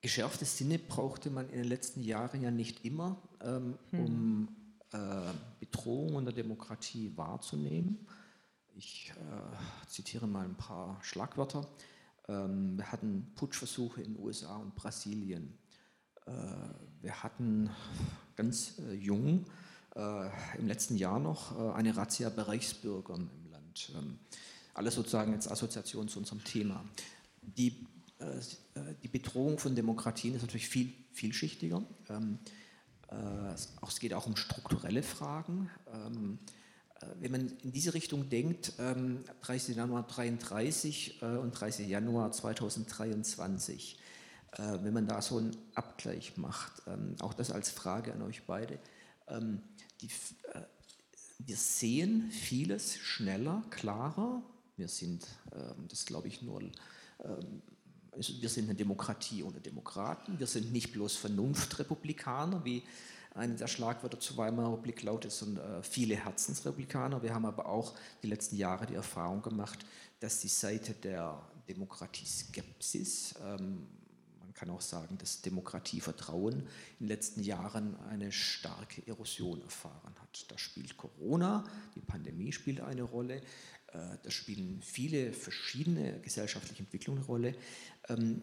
geschärfte 0.00 0.44
Sinne 0.44 0.80
brauchte 0.80 1.30
man 1.30 1.48
in 1.48 1.58
den 1.58 1.68
letzten 1.68 2.02
Jahren 2.02 2.42
ja 2.42 2.50
nicht 2.50 2.84
immer, 2.84 3.22
ähm, 3.40 3.78
hm. 3.90 4.04
um 4.04 4.48
äh, 4.90 5.32
Bedrohungen 5.60 6.24
der 6.24 6.34
Demokratie 6.34 7.12
wahrzunehmen. 7.14 8.04
Ich 8.74 9.12
äh, 9.14 9.86
zitiere 9.86 10.26
mal 10.26 10.44
ein 10.44 10.56
paar 10.56 10.98
Schlagwörter. 11.04 11.68
Ähm, 12.26 12.78
wir 12.78 12.90
hatten 12.90 13.30
Putschversuche 13.36 14.02
in 14.02 14.14
den 14.14 14.24
USA 14.24 14.56
und 14.56 14.74
Brasilien. 14.74 15.56
Äh, 16.26 16.32
wir 17.00 17.22
hatten 17.22 17.70
ganz 18.34 18.80
äh, 18.80 18.94
jung 18.94 19.44
äh, 19.94 20.30
im 20.58 20.66
letzten 20.66 20.96
Jahr 20.96 21.20
noch 21.20 21.56
äh, 21.56 21.74
eine 21.74 21.96
Razzia 21.96 22.28
bei 22.28 22.42
Reichsbürgern 22.42 23.30
im 23.36 23.52
Land. 23.52 23.92
Ähm, 23.96 24.18
alles 24.74 24.96
sozusagen 24.96 25.32
als 25.32 25.46
Assoziation 25.46 26.08
zu 26.08 26.18
unserem 26.18 26.42
Thema 26.42 26.84
die, 27.56 27.86
äh, 28.18 28.94
die 29.02 29.08
Bedrohung 29.08 29.58
von 29.58 29.74
Demokratien 29.74 30.34
ist 30.34 30.42
natürlich 30.42 30.68
viel 30.68 30.92
vielschichtiger. 31.12 31.82
Ähm, 32.08 32.38
äh, 33.10 33.52
es 33.86 34.00
geht 34.00 34.14
auch 34.14 34.26
um 34.26 34.36
strukturelle 34.36 35.02
Fragen. 35.02 35.70
Ähm, 35.92 36.38
äh, 37.00 37.06
wenn 37.20 37.32
man 37.32 37.52
in 37.62 37.72
diese 37.72 37.94
Richtung 37.94 38.28
denkt, 38.28 38.74
ähm, 38.78 39.24
30. 39.42 39.76
Januar 39.76 40.02
1933 40.02 41.22
äh, 41.22 41.26
und 41.36 41.52
30. 41.52 41.88
Januar 41.88 42.32
2023, 42.32 43.98
äh, 44.52 44.78
wenn 44.82 44.94
man 44.94 45.06
da 45.06 45.22
so 45.22 45.38
einen 45.38 45.56
Abgleich 45.74 46.36
macht, 46.36 46.82
ähm, 46.86 47.16
auch 47.20 47.34
das 47.34 47.50
als 47.50 47.70
Frage 47.70 48.12
an 48.12 48.22
euch 48.22 48.44
beide, 48.44 48.78
ähm, 49.28 49.62
die, 50.00 50.06
äh, 50.52 50.62
wir 51.38 51.56
sehen 51.56 52.30
vieles 52.30 52.96
schneller, 52.96 53.62
klarer. 53.70 54.42
Wir 54.76 54.88
sind, 54.88 55.26
ähm, 55.52 55.86
das 55.88 56.04
glaube 56.06 56.28
ich, 56.28 56.42
nur 56.42 56.60
ähm, 56.60 56.72
wir 58.14 58.48
sind 58.48 58.64
eine 58.64 58.74
Demokratie 58.74 59.42
ohne 59.42 59.60
Demokraten. 59.60 60.38
Wir 60.38 60.46
sind 60.46 60.72
nicht 60.72 60.92
bloß 60.92 61.16
Vernunftrepublikaner, 61.16 62.64
wie 62.64 62.82
eine 63.34 63.54
der 63.54 63.68
Schlagwörter 63.68 64.18
zur 64.18 64.36
Weimarer 64.36 64.72
Republik 64.72 65.02
lautet, 65.02 65.30
sondern 65.30 65.80
äh, 65.80 65.82
viele 65.82 66.16
Herzensrepublikaner. 66.16 67.22
Wir 67.22 67.34
haben 67.34 67.46
aber 67.46 67.66
auch 67.66 67.94
die 68.22 68.26
letzten 68.26 68.56
Jahre 68.56 68.86
die 68.86 68.94
Erfahrung 68.94 69.42
gemacht, 69.42 69.84
dass 70.18 70.40
die 70.40 70.48
Seite 70.48 70.94
der 70.94 71.40
Demokratieskepsis 71.68 73.34
ähm, 73.44 73.86
kann 74.58 74.70
auch 74.70 74.80
sagen, 74.80 75.16
dass 75.18 75.40
Demokratievertrauen 75.40 76.54
in 76.54 76.66
den 76.98 77.08
letzten 77.08 77.42
Jahren 77.44 77.94
eine 78.10 78.32
starke 78.32 79.06
Erosion 79.06 79.62
erfahren 79.62 80.14
hat. 80.20 80.50
Da 80.50 80.58
spielt 80.58 80.96
Corona, 80.96 81.64
die 81.94 82.00
Pandemie 82.00 82.50
spielt 82.50 82.80
eine 82.80 83.02
Rolle, 83.02 83.40
da 83.92 84.30
spielen 84.30 84.82
viele 84.82 85.32
verschiedene 85.32 86.20
gesellschaftliche 86.20 86.82
Entwicklungen 86.82 87.20
eine 87.20 87.26
Rolle. 87.26 87.54
Ähm, 88.08 88.42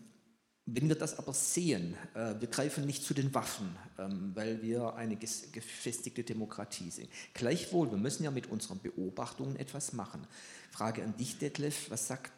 wenn 0.67 0.89
wir 0.89 0.95
das 0.95 1.19
aber 1.19 1.33
sehen, 1.33 1.95
äh, 2.15 2.33
wir 2.39 2.47
greifen 2.47 2.85
nicht 2.85 3.03
zu 3.03 3.13
den 3.13 3.33
Waffen, 3.35 3.75
ähm, 3.99 4.31
weil 4.33 4.63
wir 4.63 4.95
eine 4.95 5.15
gefestigte 5.15 6.23
Demokratie 6.23 6.89
sind. 6.89 7.09
Gleichwohl, 7.35 7.91
wir 7.91 7.99
müssen 7.99 8.23
ja 8.23 8.31
mit 8.31 8.47
unseren 8.47 8.79
Beobachtungen 8.79 9.57
etwas 9.57 9.93
machen. 9.93 10.25
Frage 10.71 11.03
an 11.03 11.15
dich, 11.17 11.37
Detlef, 11.37 11.91
was 11.91 12.07
sagt 12.07 12.31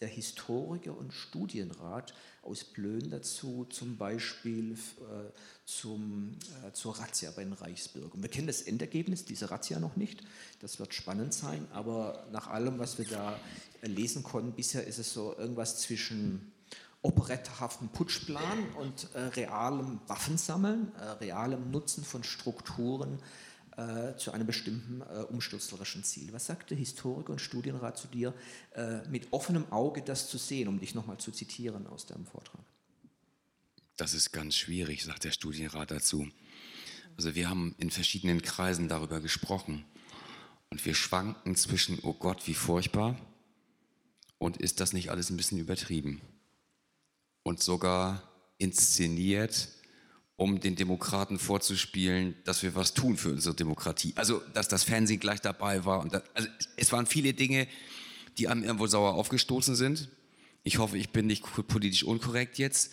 der 0.00 0.08
Historiker 0.08 0.96
und 0.96 1.12
Studienrat 1.12 2.14
aus 2.44 2.64
Plön 2.64 3.10
dazu, 3.10 3.66
zum 3.70 3.96
Beispiel 3.96 4.72
äh, 4.72 4.76
zum, 5.64 6.36
äh, 6.66 6.72
zur 6.72 6.98
Razzia 6.98 7.30
bei 7.34 7.44
den 7.44 7.52
Reichsbürgern. 7.52 8.22
Wir 8.22 8.30
kennen 8.30 8.46
das 8.46 8.62
Endergebnis 8.62 9.24
dieser 9.24 9.50
Razzia 9.50 9.78
noch 9.78 9.96
nicht, 9.96 10.22
das 10.60 10.78
wird 10.78 10.94
spannend 10.94 11.34
sein, 11.34 11.66
aber 11.72 12.26
nach 12.32 12.48
allem, 12.48 12.78
was 12.78 12.98
wir 12.98 13.06
da 13.06 13.38
lesen 13.82 14.22
konnten, 14.22 14.52
bisher 14.52 14.86
ist 14.86 14.98
es 14.98 15.12
so 15.12 15.36
irgendwas 15.36 15.80
zwischen 15.80 16.52
operetthaften 17.02 17.88
Putschplan 17.88 18.72
und 18.78 19.08
äh, 19.14 19.20
realem 19.20 20.00
Waffensammeln, 20.06 20.90
realem 21.20 21.70
Nutzen 21.70 22.02
von 22.02 22.24
Strukturen, 22.24 23.18
äh, 23.76 24.16
zu 24.16 24.32
einem 24.32 24.46
bestimmten 24.46 25.00
äh, 25.00 25.22
umstürzlerischen 25.24 26.04
Ziel. 26.04 26.32
Was 26.32 26.46
sagt 26.46 26.70
der 26.70 26.78
Historiker 26.78 27.32
und 27.32 27.40
Studienrat 27.40 27.98
zu 27.98 28.08
dir, 28.08 28.34
äh, 28.74 29.06
mit 29.08 29.32
offenem 29.32 29.70
Auge 29.72 30.02
das 30.02 30.28
zu 30.28 30.38
sehen, 30.38 30.68
um 30.68 30.78
dich 30.80 30.94
nochmal 30.94 31.18
zu 31.18 31.32
zitieren 31.32 31.86
aus 31.86 32.06
deinem 32.06 32.26
Vortrag? 32.26 32.64
Das 33.96 34.14
ist 34.14 34.32
ganz 34.32 34.56
schwierig, 34.56 35.04
sagt 35.04 35.24
der 35.24 35.30
Studienrat 35.30 35.90
dazu. 35.90 36.28
Also 37.16 37.34
wir 37.34 37.48
haben 37.48 37.74
in 37.78 37.90
verschiedenen 37.90 38.42
Kreisen 38.42 38.88
darüber 38.88 39.20
gesprochen 39.20 39.84
und 40.70 40.84
wir 40.84 40.94
schwanken 40.94 41.54
zwischen, 41.54 42.00
oh 42.02 42.14
Gott, 42.14 42.46
wie 42.46 42.54
furchtbar 42.54 43.16
und 44.38 44.56
ist 44.56 44.80
das 44.80 44.92
nicht 44.92 45.10
alles 45.10 45.30
ein 45.30 45.36
bisschen 45.36 45.58
übertrieben? 45.58 46.20
Und 47.42 47.62
sogar 47.62 48.22
inszeniert, 48.58 49.68
um 50.36 50.60
den 50.60 50.74
Demokraten 50.74 51.38
vorzuspielen, 51.38 52.34
dass 52.44 52.62
wir 52.62 52.74
was 52.74 52.94
tun 52.94 53.16
für 53.16 53.30
unsere 53.30 53.54
Demokratie. 53.54 54.12
Also, 54.16 54.42
dass 54.52 54.68
das 54.68 54.82
Fernsehen 54.82 55.20
gleich 55.20 55.40
dabei 55.40 55.84
war. 55.84 56.00
Und 56.00 56.12
das, 56.12 56.22
also, 56.34 56.48
es 56.76 56.90
waren 56.92 57.06
viele 57.06 57.34
Dinge, 57.34 57.68
die 58.38 58.48
einem 58.48 58.64
irgendwo 58.64 58.86
sauer 58.86 59.14
aufgestoßen 59.14 59.76
sind. 59.76 60.08
Ich 60.64 60.78
hoffe, 60.78 60.98
ich 60.98 61.10
bin 61.10 61.26
nicht 61.26 61.44
politisch 61.68 62.02
unkorrekt 62.02 62.58
jetzt, 62.58 62.92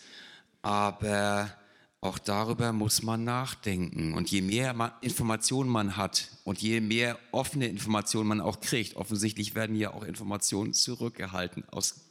aber 0.62 1.52
auch 2.00 2.20
darüber 2.20 2.74
muss 2.74 3.02
man 3.02 3.24
nachdenken. 3.24 4.14
Und 4.14 4.30
je 4.30 4.42
mehr 4.42 4.98
Informationen 5.02 5.70
man 5.70 5.98
hat 5.98 6.30
und 6.44 6.62
je 6.62 6.82
mehr 6.82 7.18
offene 7.32 7.68
Informationen 7.68 8.28
man 8.28 8.42
auch 8.42 8.60
kriegt, 8.60 8.96
offensichtlich 8.98 9.56
werden 9.56 9.76
ja 9.76 9.94
auch 9.94 10.04
Informationen 10.04 10.74
zurückgehalten 10.74 11.64
aus 11.70 12.02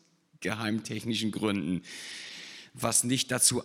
geheimtechnischen 0.40 1.32
Gründen, 1.32 1.82
was 2.72 3.04
nicht 3.04 3.30
dazu 3.30 3.62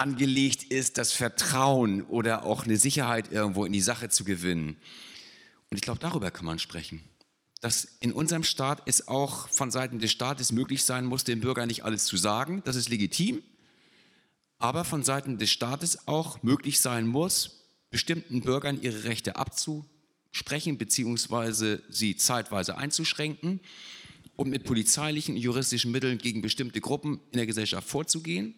angelegt 0.00 0.64
ist, 0.64 0.96
das 0.96 1.12
Vertrauen 1.12 2.02
oder 2.02 2.44
auch 2.44 2.64
eine 2.64 2.78
Sicherheit 2.78 3.30
irgendwo 3.30 3.66
in 3.66 3.72
die 3.72 3.82
Sache 3.82 4.08
zu 4.08 4.24
gewinnen. 4.24 4.76
Und 5.68 5.76
ich 5.76 5.82
glaube, 5.82 6.00
darüber 6.00 6.30
kann 6.30 6.46
man 6.46 6.58
sprechen. 6.58 7.02
Dass 7.60 7.84
in 8.00 8.12
unserem 8.12 8.42
Staat 8.42 8.82
es 8.86 9.08
auch 9.08 9.48
von 9.48 9.70
Seiten 9.70 9.98
des 9.98 10.10
Staates 10.10 10.52
möglich 10.52 10.84
sein 10.84 11.04
muss, 11.04 11.24
dem 11.24 11.40
Bürger 11.40 11.66
nicht 11.66 11.84
alles 11.84 12.06
zu 12.06 12.16
sagen. 12.16 12.62
Das 12.64 12.76
ist 12.76 12.88
legitim. 12.88 13.42
Aber 14.58 14.84
von 14.84 15.02
Seiten 15.02 15.36
des 15.36 15.50
Staates 15.50 16.08
auch 16.08 16.42
möglich 16.42 16.80
sein 16.80 17.06
muss, 17.06 17.60
bestimmten 17.90 18.40
Bürgern 18.40 18.80
ihre 18.80 19.04
Rechte 19.04 19.36
abzusprechen 19.36 20.78
bzw. 20.78 21.78
sie 21.90 22.16
zeitweise 22.16 22.78
einzuschränken 22.78 23.60
und 24.36 24.48
mit 24.48 24.64
polizeilichen 24.64 25.36
juristischen 25.36 25.92
Mitteln 25.92 26.16
gegen 26.16 26.40
bestimmte 26.40 26.80
Gruppen 26.80 27.20
in 27.32 27.36
der 27.36 27.46
Gesellschaft 27.46 27.86
vorzugehen 27.86 28.54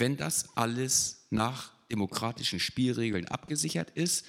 wenn 0.00 0.16
das 0.16 0.56
alles 0.56 1.26
nach 1.30 1.72
demokratischen 1.90 2.60
Spielregeln 2.60 3.26
abgesichert 3.26 3.90
ist 3.90 4.24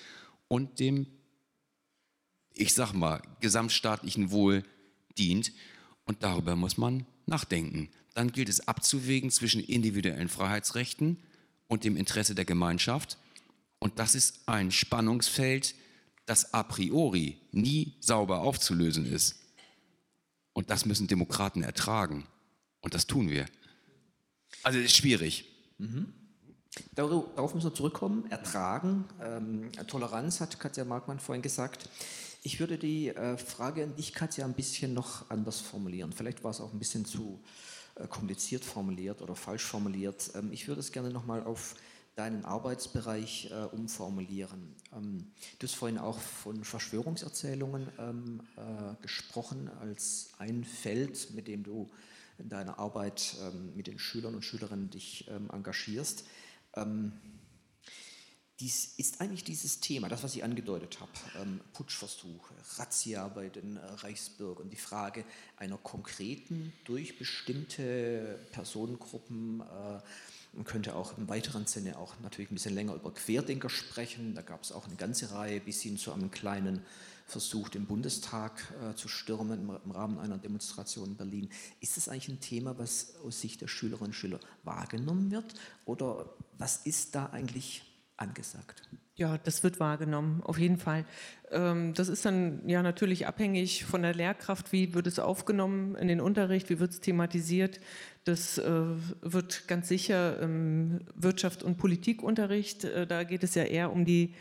und 0.48 0.80
dem, 0.80 1.08
ich 2.54 2.74
sag 2.74 2.94
mal, 2.94 3.22
gesamtstaatlichen 3.40 4.32
Wohl 4.32 4.64
dient. 5.18 5.52
Und 6.06 6.24
darüber 6.24 6.56
muss 6.56 6.78
man 6.78 7.06
nachdenken. 7.26 7.90
Dann 8.14 8.32
gilt 8.32 8.50
es 8.50 8.68
abzuwägen 8.68 9.32
zwischen 9.32 9.64
individuellen 9.64 10.28
Freiheitsrechten 10.28 11.18
und 11.68 11.84
dem 11.84 11.96
Interesse 11.96 12.36
der 12.36 12.46
Gemeinschaft. 12.46 13.18
Und 13.80 14.00
das 14.00 14.16
ist 14.16 14.42
ein 14.48 14.72
Spannungsfeld, 14.72 15.76
das 16.26 16.54
a 16.54 16.64
priori 16.64 17.38
nie 17.52 17.94
sauber 18.00 18.42
aufzulösen 18.42 19.06
ist. 19.06 19.40
Und 20.54 20.70
das 20.70 20.86
müssen 20.86 21.08
Demokraten 21.08 21.64
ertragen. 21.64 22.28
Und 22.82 22.94
das 22.94 23.08
tun 23.08 23.30
wir. 23.30 23.46
Also 24.64 24.80
es 24.80 24.86
ist 24.86 24.98
schwierig. 24.98 25.51
Mhm. 25.82 26.14
Darauf 26.96 27.54
müssen 27.54 27.70
wir 27.70 27.74
zurückkommen. 27.74 28.30
Ertragen. 28.32 29.06
Ähm, 29.22 29.72
Toleranz 29.88 30.40
hat 30.40 30.60
Katja 30.60 30.86
Markmann 30.86 31.20
vorhin 31.20 31.42
gesagt. 31.42 31.90
Ich 32.44 32.60
würde 32.60 32.78
die 32.78 33.10
äh, 33.10 33.38
Frage 33.38 33.84
an 33.84 33.96
dich, 33.96 34.14
Katja, 34.14 34.46
ein 34.46 34.54
bisschen 34.54 34.94
noch 34.94 35.30
anders 35.30 35.60
formulieren. 35.60 36.14
Vielleicht 36.14 36.44
war 36.44 36.52
es 36.52 36.62
auch 36.62 36.72
ein 36.72 36.80
bisschen 36.80 37.06
zu 37.06 37.42
äh, 37.96 38.08
kompliziert 38.08 38.64
formuliert 38.64 39.22
oder 39.22 39.36
falsch 39.36 39.66
formuliert. 39.66 40.32
Ähm, 40.36 40.54
ich 40.54 40.68
würde 40.68 40.80
es 40.80 40.92
gerne 40.92 41.10
nochmal 41.10 41.44
auf 41.44 41.76
deinen 42.16 42.46
Arbeitsbereich 42.46 43.52
äh, 43.52 43.76
umformulieren. 43.76 44.76
Ähm, 44.94 45.32
du 45.60 45.68
hast 45.68 45.76
vorhin 45.76 45.98
auch 45.98 46.20
von 46.20 46.64
Verschwörungserzählungen 46.64 47.90
ähm, 48.00 48.42
äh, 48.56 49.02
gesprochen 49.02 49.70
als 49.82 50.32
ein 50.38 50.64
Feld, 50.64 51.32
mit 51.34 51.48
dem 51.48 51.64
du 51.64 51.90
in 52.42 52.50
deiner 52.50 52.80
Arbeit 52.80 53.36
ähm, 53.42 53.76
mit 53.76 53.88
den 53.88 54.00
Schülern 54.00 54.36
und 54.36 54.44
Schülerinnen 54.44 54.90
dich 54.90 55.28
ähm, 55.30 55.50
engagierst. 55.52 56.26
Ähm, 56.76 57.14
dies 58.62 58.94
ist 58.98 59.22
eigentlich 59.22 59.44
dieses 59.44 59.80
Thema, 59.80 60.08
das, 60.08 60.22
was 60.22 60.36
ich 60.36 60.44
angedeutet 60.44 61.00
habe, 61.00 61.12
Putschversuche, 61.74 62.54
Razzia 62.78 63.28
bei 63.28 63.50
den 63.50 63.78
äh, 63.78 63.80
Reichsbürgern, 63.84 64.70
die 64.70 64.76
Frage 64.76 65.26
einer 65.58 65.78
konkreten, 65.78 66.72
durch 66.86 67.18
bestimmte 67.18 68.40
Personengruppen, 68.52 69.62
äh, 69.62 70.00
man 70.54 70.66
könnte 70.66 70.96
auch 70.96 71.18
im 71.18 71.28
weiteren 71.28 71.66
Sinne 71.66 71.98
auch 71.98 72.14
natürlich 72.22 72.52
ein 72.52 72.56
bisschen 72.56 72.76
länger 72.76 72.94
über 72.94 73.12
Querdenker 73.12 73.70
sprechen, 73.70 74.36
da 74.36 74.44
gab 74.44 74.64
es 74.64 74.72
auch 74.72 74.86
eine 74.86 74.96
ganze 74.96 75.32
Reihe 75.32 75.60
bis 75.60 75.82
hin 75.82 75.98
zu 75.98 76.14
einem 76.14 76.30
kleinen 76.30 76.86
versucht, 77.32 77.74
den 77.74 77.86
Bundestag 77.86 78.62
äh, 78.82 78.96
zu 78.96 79.08
stürmen 79.08 79.62
im, 79.62 79.78
im, 79.84 79.92
Rahmen 79.92 80.20
einer 80.20 80.38
Demonstration 80.38 81.10
in 81.10 81.16
Berlin. 81.16 81.50
Ist 81.80 81.98
das 81.98 82.10
eigentlich 82.10 82.30
ein 82.30 82.40
Thema, 82.40 82.78
was 82.78 83.16
aus 83.26 83.42
Sicht 83.42 83.62
der 83.62 83.68
Schülerinnen 83.68 84.08
und 84.08 84.14
Schüler 84.14 84.40
wahrgenommen 84.64 85.32
wird? 85.32 85.54
Oder 85.86 86.34
was 86.58 86.78
ist 86.86 87.16
da 87.16 87.28
eigentlich 87.28 87.84
angesagt? 88.18 88.84
Ja, 89.16 89.38
das 89.38 89.62
wird 89.62 89.80
wahrgenommen, 89.80 90.42
auf 90.42 90.58
jeden 90.58 90.78
Fall. 90.78 91.06
Ähm, 91.52 91.94
das 91.94 92.08
ist 92.08 92.26
dann 92.26 92.68
ja 92.68 92.82
natürlich 92.82 93.28
abhängig 93.28 93.86
von 93.86 94.02
der 94.02 94.16
Lehrkraft, 94.16 94.72
wie 94.72 94.94
wird 94.94 95.06
es 95.06 95.20
aufgenommen 95.20 95.96
in 95.96 96.08
den 96.08 96.22
Unterricht, 96.22 96.70
wie 96.70 96.80
wird 96.80 96.92
es 96.92 97.02
thematisiert. 97.02 97.80
Das 98.24 98.58
äh, 98.58 98.72
wird 99.22 99.68
ganz 99.68 99.90
sicher 99.90 100.40
im 100.40 101.02
Wirtschaft- 101.14 101.62
und 101.62 101.78
Politikunterricht, 101.78 102.86
äh, 102.86 103.06
da 103.06 103.24
geht 103.24 103.44
es 103.44 103.54
ja 103.54 103.64
eher 103.64 103.92
um 103.92 104.06
die 104.06 104.34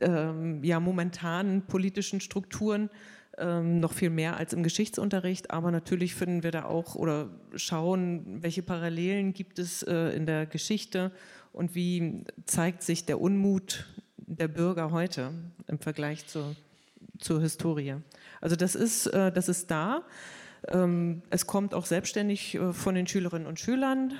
ähm, 0.00 0.62
ja, 0.64 0.80
momentanen 0.80 1.62
politischen 1.62 2.20
Strukturen 2.20 2.90
ähm, 3.38 3.80
noch 3.80 3.92
viel 3.92 4.10
mehr 4.10 4.36
als 4.36 4.52
im 4.52 4.62
Geschichtsunterricht. 4.62 5.50
Aber 5.50 5.70
natürlich 5.70 6.14
finden 6.14 6.42
wir 6.42 6.50
da 6.50 6.64
auch 6.64 6.94
oder 6.94 7.30
schauen, 7.56 8.42
welche 8.42 8.62
Parallelen 8.62 9.32
gibt 9.32 9.58
es 9.58 9.82
äh, 9.82 10.10
in 10.16 10.26
der 10.26 10.46
Geschichte 10.46 11.12
und 11.52 11.74
wie 11.74 12.24
zeigt 12.44 12.82
sich 12.82 13.06
der 13.06 13.20
Unmut 13.20 13.86
der 14.16 14.48
Bürger 14.48 14.92
heute 14.92 15.32
im 15.66 15.78
Vergleich 15.78 16.26
zur, 16.26 16.54
zur 17.18 17.40
Historie. 17.40 17.96
Also 18.40 18.56
das 18.56 18.74
ist, 18.74 19.06
äh, 19.08 19.32
das 19.32 19.48
ist 19.48 19.70
da. 19.70 20.02
Ähm, 20.68 21.22
es 21.30 21.46
kommt 21.46 21.74
auch 21.74 21.86
selbstständig 21.86 22.54
äh, 22.54 22.72
von 22.72 22.94
den 22.94 23.06
Schülerinnen 23.06 23.46
und 23.46 23.58
Schülern. 23.58 24.14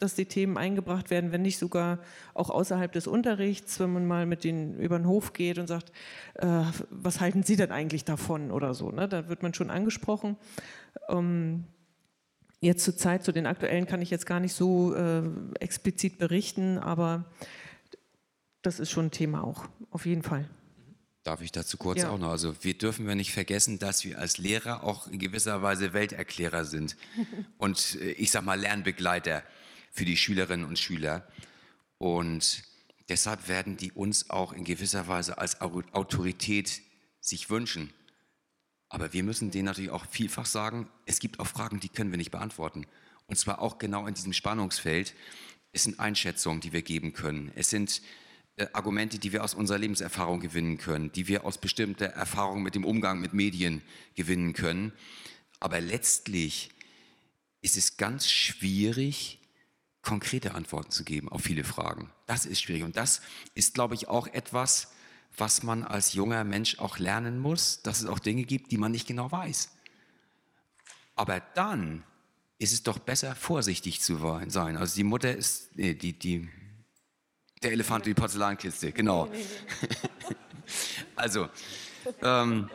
Dass 0.00 0.14
die 0.14 0.26
Themen 0.26 0.58
eingebracht 0.58 1.10
werden, 1.10 1.30
wenn 1.30 1.42
nicht 1.42 1.58
sogar 1.58 2.00
auch 2.34 2.50
außerhalb 2.50 2.90
des 2.90 3.06
Unterrichts, 3.06 3.78
wenn 3.78 3.92
man 3.92 4.06
mal 4.06 4.26
mit 4.26 4.42
denen 4.42 4.78
über 4.80 4.98
den 4.98 5.06
Hof 5.06 5.32
geht 5.32 5.58
und 5.58 5.68
sagt, 5.68 5.92
äh, 6.34 6.62
was 6.90 7.20
halten 7.20 7.44
Sie 7.44 7.54
denn 7.54 7.70
eigentlich 7.70 8.04
davon 8.04 8.50
oder 8.50 8.74
so. 8.74 8.90
Ne? 8.90 9.08
Da 9.08 9.28
wird 9.28 9.42
man 9.42 9.54
schon 9.54 9.70
angesprochen. 9.70 10.36
Ähm, 11.08 11.64
jetzt 12.60 12.84
zur 12.84 12.96
Zeit, 12.96 13.24
zu 13.24 13.32
den 13.32 13.46
aktuellen 13.46 13.86
kann 13.86 14.02
ich 14.02 14.10
jetzt 14.10 14.26
gar 14.26 14.40
nicht 14.40 14.54
so 14.54 14.94
äh, 14.94 15.22
explizit 15.60 16.18
berichten, 16.18 16.78
aber 16.78 17.24
das 18.62 18.80
ist 18.80 18.90
schon 18.90 19.06
ein 19.06 19.10
Thema 19.10 19.44
auch, 19.44 19.68
auf 19.90 20.06
jeden 20.06 20.22
Fall. 20.22 20.48
Darf 21.22 21.42
ich 21.42 21.52
dazu 21.52 21.76
kurz 21.76 22.00
ja. 22.00 22.10
auch 22.10 22.18
noch? 22.18 22.30
Also 22.30 22.54
wir 22.62 22.76
dürfen 22.76 23.06
wir 23.06 23.14
nicht 23.14 23.32
vergessen, 23.32 23.78
dass 23.78 24.04
wir 24.04 24.18
als 24.18 24.38
Lehrer 24.38 24.84
auch 24.84 25.06
in 25.06 25.18
gewisser 25.18 25.60
Weise 25.60 25.92
Welterklärer 25.92 26.64
sind 26.64 26.96
und 27.58 27.98
äh, 28.00 28.12
ich 28.12 28.30
sag 28.30 28.44
mal 28.44 28.58
Lernbegleiter 28.58 29.42
für 29.90 30.04
die 30.04 30.16
Schülerinnen 30.16 30.66
und 30.66 30.78
Schüler. 30.78 31.26
Und 31.98 32.62
deshalb 33.08 33.48
werden 33.48 33.76
die 33.76 33.92
uns 33.92 34.30
auch 34.30 34.52
in 34.52 34.64
gewisser 34.64 35.08
Weise 35.08 35.38
als 35.38 35.60
Autorität 35.60 36.82
sich 37.20 37.50
wünschen. 37.50 37.92
Aber 38.88 39.12
wir 39.12 39.22
müssen 39.22 39.50
denen 39.50 39.66
natürlich 39.66 39.90
auch 39.90 40.06
vielfach 40.06 40.46
sagen, 40.46 40.88
es 41.06 41.20
gibt 41.20 41.38
auch 41.38 41.46
Fragen, 41.46 41.80
die 41.80 41.88
können 41.88 42.10
wir 42.10 42.18
nicht 42.18 42.32
beantworten. 42.32 42.86
Und 43.26 43.36
zwar 43.36 43.60
auch 43.60 43.78
genau 43.78 44.06
in 44.06 44.14
diesem 44.14 44.32
Spannungsfeld. 44.32 45.14
Es 45.72 45.84
sind 45.84 46.00
Einschätzungen, 46.00 46.60
die 46.60 46.72
wir 46.72 46.82
geben 46.82 47.12
können. 47.12 47.52
Es 47.54 47.70
sind 47.70 48.02
äh, 48.56 48.66
Argumente, 48.72 49.18
die 49.18 49.32
wir 49.32 49.44
aus 49.44 49.54
unserer 49.54 49.78
Lebenserfahrung 49.78 50.40
gewinnen 50.40 50.78
können, 50.78 51.12
die 51.12 51.28
wir 51.28 51.44
aus 51.44 51.58
bestimmter 51.58 52.06
Erfahrung 52.06 52.62
mit 52.62 52.74
dem 52.74 52.84
Umgang 52.84 53.20
mit 53.20 53.32
Medien 53.32 53.82
gewinnen 54.16 54.52
können. 54.52 54.92
Aber 55.60 55.80
letztlich 55.80 56.70
ist 57.62 57.76
es 57.76 57.96
ganz 57.96 58.28
schwierig, 58.30 59.39
konkrete 60.02 60.54
Antworten 60.54 60.90
zu 60.90 61.04
geben 61.04 61.28
auf 61.28 61.42
viele 61.42 61.64
Fragen. 61.64 62.10
Das 62.26 62.46
ist 62.46 62.60
schwierig. 62.60 62.84
Und 62.84 62.96
das 62.96 63.20
ist, 63.54 63.74
glaube 63.74 63.94
ich, 63.94 64.08
auch 64.08 64.26
etwas, 64.26 64.92
was 65.36 65.62
man 65.62 65.84
als 65.84 66.14
junger 66.14 66.44
Mensch 66.44 66.78
auch 66.78 66.98
lernen 66.98 67.38
muss, 67.38 67.82
dass 67.82 68.00
es 68.00 68.06
auch 68.06 68.18
Dinge 68.18 68.44
gibt, 68.44 68.72
die 68.72 68.78
man 68.78 68.92
nicht 68.92 69.06
genau 69.06 69.30
weiß. 69.30 69.70
Aber 71.16 71.40
dann 71.54 72.02
ist 72.58 72.72
es 72.72 72.82
doch 72.82 72.98
besser, 72.98 73.34
vorsichtig 73.34 74.00
zu 74.00 74.18
sein. 74.48 74.76
Also 74.76 74.96
die 74.96 75.04
Mutter 75.04 75.34
ist, 75.34 75.76
nee, 75.76 75.94
die, 75.94 76.18
die, 76.18 76.48
der 77.62 77.72
Elefant 77.72 78.06
und 78.06 78.08
die 78.08 78.14
Porzellankiste, 78.14 78.92
genau. 78.92 79.30
also, 81.16 81.48
ähm, 82.22 82.68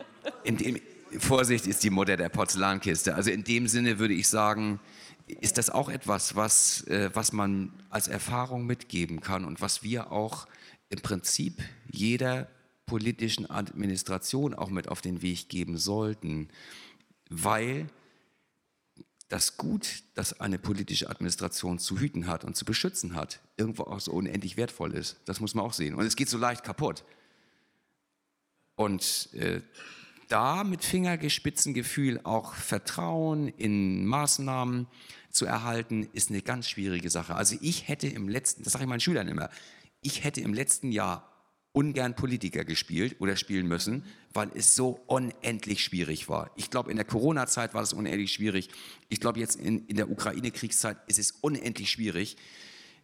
in 0.44 0.56
dem, 0.56 0.80
Vorsicht 1.18 1.66
ist 1.66 1.82
die 1.84 1.90
Mutter 1.90 2.16
der 2.16 2.28
Porzellankiste. 2.28 3.14
Also 3.14 3.30
in 3.30 3.44
dem 3.44 3.68
Sinne 3.68 3.98
würde 3.98 4.14
ich 4.14 4.28
sagen, 4.28 4.80
ist 5.26 5.58
das 5.58 5.70
auch 5.70 5.88
etwas, 5.88 6.36
was, 6.36 6.82
äh, 6.86 7.10
was 7.14 7.32
man 7.32 7.72
als 7.90 8.08
Erfahrung 8.08 8.66
mitgeben 8.66 9.20
kann 9.20 9.44
und 9.44 9.60
was 9.60 9.82
wir 9.82 10.12
auch 10.12 10.46
im 10.88 11.00
Prinzip 11.00 11.62
jeder 11.90 12.48
politischen 12.86 13.50
Administration 13.50 14.54
auch 14.54 14.70
mit 14.70 14.88
auf 14.88 15.00
den 15.00 15.22
Weg 15.22 15.48
geben 15.48 15.76
sollten, 15.76 16.48
weil 17.28 17.88
das 19.28 19.56
Gut, 19.56 20.04
das 20.14 20.40
eine 20.40 20.58
politische 20.58 21.10
Administration 21.10 21.80
zu 21.80 21.98
hüten 21.98 22.28
hat 22.28 22.44
und 22.44 22.56
zu 22.56 22.64
beschützen 22.64 23.16
hat, 23.16 23.40
irgendwo 23.56 23.82
auch 23.82 23.98
so 23.98 24.12
unendlich 24.12 24.56
wertvoll 24.56 24.94
ist. 24.94 25.16
Das 25.24 25.40
muss 25.40 25.54
man 25.54 25.64
auch 25.64 25.72
sehen. 25.72 25.96
Und 25.96 26.06
es 26.06 26.14
geht 26.14 26.28
so 26.28 26.38
leicht 26.38 26.62
kaputt. 26.62 27.02
Und 28.76 29.30
äh, 29.32 29.62
da 30.28 30.64
mit 30.64 30.84
Fingergespitzengefühl 30.84 32.20
auch 32.24 32.54
Vertrauen 32.54 33.48
in 33.48 34.06
Maßnahmen 34.06 34.86
zu 35.30 35.46
erhalten, 35.46 36.08
ist 36.12 36.30
eine 36.30 36.42
ganz 36.42 36.68
schwierige 36.68 37.10
Sache. 37.10 37.34
Also 37.34 37.56
ich 37.60 37.88
hätte 37.88 38.08
im 38.08 38.28
letzten, 38.28 38.62
das 38.62 38.72
sage 38.72 38.84
ich 38.84 38.88
meinen 38.88 39.00
Schülern 39.00 39.28
immer, 39.28 39.50
ich 40.00 40.24
hätte 40.24 40.40
im 40.40 40.54
letzten 40.54 40.92
Jahr 40.92 41.32
ungern 41.72 42.16
Politiker 42.16 42.64
gespielt 42.64 43.16
oder 43.18 43.36
spielen 43.36 43.68
müssen, 43.68 44.04
weil 44.32 44.50
es 44.54 44.74
so 44.74 45.00
unendlich 45.06 45.84
schwierig 45.84 46.26
war. 46.28 46.50
Ich 46.56 46.70
glaube, 46.70 46.90
in 46.90 46.96
der 46.96 47.04
Corona-Zeit 47.04 47.74
war 47.74 47.82
es 47.82 47.92
unendlich 47.92 48.32
schwierig. 48.32 48.70
Ich 49.10 49.20
glaube, 49.20 49.40
jetzt 49.40 49.56
in, 49.56 49.86
in 49.86 49.96
der 49.96 50.10
Ukraine-Kriegszeit 50.10 50.96
ist 51.06 51.18
es 51.18 51.32
unendlich 51.32 51.90
schwierig, 51.90 52.38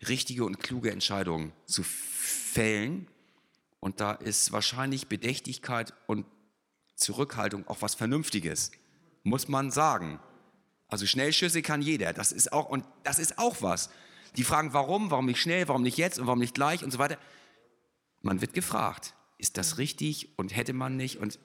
richtige 0.08 0.46
und 0.46 0.58
kluge 0.58 0.90
Entscheidungen 0.90 1.52
zu 1.66 1.82
fällen. 1.82 3.08
Und 3.78 4.00
da 4.00 4.12
ist 4.12 4.52
wahrscheinlich 4.52 5.06
Bedächtigkeit 5.06 5.92
und 6.06 6.24
Zurückhaltung 7.02 7.66
auch 7.68 7.82
was 7.82 7.94
Vernünftiges, 7.94 8.70
muss 9.22 9.48
man 9.48 9.70
sagen. 9.70 10.20
Also 10.88 11.06
Schnellschüsse 11.06 11.62
kann 11.62 11.82
jeder. 11.82 12.12
Das 12.12 12.32
ist 12.32 12.52
auch, 12.52 12.68
und 12.68 12.84
das 13.02 13.18
ist 13.18 13.38
auch 13.38 13.62
was. 13.62 13.90
Die 14.36 14.44
fragen, 14.44 14.72
warum, 14.72 15.10
warum 15.10 15.26
nicht 15.26 15.40
schnell, 15.40 15.68
warum 15.68 15.82
nicht 15.82 15.98
jetzt 15.98 16.18
und 16.18 16.26
warum 16.26 16.38
nicht 16.38 16.54
gleich 16.54 16.84
und 16.84 16.90
so 16.90 16.98
weiter. 16.98 17.18
Man 18.20 18.40
wird 18.40 18.54
gefragt, 18.54 19.14
ist 19.38 19.56
das 19.56 19.78
richtig 19.78 20.38
und 20.38 20.54
hätte 20.56 20.72
man 20.72 20.96
nicht 20.96 21.18
und 21.18 21.38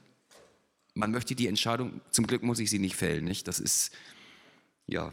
man 0.93 1.11
möchte 1.11 1.35
die 1.35 1.47
Entscheidung, 1.47 2.01
zum 2.11 2.27
Glück 2.27 2.43
muss 2.43 2.59
ich 2.59 2.69
sie 2.69 2.79
nicht 2.79 2.95
fällen, 2.95 3.23
nicht? 3.23 3.47
Das 3.47 3.59
ist, 3.59 3.91
ja, 4.87 5.11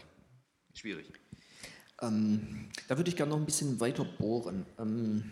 schwierig. 0.73 1.13
Ähm, 2.01 2.69
da 2.89 2.97
würde 2.97 3.11
ich 3.11 3.17
gerne 3.17 3.31
noch 3.31 3.39
ein 3.39 3.47
bisschen 3.47 3.81
weiter 3.81 4.05
bohren. 4.05 4.67
Ähm, 4.79 5.31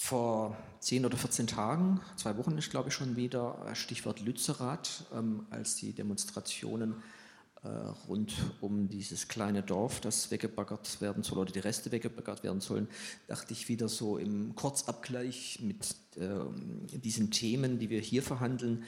vor 0.00 0.56
zehn 0.80 1.04
oder 1.04 1.18
14 1.18 1.46
Tagen, 1.46 2.00
zwei 2.16 2.38
Wochen 2.38 2.56
ist 2.56 2.70
glaube 2.70 2.88
ich 2.88 2.94
schon 2.94 3.16
wieder, 3.16 3.66
Stichwort 3.74 4.20
Lützerath, 4.20 5.04
ähm, 5.14 5.44
als 5.50 5.76
die 5.76 5.92
Demonstrationen 5.92 6.94
äh, 7.62 7.68
rund 8.08 8.32
um 8.62 8.88
dieses 8.88 9.28
kleine 9.28 9.62
Dorf, 9.62 10.00
das 10.00 10.30
weggebaggert 10.30 11.02
werden 11.02 11.22
soll 11.22 11.36
oder 11.36 11.52
die 11.52 11.58
Reste 11.58 11.92
weggebaggert 11.92 12.42
werden 12.42 12.62
sollen, 12.62 12.88
dachte 13.26 13.52
ich 13.52 13.68
wieder 13.68 13.90
so 13.90 14.16
im 14.16 14.54
Kurzabgleich 14.54 15.60
mit 15.60 15.94
äh, 16.16 16.98
diesen 16.98 17.30
Themen, 17.30 17.78
die 17.78 17.90
wir 17.90 18.00
hier 18.00 18.22
verhandeln, 18.22 18.84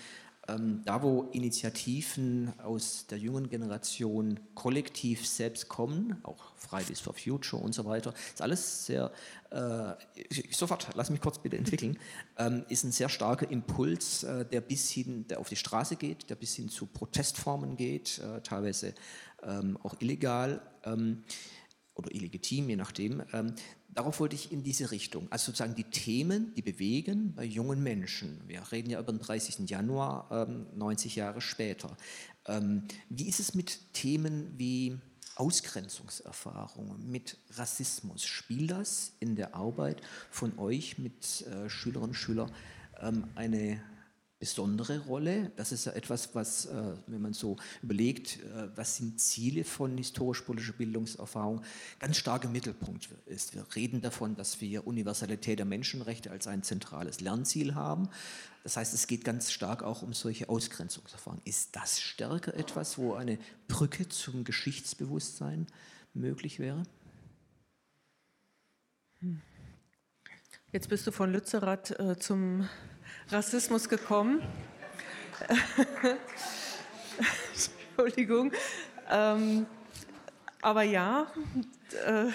da, 0.46 1.02
wo 1.02 1.28
Initiativen 1.32 2.52
aus 2.64 3.06
der 3.06 3.18
jungen 3.18 3.48
Generation 3.48 4.40
kollektiv 4.56 5.24
selbst 5.26 5.68
kommen, 5.68 6.16
auch 6.24 6.52
Fridays 6.56 6.98
for 6.98 7.14
Future 7.14 7.62
und 7.62 7.72
so 7.72 7.84
weiter, 7.84 8.12
ist 8.32 8.42
alles 8.42 8.86
sehr, 8.86 9.12
äh, 9.50 9.92
sofort, 10.50 10.88
lass 10.94 11.10
mich 11.10 11.20
kurz 11.20 11.38
bitte 11.38 11.56
entwickeln, 11.56 11.96
ähm, 12.38 12.64
ist 12.68 12.82
ein 12.82 12.90
sehr 12.90 13.08
starker 13.08 13.48
Impuls, 13.50 14.24
äh, 14.24 14.44
der 14.44 14.62
bis 14.62 14.90
hin, 14.90 15.26
der 15.28 15.38
auf 15.38 15.48
die 15.48 15.56
Straße 15.56 15.94
geht, 15.94 16.28
der 16.28 16.34
bis 16.34 16.56
hin 16.56 16.68
zu 16.68 16.86
Protestformen 16.86 17.76
geht, 17.76 18.18
äh, 18.18 18.40
teilweise 18.40 18.94
ähm, 19.44 19.78
auch 19.84 19.94
illegal. 20.00 20.60
Ähm, 20.84 21.22
oder 21.94 22.14
illegitim, 22.14 22.68
je 22.68 22.76
nachdem. 22.76 23.22
Ähm, 23.32 23.54
darauf 23.88 24.20
wollte 24.20 24.34
ich 24.34 24.52
in 24.52 24.62
diese 24.62 24.90
Richtung. 24.90 25.30
Also 25.30 25.46
sozusagen 25.46 25.74
die 25.74 25.84
Themen, 25.84 26.54
die 26.54 26.62
bewegen 26.62 27.34
bei 27.34 27.44
jungen 27.44 27.82
Menschen. 27.82 28.42
Wir 28.46 28.62
reden 28.72 28.90
ja 28.90 29.00
über 29.00 29.12
den 29.12 29.20
30. 29.20 29.68
Januar, 29.68 30.28
ähm, 30.30 30.66
90 30.74 31.16
Jahre 31.16 31.40
später. 31.40 31.96
Ähm, 32.46 32.84
wie 33.08 33.28
ist 33.28 33.40
es 33.40 33.54
mit 33.54 33.92
Themen 33.92 34.54
wie 34.56 34.98
Ausgrenzungserfahrungen, 35.36 37.10
mit 37.10 37.36
Rassismus? 37.50 38.24
Spielt 38.24 38.70
das 38.70 39.12
in 39.20 39.36
der 39.36 39.54
Arbeit 39.54 40.00
von 40.30 40.58
euch 40.58 40.98
mit 40.98 41.42
äh, 41.46 41.68
Schülerinnen 41.68 42.10
und 42.10 42.14
Schülern 42.14 42.52
ähm, 43.00 43.28
eine 43.34 43.82
besondere 44.42 44.98
Rolle. 44.98 45.52
Das 45.54 45.70
ist 45.70 45.84
ja 45.84 45.92
etwas, 45.92 46.34
was, 46.34 46.66
äh, 46.66 46.94
wenn 47.06 47.22
man 47.22 47.32
so 47.32 47.58
überlegt, 47.80 48.40
äh, 48.40 48.70
was 48.74 48.96
sind 48.96 49.20
Ziele 49.20 49.62
von 49.62 49.96
historisch-politischer 49.96 50.72
Bildungserfahrung, 50.72 51.62
ganz 52.00 52.16
stark 52.16 52.42
im 52.42 52.50
Mittelpunkt 52.50 53.08
ist. 53.26 53.54
Wir 53.54 53.64
reden 53.76 54.00
davon, 54.00 54.34
dass 54.34 54.60
wir 54.60 54.84
Universalität 54.84 55.60
der 55.60 55.66
Menschenrechte 55.66 56.32
als 56.32 56.48
ein 56.48 56.64
zentrales 56.64 57.20
Lernziel 57.20 57.76
haben. 57.76 58.08
Das 58.64 58.76
heißt, 58.76 58.92
es 58.94 59.06
geht 59.06 59.22
ganz 59.22 59.52
stark 59.52 59.84
auch 59.84 60.02
um 60.02 60.12
solche 60.12 60.48
Ausgrenzungserfahrungen. 60.48 61.44
Ist 61.44 61.76
das 61.76 62.00
stärker 62.00 62.54
etwas, 62.54 62.98
wo 62.98 63.14
eine 63.14 63.38
Brücke 63.68 64.08
zum 64.08 64.42
Geschichtsbewusstsein 64.42 65.68
möglich 66.14 66.58
wäre? 66.58 66.82
Jetzt 70.72 70.88
bist 70.88 71.06
du 71.06 71.12
von 71.12 71.30
Lützerath 71.30 71.92
äh, 72.00 72.18
zum 72.18 72.68
Rassismus 73.30 73.88
gekommen. 73.88 74.42
Entschuldigung. 77.94 78.52
Ähm, 79.10 79.66
aber 80.60 80.82
ja, 80.82 81.26
äh, 82.06 82.26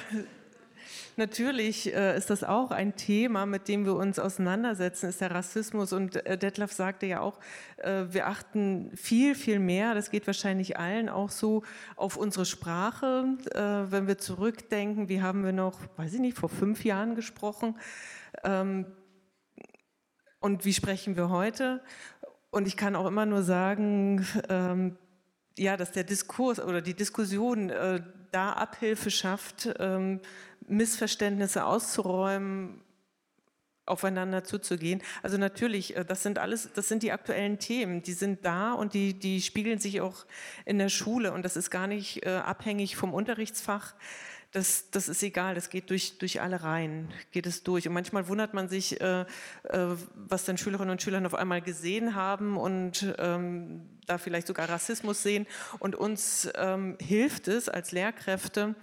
natürlich 1.16 1.94
äh, 1.94 2.18
ist 2.18 2.30
das 2.30 2.44
auch 2.44 2.72
ein 2.72 2.96
Thema, 2.96 3.46
mit 3.46 3.68
dem 3.68 3.86
wir 3.86 3.96
uns 3.96 4.20
auseinandersetzen, 4.20 5.10
ist 5.10 5.22
der 5.22 5.32
Rassismus. 5.32 5.94
Und 5.94 6.26
äh, 6.26 6.38
Detlef 6.38 6.74
sagte 6.74 7.06
ja 7.06 7.22
auch, 7.22 7.40
äh, 7.78 8.06
wir 8.10 8.28
achten 8.28 8.92
viel, 8.96 9.34
viel 9.36 9.60
mehr, 9.60 9.94
das 9.96 10.12
geht 10.12 10.28
wahrscheinlich 10.28 10.78
allen 10.78 11.10
auch 11.10 11.30
so, 11.30 11.64
auf 11.96 12.18
unsere 12.18 12.46
Sprache. 12.46 13.38
Äh, 13.54 13.92
wenn 13.92 14.08
wir 14.08 14.18
zurückdenken, 14.18 15.10
wie 15.10 15.22
haben 15.22 15.44
wir 15.44 15.54
noch, 15.54 15.80
weiß 15.98 16.14
ich 16.14 16.20
nicht, 16.20 16.38
vor 16.38 16.50
fünf 16.50 16.84
Jahren 16.84 17.16
gesprochen. 17.16 17.76
Ähm, 18.44 18.86
und 20.40 20.66
wie 20.66 20.74
sprechen 20.74 21.16
wir 21.16 21.30
heute? 21.30 21.82
Und 22.50 22.68
ich 22.68 22.78
kann 22.78 22.96
auch 22.96 23.08
immer 23.08 23.26
nur 23.26 23.44
sagen, 23.44 24.26
ähm, 24.50 24.98
ja, 25.58 25.76
dass 25.76 25.92
der 25.92 26.04
Diskurs 26.04 26.60
oder 26.60 26.82
die 26.82 26.94
Diskussion 26.94 27.70
äh, 27.70 28.02
da 28.32 28.54
Abhilfe 28.54 29.10
schafft, 29.10 29.70
ähm, 29.80 30.22
Missverständnisse 30.68 31.66
auszuräumen, 31.66 32.82
aufeinander 33.86 34.44
zuzugehen. 34.44 35.02
Also 35.24 35.38
natürlich, 35.38 35.96
äh, 35.96 36.06
das 36.06 36.24
sind 36.24 36.40
alles, 36.40 36.70
das 36.74 36.88
sind 36.88 37.04
die 37.04 37.12
aktuellen 37.12 37.58
Themen, 37.58 38.04
die 38.04 38.14
sind 38.14 38.46
da 38.46 38.74
und 38.74 38.94
die, 38.94 39.14
die 39.14 39.42
spiegeln 39.42 39.80
sich 39.80 40.02
auch 40.02 40.26
in 40.66 40.78
der 40.78 40.90
Schule 40.90 41.32
und 41.34 41.44
das 41.44 41.58
ist 41.58 41.72
gar 41.72 41.88
nicht 41.88 42.26
äh, 42.26 42.30
abhängig 42.30 42.96
vom 42.96 43.14
Unterrichtsfach 43.14 43.96
das, 44.52 44.90
das 44.92 45.10
ist 45.10 45.22
egal, 45.24 45.56
das 45.56 45.70
geht 45.70 45.90
durch, 45.90 46.18
durch 46.18 46.42
alle 46.42 46.64
Reihen, 46.64 47.10
geht 47.32 47.46
es 47.46 47.64
durch. 47.64 47.88
Und 47.88 47.94
manchmal 47.94 48.28
wundert 48.28 48.54
man 48.54 48.70
sich, 48.70 49.00
äh, 49.02 49.22
äh, 49.22 49.26
was 50.16 50.46
dann 50.46 50.58
Schülerinnen 50.58 50.92
und 50.92 51.02
Schüler 51.02 51.26
auf 51.26 51.36
einmal 51.36 51.62
gesehen 51.62 52.16
haben 52.16 52.58
und 52.58 53.14
ähm, 53.18 53.82
da 54.06 54.18
vielleicht 54.18 54.48
sogar 54.48 54.70
Rassismus 54.70 55.22
sehen. 55.22 55.48
Und 55.80 55.96
uns 55.96 56.50
ähm, 56.56 56.98
hilft 57.02 57.48
es 57.48 57.68
als 57.68 57.92
Lehrkräfte, 57.92 58.76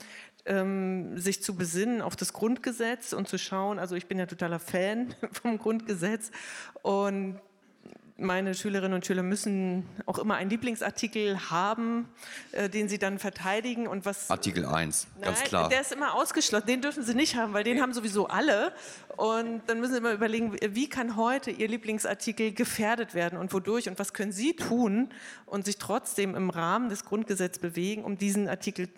ähm, 0.47 1.19
sich 1.19 1.43
zu 1.43 1.57
besinnen 1.57 2.03
auf 2.03 2.17
das 2.17 2.33
Grundgesetz 2.33 3.13
und 3.13 3.29
zu 3.29 3.39
schauen, 3.39 3.79
also 3.79 3.97
ich 3.97 4.07
bin 4.07 4.19
ja 4.19 4.27
totaler 4.27 4.59
Fan 4.59 5.15
vom 5.33 5.59
Grundgesetz 5.59 6.31
und 6.83 7.41
meine 8.17 8.55
Schülerinnen 8.55 8.95
und 8.95 9.05
Schüler 9.05 9.25
müssen 9.25 9.89
auch 10.07 10.19
immer 10.19 10.37
einen 10.37 10.49
Lieblingsartikel 10.49 11.51
haben, 11.51 12.09
äh, 12.53 12.69
den 12.69 12.89
sie 12.89 12.99
dann 12.99 13.19
verteidigen 13.19 13.89
und 13.89 14.07
was. 14.07 14.31
Artikel 14.31 14.65
1, 14.65 15.09
ganz 15.21 15.41
nein, 15.41 15.49
klar. 15.49 15.69
Der 15.69 15.81
ist 15.81 15.93
immer 15.93 16.15
ausgeschlossen, 16.15 16.67
den 16.67 16.81
dürfen 16.81 17.03
sie 17.03 17.15
nicht 17.15 17.35
haben, 17.35 17.53
weil 17.55 17.65
den 17.65 17.81
haben 17.81 17.93
sowieso 17.93 18.29
alle. 18.29 18.73
Und 19.17 19.63
dann 19.67 19.81
müssen 19.81 19.93
sie 19.93 19.99
immer 19.99 20.13
überlegen, 20.13 20.57
wie 20.61 20.89
kann 20.89 21.17
heute 21.17 21.51
ihr 21.51 21.67
Lieblingsartikel 21.67 22.53
gefährdet 22.53 23.15
werden 23.15 23.39
und 23.39 23.53
wodurch 23.53 23.89
und 23.89 23.99
was 23.99 24.13
können 24.13 24.33
sie 24.33 24.55
tun 24.55 25.09
und 25.47 25.65
sich 25.65 25.79
trotzdem 25.79 26.37
im 26.37 26.51
Rahmen 26.51 26.89
des 26.89 27.05
Grundgesetzes 27.05 27.61
bewegen, 27.61 28.05
um 28.05 28.17
diesen 28.17 28.49
Artikel 28.49 28.89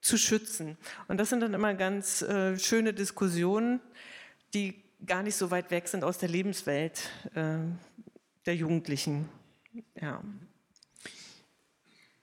zu 0.00 0.18
schützen. 0.18 0.76
Und 1.08 1.18
das 1.18 1.30
sind 1.30 1.40
dann 1.40 1.54
immer 1.54 1.74
ganz 1.74 2.22
äh, 2.22 2.58
schöne 2.58 2.92
Diskussionen, 2.92 3.80
die 4.54 4.82
gar 5.04 5.22
nicht 5.22 5.36
so 5.36 5.50
weit 5.50 5.70
weg 5.70 5.88
sind 5.88 6.04
aus 6.04 6.18
der 6.18 6.28
Lebenswelt. 6.28 7.10
Äh, 7.34 7.58
der 8.46 8.56
Jugendlichen. 8.56 9.28
Ja. 10.00 10.22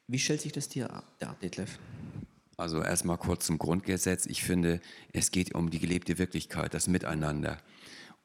Wie 0.07 0.19
stellt 0.19 0.41
sich 0.41 0.51
das 0.51 0.69
dir 0.69 1.03
dar, 1.19 1.35
Detlef? 1.41 1.79
Also 2.57 2.81
erstmal 2.81 3.17
kurz 3.17 3.45
zum 3.45 3.57
Grundgesetz. 3.57 4.25
Ich 4.25 4.43
finde, 4.43 4.79
es 5.11 5.31
geht 5.31 5.55
um 5.55 5.69
die 5.69 5.79
gelebte 5.79 6.17
Wirklichkeit, 6.17 6.73
das 6.73 6.87
Miteinander. 6.87 7.57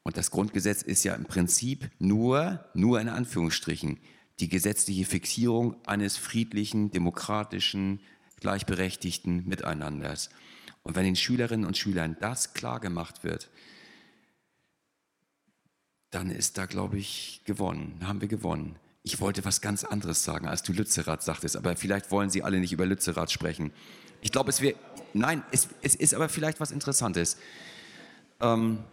Und 0.03 0.17
das 0.17 0.31
Grundgesetz 0.31 0.81
ist 0.81 1.03
ja 1.03 1.13
im 1.13 1.25
Prinzip 1.25 1.89
nur, 1.99 2.65
nur 2.73 3.01
in 3.01 3.09
Anführungsstrichen, 3.09 3.99
die 4.39 4.49
gesetzliche 4.49 5.05
Fixierung 5.05 5.75
eines 5.85 6.15
friedlichen, 6.15 6.91
demokratischen, 6.91 7.99
gleichberechtigten 8.39 9.45
Miteinanders. 9.47 10.29
Und 10.83 10.95
wenn 10.95 11.03
den 11.03 11.15
Schülerinnen 11.15 11.65
und 11.65 11.77
Schülern 11.77 12.15
das 12.21 12.53
klar 12.53 12.79
gemacht 12.79 13.23
wird, 13.23 13.49
dann 16.11 16.31
ist 16.31 16.57
da, 16.57 16.65
glaube 16.65 16.97
ich, 16.97 17.41
gewonnen, 17.45 17.99
haben 18.03 18.21
wir 18.21 18.27
gewonnen. 18.27 18.75
Ich 19.03 19.21
wollte 19.21 19.45
was 19.45 19.61
ganz 19.61 19.83
anderes 19.83 20.23
sagen, 20.23 20.47
als 20.47 20.63
du 20.63 20.73
Lützerath 20.73 21.23
sagtest, 21.23 21.55
aber 21.55 21.75
vielleicht 21.75 22.11
wollen 22.11 22.29
Sie 22.29 22.43
alle 22.43 22.59
nicht 22.59 22.73
über 22.73 22.85
Lützerath 22.85 23.31
sprechen. 23.31 23.71
Ich 24.21 24.31
glaube, 24.31 24.49
es 24.49 24.61
wäre, 24.61 24.75
nein, 25.13 25.43
es, 25.51 25.69
es, 25.81 25.95
ist 25.95 26.13
aber 26.13 26.29
vielleicht 26.29 26.59
was 26.59 26.71
Interessantes. 26.71 27.37
Ähm, 28.41 28.83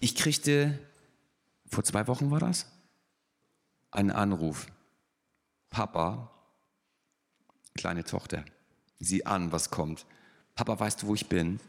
ich 0.00 0.16
kriegte, 0.16 0.78
vor 1.66 1.84
zwei 1.84 2.06
Wochen 2.06 2.30
war 2.30 2.40
das, 2.40 2.66
einen 3.90 4.10
Anruf. 4.10 4.66
Papa, 5.68 6.30
kleine 7.76 8.02
Tochter, 8.04 8.44
sieh 8.98 9.24
an, 9.24 9.52
was 9.52 9.70
kommt. 9.70 10.06
Papa, 10.56 10.80
weißt 10.80 11.02
du, 11.02 11.06
wo 11.06 11.14
ich 11.14 11.28
bin? 11.28 11.60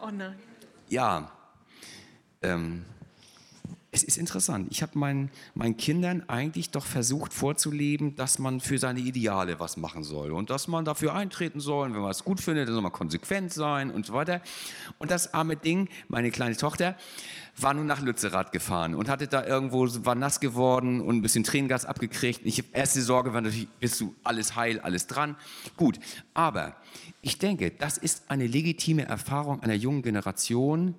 Oh 0.00 0.10
nein. 0.10 0.36
Ja, 0.88 1.30
ähm, 2.42 2.84
es 3.96 4.04
ist 4.04 4.18
interessant. 4.18 4.68
Ich 4.70 4.82
habe 4.82 4.98
meinen, 4.98 5.30
meinen 5.54 5.78
Kindern 5.78 6.22
eigentlich 6.28 6.70
doch 6.70 6.84
versucht 6.84 7.32
vorzuleben, 7.32 8.14
dass 8.14 8.38
man 8.38 8.60
für 8.60 8.76
seine 8.76 9.00
Ideale 9.00 9.58
was 9.58 9.78
machen 9.78 10.04
soll 10.04 10.32
und 10.32 10.50
dass 10.50 10.68
man 10.68 10.84
dafür 10.84 11.14
eintreten 11.14 11.60
soll. 11.60 11.94
wenn 11.94 12.02
man 12.02 12.10
es 12.10 12.22
gut 12.22 12.40
findet, 12.40 12.68
dann 12.68 12.74
soll 12.74 12.82
man 12.82 12.92
konsequent 12.92 13.54
sein 13.54 13.90
und 13.90 14.04
so 14.04 14.12
weiter. 14.12 14.42
Und 14.98 15.10
das 15.10 15.32
arme 15.32 15.56
Ding, 15.56 15.88
meine 16.08 16.30
kleine 16.30 16.56
Tochter, 16.56 16.94
war 17.56 17.72
nun 17.72 17.86
nach 17.86 18.02
Lützerath 18.02 18.52
gefahren 18.52 18.94
und 18.94 19.08
hatte 19.08 19.28
da 19.28 19.46
irgendwo, 19.46 19.86
war 20.04 20.14
nass 20.14 20.40
geworden 20.40 21.00
und 21.00 21.16
ein 21.16 21.22
bisschen 21.22 21.42
Tränengas 21.42 21.86
abgekriegt. 21.86 22.42
Ich, 22.44 22.62
erste 22.74 23.00
Sorge 23.00 23.32
war 23.32 23.40
natürlich, 23.40 23.68
bist 23.80 23.98
du 23.98 24.14
alles 24.24 24.56
heil, 24.56 24.78
alles 24.80 25.06
dran. 25.06 25.36
Gut, 25.78 25.98
aber 26.34 26.76
ich 27.22 27.38
denke, 27.38 27.70
das 27.70 27.96
ist 27.96 28.24
eine 28.28 28.46
legitime 28.46 29.06
Erfahrung 29.06 29.62
einer 29.62 29.74
jungen 29.74 30.02
Generation, 30.02 30.96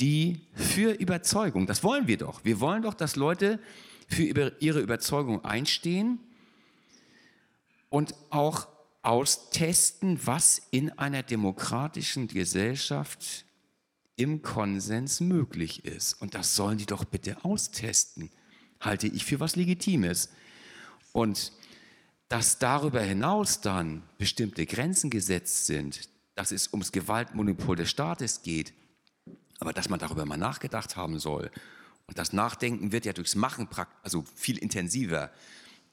die 0.00 0.40
für 0.54 0.92
Überzeugung, 0.92 1.66
das 1.66 1.82
wollen 1.82 2.06
wir 2.06 2.18
doch, 2.18 2.44
wir 2.44 2.60
wollen 2.60 2.82
doch, 2.82 2.94
dass 2.94 3.16
Leute 3.16 3.60
für 4.08 4.22
ihre 4.22 4.80
Überzeugung 4.80 5.44
einstehen 5.44 6.18
und 7.88 8.14
auch 8.30 8.68
austesten, 9.02 10.18
was 10.24 10.60
in 10.70 10.90
einer 10.98 11.22
demokratischen 11.22 12.26
Gesellschaft 12.26 13.44
im 14.16 14.42
Konsens 14.42 15.20
möglich 15.20 15.84
ist. 15.84 16.14
Und 16.14 16.34
das 16.34 16.54
sollen 16.56 16.78
die 16.78 16.86
doch 16.86 17.04
bitte 17.04 17.44
austesten, 17.44 18.30
halte 18.80 19.06
ich 19.06 19.24
für 19.24 19.40
was 19.40 19.56
Legitimes. 19.56 20.30
Und 21.12 21.52
dass 22.28 22.58
darüber 22.58 23.00
hinaus 23.00 23.60
dann 23.60 24.02
bestimmte 24.18 24.66
Grenzen 24.66 25.10
gesetzt 25.10 25.66
sind, 25.66 26.08
dass 26.34 26.50
es 26.50 26.72
ums 26.72 26.90
Gewaltmonopol 26.90 27.76
des 27.76 27.90
Staates 27.90 28.42
geht, 28.42 28.72
aber 29.64 29.72
dass 29.72 29.88
man 29.88 29.98
darüber 29.98 30.26
mal 30.26 30.36
nachgedacht 30.36 30.94
haben 30.94 31.18
soll. 31.18 31.50
Und 32.06 32.18
das 32.18 32.34
Nachdenken 32.34 32.92
wird 32.92 33.06
ja 33.06 33.14
durchs 33.14 33.34
Machen 33.34 33.66
also 34.02 34.22
viel 34.34 34.58
intensiver. 34.58 35.30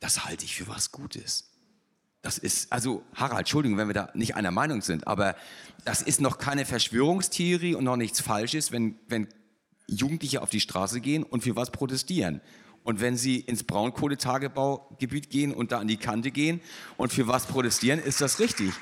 Das 0.01 0.25
halte 0.25 0.43
ich 0.43 0.55
für 0.55 0.67
was 0.67 0.91
Gutes. 0.91 1.49
Das 2.21 2.37
ist, 2.37 2.71
also 2.71 3.03
Harald, 3.15 3.39
Entschuldigung, 3.39 3.77
wenn 3.77 3.87
wir 3.87 3.93
da 3.93 4.09
nicht 4.13 4.35
einer 4.35 4.51
Meinung 4.51 4.81
sind, 4.81 5.07
aber 5.07 5.35
das 5.85 6.01
ist 6.01 6.19
noch 6.19 6.37
keine 6.37 6.65
Verschwörungstheorie 6.65 7.73
und 7.73 7.85
noch 7.85 7.95
nichts 7.95 8.19
Falsches, 8.19 8.73
wenn, 8.73 8.99
wenn 9.07 9.29
Jugendliche 9.87 10.41
auf 10.41 10.49
die 10.49 10.59
Straße 10.59 10.99
gehen 10.99 11.23
und 11.23 11.43
für 11.43 11.55
was 11.55 11.71
protestieren. 11.71 12.41
Und 12.83 12.99
wenn 12.99 13.15
sie 13.15 13.39
ins 13.39 13.63
Braunkohletagebaugebiet 13.63 15.29
gehen 15.29 15.53
und 15.53 15.71
da 15.71 15.79
an 15.79 15.87
die 15.87 15.97
Kante 15.97 16.31
gehen 16.31 16.61
und 16.97 17.13
für 17.13 17.27
was 17.27 17.45
protestieren, 17.45 17.99
ist 17.99 18.19
das 18.19 18.39
richtig. 18.39 18.73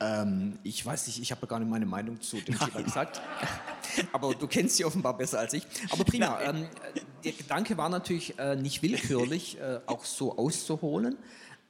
Ähm, 0.00 0.58
ich 0.62 0.84
weiß 0.84 1.06
nicht, 1.06 1.20
ich 1.20 1.30
habe 1.30 1.46
gar 1.46 1.58
nicht 1.58 1.70
meine 1.70 1.86
Meinung 1.86 2.20
zu 2.20 2.40
dem 2.40 2.58
Thema 2.58 2.82
gesagt. 2.82 3.20
Aber 4.12 4.34
du 4.34 4.46
kennst 4.46 4.76
sie 4.76 4.84
offenbar 4.84 5.16
besser 5.16 5.38
als 5.38 5.52
ich. 5.52 5.66
Aber 5.90 6.04
prima. 6.04 6.40
Ähm, 6.40 6.66
der 7.22 7.32
Gedanke 7.32 7.76
war 7.76 7.88
natürlich 7.88 8.38
äh, 8.38 8.56
nicht 8.56 8.82
willkürlich, 8.82 9.58
äh, 9.60 9.80
auch 9.86 10.04
so 10.04 10.38
auszuholen, 10.38 11.18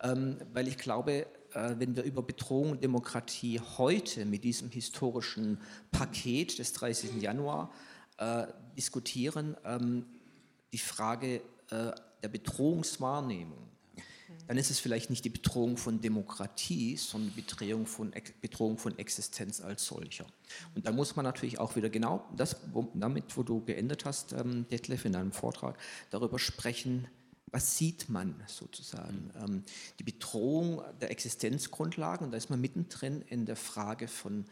ähm, 0.02 0.36
weil 0.52 0.68
ich 0.68 0.78
glaube, 0.78 1.26
äh, 1.54 1.74
wenn 1.78 1.96
wir 1.96 2.04
über 2.04 2.22
Bedrohung 2.22 2.70
und 2.70 2.84
Demokratie 2.84 3.60
heute 3.78 4.24
mit 4.24 4.44
diesem 4.44 4.70
historischen 4.70 5.58
Paket 5.90 6.58
des 6.58 6.72
30. 6.72 7.20
Januar 7.20 7.72
äh, 8.18 8.46
diskutieren, 8.76 9.56
ähm, 9.64 10.06
die 10.72 10.78
Frage 10.78 11.36
äh, 11.70 11.92
der 12.22 12.28
Bedrohungswahrnehmung 12.28 13.69
dann 14.46 14.58
ist 14.58 14.70
es 14.70 14.80
vielleicht 14.80 15.10
nicht 15.10 15.24
die 15.24 15.30
Bedrohung 15.30 15.76
von 15.76 16.00
Demokratie, 16.00 16.96
sondern 16.96 17.32
die 17.34 17.42
Bedrohung 17.42 17.86
von, 17.86 18.12
Bedrohung 18.40 18.78
von 18.78 18.98
Existenz 18.98 19.60
als 19.60 19.86
solcher. 19.86 20.26
Und 20.74 20.86
da 20.86 20.92
muss 20.92 21.14
man 21.14 21.24
natürlich 21.24 21.58
auch 21.58 21.76
wieder 21.76 21.88
genau 21.88 22.28
das, 22.36 22.56
damit, 22.94 23.36
wo 23.36 23.42
du 23.42 23.64
geendet 23.64 24.04
hast, 24.04 24.32
ähm, 24.32 24.66
Detlef, 24.68 25.04
in 25.04 25.12
deinem 25.12 25.32
Vortrag, 25.32 25.78
darüber 26.10 26.38
sprechen, 26.38 27.06
was 27.52 27.76
sieht 27.76 28.08
man 28.08 28.42
sozusagen? 28.46 29.30
Ähm, 29.36 29.62
die 29.98 30.04
Bedrohung 30.04 30.82
der 31.00 31.10
Existenzgrundlagen, 31.10 32.26
und 32.26 32.32
da 32.32 32.36
ist 32.36 32.50
man 32.50 32.60
mittendrin 32.60 33.22
in 33.22 33.46
der 33.46 33.56
Frage 33.56 34.08
von 34.08 34.44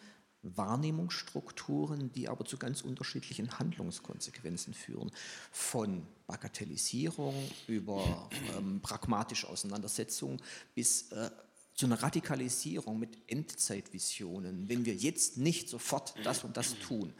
Wahrnehmungsstrukturen, 0.43 2.13
die 2.13 2.29
aber 2.29 2.45
zu 2.45 2.59
ganz 2.59 2.83
unterschiedlichen 2.83 3.59
Handlungskonsequenzen 3.59 4.75
führen. 4.75 5.11
Von 5.51 6.07
Bagatellisierung 6.27 7.35
über 7.67 8.29
ähm, 8.57 8.81
pragmatische 8.81 9.49
Auseinandersetzung 9.49 10.41
bis 10.75 11.11
äh, 11.13 11.31
zu 11.75 11.87
einer 11.87 12.03
Radikalisierung 12.03 12.99
mit 12.99 13.19
Endzeitvisionen, 13.29 14.69
wenn 14.69 14.85
wir 14.85 14.95
jetzt 14.95 15.39
nicht 15.39 15.69
sofort 15.69 16.15
das 16.25 16.43
und 16.43 16.57
das 16.57 16.79
tun. 16.81 17.13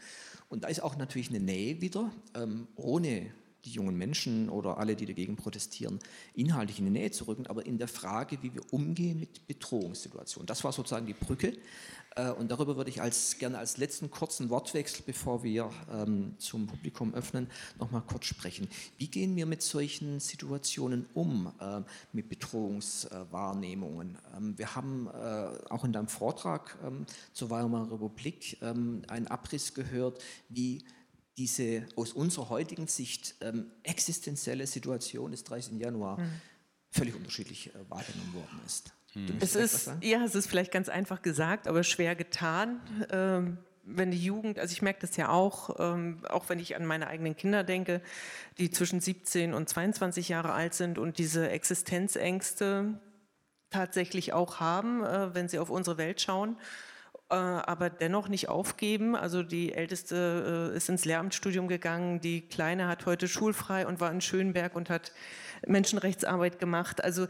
Und 0.49 0.63
da 0.63 0.67
ist 0.67 0.81
auch 0.81 0.97
natürlich 0.97 1.29
eine 1.29 1.39
Nähe 1.39 1.79
wieder, 1.79 2.11
ähm, 2.35 2.67
ohne 2.75 3.31
die 3.65 3.71
jungen 3.71 3.97
Menschen 3.97 4.49
oder 4.49 4.77
alle, 4.77 4.95
die 4.95 5.05
dagegen 5.05 5.35
protestieren, 5.35 5.99
inhaltlich 6.33 6.79
in 6.79 6.85
die 6.85 6.91
Nähe 6.91 7.11
zu 7.11 7.25
rücken, 7.27 7.47
aber 7.47 7.65
in 7.65 7.77
der 7.77 7.87
Frage, 7.87 8.41
wie 8.41 8.53
wir 8.53 8.61
umgehen 8.73 9.19
mit 9.19 9.47
Bedrohungssituationen. 9.47 10.47
Das 10.47 10.63
war 10.63 10.71
sozusagen 10.71 11.05
die 11.05 11.13
Brücke. 11.13 11.57
Äh, 12.15 12.31
und 12.31 12.49
darüber 12.51 12.77
würde 12.77 12.89
ich 12.89 13.01
als, 13.01 13.37
gerne 13.37 13.57
als 13.57 13.77
letzten 13.77 14.09
kurzen 14.09 14.49
Wortwechsel, 14.49 15.03
bevor 15.05 15.43
wir 15.43 15.69
ähm, 15.91 16.35
zum 16.37 16.67
Publikum 16.67 17.13
öffnen, 17.13 17.47
noch 17.79 17.91
mal 17.91 18.01
kurz 18.01 18.25
sprechen. 18.25 18.67
Wie 18.97 19.07
gehen 19.07 19.35
wir 19.35 19.45
mit 19.45 19.61
solchen 19.61 20.19
Situationen 20.19 21.05
um, 21.13 21.51
äh, 21.59 21.81
mit 22.13 22.29
Bedrohungswahrnehmungen? 22.29 24.17
Ähm, 24.35 24.57
wir 24.57 24.75
haben 24.75 25.07
äh, 25.07 25.69
auch 25.69 25.83
in 25.83 25.93
deinem 25.93 26.07
Vortrag 26.07 26.77
ähm, 26.85 27.05
zur 27.33 27.49
Weimarer 27.49 27.91
Republik 27.91 28.57
ähm, 28.61 29.03
einen 29.07 29.27
Abriss 29.27 29.73
gehört, 29.73 30.21
wie 30.49 30.83
diese 31.37 31.85
aus 31.95 32.11
unserer 32.11 32.49
heutigen 32.49 32.87
Sicht 32.87 33.35
ähm, 33.39 33.71
existenzielle 33.83 34.67
Situation 34.67 35.31
des 35.31 35.45
30. 35.45 35.79
Januar 35.79 36.19
mhm. 36.19 36.29
völlig 36.91 37.15
unterschiedlich 37.15 37.73
äh, 37.73 37.89
wahrgenommen 37.89 38.33
worden 38.33 38.59
ist. 38.65 38.91
Mhm. 39.13 39.37
Es 39.39 39.55
ist, 39.55 39.91
ja, 40.01 40.23
es 40.23 40.35
ist 40.35 40.47
vielleicht 40.47 40.71
ganz 40.71 40.89
einfach 40.89 41.21
gesagt, 41.21 41.67
aber 41.67 41.83
schwer 41.83 42.15
getan. 42.15 42.79
Ähm, 43.11 43.57
wenn 43.83 44.11
die 44.11 44.23
Jugend, 44.23 44.59
also 44.59 44.71
ich 44.71 44.81
merke 44.81 45.01
das 45.01 45.17
ja 45.17 45.29
auch, 45.29 45.75
ähm, 45.79 46.21
auch 46.29 46.49
wenn 46.49 46.59
ich 46.59 46.75
an 46.75 46.85
meine 46.85 47.07
eigenen 47.07 47.35
Kinder 47.35 47.63
denke, 47.63 48.01
die 48.57 48.69
zwischen 48.69 48.99
17 48.99 49.53
und 49.53 49.67
22 49.67 50.29
Jahre 50.29 50.53
alt 50.53 50.73
sind 50.73 50.99
und 50.99 51.17
diese 51.17 51.49
Existenzängste 51.49 52.99
tatsächlich 53.71 54.33
auch 54.33 54.59
haben, 54.59 55.03
äh, 55.03 55.33
wenn 55.33 55.49
sie 55.49 55.59
auf 55.59 55.69
unsere 55.69 55.97
Welt 55.97 56.21
schauen 56.21 56.57
äh, 57.29 57.35
aber 57.35 57.89
dennoch 57.89 58.27
nicht 58.27 58.49
aufgeben. 58.49 59.15
Also 59.15 59.43
die 59.43 59.73
Älteste 59.73 60.71
äh, 60.73 60.77
ist 60.77 60.89
ins 60.89 61.05
Lehramtsstudium 61.05 61.67
gegangen, 61.67 62.21
die 62.21 62.41
Kleine 62.41 62.87
hat 62.87 63.05
heute 63.05 63.27
schulfrei 63.27 63.85
und 63.85 63.99
war 63.99 64.11
in 64.11 64.21
Schönberg 64.21 64.75
und 64.75 64.89
hat 64.89 65.11
Menschenrechtsarbeit 65.67 66.59
gemacht. 66.59 67.03
Also 67.03 67.27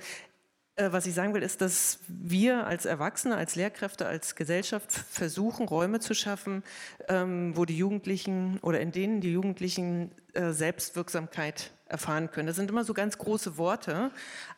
was 0.92 1.06
ich 1.06 1.14
sagen 1.14 1.34
will, 1.34 1.44
ist, 1.44 1.62
dass 1.62 2.00
wir 2.08 2.66
als 2.66 2.86
Erwachsene, 2.86 3.36
als 3.36 3.56
Lehrkräfte, 3.56 4.06
als 4.08 4.36
Gesellschaft 4.36 4.92
versuchen, 4.92 5.68
Räume 5.68 6.00
zu 6.00 6.14
schaffen, 6.14 6.64
ähm, 7.08 7.56
wo 7.56 7.66
die 7.66 7.78
Jugendlichen 7.78 8.60
oder 8.62 8.80
in 8.80 8.92
denen 8.92 9.22
die 9.22 9.34
Jugendlichen 9.34 10.12
äh, 10.34 10.52
Selbstwirksamkeit 10.52 11.72
erfahren 11.90 12.32
können. 12.32 12.48
Das 12.48 12.56
sind 12.56 12.70
immer 12.70 12.84
so 12.84 12.94
ganz 12.94 13.18
große 13.18 13.58
Worte, 13.58 14.12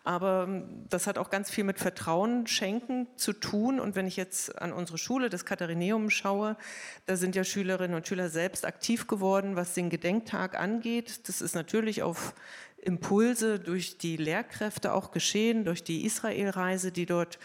aber 0.04 0.46
ähm, 0.48 0.86
das 0.90 1.08
hat 1.08 1.18
auch 1.18 1.30
ganz 1.30 1.50
viel 1.50 1.64
mit 1.64 1.80
Vertrauen 1.80 2.46
schenken 2.46 3.08
zu 3.16 3.34
tun. 3.34 3.80
Und 3.80 3.96
wenn 3.96 4.06
ich 4.06 4.18
jetzt 4.18 4.62
an 4.62 4.74
unsere 4.74 4.98
Schule, 4.98 5.30
das 5.30 5.46
Katharineum, 5.46 6.10
schaue, 6.10 6.58
da 7.06 7.16
sind 7.16 7.36
ja 7.36 7.44
Schülerinnen 7.44 7.96
und 7.96 8.08
Schüler 8.08 8.30
selbst 8.30 8.66
aktiv 8.66 9.08
geworden, 9.08 9.56
was 9.56 9.74
den 9.74 9.90
Gedenktag 9.90 10.60
angeht. 10.60 11.28
Das 11.28 11.42
ist 11.42 11.56
natürlich 11.56 12.04
auf 12.04 12.34
Impulse 12.78 13.60
durch 13.60 13.98
die 13.98 14.18
Lehrkräfte 14.18 14.94
auch 14.94 15.12
geschehen, 15.12 15.66
durch 15.66 15.84
die 15.84 16.06
Israelreise, 16.06 16.92
die 16.92 17.06
dort 17.06 17.40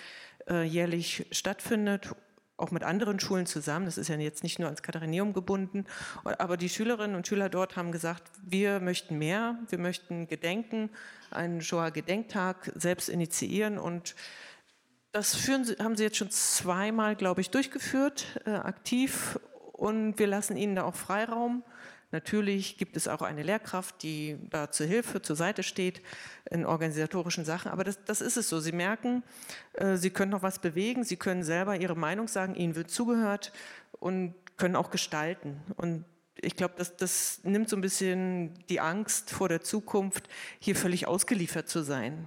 äh, 0.48 0.64
jährlich 0.64 1.26
stattfindet, 1.30 2.14
auch 2.56 2.70
mit 2.70 2.82
anderen 2.82 3.20
Schulen 3.20 3.46
zusammen. 3.46 3.84
Das 3.84 3.98
ist 3.98 4.08
ja 4.08 4.16
jetzt 4.16 4.42
nicht 4.42 4.58
nur 4.58 4.68
ans 4.68 4.82
Katharineum 4.82 5.32
gebunden. 5.32 5.84
Aber 6.24 6.56
die 6.56 6.68
Schülerinnen 6.68 7.16
und 7.16 7.26
Schüler 7.26 7.48
dort 7.48 7.76
haben 7.76 7.92
gesagt, 7.92 8.30
wir 8.42 8.80
möchten 8.80 9.18
mehr, 9.18 9.58
wir 9.68 9.78
möchten 9.78 10.26
gedenken, 10.26 10.90
einen 11.30 11.60
Shoah-Gedenktag 11.60 12.72
selbst 12.74 13.08
initiieren 13.08 13.78
und 13.78 14.14
das 15.12 15.34
führen, 15.34 15.64
haben 15.78 15.96
sie 15.96 16.04
jetzt 16.04 16.18
schon 16.18 16.30
zweimal, 16.30 17.16
glaube 17.16 17.40
ich, 17.40 17.50
durchgeführt, 17.50 18.40
äh, 18.44 18.50
aktiv 18.50 19.38
und 19.72 20.18
wir 20.18 20.26
lassen 20.26 20.56
ihnen 20.56 20.76
da 20.76 20.84
auch 20.84 20.94
Freiraum 20.94 21.62
Natürlich 22.12 22.78
gibt 22.78 22.96
es 22.96 23.08
auch 23.08 23.22
eine 23.22 23.42
Lehrkraft, 23.42 24.02
die 24.02 24.38
da 24.50 24.70
zur 24.70 24.86
Hilfe, 24.86 25.22
zur 25.22 25.34
Seite 25.34 25.62
steht 25.62 26.02
in 26.50 26.64
organisatorischen 26.64 27.44
Sachen. 27.44 27.70
Aber 27.70 27.84
das, 27.84 28.04
das 28.04 28.20
ist 28.20 28.36
es 28.36 28.48
so. 28.48 28.60
Sie 28.60 28.72
merken, 28.72 29.24
äh, 29.74 29.96
Sie 29.96 30.10
können 30.10 30.30
noch 30.30 30.42
was 30.42 30.60
bewegen, 30.60 31.04
Sie 31.04 31.16
können 31.16 31.42
selber 31.42 31.76
Ihre 31.76 31.96
Meinung 31.96 32.28
sagen, 32.28 32.54
Ihnen 32.54 32.76
wird 32.76 32.90
zugehört 32.90 33.52
und 33.92 34.34
können 34.56 34.76
auch 34.76 34.90
gestalten. 34.90 35.60
Und 35.76 36.04
ich 36.36 36.54
glaube, 36.54 36.74
das, 36.76 36.96
das 36.96 37.40
nimmt 37.42 37.68
so 37.68 37.76
ein 37.76 37.82
bisschen 37.82 38.54
die 38.68 38.80
Angst 38.80 39.30
vor 39.30 39.48
der 39.48 39.62
Zukunft, 39.62 40.28
hier 40.60 40.76
völlig 40.76 41.08
ausgeliefert 41.08 41.68
zu 41.68 41.82
sein. 41.82 42.26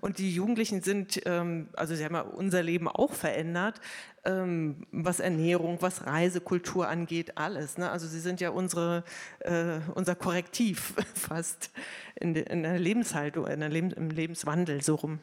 Und 0.00 0.18
die 0.18 0.34
Jugendlichen 0.34 0.82
sind, 0.82 1.20
ähm, 1.26 1.68
also 1.74 1.94
sie 1.94 2.04
haben 2.04 2.14
ja 2.14 2.22
unser 2.22 2.62
Leben 2.62 2.88
auch 2.88 3.12
verändert, 3.12 3.80
ähm, 4.24 4.86
was 4.90 5.20
Ernährung, 5.20 5.78
was 5.80 6.06
Reisekultur 6.06 6.88
angeht, 6.88 7.36
alles. 7.36 7.78
Ne? 7.78 7.90
Also 7.90 8.06
sie 8.06 8.20
sind 8.20 8.40
ja 8.40 8.50
unsere, 8.50 9.04
äh, 9.40 9.80
unser 9.94 10.14
Korrektiv 10.14 10.94
fast 11.14 11.70
in, 12.16 12.34
der 12.34 12.78
Lebenshaltung, 12.78 13.46
in 13.46 13.60
der 13.60 13.68
Leben, 13.68 13.90
im 13.90 14.10
Lebenswandel, 14.10 14.82
so 14.82 14.96
rum. 14.96 15.18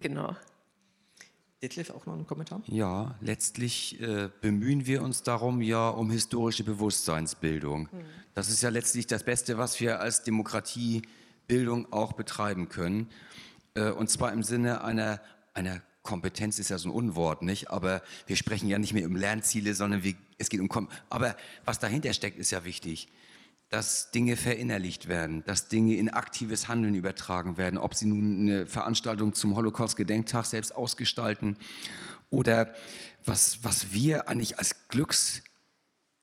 Genau. 0.00 0.36
Detlef, 1.62 1.90
auch 1.90 2.04
noch 2.04 2.14
einen 2.14 2.26
Kommentar? 2.26 2.62
Ja, 2.66 3.14
letztlich 3.20 4.00
äh, 4.00 4.28
bemühen 4.40 4.86
wir 4.86 5.02
uns 5.02 5.22
darum 5.22 5.62
ja 5.62 5.88
um 5.88 6.10
historische 6.10 6.62
Bewusstseinsbildung. 6.62 7.88
Hm. 7.90 8.04
Das 8.34 8.50
ist 8.50 8.62
ja 8.62 8.68
letztlich 8.68 9.06
das 9.06 9.24
Beste, 9.24 9.56
was 9.56 9.80
wir 9.80 10.00
als 10.00 10.24
Demokratie 10.24 11.02
Bildung 11.46 11.90
auch 11.92 12.12
betreiben 12.12 12.68
können. 12.68 13.08
Äh, 13.74 13.90
und 13.90 14.10
zwar 14.10 14.32
im 14.32 14.42
Sinne 14.42 14.84
einer, 14.84 15.20
einer 15.54 15.80
Kompetenz 16.04 16.60
ist 16.60 16.70
ja 16.70 16.78
so 16.78 16.88
ein 16.88 16.94
Unwort, 16.94 17.42
nicht? 17.42 17.70
Aber 17.70 18.02
wir 18.26 18.36
sprechen 18.36 18.68
ja 18.68 18.78
nicht 18.78 18.92
mehr 18.92 19.06
um 19.06 19.16
Lernziele, 19.16 19.74
sondern 19.74 20.04
wir, 20.04 20.14
es 20.38 20.48
geht 20.48 20.60
um 20.60 20.68
Kom 20.68 20.88
Aber 21.10 21.36
was 21.64 21.80
dahinter 21.80 22.12
steckt, 22.12 22.38
ist 22.38 22.52
ja 22.52 22.64
wichtig. 22.64 23.08
Dass 23.70 24.12
Dinge 24.12 24.36
verinnerlicht 24.36 25.08
werden, 25.08 25.42
dass 25.46 25.68
Dinge 25.68 25.96
in 25.96 26.08
aktives 26.08 26.68
Handeln 26.68 26.94
übertragen 26.94 27.56
werden, 27.56 27.78
ob 27.78 27.94
sie 27.94 28.06
nun 28.06 28.42
eine 28.42 28.66
Veranstaltung 28.66 29.34
zum 29.34 29.56
Holocaust-Gedenktag 29.56 30.44
selbst 30.44 30.76
ausgestalten 30.76 31.56
oder 32.30 32.72
was, 33.24 33.64
was 33.64 33.92
wir 33.92 34.28
eigentlich 34.28 34.58
als 34.58 34.88
Glücks, 34.88 35.42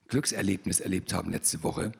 Glückserlebnis 0.08 0.80
erlebt 0.80 1.12
haben 1.12 1.30
letzte 1.30 1.62
Woche 1.62 1.92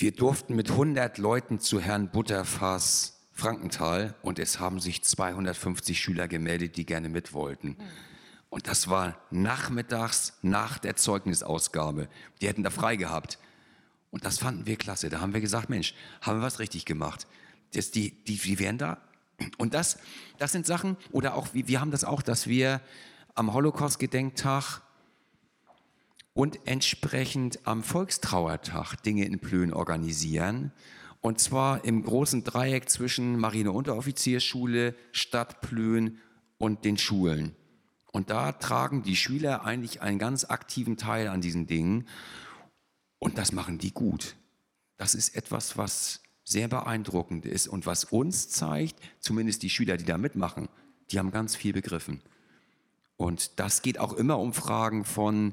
wir 0.00 0.12
durften 0.12 0.54
mit 0.54 0.70
100 0.70 1.18
Leuten 1.18 1.58
zu 1.58 1.80
Herrn 1.80 2.08
Butterfass 2.08 3.17
Frankenthal 3.38 4.14
und 4.22 4.38
es 4.38 4.58
haben 4.58 4.80
sich 4.80 5.04
250 5.04 6.00
Schüler 6.00 6.26
gemeldet, 6.26 6.76
die 6.76 6.84
gerne 6.84 7.08
mit 7.08 7.32
wollten. 7.32 7.76
Und 8.50 8.66
das 8.66 8.88
war 8.88 9.16
nachmittags 9.30 10.38
nach 10.42 10.78
der 10.78 10.96
Zeugnisausgabe. 10.96 12.08
Die 12.40 12.48
hätten 12.48 12.64
da 12.64 12.70
frei 12.70 12.96
gehabt. 12.96 13.38
Und 14.10 14.24
das 14.24 14.38
fanden 14.38 14.66
wir 14.66 14.76
klasse. 14.76 15.08
Da 15.08 15.20
haben 15.20 15.34
wir 15.34 15.40
gesagt, 15.40 15.68
Mensch, 15.68 15.94
haben 16.20 16.40
wir 16.40 16.46
was 16.46 16.58
richtig 16.58 16.84
gemacht. 16.84 17.26
Das, 17.74 17.90
die, 17.90 18.10
die, 18.24 18.38
die 18.38 18.58
wären 18.58 18.78
da. 18.78 18.98
Und 19.56 19.72
das, 19.72 19.98
das 20.38 20.50
sind 20.50 20.66
Sachen, 20.66 20.96
oder 21.12 21.34
auch, 21.34 21.48
wir 21.52 21.80
haben 21.80 21.92
das 21.92 22.02
auch, 22.02 22.22
dass 22.22 22.48
wir 22.48 22.80
am 23.34 23.52
Holocaust-Gedenktag 23.52 24.80
und 26.34 26.58
entsprechend 26.66 27.60
am 27.66 27.84
Volkstrauertag 27.84 28.96
Dinge 29.02 29.26
in 29.26 29.38
Plön 29.38 29.72
organisieren. 29.72 30.72
Und 31.20 31.40
zwar 31.40 31.84
im 31.84 32.02
großen 32.02 32.44
Dreieck 32.44 32.88
zwischen 32.88 33.38
Marine-Unteroffiziersschule, 33.38 34.94
Stadt 35.12 35.60
Plön 35.60 36.18
und 36.58 36.84
den 36.84 36.96
Schulen. 36.96 37.56
Und 38.12 38.30
da 38.30 38.52
tragen 38.52 39.02
die 39.02 39.16
Schüler 39.16 39.64
eigentlich 39.64 40.00
einen 40.00 40.18
ganz 40.18 40.44
aktiven 40.44 40.96
Teil 40.96 41.28
an 41.28 41.40
diesen 41.40 41.66
Dingen. 41.66 42.08
Und 43.18 43.36
das 43.38 43.52
machen 43.52 43.78
die 43.78 43.92
gut. 43.92 44.36
Das 44.96 45.14
ist 45.14 45.36
etwas, 45.36 45.76
was 45.76 46.22
sehr 46.44 46.68
beeindruckend 46.68 47.44
ist 47.44 47.68
und 47.68 47.84
was 47.84 48.04
uns 48.04 48.48
zeigt, 48.48 48.98
zumindest 49.20 49.62
die 49.62 49.70
Schüler, 49.70 49.96
die 49.96 50.04
da 50.04 50.16
mitmachen, 50.16 50.68
die 51.10 51.18
haben 51.18 51.30
ganz 51.30 51.54
viel 51.54 51.72
begriffen. 51.72 52.22
Und 53.16 53.58
das 53.58 53.82
geht 53.82 53.98
auch 53.98 54.14
immer 54.14 54.38
um 54.38 54.54
Fragen 54.54 55.04
von, 55.04 55.52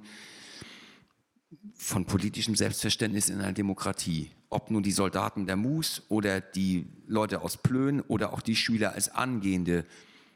von 1.73 2.05
politischem 2.05 2.55
Selbstverständnis 2.55 3.29
in 3.29 3.41
einer 3.41 3.53
Demokratie. 3.53 4.31
Ob 4.49 4.71
nun 4.71 4.83
die 4.83 4.91
Soldaten 4.91 5.45
der 5.45 5.55
Mus 5.55 6.03
oder 6.09 6.41
die 6.41 6.87
Leute 7.07 7.41
aus 7.41 7.57
Plön 7.57 8.01
oder 8.01 8.33
auch 8.33 8.41
die 8.41 8.55
Schüler 8.55 8.93
als 8.93 9.09
angehende 9.09 9.85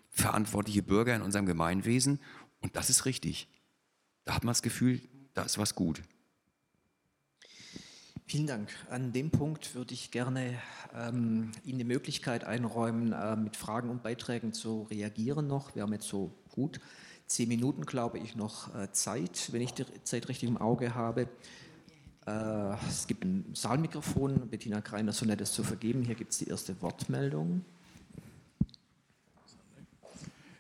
verantwortliche 0.10 0.84
Bürger 0.84 1.16
in 1.16 1.22
unserem 1.22 1.46
Gemeinwesen. 1.46 2.20
Und 2.62 2.76
das 2.76 2.90
ist 2.90 3.06
richtig. 3.06 3.48
Da 4.26 4.36
hat 4.36 4.44
man 4.44 4.52
das 4.52 4.62
Gefühl, 4.62 5.02
da 5.34 5.44
ist 5.44 5.58
was 5.58 5.76
gut. 5.76 6.02
Vielen 8.26 8.46
Dank. 8.46 8.70
An 8.92 9.12
dem 9.12 9.32
Punkt 9.32 9.74
würde 9.74 9.96
ich 9.96 10.12
gerne 10.12 10.54
ähm, 10.94 11.52
Ihnen 11.64 11.80
die 11.80 11.84
Möglichkeit 11.84 12.44
einräumen, 12.44 13.12
äh, 13.12 13.36
mit 13.36 13.58
Fragen 13.58 13.90
und 13.90 14.04
Beiträgen 14.04 14.54
zu 14.54 14.84
reagieren 14.84 15.48
noch. 15.48 15.74
Wir 15.74 15.82
haben 15.82 15.94
jetzt 15.94 16.08
so 16.08 16.32
gut 16.52 16.80
zehn 17.26 17.48
Minuten, 17.48 17.88
glaube 17.88 18.20
ich, 18.20 18.36
noch 18.36 18.76
äh, 18.76 18.92
Zeit, 18.92 19.50
wenn 19.52 19.62
ich 19.62 19.74
die 19.74 19.86
Zeit 20.04 20.30
richtig 20.30 20.48
im 20.48 20.58
Auge 20.58 20.94
habe. 20.94 21.28
Äh, 22.26 22.76
es 22.88 23.08
gibt 23.08 23.24
ein 23.24 23.54
Saalmikrofon. 23.54 24.50
Bettina 24.50 24.82
Kreiner 24.82 25.14
so 25.14 25.26
nett, 25.26 25.42
es 25.42 25.52
zu 25.52 25.64
vergeben. 25.64 26.04
Hier 26.04 26.16
gibt 26.16 26.32
es 26.32 26.40
die 26.40 26.48
erste 26.48 26.82
Wortmeldung. 26.82 27.66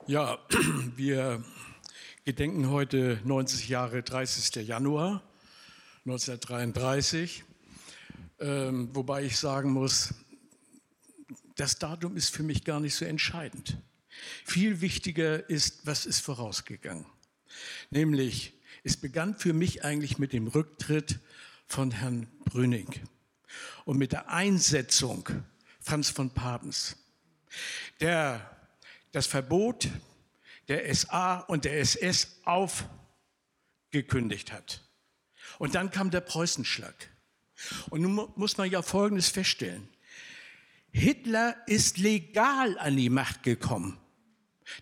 Ja, 0.08 0.40
wir 0.96 1.44
gedenken 2.26 2.70
heute 2.70 3.20
90 3.24 3.70
Jahre 3.70 4.04
30. 4.04 4.68
Januar 4.68 5.24
1933, 6.06 7.44
ähm, 8.40 8.90
wobei 8.94 9.24
ich 9.24 9.38
sagen 9.38 9.72
muss, 9.72 10.14
das 11.56 11.78
Datum 11.78 12.16
ist 12.16 12.34
für 12.34 12.42
mich 12.42 12.64
gar 12.64 12.80
nicht 12.80 12.96
so 12.96 13.06
entscheidend. 13.06 13.78
Viel 14.46 14.82
wichtiger 14.82 15.50
ist, 15.50 15.86
was 15.86 16.06
ist 16.06 16.22
vorausgegangen. 16.22 17.06
Nämlich, 17.90 18.54
es 18.84 18.98
begann 18.98 19.36
für 19.36 19.54
mich 19.54 19.84
eigentlich 19.84 20.18
mit 20.18 20.34
dem 20.34 20.48
Rücktritt 20.48 21.20
von 21.70 21.92
Herrn 21.92 22.28
Brüning 22.46 22.88
und 23.86 23.98
mit 23.98 24.12
der 24.12 24.30
Einsetzung 24.30 25.30
Franz 25.80 26.10
von 26.10 26.32
Pabens, 26.32 26.98
der 28.02 28.58
das 29.12 29.28
Verbot 29.28 29.88
der 30.68 30.94
SA 30.94 31.40
und 31.40 31.66
der 31.66 31.80
SS 31.80 32.40
aufgekündigt 32.44 34.52
hat. 34.52 34.84
Und 35.58 35.76
dann 35.76 35.90
kam 35.90 36.12
der 36.12 36.22
Preußenschlag. 36.22 37.10
Und 37.90 38.02
nun 38.02 38.32
muss 38.36 38.58
man 38.58 38.70
ja 38.70 38.82
Folgendes 38.82 39.30
feststellen. 39.30 39.88
Hitler 40.92 41.56
ist 41.68 41.98
legal 41.98 42.78
an 42.80 42.98
die 42.98 43.10
Macht 43.10 43.44
gekommen. 43.44 44.00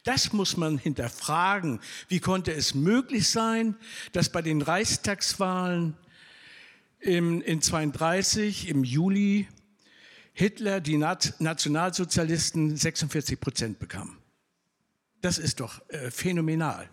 Das 0.03 0.34
muss 0.34 0.57
man 0.57 0.77
hinterfragen. 0.77 1.80
Wie 2.07 2.19
konnte 2.19 2.53
es 2.53 2.73
möglich 2.73 3.30
sein, 3.30 3.76
dass 4.11 4.30
bei 4.30 4.41
den 4.41 4.61
Reichstagswahlen 4.61 5.97
im, 6.99 7.41
in 7.41 7.61
32 7.61 8.69
im 8.69 8.84
Juli 8.84 9.48
Hitler 10.34 10.82
die 10.82 10.98
Nationalsozialisten 10.98 12.76
46 12.76 13.40
Prozent 13.40 13.80
bekam? 13.80 14.18
Das 15.22 15.38
ist 15.38 15.60
doch 15.60 15.82
äh, 15.90 16.11
phänomenal. 16.11 16.90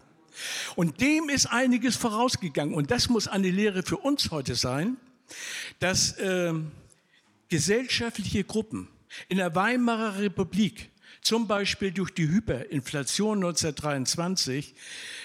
Und 0.76 1.00
dem 1.00 1.28
ist 1.28 1.46
einiges 1.46 1.96
vorausgegangen. 1.96 2.74
Und 2.74 2.90
das 2.90 3.08
muss 3.08 3.28
eine 3.28 3.50
Lehre 3.50 3.82
für 3.82 3.98
uns 3.98 4.30
heute 4.30 4.54
sein, 4.54 4.96
dass 5.78 6.12
äh, 6.18 6.52
gesellschaftliche 7.48 8.44
Gruppen 8.44 8.88
in 9.28 9.38
der 9.38 9.54
Weimarer 9.54 10.18
Republik 10.18 10.90
zum 11.20 11.46
Beispiel 11.46 11.92
durch 11.92 12.10
die 12.10 12.28
Hyperinflation 12.28 13.38
1923 13.38 14.74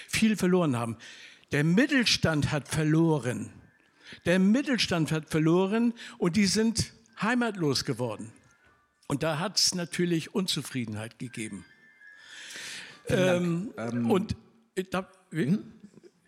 viel 0.08 0.36
verloren 0.36 0.76
haben. 0.76 0.96
Der 1.52 1.64
Mittelstand 1.64 2.52
hat 2.52 2.68
verloren. 2.68 3.52
Der 4.26 4.38
Mittelstand 4.38 5.12
hat 5.12 5.30
verloren 5.30 5.94
und 6.18 6.36
die 6.36 6.46
sind 6.46 6.92
heimatlos 7.20 7.84
geworden. 7.84 8.32
Und 9.08 9.22
da 9.22 9.38
hat 9.38 9.58
es 9.58 9.74
natürlich 9.74 10.34
Unzufriedenheit 10.34 11.18
gegeben. 11.18 11.64
Ähm, 13.08 13.72
ähm, 13.76 14.10
und 14.10 14.36
da, 14.90 15.08
hm? 15.30 15.64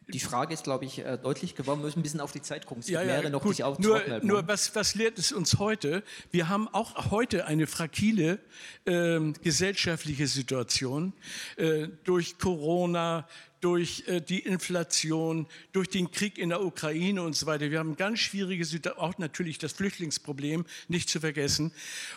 Die 0.09 0.21
Frage 0.21 0.53
ist, 0.53 0.65
glaube 0.65 0.85
ich, 0.85 0.99
äh, 0.99 1.17
deutlich 1.17 1.55
geworden. 1.55 1.81
Wir 1.81 1.87
müssen 1.87 2.01
ein 2.01 2.03
bisschen 2.03 2.21
auf 2.21 2.33
die 2.33 2.43
Zeit 2.43 2.67
gucken. 2.67 2.83
Es 2.83 2.89
ja, 2.89 3.03
ja, 3.03 3.31
noch 3.31 3.43
gut. 3.43 3.57
sich 3.57 3.65
Nur, 3.79 4.03
nur 4.23 4.47
was, 4.47 4.75
was 4.75 4.95
lehrt 4.95 5.19
es 5.19 5.33
uns 5.33 5.59
heute? 5.59 6.03
Wir 6.31 6.49
haben 6.49 6.69
auch 6.69 7.11
heute 7.11 7.47
eine 7.47 7.67
fragile 7.67 8.39
äh, 8.85 9.21
gesellschaftliche 9.43 10.27
Situation 10.27 11.15
äh, 11.57 11.89
durch 12.05 12.39
Corona, 12.39 13.27
durch 13.63 14.05
äh, 14.09 14.21
die 14.21 14.41
Inflation, 14.41 15.47
durch 15.73 15.89
den 15.89 16.11
Krieg 16.11 16.37
in 16.37 16.51
der 16.51 16.63
Ukraine 16.63 17.23
und 17.23 17.35
so 17.35 17.47
weiter. 17.47 17.71
Wir 17.71 17.79
haben 17.79 17.97
ganz 17.97 18.19
schwierige 18.19 18.65
Situationen, 18.65 19.13
auch 19.13 19.19
natürlich 19.19 19.59
das 19.59 19.73
Flüchtlingsproblem 19.73 20.67
nicht 20.89 21.09
zu 21.09 21.21
vergessen. 21.21 21.73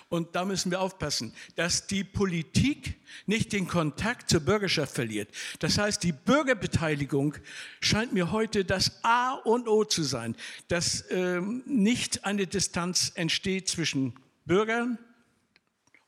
Und 0.10 0.36
da 0.36 0.44
müssen 0.44 0.72
wir 0.72 0.82
aufpassen, 0.82 1.34
dass 1.56 1.88
die 1.88 2.04
Politik 2.04 2.96
nicht 3.28 3.54
den 3.54 3.68
Kontakt 3.68 4.30
zur 4.30 4.42
Bürgerschaft 4.42 4.96
verliert. 4.96 5.30
Das 5.60 5.78
heißt, 5.78 6.04
die 6.04 6.12
Bürgerbeteiligung 6.12 7.36
scheint 7.80 8.12
mir 8.12 8.32
heute 8.32 8.66
das 8.66 9.04
A 9.04 9.34
und 9.36 9.68
O 9.68 9.84
zu 9.84 10.04
sein, 10.04 10.36
dass 10.68 11.06
ähm, 11.12 11.64
nicht 11.68 12.26
eine 12.26 12.48
Distanz 12.48 13.12
entsteht 13.14 13.70
zwischen 13.70 14.16
Bürgern 14.46 14.98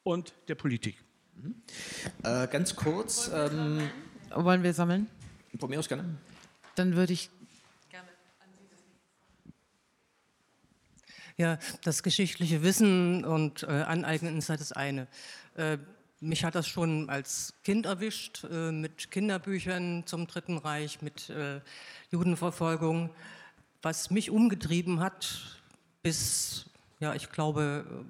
und 0.02 0.34
der 0.48 0.56
Politik. 0.56 0.98
Mhm. 1.36 1.62
Äh, 2.24 2.48
ganz 2.48 2.76
kurz. 2.76 3.30
Ähm, 3.32 3.90
Wollen 4.34 4.64
wir 4.64 4.74
sammeln? 4.74 5.08
Von 5.60 5.70
mir 5.70 5.80
aus 5.80 5.88
gerne. 5.88 6.18
Dann 6.76 6.96
würde 6.96 7.14
ich 7.14 7.30
Ja, 11.40 11.60
das 11.84 12.02
geschichtliche 12.02 12.64
Wissen 12.64 13.24
und 13.24 13.62
äh, 13.62 13.68
Aneignen 13.68 14.40
ist 14.40 14.50
halt 14.50 14.60
das 14.60 14.72
eine. 14.72 15.08
Äh, 15.56 15.78
mich 16.20 16.44
hat 16.44 16.56
das 16.56 16.68
schon 16.68 17.12
als 17.12 17.54
Kind 17.64 17.86
erwischt, 17.86 18.44
äh, 18.46 18.72
mit 18.72 19.12
Kinderbüchern 19.12 20.08
zum 20.08 20.26
Dritten 20.26 20.58
Reich, 20.58 21.04
mit 21.04 21.30
äh, 21.30 21.62
Judenverfolgung. 22.10 23.12
Was 23.84 24.10
mich 24.10 24.32
umgetrieben 24.32 25.00
hat, 25.00 25.62
bis, 26.02 26.72
ja, 27.00 27.14
ich 27.14 27.30
glaube, 27.30 28.06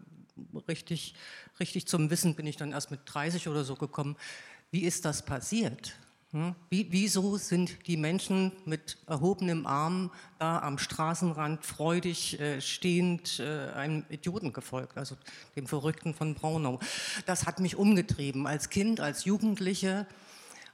richtig, 0.70 1.14
richtig 1.60 1.86
zum 1.86 2.10
Wissen 2.10 2.34
bin 2.34 2.48
ich 2.48 2.56
dann 2.56 2.72
erst 2.72 2.92
mit 2.92 3.02
30 3.04 3.50
oder 3.50 3.66
so 3.66 3.76
gekommen. 3.76 4.16
Wie 4.72 4.86
ist 4.86 5.04
das 5.04 5.26
passiert? 5.26 5.98
Hm? 6.32 6.56
Wie, 6.70 6.88
wieso 6.92 7.38
sind 7.38 7.88
die 7.88 7.96
Menschen 7.96 8.52
mit 8.66 8.98
erhobenem 9.08 9.66
Arm 9.66 10.12
da 10.40 10.60
am 10.60 10.78
Straßenrand 10.78 11.66
freudig 11.66 12.38
äh, 12.40 12.60
stehend 12.60 13.40
äh, 13.40 13.72
einem 13.72 14.04
Idioten 14.10 14.52
gefolgt, 14.52 14.98
also 14.98 15.16
dem 15.56 15.68
Verrückten 15.68 16.14
von 16.14 16.36
Braunau? 16.36 16.80
Das 17.26 17.46
hat 17.46 17.62
mich 17.62 17.78
umgetrieben 17.78 18.46
als 18.46 18.70
Kind, 18.70 19.00
als 19.00 19.24
Jugendliche. 19.24 20.06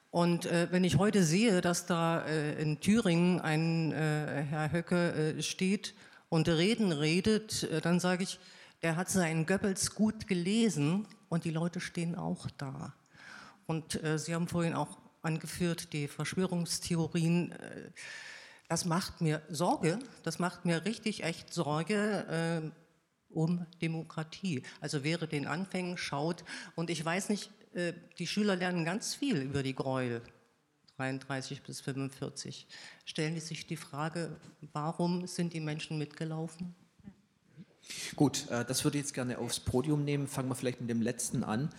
Und 0.10 0.48
äh, 0.48 0.70
wenn 0.72 0.84
ich 0.84 0.98
heute 0.98 1.24
sehe, 1.24 1.62
dass 1.62 1.86
da 1.86 2.26
äh, 2.26 2.60
in 2.60 2.80
Thüringen 2.80 3.40
ein 3.40 3.92
äh, 3.92 4.46
Herr 4.50 4.72
Höcke 4.72 5.36
äh, 5.38 5.42
steht 5.44 5.94
und 6.30 6.50
Reden 6.50 6.92
redet, 6.92 7.68
dann 7.86 8.00
sage 8.00 8.24
ich, 8.24 8.40
der 8.82 8.96
hat 8.96 9.10
seinen 9.12 9.46
Goebbels 9.46 9.94
gut 9.94 10.26
gelesen 10.26 11.08
und 11.30 11.46
die 11.46 11.52
Leute 11.52 11.80
stehen 11.80 12.16
auch 12.16 12.48
da. 12.58 12.94
Und 13.68 14.00
Sie 14.18 14.34
haben 14.34 14.48
vorhin 14.48 14.74
auch 14.74 15.03
angeführt, 15.24 15.94
die 15.94 16.08
Verschwörungstheorien. 16.08 17.52
Äh, 17.52 17.92
das 18.70 18.86
macht 18.86 19.22
mir 19.22 19.42
Sorge, 19.50 20.00
das 20.24 20.40
macht 20.40 20.66
mir 20.66 20.86
richtig 20.86 21.24
echt 21.24 21.54
Sorge 21.54 22.64
äh, 22.64 22.72
um 23.30 23.66
Demokratie. 23.82 24.64
Also 24.80 25.04
wäre 25.04 25.28
den 25.28 25.48
Anfängen 25.48 25.98
schaut, 25.98 26.44
und 26.76 26.90
ich 26.90 27.04
weiß 27.04 27.30
nicht, 27.30 27.52
äh, 27.74 27.94
die 28.20 28.28
Schüler 28.28 28.56
lernen 28.56 28.86
ganz 28.86 29.16
viel 29.16 29.42
über 29.42 29.64
die 29.64 29.76
Gräuel. 29.76 30.22
33 30.98 31.64
bis 31.64 31.82
45. 31.82 32.68
Stellen 33.06 33.34
die 33.34 33.42
sich 33.42 33.66
die 33.66 33.78
Frage, 33.78 34.40
warum 34.74 35.26
sind 35.26 35.54
die 35.54 35.60
Menschen 35.60 35.98
mitgelaufen? 35.98 36.76
Gut, 38.16 38.50
äh, 38.50 38.66
das 38.66 38.84
würde 38.84 38.98
ich 38.98 39.04
jetzt 39.04 39.14
gerne 39.14 39.38
aufs 39.38 39.60
Podium 39.60 40.04
nehmen. 40.04 40.28
Fangen 40.28 40.50
wir 40.50 40.56
vielleicht 40.56 40.82
mit 40.82 40.90
dem 40.90 41.02
letzten 41.02 41.44
an. 41.44 41.70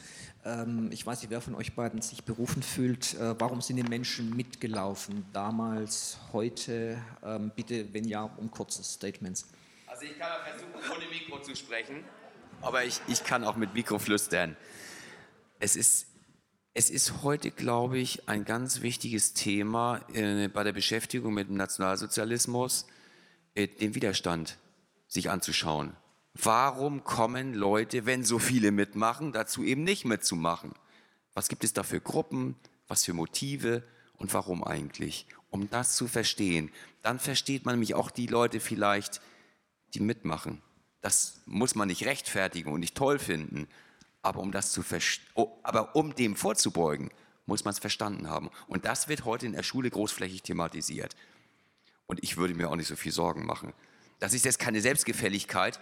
Ähm, 0.44 0.90
ich 0.93 1.06
weiß 1.06 1.22
nicht, 1.22 1.31
wer 1.31 1.40
von 1.40 1.55
euch 1.55 1.74
beiden 1.74 2.02
sich 2.02 2.24
berufen 2.24 2.62
fühlt. 2.62 3.14
Äh, 3.14 3.39
warum 3.40 3.60
sind 3.60 3.76
die 3.76 3.82
Menschen 3.82 4.35
mitgelaufen? 4.36 5.24
Damals, 5.32 6.18
heute? 6.32 6.98
Ähm, 7.22 7.52
bitte, 7.55 7.93
wenn 7.93 8.05
ja, 8.05 8.24
um 8.24 8.51
kurze 8.51 8.82
Statements. 8.85 9.47
Also 9.86 10.05
ich 10.05 10.18
kann 10.18 10.32
auch 10.32 10.44
versuchen, 10.44 10.97
ohne 10.97 11.09
Mikro 11.09 11.40
zu 11.40 11.55
sprechen, 11.55 12.05
aber 12.60 12.85
ich, 12.85 13.01
ich 13.06 13.22
kann 13.22 13.44
auch 13.44 13.56
mit 13.56 13.74
Mikro 13.74 13.98
flüstern. 13.98 14.56
Es 15.60 15.76
ist, 15.76 16.09
es 16.74 16.90
ist 16.90 17.22
heute, 17.22 17.52
glaube 17.52 17.98
ich, 17.98 18.28
ein 18.28 18.44
ganz 18.44 18.82
wichtiges 18.82 19.35
Thema 19.35 20.01
äh, 20.12 20.48
bei 20.48 20.64
der 20.64 20.72
Beschäftigung 20.72 21.32
mit 21.32 21.48
dem 21.48 21.56
Nationalsozialismus, 21.56 22.86
den 23.56 23.94
Widerstand 23.94 24.59
sich 25.15 25.31
anzuschauen. 25.31 25.97
Warum 26.35 27.05
kommen 27.05 27.55
Leute, 27.55 28.05
wenn 28.07 28.24
so 28.24 28.41
viele 28.41 28.73
mitmachen, 28.73 29.32
dazu 29.32 29.62
eben 29.62 29.85
nicht 29.85 30.05
mitzumachen? 30.05 30.74
Was 31.32 31.49
gibt 31.49 31.62
es 31.62 31.73
da 31.73 31.85
für 31.85 32.01
Gruppen? 32.01 32.57
Was 32.89 33.05
für 33.05 33.15
Motive? 33.15 33.85
Und 34.16 34.35
warum 34.35 34.65
eigentlich? 34.65 35.27
Um 35.51 35.70
das 35.70 35.97
zu 35.97 36.09
verstehen, 36.09 36.70
dann 37.03 37.20
versteht 37.20 37.65
man 37.65 37.77
nämlich 37.77 37.95
auch 37.95 38.11
die 38.11 38.27
Leute 38.27 38.59
vielleicht, 38.59 39.20
die 39.95 40.01
mitmachen. 40.01 40.61
Das 41.01 41.41
muss 41.47 41.77
man 41.77 41.89
nicht 41.89 42.05
rechtfertigen 42.05 42.73
und 42.73 42.81
nicht 42.81 42.97
toll 42.97 43.19
finden, 43.19 43.69
aber 44.23 44.41
um 44.41 44.51
das 44.51 44.73
zu 44.73 44.82
oh, 45.35 45.59
aber 45.62 45.95
um 45.95 46.15
dem 46.15 46.35
vorzubeugen, 46.35 47.11
muss 47.47 47.65
man 47.65 47.73
es 47.73 47.78
verstanden 47.78 48.28
haben. 48.28 48.51
Und 48.66 48.85
das 48.85 49.07
wird 49.07 49.24
heute 49.24 49.47
in 49.47 49.53
der 49.53 49.62
Schule 49.62 49.91
großflächig 49.91 50.43
thematisiert. 50.43 51.15
Und 52.07 52.23
ich 52.23 52.36
würde 52.36 52.55
mir 52.55 52.70
auch 52.70 52.77
nicht 52.77 52.89
so 52.89 52.97
viel 52.97 53.12
Sorgen 53.12 53.45
machen. 53.47 53.74
Das 54.25 54.33
ist 54.33 54.47
jetzt 54.47 54.59
keine 54.59 54.81
Selbstgefälligkeit. 54.81 55.79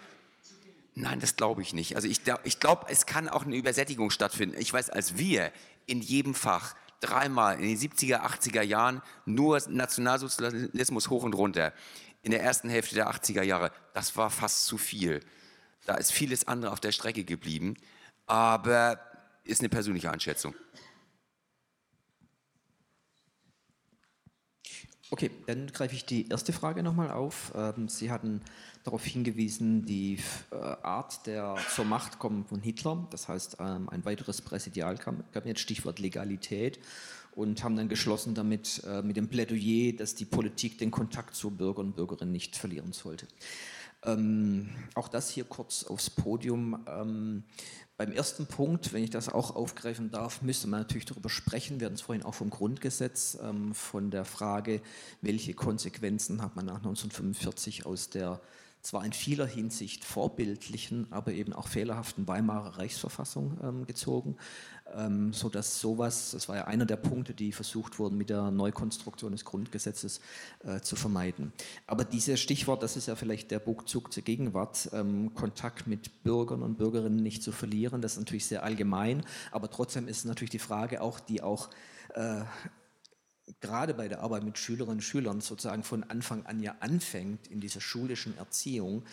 Nein, 0.96 1.20
das 1.20 1.36
glaube 1.36 1.62
ich 1.62 1.74
nicht. 1.74 1.94
Also 1.94 2.08
ich, 2.08 2.22
ich 2.42 2.58
glaube, 2.58 2.86
es 2.88 3.06
kann 3.06 3.28
auch 3.28 3.44
eine 3.44 3.54
Übersättigung 3.54 4.10
stattfinden. 4.10 4.56
Ich 4.58 4.72
weiß, 4.72 4.90
als 4.90 5.16
wir 5.16 5.52
in 5.86 6.00
jedem 6.00 6.34
Fach 6.34 6.74
dreimal 6.98 7.54
in 7.60 7.68
den 7.68 7.78
70er, 7.78 8.20
80er 8.20 8.62
Jahren 8.62 9.00
nur 9.26 9.62
Nationalsozialismus 9.68 11.08
hoch 11.08 11.22
und 11.22 11.34
runter, 11.34 11.72
in 12.24 12.32
der 12.32 12.42
ersten 12.42 12.68
Hälfte 12.68 12.96
der 12.96 13.08
80er 13.12 13.44
Jahre, 13.44 13.70
das 13.94 14.16
war 14.16 14.28
fast 14.28 14.66
zu 14.66 14.76
viel. 14.76 15.20
Da 15.86 15.94
ist 15.94 16.10
vieles 16.10 16.48
andere 16.48 16.72
auf 16.72 16.80
der 16.80 16.90
Strecke 16.90 17.22
geblieben, 17.22 17.76
aber 18.26 18.98
ist 19.44 19.60
eine 19.60 19.68
persönliche 19.68 20.10
Einschätzung. 20.10 20.52
Okay, 25.12 25.30
dann 25.44 25.66
greife 25.66 25.94
ich 25.94 26.06
die 26.06 26.26
erste 26.30 26.54
Frage 26.54 26.82
nochmal 26.82 27.10
auf. 27.10 27.52
Ähm, 27.54 27.86
Sie 27.86 28.10
hatten 28.10 28.40
darauf 28.82 29.04
hingewiesen, 29.04 29.84
die 29.84 30.18
äh, 30.50 30.54
Art 30.56 31.26
der 31.26 31.56
zur 31.74 31.84
Macht 31.84 32.18
kommen 32.18 32.46
von 32.46 32.60
Hitler, 32.60 33.06
das 33.10 33.28
heißt 33.28 33.58
ähm, 33.60 33.90
ein 33.90 34.06
weiteres 34.06 34.40
Präsidialkabinett, 34.40 35.58
Stichwort 35.58 35.98
Legalität, 35.98 36.78
und 37.34 37.62
haben 37.62 37.76
dann 37.76 37.90
geschlossen 37.90 38.34
damit 38.34 38.82
äh, 38.86 39.02
mit 39.02 39.18
dem 39.18 39.28
Plädoyer, 39.28 39.92
dass 39.92 40.14
die 40.14 40.24
Politik 40.24 40.78
den 40.78 40.90
Kontakt 40.90 41.34
zu 41.34 41.50
Bürgern 41.50 41.88
und 41.88 41.96
Bürgerinnen 41.96 42.32
nicht 42.32 42.56
verlieren 42.56 42.94
sollte. 42.94 43.26
Ähm, 44.04 44.70
auch 44.94 45.08
das 45.08 45.30
hier 45.30 45.44
kurz 45.44 45.84
aufs 45.84 46.10
Podium. 46.10 46.84
Ähm, 46.88 47.44
beim 47.96 48.10
ersten 48.10 48.46
Punkt, 48.46 48.92
wenn 48.92 49.04
ich 49.04 49.10
das 49.10 49.28
auch 49.28 49.54
aufgreifen 49.54 50.10
darf, 50.10 50.42
müsste 50.42 50.66
man 50.66 50.80
natürlich 50.80 51.04
darüber 51.04 51.28
sprechen. 51.28 51.78
Wir 51.78 51.86
hatten 51.86 51.94
es 51.94 52.00
vorhin 52.00 52.24
auch 52.24 52.34
vom 52.34 52.50
Grundgesetz, 52.50 53.38
ähm, 53.40 53.74
von 53.74 54.10
der 54.10 54.24
Frage, 54.24 54.80
welche 55.20 55.54
Konsequenzen 55.54 56.42
hat 56.42 56.56
man 56.56 56.66
nach 56.66 56.78
1945 56.78 57.86
aus 57.86 58.10
der 58.10 58.40
zwar 58.82 59.04
in 59.04 59.12
vieler 59.12 59.46
Hinsicht 59.46 60.04
vorbildlichen, 60.04 61.06
aber 61.10 61.32
eben 61.32 61.52
auch 61.52 61.68
fehlerhaften 61.68 62.26
Weimarer 62.26 62.78
Reichsverfassung 62.78 63.58
ähm, 63.62 63.86
gezogen, 63.86 64.36
ähm, 64.94 65.32
sodass 65.32 65.80
sowas, 65.80 66.32
das 66.32 66.48
war 66.48 66.56
ja 66.56 66.64
einer 66.66 66.84
der 66.84 66.96
Punkte, 66.96 67.32
die 67.32 67.52
versucht 67.52 68.00
wurden, 68.00 68.18
mit 68.18 68.28
der 68.28 68.50
Neukonstruktion 68.50 69.32
des 69.32 69.44
Grundgesetzes 69.44 70.20
äh, 70.64 70.80
zu 70.80 70.96
vermeiden. 70.96 71.52
Aber 71.86 72.04
dieses 72.04 72.40
Stichwort, 72.40 72.82
das 72.82 72.96
ist 72.96 73.06
ja 73.06 73.14
vielleicht 73.14 73.52
der 73.52 73.60
Bugzug 73.60 74.12
zur 74.12 74.24
Gegenwart, 74.24 74.90
ähm, 74.92 75.32
Kontakt 75.34 75.86
mit 75.86 76.24
Bürgern 76.24 76.62
und 76.62 76.76
Bürgerinnen 76.76 77.22
nicht 77.22 77.44
zu 77.44 77.52
verlieren, 77.52 78.02
das 78.02 78.14
ist 78.14 78.18
natürlich 78.18 78.46
sehr 78.46 78.64
allgemein, 78.64 79.24
aber 79.52 79.70
trotzdem 79.70 80.08
ist 80.08 80.24
natürlich 80.24 80.50
die 80.50 80.58
Frage 80.58 81.02
auch, 81.02 81.20
die 81.20 81.40
auch 81.40 81.70
äh, 82.14 82.42
gerade 83.60 83.94
bei 83.94 84.08
der 84.08 84.20
Arbeit 84.20 84.44
mit 84.44 84.58
Schülerinnen 84.58 84.98
und 84.98 85.02
Schülern 85.02 85.40
sozusagen 85.40 85.82
von 85.82 86.04
Anfang 86.04 86.46
an 86.46 86.60
ja 86.60 86.76
anfängt 86.80 87.48
in 87.48 87.60
dieser 87.60 87.80
schulischen 87.80 88.36
Erziehung. 88.38 89.04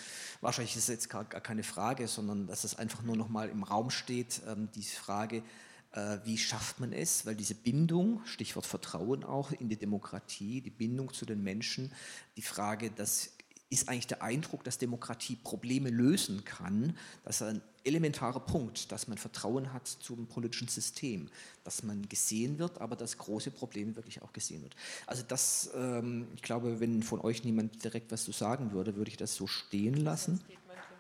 Wahrscheinlich 0.42 0.76
ist 0.76 0.84
es 0.84 0.90
jetzt 0.90 1.10
gar, 1.10 1.26
gar 1.26 1.42
keine 1.42 1.64
Frage, 1.64 2.08
sondern 2.08 2.48
dass 2.48 2.64
es 2.64 2.78
einfach 2.78 3.02
nur 3.02 3.16
noch 3.16 3.30
mal 3.30 3.50
im 3.50 3.64
Raum 3.64 3.90
steht, 3.90 4.42
ähm, 4.48 4.70
diese 4.76 4.96
Frage, 4.96 5.44
äh, 5.92 6.20
wie 6.24 6.38
schafft 6.38 6.80
man 6.80 6.94
es, 6.94 7.26
weil 7.26 7.36
diese 7.36 7.56
Bindung, 7.56 8.22
Stichwort 8.26 8.66
Vertrauen 8.66 9.24
auch 9.24 9.52
in 9.52 9.70
die 9.70 9.78
Demokratie, 9.78 10.62
die 10.62 10.70
Bindung 10.70 11.14
zu 11.14 11.26
den 11.26 11.44
Menschen, 11.44 11.92
die 12.38 12.44
Frage, 12.44 12.92
dass 12.92 13.32
ist 13.70 13.88
eigentlich 13.88 14.08
der 14.08 14.24
Eindruck, 14.24 14.64
dass 14.64 14.80
Demokratie 14.80 15.36
Probleme 15.36 15.90
lösen 15.90 16.44
kann. 16.44 16.98
Das 17.24 17.42
ist 17.42 17.48
ein 17.48 17.62
elementarer 17.84 18.40
Punkt, 18.40 18.92
dass 18.92 19.08
man 19.08 19.18
Vertrauen 19.18 19.74
hat 19.74 19.88
zum 19.88 20.28
politischen 20.28 20.68
System, 20.68 21.30
dass 21.64 21.84
man 21.84 22.10
gesehen 22.10 22.58
wird, 22.58 22.82
aber 22.82 22.96
dass 22.96 23.18
große 23.18 23.52
Probleme 23.52 23.96
wirklich 23.96 24.22
auch 24.22 24.34
gesehen 24.34 24.64
wird. 24.64 24.76
Also 25.06 25.24
das, 25.28 25.70
ähm, 25.76 26.28
ich 26.36 26.42
glaube, 26.42 26.80
wenn 26.80 27.04
von 27.04 27.20
euch 27.22 27.44
niemand 27.44 27.84
direkt 27.84 28.12
was 28.12 28.24
zu 28.24 28.32
sagen 28.32 28.72
würde, 28.72 28.96
würde 28.96 29.12
ich 29.12 29.18
das 29.18 29.36
so 29.36 29.46
stehen 29.48 29.96
lassen. 29.96 30.42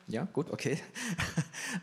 Ja, 0.09 0.23
gut, 0.23 0.51
okay. 0.51 0.77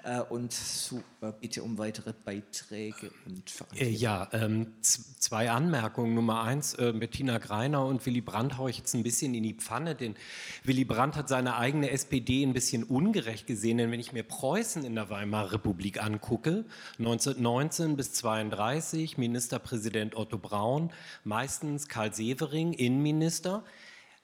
Äh, 0.02 0.20
und 0.20 0.52
so, 0.52 1.00
äh, 1.20 1.32
bitte 1.40 1.62
um 1.62 1.78
weitere 1.78 2.12
Beiträge 2.12 3.12
und 3.24 3.52
äh, 3.78 3.88
Ja, 3.88 4.28
ähm, 4.32 4.72
zwei 4.80 5.50
Anmerkungen. 5.50 6.14
Nummer 6.14 6.42
eins, 6.42 6.74
äh, 6.74 6.92
Bettina 6.92 7.38
Greiner 7.38 7.84
und 7.84 8.04
Willy 8.04 8.20
Brandt 8.20 8.58
haue 8.58 8.70
ich 8.70 8.78
jetzt 8.78 8.94
ein 8.94 9.04
bisschen 9.04 9.34
in 9.34 9.44
die 9.44 9.54
Pfanne, 9.54 9.94
denn 9.94 10.16
Willy 10.64 10.84
Brandt 10.84 11.14
hat 11.14 11.28
seine 11.28 11.56
eigene 11.56 11.90
SPD 11.90 12.42
ein 12.42 12.52
bisschen 12.52 12.82
ungerecht 12.82 13.46
gesehen, 13.46 13.78
denn 13.78 13.92
wenn 13.92 14.00
ich 14.00 14.12
mir 14.12 14.24
Preußen 14.24 14.84
in 14.84 14.96
der 14.96 15.08
Weimarer 15.08 15.52
Republik 15.52 16.02
angucke, 16.02 16.64
1919 16.98 17.96
bis 17.96 18.12
32 18.14 19.18
Ministerpräsident 19.18 20.16
Otto 20.16 20.38
Braun, 20.38 20.92
meistens 21.22 21.86
Karl 21.86 22.12
Severing, 22.12 22.72
Innenminister, 22.72 23.62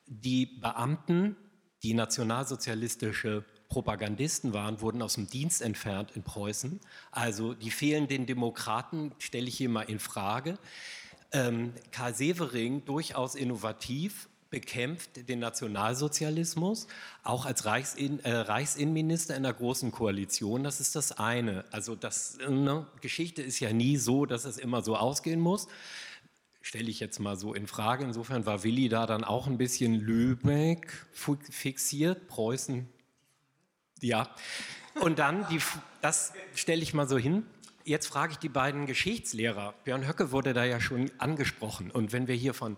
die 0.06 0.46
Beamten, 0.46 1.36
die 1.82 1.94
nationalsozialistische 1.94 3.44
Propagandisten 3.72 4.52
waren, 4.52 4.82
wurden 4.82 5.00
aus 5.00 5.14
dem 5.14 5.28
Dienst 5.28 5.62
entfernt 5.62 6.10
in 6.14 6.22
Preußen. 6.22 6.78
Also 7.10 7.54
die 7.54 7.70
fehlenden 7.70 8.26
Demokraten 8.26 9.12
stelle 9.18 9.46
ich 9.46 9.56
hier 9.56 9.70
mal 9.70 9.84
in 9.84 9.98
Frage. 9.98 10.58
Ähm, 11.32 11.72
Karl 11.90 12.14
Severing, 12.14 12.84
durchaus 12.84 13.34
innovativ, 13.34 14.28
bekämpft 14.50 15.26
den 15.26 15.38
Nationalsozialismus, 15.38 16.86
auch 17.22 17.46
als 17.46 17.64
Reichsin, 17.64 18.20
äh, 18.20 18.32
Reichsinnenminister 18.32 19.34
in 19.36 19.42
der 19.42 19.54
Großen 19.54 19.90
Koalition. 19.90 20.64
Das 20.64 20.78
ist 20.78 20.94
das 20.94 21.12
eine. 21.12 21.64
Also 21.70 21.94
das, 21.94 22.36
ne, 22.46 22.86
Geschichte 23.00 23.40
ist 23.40 23.58
ja 23.58 23.72
nie 23.72 23.96
so, 23.96 24.26
dass 24.26 24.44
es 24.44 24.58
immer 24.58 24.82
so 24.82 24.96
ausgehen 24.96 25.40
muss. 25.40 25.66
Stelle 26.60 26.90
ich 26.90 27.00
jetzt 27.00 27.20
mal 27.20 27.36
so 27.36 27.54
in 27.54 27.66
Frage. 27.66 28.04
Insofern 28.04 28.44
war 28.44 28.64
Willi 28.64 28.90
da 28.90 29.06
dann 29.06 29.24
auch 29.24 29.46
ein 29.46 29.56
bisschen 29.56 29.94
Lübeck 29.94 30.92
fixiert, 31.50 32.28
Preußen 32.28 32.86
ja. 34.02 34.28
Und 35.00 35.18
dann, 35.18 35.46
die, 35.48 35.60
das 36.00 36.32
stelle 36.54 36.82
ich 36.82 36.94
mal 36.94 37.08
so 37.08 37.16
hin. 37.16 37.46
Jetzt 37.84 38.06
frage 38.06 38.32
ich 38.32 38.38
die 38.38 38.48
beiden 38.48 38.86
Geschichtslehrer. 38.86 39.74
Björn 39.84 40.06
Höcke 40.06 40.30
wurde 40.30 40.52
da 40.52 40.64
ja 40.64 40.80
schon 40.80 41.10
angesprochen. 41.18 41.90
Und 41.90 42.12
wenn 42.12 42.28
wir 42.28 42.36
hier 42.36 42.54
von 42.54 42.76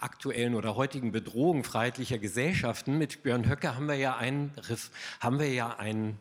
aktuellen 0.00 0.54
oder 0.54 0.76
heutigen 0.76 1.12
Bedrohungen 1.12 1.62
freiheitlicher 1.62 2.18
Gesellschaften 2.18 2.96
mit 2.96 3.22
Björn 3.22 3.48
Höcke 3.48 3.74
haben 3.74 3.86
wir 3.86 3.96
ja 3.96 4.16
einen, 4.16 4.52
haben 5.20 5.38
wir 5.38 5.52
ja 5.52 5.76
einen 5.76 6.18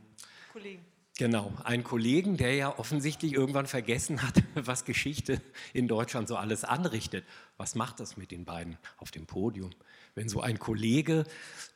Kollegen. 0.52 0.84
Genau, 1.18 1.54
einen 1.64 1.84
Kollegen, 1.84 2.36
der 2.36 2.56
ja 2.56 2.78
offensichtlich 2.78 3.34
irgendwann 3.34 3.68
vergessen 3.68 4.22
hat, 4.22 4.44
was 4.56 4.84
Geschichte 4.84 5.42
in 5.74 5.88
Deutschland 5.88 6.28
so 6.28 6.36
alles 6.36 6.64
anrichtet. 6.64 7.26
Was 7.58 7.76
macht 7.76 8.00
das 8.00 8.18
mit 8.18 8.32
den 8.32 8.44
beiden 8.44 8.78
auf 8.98 9.12
dem 9.12 9.26
Podium? 9.26 9.72
wenn 10.16 10.30
so 10.30 10.42
ein 10.42 10.58
Kollege, 10.58 11.26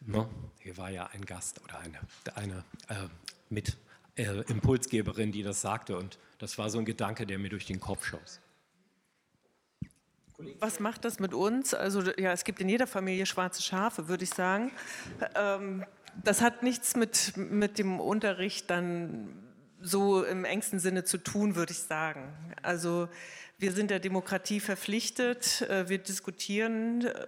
ne, 0.05 0.27
hier 0.59 0.77
war 0.77 0.89
ja 0.89 1.07
ein 1.07 1.25
Gast 1.25 1.61
oder 1.63 1.79
eine, 1.79 1.99
eine 2.35 2.63
äh, 2.87 3.07
mit 3.49 3.77
äh, 4.15 4.41
Impulsgeberin, 4.49 5.31
die 5.31 5.43
das 5.43 5.61
sagte 5.61 5.97
und 5.97 6.17
das 6.39 6.57
war 6.57 6.69
so 6.69 6.79
ein 6.79 6.85
Gedanke, 6.85 7.27
der 7.27 7.37
mir 7.37 7.49
durch 7.49 7.65
den 7.65 7.79
Kopf 7.79 8.05
schoss. 8.05 8.39
Was 10.59 10.79
macht 10.79 11.03
das 11.03 11.19
mit 11.19 11.33
uns? 11.33 11.73
Also 11.73 12.01
ja, 12.17 12.31
es 12.31 12.45
gibt 12.45 12.61
in 12.61 12.69
jeder 12.69 12.87
Familie 12.87 13.25
schwarze 13.25 13.61
Schafe, 13.61 14.07
würde 14.07 14.23
ich 14.23 14.29
sagen. 14.29 14.71
Ähm, 15.35 15.83
das 16.23 16.41
hat 16.41 16.63
nichts 16.63 16.95
mit, 16.95 17.37
mit 17.37 17.77
dem 17.77 17.99
Unterricht 17.99 18.69
dann 18.69 19.29
so 19.81 20.23
im 20.23 20.45
engsten 20.45 20.79
Sinne 20.79 21.03
zu 21.03 21.17
tun, 21.17 21.55
würde 21.55 21.71
ich 21.71 21.79
sagen. 21.79 22.33
Also 22.61 23.07
wir 23.57 23.71
sind 23.71 23.91
der 23.91 23.99
Demokratie 23.99 24.59
verpflichtet, 24.59 25.61
äh, 25.63 25.89
wir 25.89 25.97
diskutieren 25.97 27.05
äh, 27.05 27.25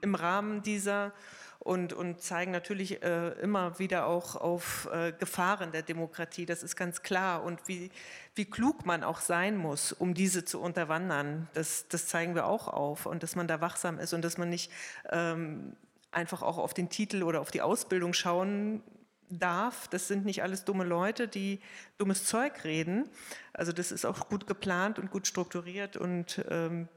im 0.00 0.14
Rahmen 0.14 0.62
dieser 0.62 1.12
und, 1.58 1.92
und 1.92 2.20
zeigen 2.20 2.52
natürlich 2.52 3.02
äh, 3.02 3.30
immer 3.40 3.78
wieder 3.78 4.06
auch 4.06 4.36
auf 4.36 4.88
Gefahren 5.18 5.72
der 5.72 5.82
Demokratie. 5.82 6.46
Das 6.46 6.62
ist 6.62 6.76
ganz 6.76 7.02
klar. 7.02 7.42
Und 7.42 7.66
wie, 7.66 7.90
wie 8.36 8.44
klug 8.44 8.86
man 8.86 9.02
auch 9.02 9.20
sein 9.20 9.56
muss, 9.56 9.90
um 9.90 10.14
diese 10.14 10.44
zu 10.44 10.60
unterwandern, 10.60 11.48
das, 11.54 11.88
das 11.88 12.06
zeigen 12.06 12.36
wir 12.36 12.46
auch 12.46 12.68
auf. 12.68 13.04
Und 13.06 13.24
dass 13.24 13.34
man 13.34 13.48
da 13.48 13.60
wachsam 13.60 13.98
ist 13.98 14.12
und 14.12 14.22
dass 14.22 14.38
man 14.38 14.48
nicht 14.48 14.70
ähm, 15.10 15.72
einfach 16.16 16.42
auch 16.42 16.58
auf 16.58 16.74
den 16.74 16.88
Titel 16.88 17.22
oder 17.22 17.40
auf 17.40 17.50
die 17.50 17.62
Ausbildung 17.62 18.14
schauen 18.14 18.82
darf. 19.28 19.88
Das 19.88 20.08
sind 20.08 20.24
nicht 20.24 20.42
alles 20.42 20.64
dumme 20.64 20.84
Leute, 20.84 21.28
die 21.28 21.60
dummes 21.98 22.24
Zeug 22.24 22.64
reden. 22.64 23.08
Also 23.52 23.72
das 23.72 23.92
ist 23.92 24.04
auch 24.04 24.28
gut 24.28 24.46
geplant 24.46 24.98
und 24.98 25.10
gut 25.10 25.26
strukturiert 25.26 25.96
und 25.96 26.44
ähm, 26.48 26.88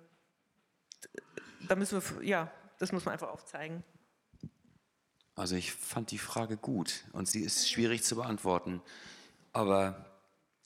da 1.68 1.76
müssen 1.76 2.02
wir, 2.02 2.24
ja, 2.24 2.52
das 2.80 2.91
muss 2.91 3.06
man 3.06 3.14
einfach 3.14 3.30
aufzeigen. 3.30 3.84
Also 5.36 5.56
ich 5.56 5.74
fand 5.74 6.12
die 6.12 6.18
Frage 6.18 6.58
gut 6.58 7.06
und 7.12 7.28
sie 7.28 7.41
ist 7.41 7.70
schwierig 7.70 8.04
zu 8.04 8.16
beantworten. 8.16 8.82
Aber 9.54 10.09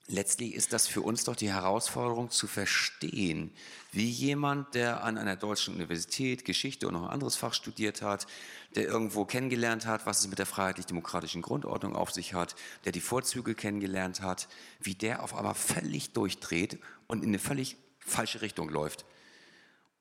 letztlich 0.07 0.53
ist 0.53 0.73
das 0.73 0.87
für 0.87 1.01
uns 1.01 1.23
doch 1.23 1.35
die 1.35 1.51
Herausforderung 1.51 2.29
zu 2.29 2.47
verstehen, 2.47 3.51
wie 3.91 4.09
jemand, 4.09 4.75
der 4.75 5.03
an 5.03 5.17
einer 5.17 5.35
deutschen 5.35 5.75
Universität 5.75 6.45
Geschichte 6.45 6.87
und 6.87 6.93
noch 6.93 7.03
ein 7.03 7.09
anderes 7.09 7.35
Fach 7.35 7.53
studiert 7.53 8.01
hat, 8.01 8.27
der 8.75 8.85
irgendwo 8.85 9.25
kennengelernt 9.25 9.85
hat, 9.85 10.05
was 10.05 10.19
es 10.19 10.27
mit 10.27 10.39
der 10.39 10.45
freiheitlich-demokratischen 10.45 11.41
Grundordnung 11.41 11.95
auf 11.95 12.11
sich 12.11 12.33
hat, 12.33 12.55
der 12.85 12.91
die 12.91 13.01
Vorzüge 13.01 13.55
kennengelernt 13.55 14.21
hat, 14.21 14.47
wie 14.81 14.95
der 14.95 15.23
auf 15.23 15.35
einmal 15.35 15.55
völlig 15.55 16.11
durchdreht 16.13 16.79
und 17.07 17.23
in 17.23 17.29
eine 17.29 17.39
völlig 17.39 17.77
falsche 17.99 18.41
Richtung 18.41 18.69
läuft. 18.69 19.05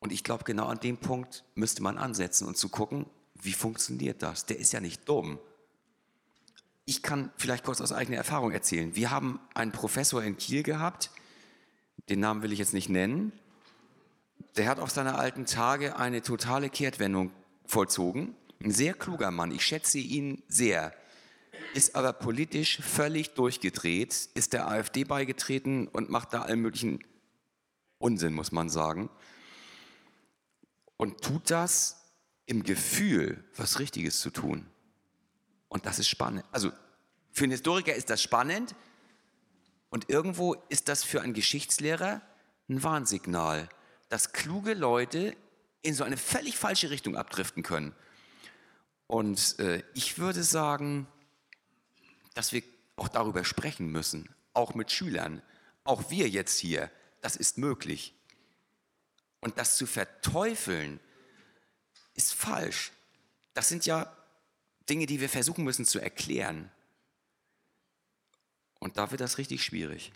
Und 0.00 0.10
ich 0.10 0.24
glaube, 0.24 0.44
genau 0.44 0.66
an 0.66 0.80
dem 0.80 0.96
Punkt 0.96 1.44
müsste 1.54 1.82
man 1.82 1.96
ansetzen 1.96 2.48
und 2.48 2.56
zu 2.56 2.68
gucken, 2.68 3.06
wie 3.34 3.52
funktioniert 3.52 4.22
das? 4.22 4.46
Der 4.46 4.58
ist 4.58 4.72
ja 4.72 4.80
nicht 4.80 5.08
dumm. 5.08 5.38
Ich 6.84 7.02
kann 7.02 7.30
vielleicht 7.36 7.64
kurz 7.64 7.80
aus 7.80 7.92
eigener 7.92 8.18
Erfahrung 8.18 8.52
erzählen. 8.52 8.94
Wir 8.96 9.10
haben 9.10 9.40
einen 9.54 9.72
Professor 9.72 10.22
in 10.22 10.36
Kiel 10.36 10.62
gehabt, 10.62 11.10
den 12.08 12.20
Namen 12.20 12.42
will 12.42 12.52
ich 12.52 12.58
jetzt 12.58 12.74
nicht 12.74 12.88
nennen. 12.88 13.32
Der 14.56 14.68
hat 14.68 14.80
auf 14.80 14.90
seine 14.90 15.14
alten 15.14 15.46
Tage 15.46 15.96
eine 15.96 16.22
totale 16.22 16.68
Kehrtwendung 16.68 17.30
vollzogen. 17.64 18.34
Ein 18.62 18.72
sehr 18.72 18.94
kluger 18.94 19.30
Mann, 19.30 19.52
ich 19.52 19.64
schätze 19.64 19.98
ihn 19.98 20.42
sehr, 20.48 20.92
ist 21.74 21.94
aber 21.94 22.12
politisch 22.12 22.80
völlig 22.80 23.34
durchgedreht, 23.34 24.28
ist 24.34 24.52
der 24.52 24.68
AfD 24.68 25.04
beigetreten 25.04 25.88
und 25.88 26.10
macht 26.10 26.32
da 26.32 26.42
allen 26.42 26.60
möglichen 26.60 27.00
Unsinn, 27.98 28.34
muss 28.34 28.52
man 28.52 28.68
sagen 28.68 29.08
und 31.02 31.20
tut 31.20 31.50
das 31.50 32.00
im 32.46 32.62
Gefühl, 32.62 33.42
was 33.56 33.80
Richtiges 33.80 34.20
zu 34.20 34.30
tun. 34.30 34.66
Und 35.72 35.86
das 35.86 35.98
ist 35.98 36.08
spannend. 36.08 36.44
Also 36.52 36.70
für 37.30 37.44
einen 37.44 37.52
Historiker 37.52 37.94
ist 37.94 38.10
das 38.10 38.22
spannend 38.22 38.74
und 39.88 40.10
irgendwo 40.10 40.52
ist 40.68 40.88
das 40.88 41.02
für 41.02 41.22
einen 41.22 41.32
Geschichtslehrer 41.32 42.20
ein 42.68 42.82
Warnsignal, 42.82 43.70
dass 44.10 44.34
kluge 44.34 44.74
Leute 44.74 45.34
in 45.80 45.94
so 45.94 46.04
eine 46.04 46.18
völlig 46.18 46.58
falsche 46.58 46.90
Richtung 46.90 47.16
abdriften 47.16 47.62
können. 47.62 47.94
Und 49.06 49.58
äh, 49.60 49.82
ich 49.94 50.18
würde 50.18 50.42
sagen, 50.42 51.06
dass 52.34 52.52
wir 52.52 52.62
auch 52.96 53.08
darüber 53.08 53.42
sprechen 53.42 53.90
müssen, 53.90 54.28
auch 54.52 54.74
mit 54.74 54.90
Schülern, 54.90 55.40
auch 55.84 56.10
wir 56.10 56.28
jetzt 56.28 56.58
hier, 56.58 56.90
das 57.22 57.36
ist 57.36 57.56
möglich. 57.56 58.14
Und 59.40 59.56
das 59.56 59.78
zu 59.78 59.86
verteufeln, 59.86 61.00
ist 62.12 62.34
falsch. 62.34 62.92
Das 63.54 63.70
sind 63.70 63.86
ja 63.86 64.14
Dinge, 64.88 65.06
die 65.06 65.20
wir 65.20 65.28
versuchen 65.28 65.64
müssen 65.64 65.84
zu 65.84 65.98
erklären. 65.98 66.70
Und 68.78 68.96
da 68.96 69.10
wird 69.10 69.20
das 69.20 69.38
richtig 69.38 69.62
schwierig. 69.62 70.12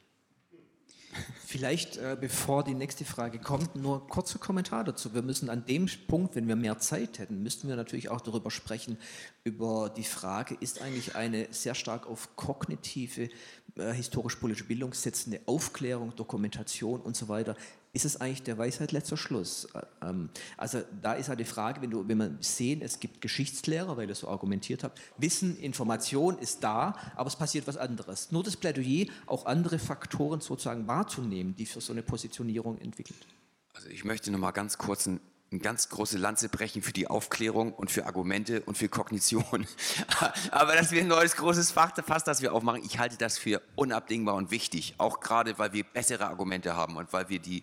Vielleicht, 1.47 1.97
äh, 1.97 2.17
bevor 2.21 2.65
die 2.65 2.75
nächste 2.75 3.05
Frage 3.05 3.39
kommt, 3.39 3.77
nur 3.77 4.07
kurzer 4.09 4.39
Kommentar 4.39 4.85
dazu. 4.85 5.15
Wir 5.15 5.23
müssen 5.23 5.49
an 5.49 5.65
dem 5.65 5.89
Punkt, 6.09 6.35
wenn 6.35 6.49
wir 6.49 6.57
mehr 6.57 6.79
Zeit 6.79 7.19
hätten, 7.19 7.43
müssten 7.43 7.69
wir 7.69 7.77
natürlich 7.77 8.09
auch 8.09 8.21
darüber 8.21 8.51
sprechen, 8.51 8.99
über 9.45 9.89
die 9.89 10.05
Frage, 10.05 10.57
ist 10.61 10.83
eigentlich 10.83 11.15
eine 11.15 11.49
sehr 11.53 11.75
stark 11.75 12.07
auf 12.07 12.37
kognitive, 12.37 13.31
äh, 13.77 13.93
historisch-politische 13.93 14.67
Bildung 14.67 14.93
setzende 14.93 15.41
Aufklärung, 15.47 16.15
Dokumentation 16.17 17.01
und 17.01 17.17
so 17.17 17.29
weiter, 17.29 17.57
ist 17.97 18.05
es 18.05 18.21
eigentlich 18.21 18.43
der 18.43 18.59
Weisheit 18.59 18.93
letzter 18.93 19.17
Schluss? 19.17 19.67
Ähm, 20.03 20.29
also 20.59 20.83
da 21.01 21.15
ist 21.15 21.31
halt 21.31 21.41
die 21.41 21.47
Frage, 21.47 21.81
wenn, 21.81 21.91
du, 21.91 22.07
wenn 22.07 22.19
wir 22.19 22.37
sehen, 22.41 22.83
es 22.83 23.01
gibt 23.01 23.23
Geschichtslehrer, 23.23 23.97
weil 23.97 24.07
ihr 24.09 24.15
so 24.15 24.29
argumentiert 24.29 24.85
habt, 24.85 25.01
Wissen, 25.17 25.59
Information 25.59 26.39
ist 26.39 26.63
da, 26.63 26.95
aber 27.17 27.29
es 27.29 27.37
passiert 27.37 27.67
was 27.67 27.79
anderes. 27.79 28.31
Nur 28.33 28.45
das 28.45 28.57
Plädoyer, 28.57 29.07
auch 29.25 29.47
andere 29.47 29.79
Faktoren 29.79 30.41
sozusagen 30.41 30.87
wahrzunehmen, 30.87 31.57
die 31.57 31.65
für 31.65 31.81
so 31.81 31.95
eine 31.95 32.03
Positionierung 32.03 32.79
entwickelt. 32.79 33.27
Also 33.73 33.89
ich 33.89 34.05
möchte 34.05 34.31
noch 34.31 34.39
mal 34.39 34.53
ganz 34.53 34.77
kurz 34.77 35.07
ein 35.07 35.21
eine 35.51 35.61
ganz 35.61 35.89
große 35.89 36.19
Lanze 36.19 36.49
brechen 36.49 36.83
für 36.83 36.93
die 36.93 37.07
Aufklärung 37.07 37.73
und 37.73 37.91
für 37.91 38.07
Argumente 38.07 38.63
und 38.63 38.77
für 38.77 38.89
Kognition. 38.89 39.67
Aber 40.51 40.75
dass 40.75 40.91
wir 40.91 41.01
ein 41.01 41.09
neues 41.09 41.37
großes 41.37 41.71
Fass, 41.71 42.25
das 42.25 42.43
wir 42.43 42.53
aufmachen, 42.53 42.83
ich 42.85 42.99
halte 42.99 43.17
das 43.17 43.39
für 43.39 43.63
unabdingbar 43.77 44.35
und 44.35 44.51
wichtig. 44.51 44.95
Auch 44.99 45.21
gerade, 45.21 45.59
weil 45.59 45.73
wir 45.73 45.85
bessere 45.85 46.27
Argumente 46.27 46.77
haben 46.77 46.97
und 46.97 47.13
weil 47.13 47.29
wir 47.29 47.39
die 47.39 47.63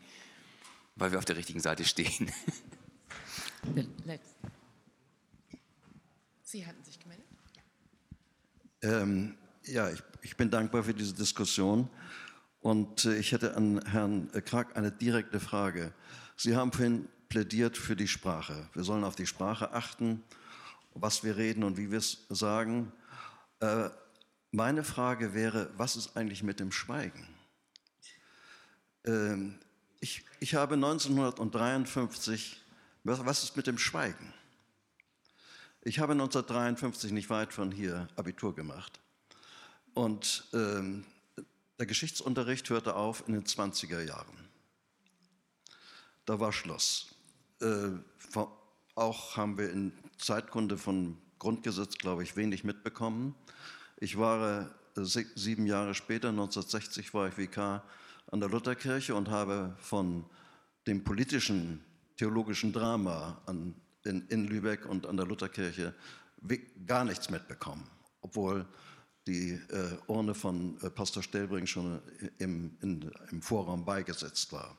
weil 0.96 1.12
wir 1.12 1.18
auf 1.18 1.26
der 1.26 1.38
richtigen 1.38 1.60
Seite 1.60 1.86
stehen. 1.86 2.32
Sie 6.44 6.66
hatten 6.66 6.84
sich 6.84 7.00
gemeldet? 7.00 7.26
Ähm, 8.82 9.38
ja, 9.66 9.90
ich, 9.90 10.04
ich, 10.22 10.38
bin 10.38 10.52
dankbar 10.52 10.84
für 10.84 10.94
diese 10.94 11.14
Diskussion. 11.14 11.90
Und 12.60 13.06
äh, 13.06 13.18
ich 13.18 13.32
hätte 13.32 13.56
an 13.56 13.84
Herrn 13.86 14.30
Krag 14.46 14.78
eine 14.78 14.92
direkte 14.92 15.40
Frage. 15.40 15.94
Sie 16.36 16.56
haben 16.56 16.72
vorhin 16.72 17.08
plädiert 17.30 17.78
für 17.78 17.96
die 17.96 18.08
Sprache. 18.08 18.70
Wir 18.74 18.84
sollen 18.84 19.04
auf 19.04 19.16
die 19.16 19.26
Sprache 19.26 19.72
achten, 19.74 20.24
was 20.94 21.24
wir 21.24 21.38
reden 21.38 21.64
und 21.64 21.78
wie 21.78 21.90
wir 21.90 21.98
es 21.98 22.26
sagen. 22.30 22.92
Äh, 23.60 23.90
meine 24.52 24.84
Frage 24.84 25.34
wäre, 25.34 25.72
was 25.76 25.96
ist 25.96 26.16
eigentlich 26.16 26.44
mit 26.44 26.60
dem 26.60 26.72
Schweigen? 26.72 27.28
Ähm, 29.06 29.60
ich, 30.04 30.22
ich 30.42 30.54
habe 30.56 30.76
1953, 30.76 32.62
was 33.06 33.44
ist 33.44 33.56
mit 33.56 33.68
dem 33.68 33.78
Schweigen? 33.78 34.34
Ich 35.82 36.00
habe 36.00 36.12
1953 36.12 37.14
nicht 37.14 37.30
weit 37.30 37.54
von 37.54 37.72
hier 37.72 38.10
Abitur 38.18 38.54
gemacht. 38.54 39.00
Und 39.94 40.44
ähm, 40.52 41.06
der 41.80 41.86
Geschichtsunterricht 41.86 42.70
hörte 42.70 42.96
auf 42.96 43.24
in 43.28 43.34
den 43.34 43.46
20er 43.46 44.02
Jahren. 44.02 44.50
Da 46.26 46.38
war 46.38 46.52
Schluss. 46.52 47.16
Äh, 47.62 47.92
auch 48.96 49.38
haben 49.38 49.58
wir 49.58 49.72
in 49.72 49.94
Zeitkunde 50.18 50.78
von 50.78 51.18
Grundgesetz, 51.40 51.96
glaube 51.98 52.24
ich, 52.24 52.36
wenig 52.36 52.66
mitbekommen. 52.66 53.36
Ich 53.98 54.18
war 54.18 54.70
äh, 54.98 55.06
sieben 55.06 55.66
Jahre 55.66 55.96
später, 55.96 56.30
1960, 56.30 57.14
war 57.14 57.30
ich 57.30 57.38
Vikar 57.38 57.86
an 58.32 58.40
der 58.40 58.50
Lutherkirche 58.50 59.16
und 59.16 59.30
habe 59.30 59.76
von 59.78 60.26
dem 60.88 61.04
politischen, 61.04 61.84
theologischen 62.18 62.74
Drama 62.74 63.42
an, 63.46 63.76
in, 64.06 64.28
in 64.28 64.48
Lübeck 64.48 64.86
und 64.86 65.06
an 65.06 65.18
der 65.18 65.26
Lutherkirche 65.26 65.94
gar 66.86 67.06
nichts 67.06 67.30
mitbekommen, 67.30 67.88
obwohl 68.22 68.66
die 69.28 69.52
äh, 69.52 69.98
Urne 70.08 70.34
von 70.34 70.78
äh, 70.82 70.90
Pastor 70.90 71.24
Stellbring 71.24 71.66
schon 71.66 72.02
im, 72.40 72.78
in, 72.82 73.10
im 73.32 73.42
Vorraum 73.42 73.86
beigesetzt 73.86 74.52
war 74.52 74.78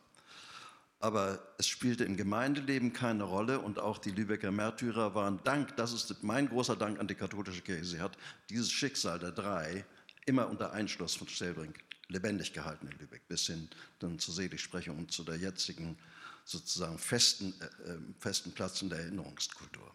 aber 1.04 1.38
es 1.58 1.68
spielte 1.68 2.02
im 2.04 2.16
Gemeindeleben 2.16 2.94
keine 2.94 3.24
Rolle 3.24 3.60
und 3.60 3.78
auch 3.78 3.98
die 3.98 4.10
Lübecker 4.10 4.50
Märtyrer 4.50 5.14
waren 5.14 5.38
Dank, 5.44 5.76
das 5.76 5.92
ist 5.92 6.22
mein 6.22 6.48
großer 6.48 6.76
Dank 6.76 6.98
an 6.98 7.06
die 7.06 7.14
katholische 7.14 7.60
Kirche. 7.60 7.84
Sie 7.84 8.00
hat 8.00 8.16
dieses 8.48 8.72
Schicksal 8.72 9.18
der 9.18 9.30
drei 9.30 9.84
immer 10.24 10.48
unter 10.48 10.72
Einschluss 10.72 11.14
von 11.14 11.28
Stellbrink 11.28 11.78
lebendig 12.08 12.52
gehalten 12.52 12.86
in 12.86 12.98
Lübeck, 12.98 13.26
bis 13.28 13.46
hin 13.46 13.68
dann 13.98 14.18
zur 14.18 14.34
Seligsprechung 14.34 14.98
und 14.98 15.12
zu 15.12 15.24
der 15.24 15.36
jetzigen 15.36 15.98
sozusagen 16.44 16.98
festen, 16.98 17.54
äh, 17.60 17.92
äh 17.92 17.98
festen 18.18 18.52
Platz 18.52 18.82
in 18.82 18.90
der 18.90 19.00
Erinnerungskultur. 19.00 19.90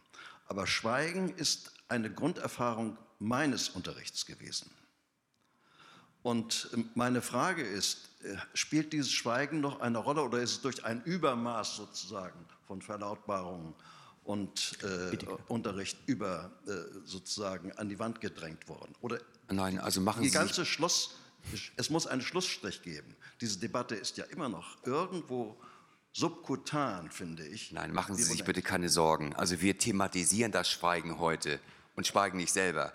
Aber 0.48 0.66
Schweigen 0.66 1.36
ist 1.36 1.72
eine 1.88 2.12
Grunderfahrung 2.12 2.98
meines 3.20 3.70
Unterrichts 3.70 4.26
gewesen. 4.26 4.72
Und 6.22 6.70
ähm, 6.74 6.90
meine 6.96 7.22
Frage 7.22 7.62
ist, 7.62 8.10
äh, 8.24 8.36
spielt 8.54 8.94
dieses 8.94 9.12
Schweigen 9.12 9.62
noch 9.62 9.80
eine 9.80 10.00
Rolle 10.00 10.24
oder 10.24 10.40
ist 10.40 10.52
es 10.52 10.62
durch 10.62 10.84
ein 10.84 11.04
Übermaß 11.04 11.76
sozusagen 11.76 12.46
von 12.68 12.82
Verlautbarungen 12.82 13.74
und 14.24 14.78
äh, 14.84 15.18
Unterricht 15.48 15.98
über 16.06 16.52
äh, 16.68 16.72
sozusagen 17.06 17.72
an 17.74 17.90
die 17.90 18.00
Wand 18.00 18.22
gedrängt 18.22 18.68
worden? 18.68 18.96
Oder 19.02 19.20
Nein, 19.50 19.80
also 19.80 20.02
machen 20.02 20.22
die 20.22 20.30
Sie 20.30 20.36
ganze 20.36 20.66
Schluss, 20.66 21.16
es 21.78 21.90
muss 21.90 22.08
einen 22.08 22.22
Schlussstrich 22.22 22.82
geben. 22.82 23.16
Diese 23.42 23.60
Debatte 23.60 23.96
ist 23.96 24.18
ja 24.18 24.26
immer 24.26 24.50
noch 24.50 24.78
irgendwo 24.86 25.58
subkutan, 26.14 27.12
finde 27.12 27.48
ich. 27.48 27.72
Nein, 27.72 27.94
machen 27.94 28.16
Sie 28.16 28.24
sich 28.24 28.44
bitte 28.44 28.62
keine 28.62 28.90
Sorgen. 28.90 29.36
Also 29.36 29.62
wir 29.62 29.78
thematisieren 29.78 30.52
das 30.52 30.70
Schweigen 30.70 31.20
heute 31.20 31.60
und 31.96 32.08
schweigen 32.08 32.38
nicht 32.38 32.52
selber 32.52 32.94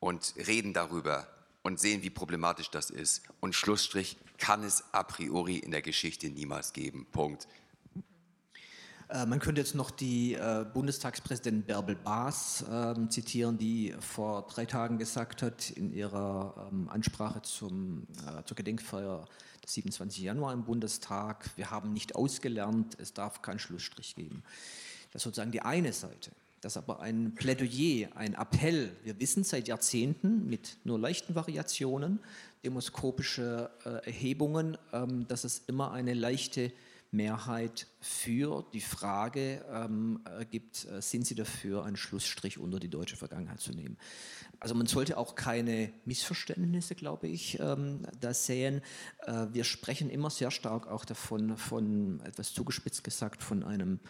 und 0.00 0.34
reden 0.36 0.72
darüber 0.72 1.28
und 1.62 1.80
sehen, 1.80 2.02
wie 2.02 2.10
problematisch 2.10 2.70
das 2.70 2.90
ist. 2.90 3.22
Und 3.40 3.54
Schlussstrich 3.54 4.16
kann 4.38 4.62
es 4.62 4.84
a 4.92 5.02
priori 5.02 5.56
in 5.56 5.70
der 5.70 5.82
Geschichte 5.82 6.28
niemals 6.28 6.72
geben. 6.72 7.06
Punkt. 7.12 7.48
Äh, 9.08 9.26
man 9.26 9.38
könnte 9.38 9.60
jetzt 9.60 9.74
noch 9.74 9.90
die 9.90 10.34
äh, 10.34 10.64
Bundestagspräsidentin 10.72 11.62
Bärbel 11.64 11.94
Baas 11.94 12.62
äh, 12.62 13.08
zitieren, 13.08 13.56
die 13.56 13.94
vor 14.00 14.46
drei 14.48 14.66
Tagen 14.66 14.98
gesagt 14.98 15.42
hat 15.42 15.70
in 15.70 15.92
ihrer 15.92 16.68
ähm, 16.72 16.88
Ansprache 16.88 17.42
zum, 17.42 18.06
äh, 18.26 18.42
zur 18.44 18.56
Gedenkfeier 18.56 19.24
des 19.64 19.74
27. 19.74 20.24
Januar 20.24 20.52
im 20.52 20.64
Bundestag, 20.64 21.50
wir 21.56 21.70
haben 21.70 21.92
nicht 21.92 22.16
ausgelernt, 22.16 22.96
es 23.00 23.12
darf 23.12 23.42
keinen 23.42 23.58
Schlussstrich 23.58 24.16
geben. 24.16 24.42
Das 25.12 25.20
ist 25.20 25.24
sozusagen 25.24 25.52
die 25.52 25.62
eine 25.62 25.92
Seite. 25.92 26.32
Das 26.60 26.72
ist 26.72 26.78
aber 26.78 27.00
ein 27.00 27.34
Plädoyer, 27.34 28.08
ein 28.16 28.34
Appell. 28.34 28.90
Wir 29.04 29.20
wissen 29.20 29.44
seit 29.44 29.68
Jahrzehnten 29.68 30.48
mit 30.48 30.78
nur 30.84 30.98
leichten 30.98 31.36
Variationen, 31.36 32.18
demoskopische 32.64 33.70
äh, 33.84 34.06
Erhebungen, 34.06 34.76
ähm, 34.92 35.28
dass 35.28 35.44
es 35.44 35.62
immer 35.68 35.92
eine 35.92 36.14
leichte 36.14 36.72
Mehrheit 37.10 37.86
für 38.00 38.64
die 38.72 38.80
Frage 38.80 39.64
ähm, 39.70 40.20
äh, 40.38 40.44
gibt, 40.44 40.86
äh, 40.86 41.00
sind 41.00 41.26
Sie 41.26 41.34
dafür, 41.34 41.84
einen 41.84 41.96
Schlussstrich 41.96 42.58
unter 42.58 42.78
die 42.78 42.88
deutsche 42.88 43.16
Vergangenheit 43.16 43.60
zu 43.60 43.72
nehmen. 43.72 43.96
Also 44.60 44.74
man 44.74 44.86
sollte 44.86 45.18
auch 45.18 45.34
keine 45.34 45.92
Missverständnisse, 46.04 46.94
glaube 46.94 47.28
ich, 47.28 47.58
ähm, 47.60 48.06
da 48.20 48.34
sehen. 48.34 48.82
Äh, 49.26 49.46
wir 49.52 49.64
sprechen 49.64 50.10
immer 50.10 50.30
sehr 50.30 50.50
stark 50.50 50.88
auch 50.88 51.04
davon, 51.04 51.56
von 51.56 52.20
etwas 52.20 52.52
zugespitzt 52.52 53.04
gesagt, 53.04 53.42
von 53.42 53.62
einem 53.62 54.00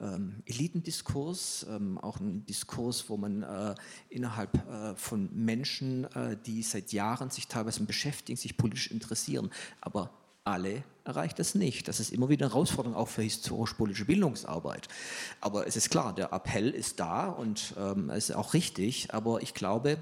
ähm, 0.00 0.42
Elitendiskurs, 0.46 1.66
ähm, 1.68 1.98
auch 1.98 2.20
ein 2.20 2.46
Diskurs, 2.46 3.08
wo 3.08 3.16
man 3.16 3.42
äh, 3.42 3.74
innerhalb 4.08 4.54
äh, 4.68 4.94
von 4.94 5.28
Menschen, 5.32 6.04
äh, 6.14 6.36
die 6.46 6.62
seit 6.62 6.92
Jahren 6.92 7.30
sich 7.30 7.48
teilweise 7.48 7.82
beschäftigen, 7.84 8.36
sich 8.36 8.56
politisch 8.56 8.90
interessieren, 8.90 9.50
aber 9.80 10.10
alle 10.44 10.84
erreicht 11.08 11.40
es 11.40 11.54
nicht. 11.54 11.88
Das 11.88 11.98
ist 11.98 12.12
immer 12.12 12.28
wieder 12.28 12.46
eine 12.46 12.54
Herausforderung 12.54 12.96
auch 12.96 13.08
für 13.08 13.22
historisch-politische 13.22 14.04
Bildungsarbeit. 14.04 14.86
Aber 15.40 15.66
es 15.66 15.74
ist 15.74 15.90
klar, 15.90 16.14
der 16.14 16.32
Appell 16.32 16.70
ist 16.70 17.00
da 17.00 17.28
und 17.28 17.74
ähm, 17.78 18.10
ist 18.10 18.32
auch 18.34 18.54
richtig, 18.54 19.12
aber 19.12 19.42
ich 19.42 19.54
glaube, 19.54 19.98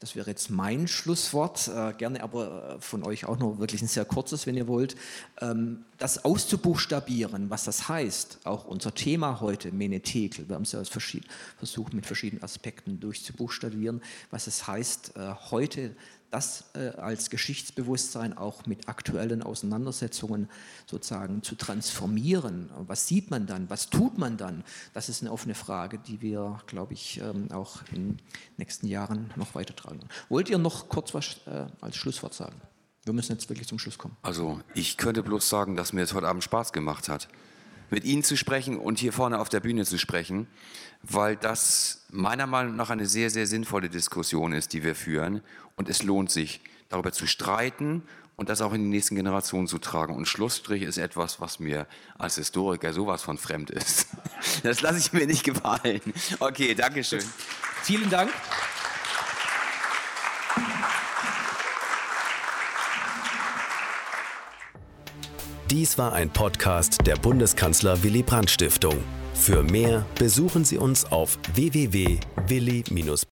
das 0.00 0.16
wäre 0.16 0.30
jetzt 0.30 0.48
mein 0.48 0.88
Schlusswort, 0.88 1.68
äh, 1.68 1.92
gerne 1.92 2.22
aber 2.22 2.76
äh, 2.76 2.80
von 2.80 3.02
euch 3.02 3.26
auch 3.26 3.38
noch 3.38 3.58
wirklich 3.58 3.82
ein 3.82 3.86
sehr 3.86 4.06
kurzes, 4.06 4.46
wenn 4.46 4.56
ihr 4.56 4.66
wollt. 4.66 4.96
Ähm, 5.42 5.84
das 5.98 6.24
auszubuchstabieren, 6.24 7.50
was 7.50 7.64
das 7.64 7.90
heißt, 7.90 8.38
auch 8.44 8.64
unser 8.64 8.94
Thema 8.94 9.40
heute, 9.42 9.72
Menetekel, 9.72 10.48
wir 10.48 10.56
haben 10.56 10.62
es 10.62 10.72
ja 10.72 10.82
versucht 11.58 11.92
mit 11.92 12.06
verschiedenen 12.06 12.42
Aspekten 12.42 12.98
durchzubuchstabieren, 12.98 14.00
was 14.30 14.46
es 14.46 14.66
heißt, 14.66 15.16
äh, 15.16 15.34
heute 15.50 15.94
das 16.30 16.64
äh, 16.74 16.88
als 16.96 17.30
Geschichtsbewusstsein 17.30 18.36
auch 18.36 18.66
mit 18.66 18.88
aktuellen 18.88 19.42
Auseinandersetzungen 19.42 20.48
sozusagen 20.86 21.42
zu 21.42 21.56
transformieren. 21.56 22.70
Was 22.86 23.08
sieht 23.08 23.30
man 23.30 23.46
dann? 23.46 23.68
Was 23.68 23.90
tut 23.90 24.18
man 24.18 24.36
dann? 24.36 24.64
Das 24.94 25.08
ist 25.08 25.22
eine 25.22 25.32
offene 25.32 25.54
Frage, 25.54 25.98
die 25.98 26.20
wir, 26.20 26.60
glaube 26.66 26.94
ich, 26.94 27.20
ähm, 27.20 27.50
auch 27.50 27.82
in 27.92 27.94
den 27.94 28.22
nächsten 28.56 28.86
Jahren 28.86 29.32
noch 29.36 29.54
weitertragen. 29.54 30.00
Wollt 30.28 30.48
ihr 30.48 30.58
noch 30.58 30.88
kurz 30.88 31.14
was 31.14 31.40
äh, 31.46 31.66
als 31.80 31.96
Schlusswort 31.96 32.34
sagen? 32.34 32.60
Wir 33.04 33.12
müssen 33.12 33.32
jetzt 33.32 33.48
wirklich 33.48 33.66
zum 33.66 33.78
Schluss 33.78 33.98
kommen. 33.98 34.16
Also 34.22 34.60
ich 34.74 34.96
könnte 34.96 35.22
bloß 35.22 35.48
sagen, 35.48 35.74
dass 35.74 35.92
mir 35.92 36.02
es 36.02 36.14
heute 36.14 36.28
Abend 36.28 36.44
Spaß 36.44 36.72
gemacht 36.72 37.08
hat 37.08 37.28
mit 37.90 38.04
Ihnen 38.04 38.22
zu 38.22 38.36
sprechen 38.36 38.78
und 38.78 38.98
hier 38.98 39.12
vorne 39.12 39.38
auf 39.40 39.48
der 39.48 39.60
Bühne 39.60 39.84
zu 39.84 39.98
sprechen, 39.98 40.46
weil 41.02 41.36
das 41.36 42.06
meiner 42.10 42.46
Meinung 42.46 42.76
nach 42.76 42.90
eine 42.90 43.06
sehr, 43.06 43.30
sehr 43.30 43.46
sinnvolle 43.46 43.88
Diskussion 43.88 44.52
ist, 44.52 44.72
die 44.72 44.82
wir 44.82 44.94
führen. 44.94 45.42
Und 45.80 45.88
es 45.88 46.02
lohnt 46.02 46.30
sich, 46.30 46.60
darüber 46.90 47.10
zu 47.10 47.26
streiten 47.26 48.02
und 48.36 48.50
das 48.50 48.60
auch 48.60 48.74
in 48.74 48.82
die 48.82 48.90
nächsten 48.90 49.14
Generationen 49.14 49.66
zu 49.66 49.78
tragen. 49.78 50.14
Und 50.14 50.28
Schlussstrich 50.28 50.82
ist 50.82 50.98
etwas, 50.98 51.40
was 51.40 51.58
mir 51.58 51.86
als 52.18 52.34
Historiker 52.34 52.92
sowas 52.92 53.22
von 53.22 53.38
fremd 53.38 53.70
ist. 53.70 54.06
Das 54.62 54.82
lasse 54.82 54.98
ich 54.98 55.14
mir 55.14 55.26
nicht 55.26 55.42
gefallen. 55.42 56.02
Okay, 56.38 56.74
Dankeschön. 56.74 57.24
Vielen 57.82 58.10
Dank. 58.10 58.30
Dies 65.70 65.96
war 65.96 66.12
ein 66.12 66.28
Podcast 66.30 67.06
der 67.06 67.16
Bundeskanzler 67.16 68.02
Willy 68.02 68.22
Brandt 68.22 68.50
Stiftung. 68.50 69.02
Für 69.32 69.62
mehr 69.62 70.04
besuchen 70.18 70.66
Sie 70.66 70.76
uns 70.76 71.06
auf 71.06 71.38
www.willy-brandt.de. 71.54 73.39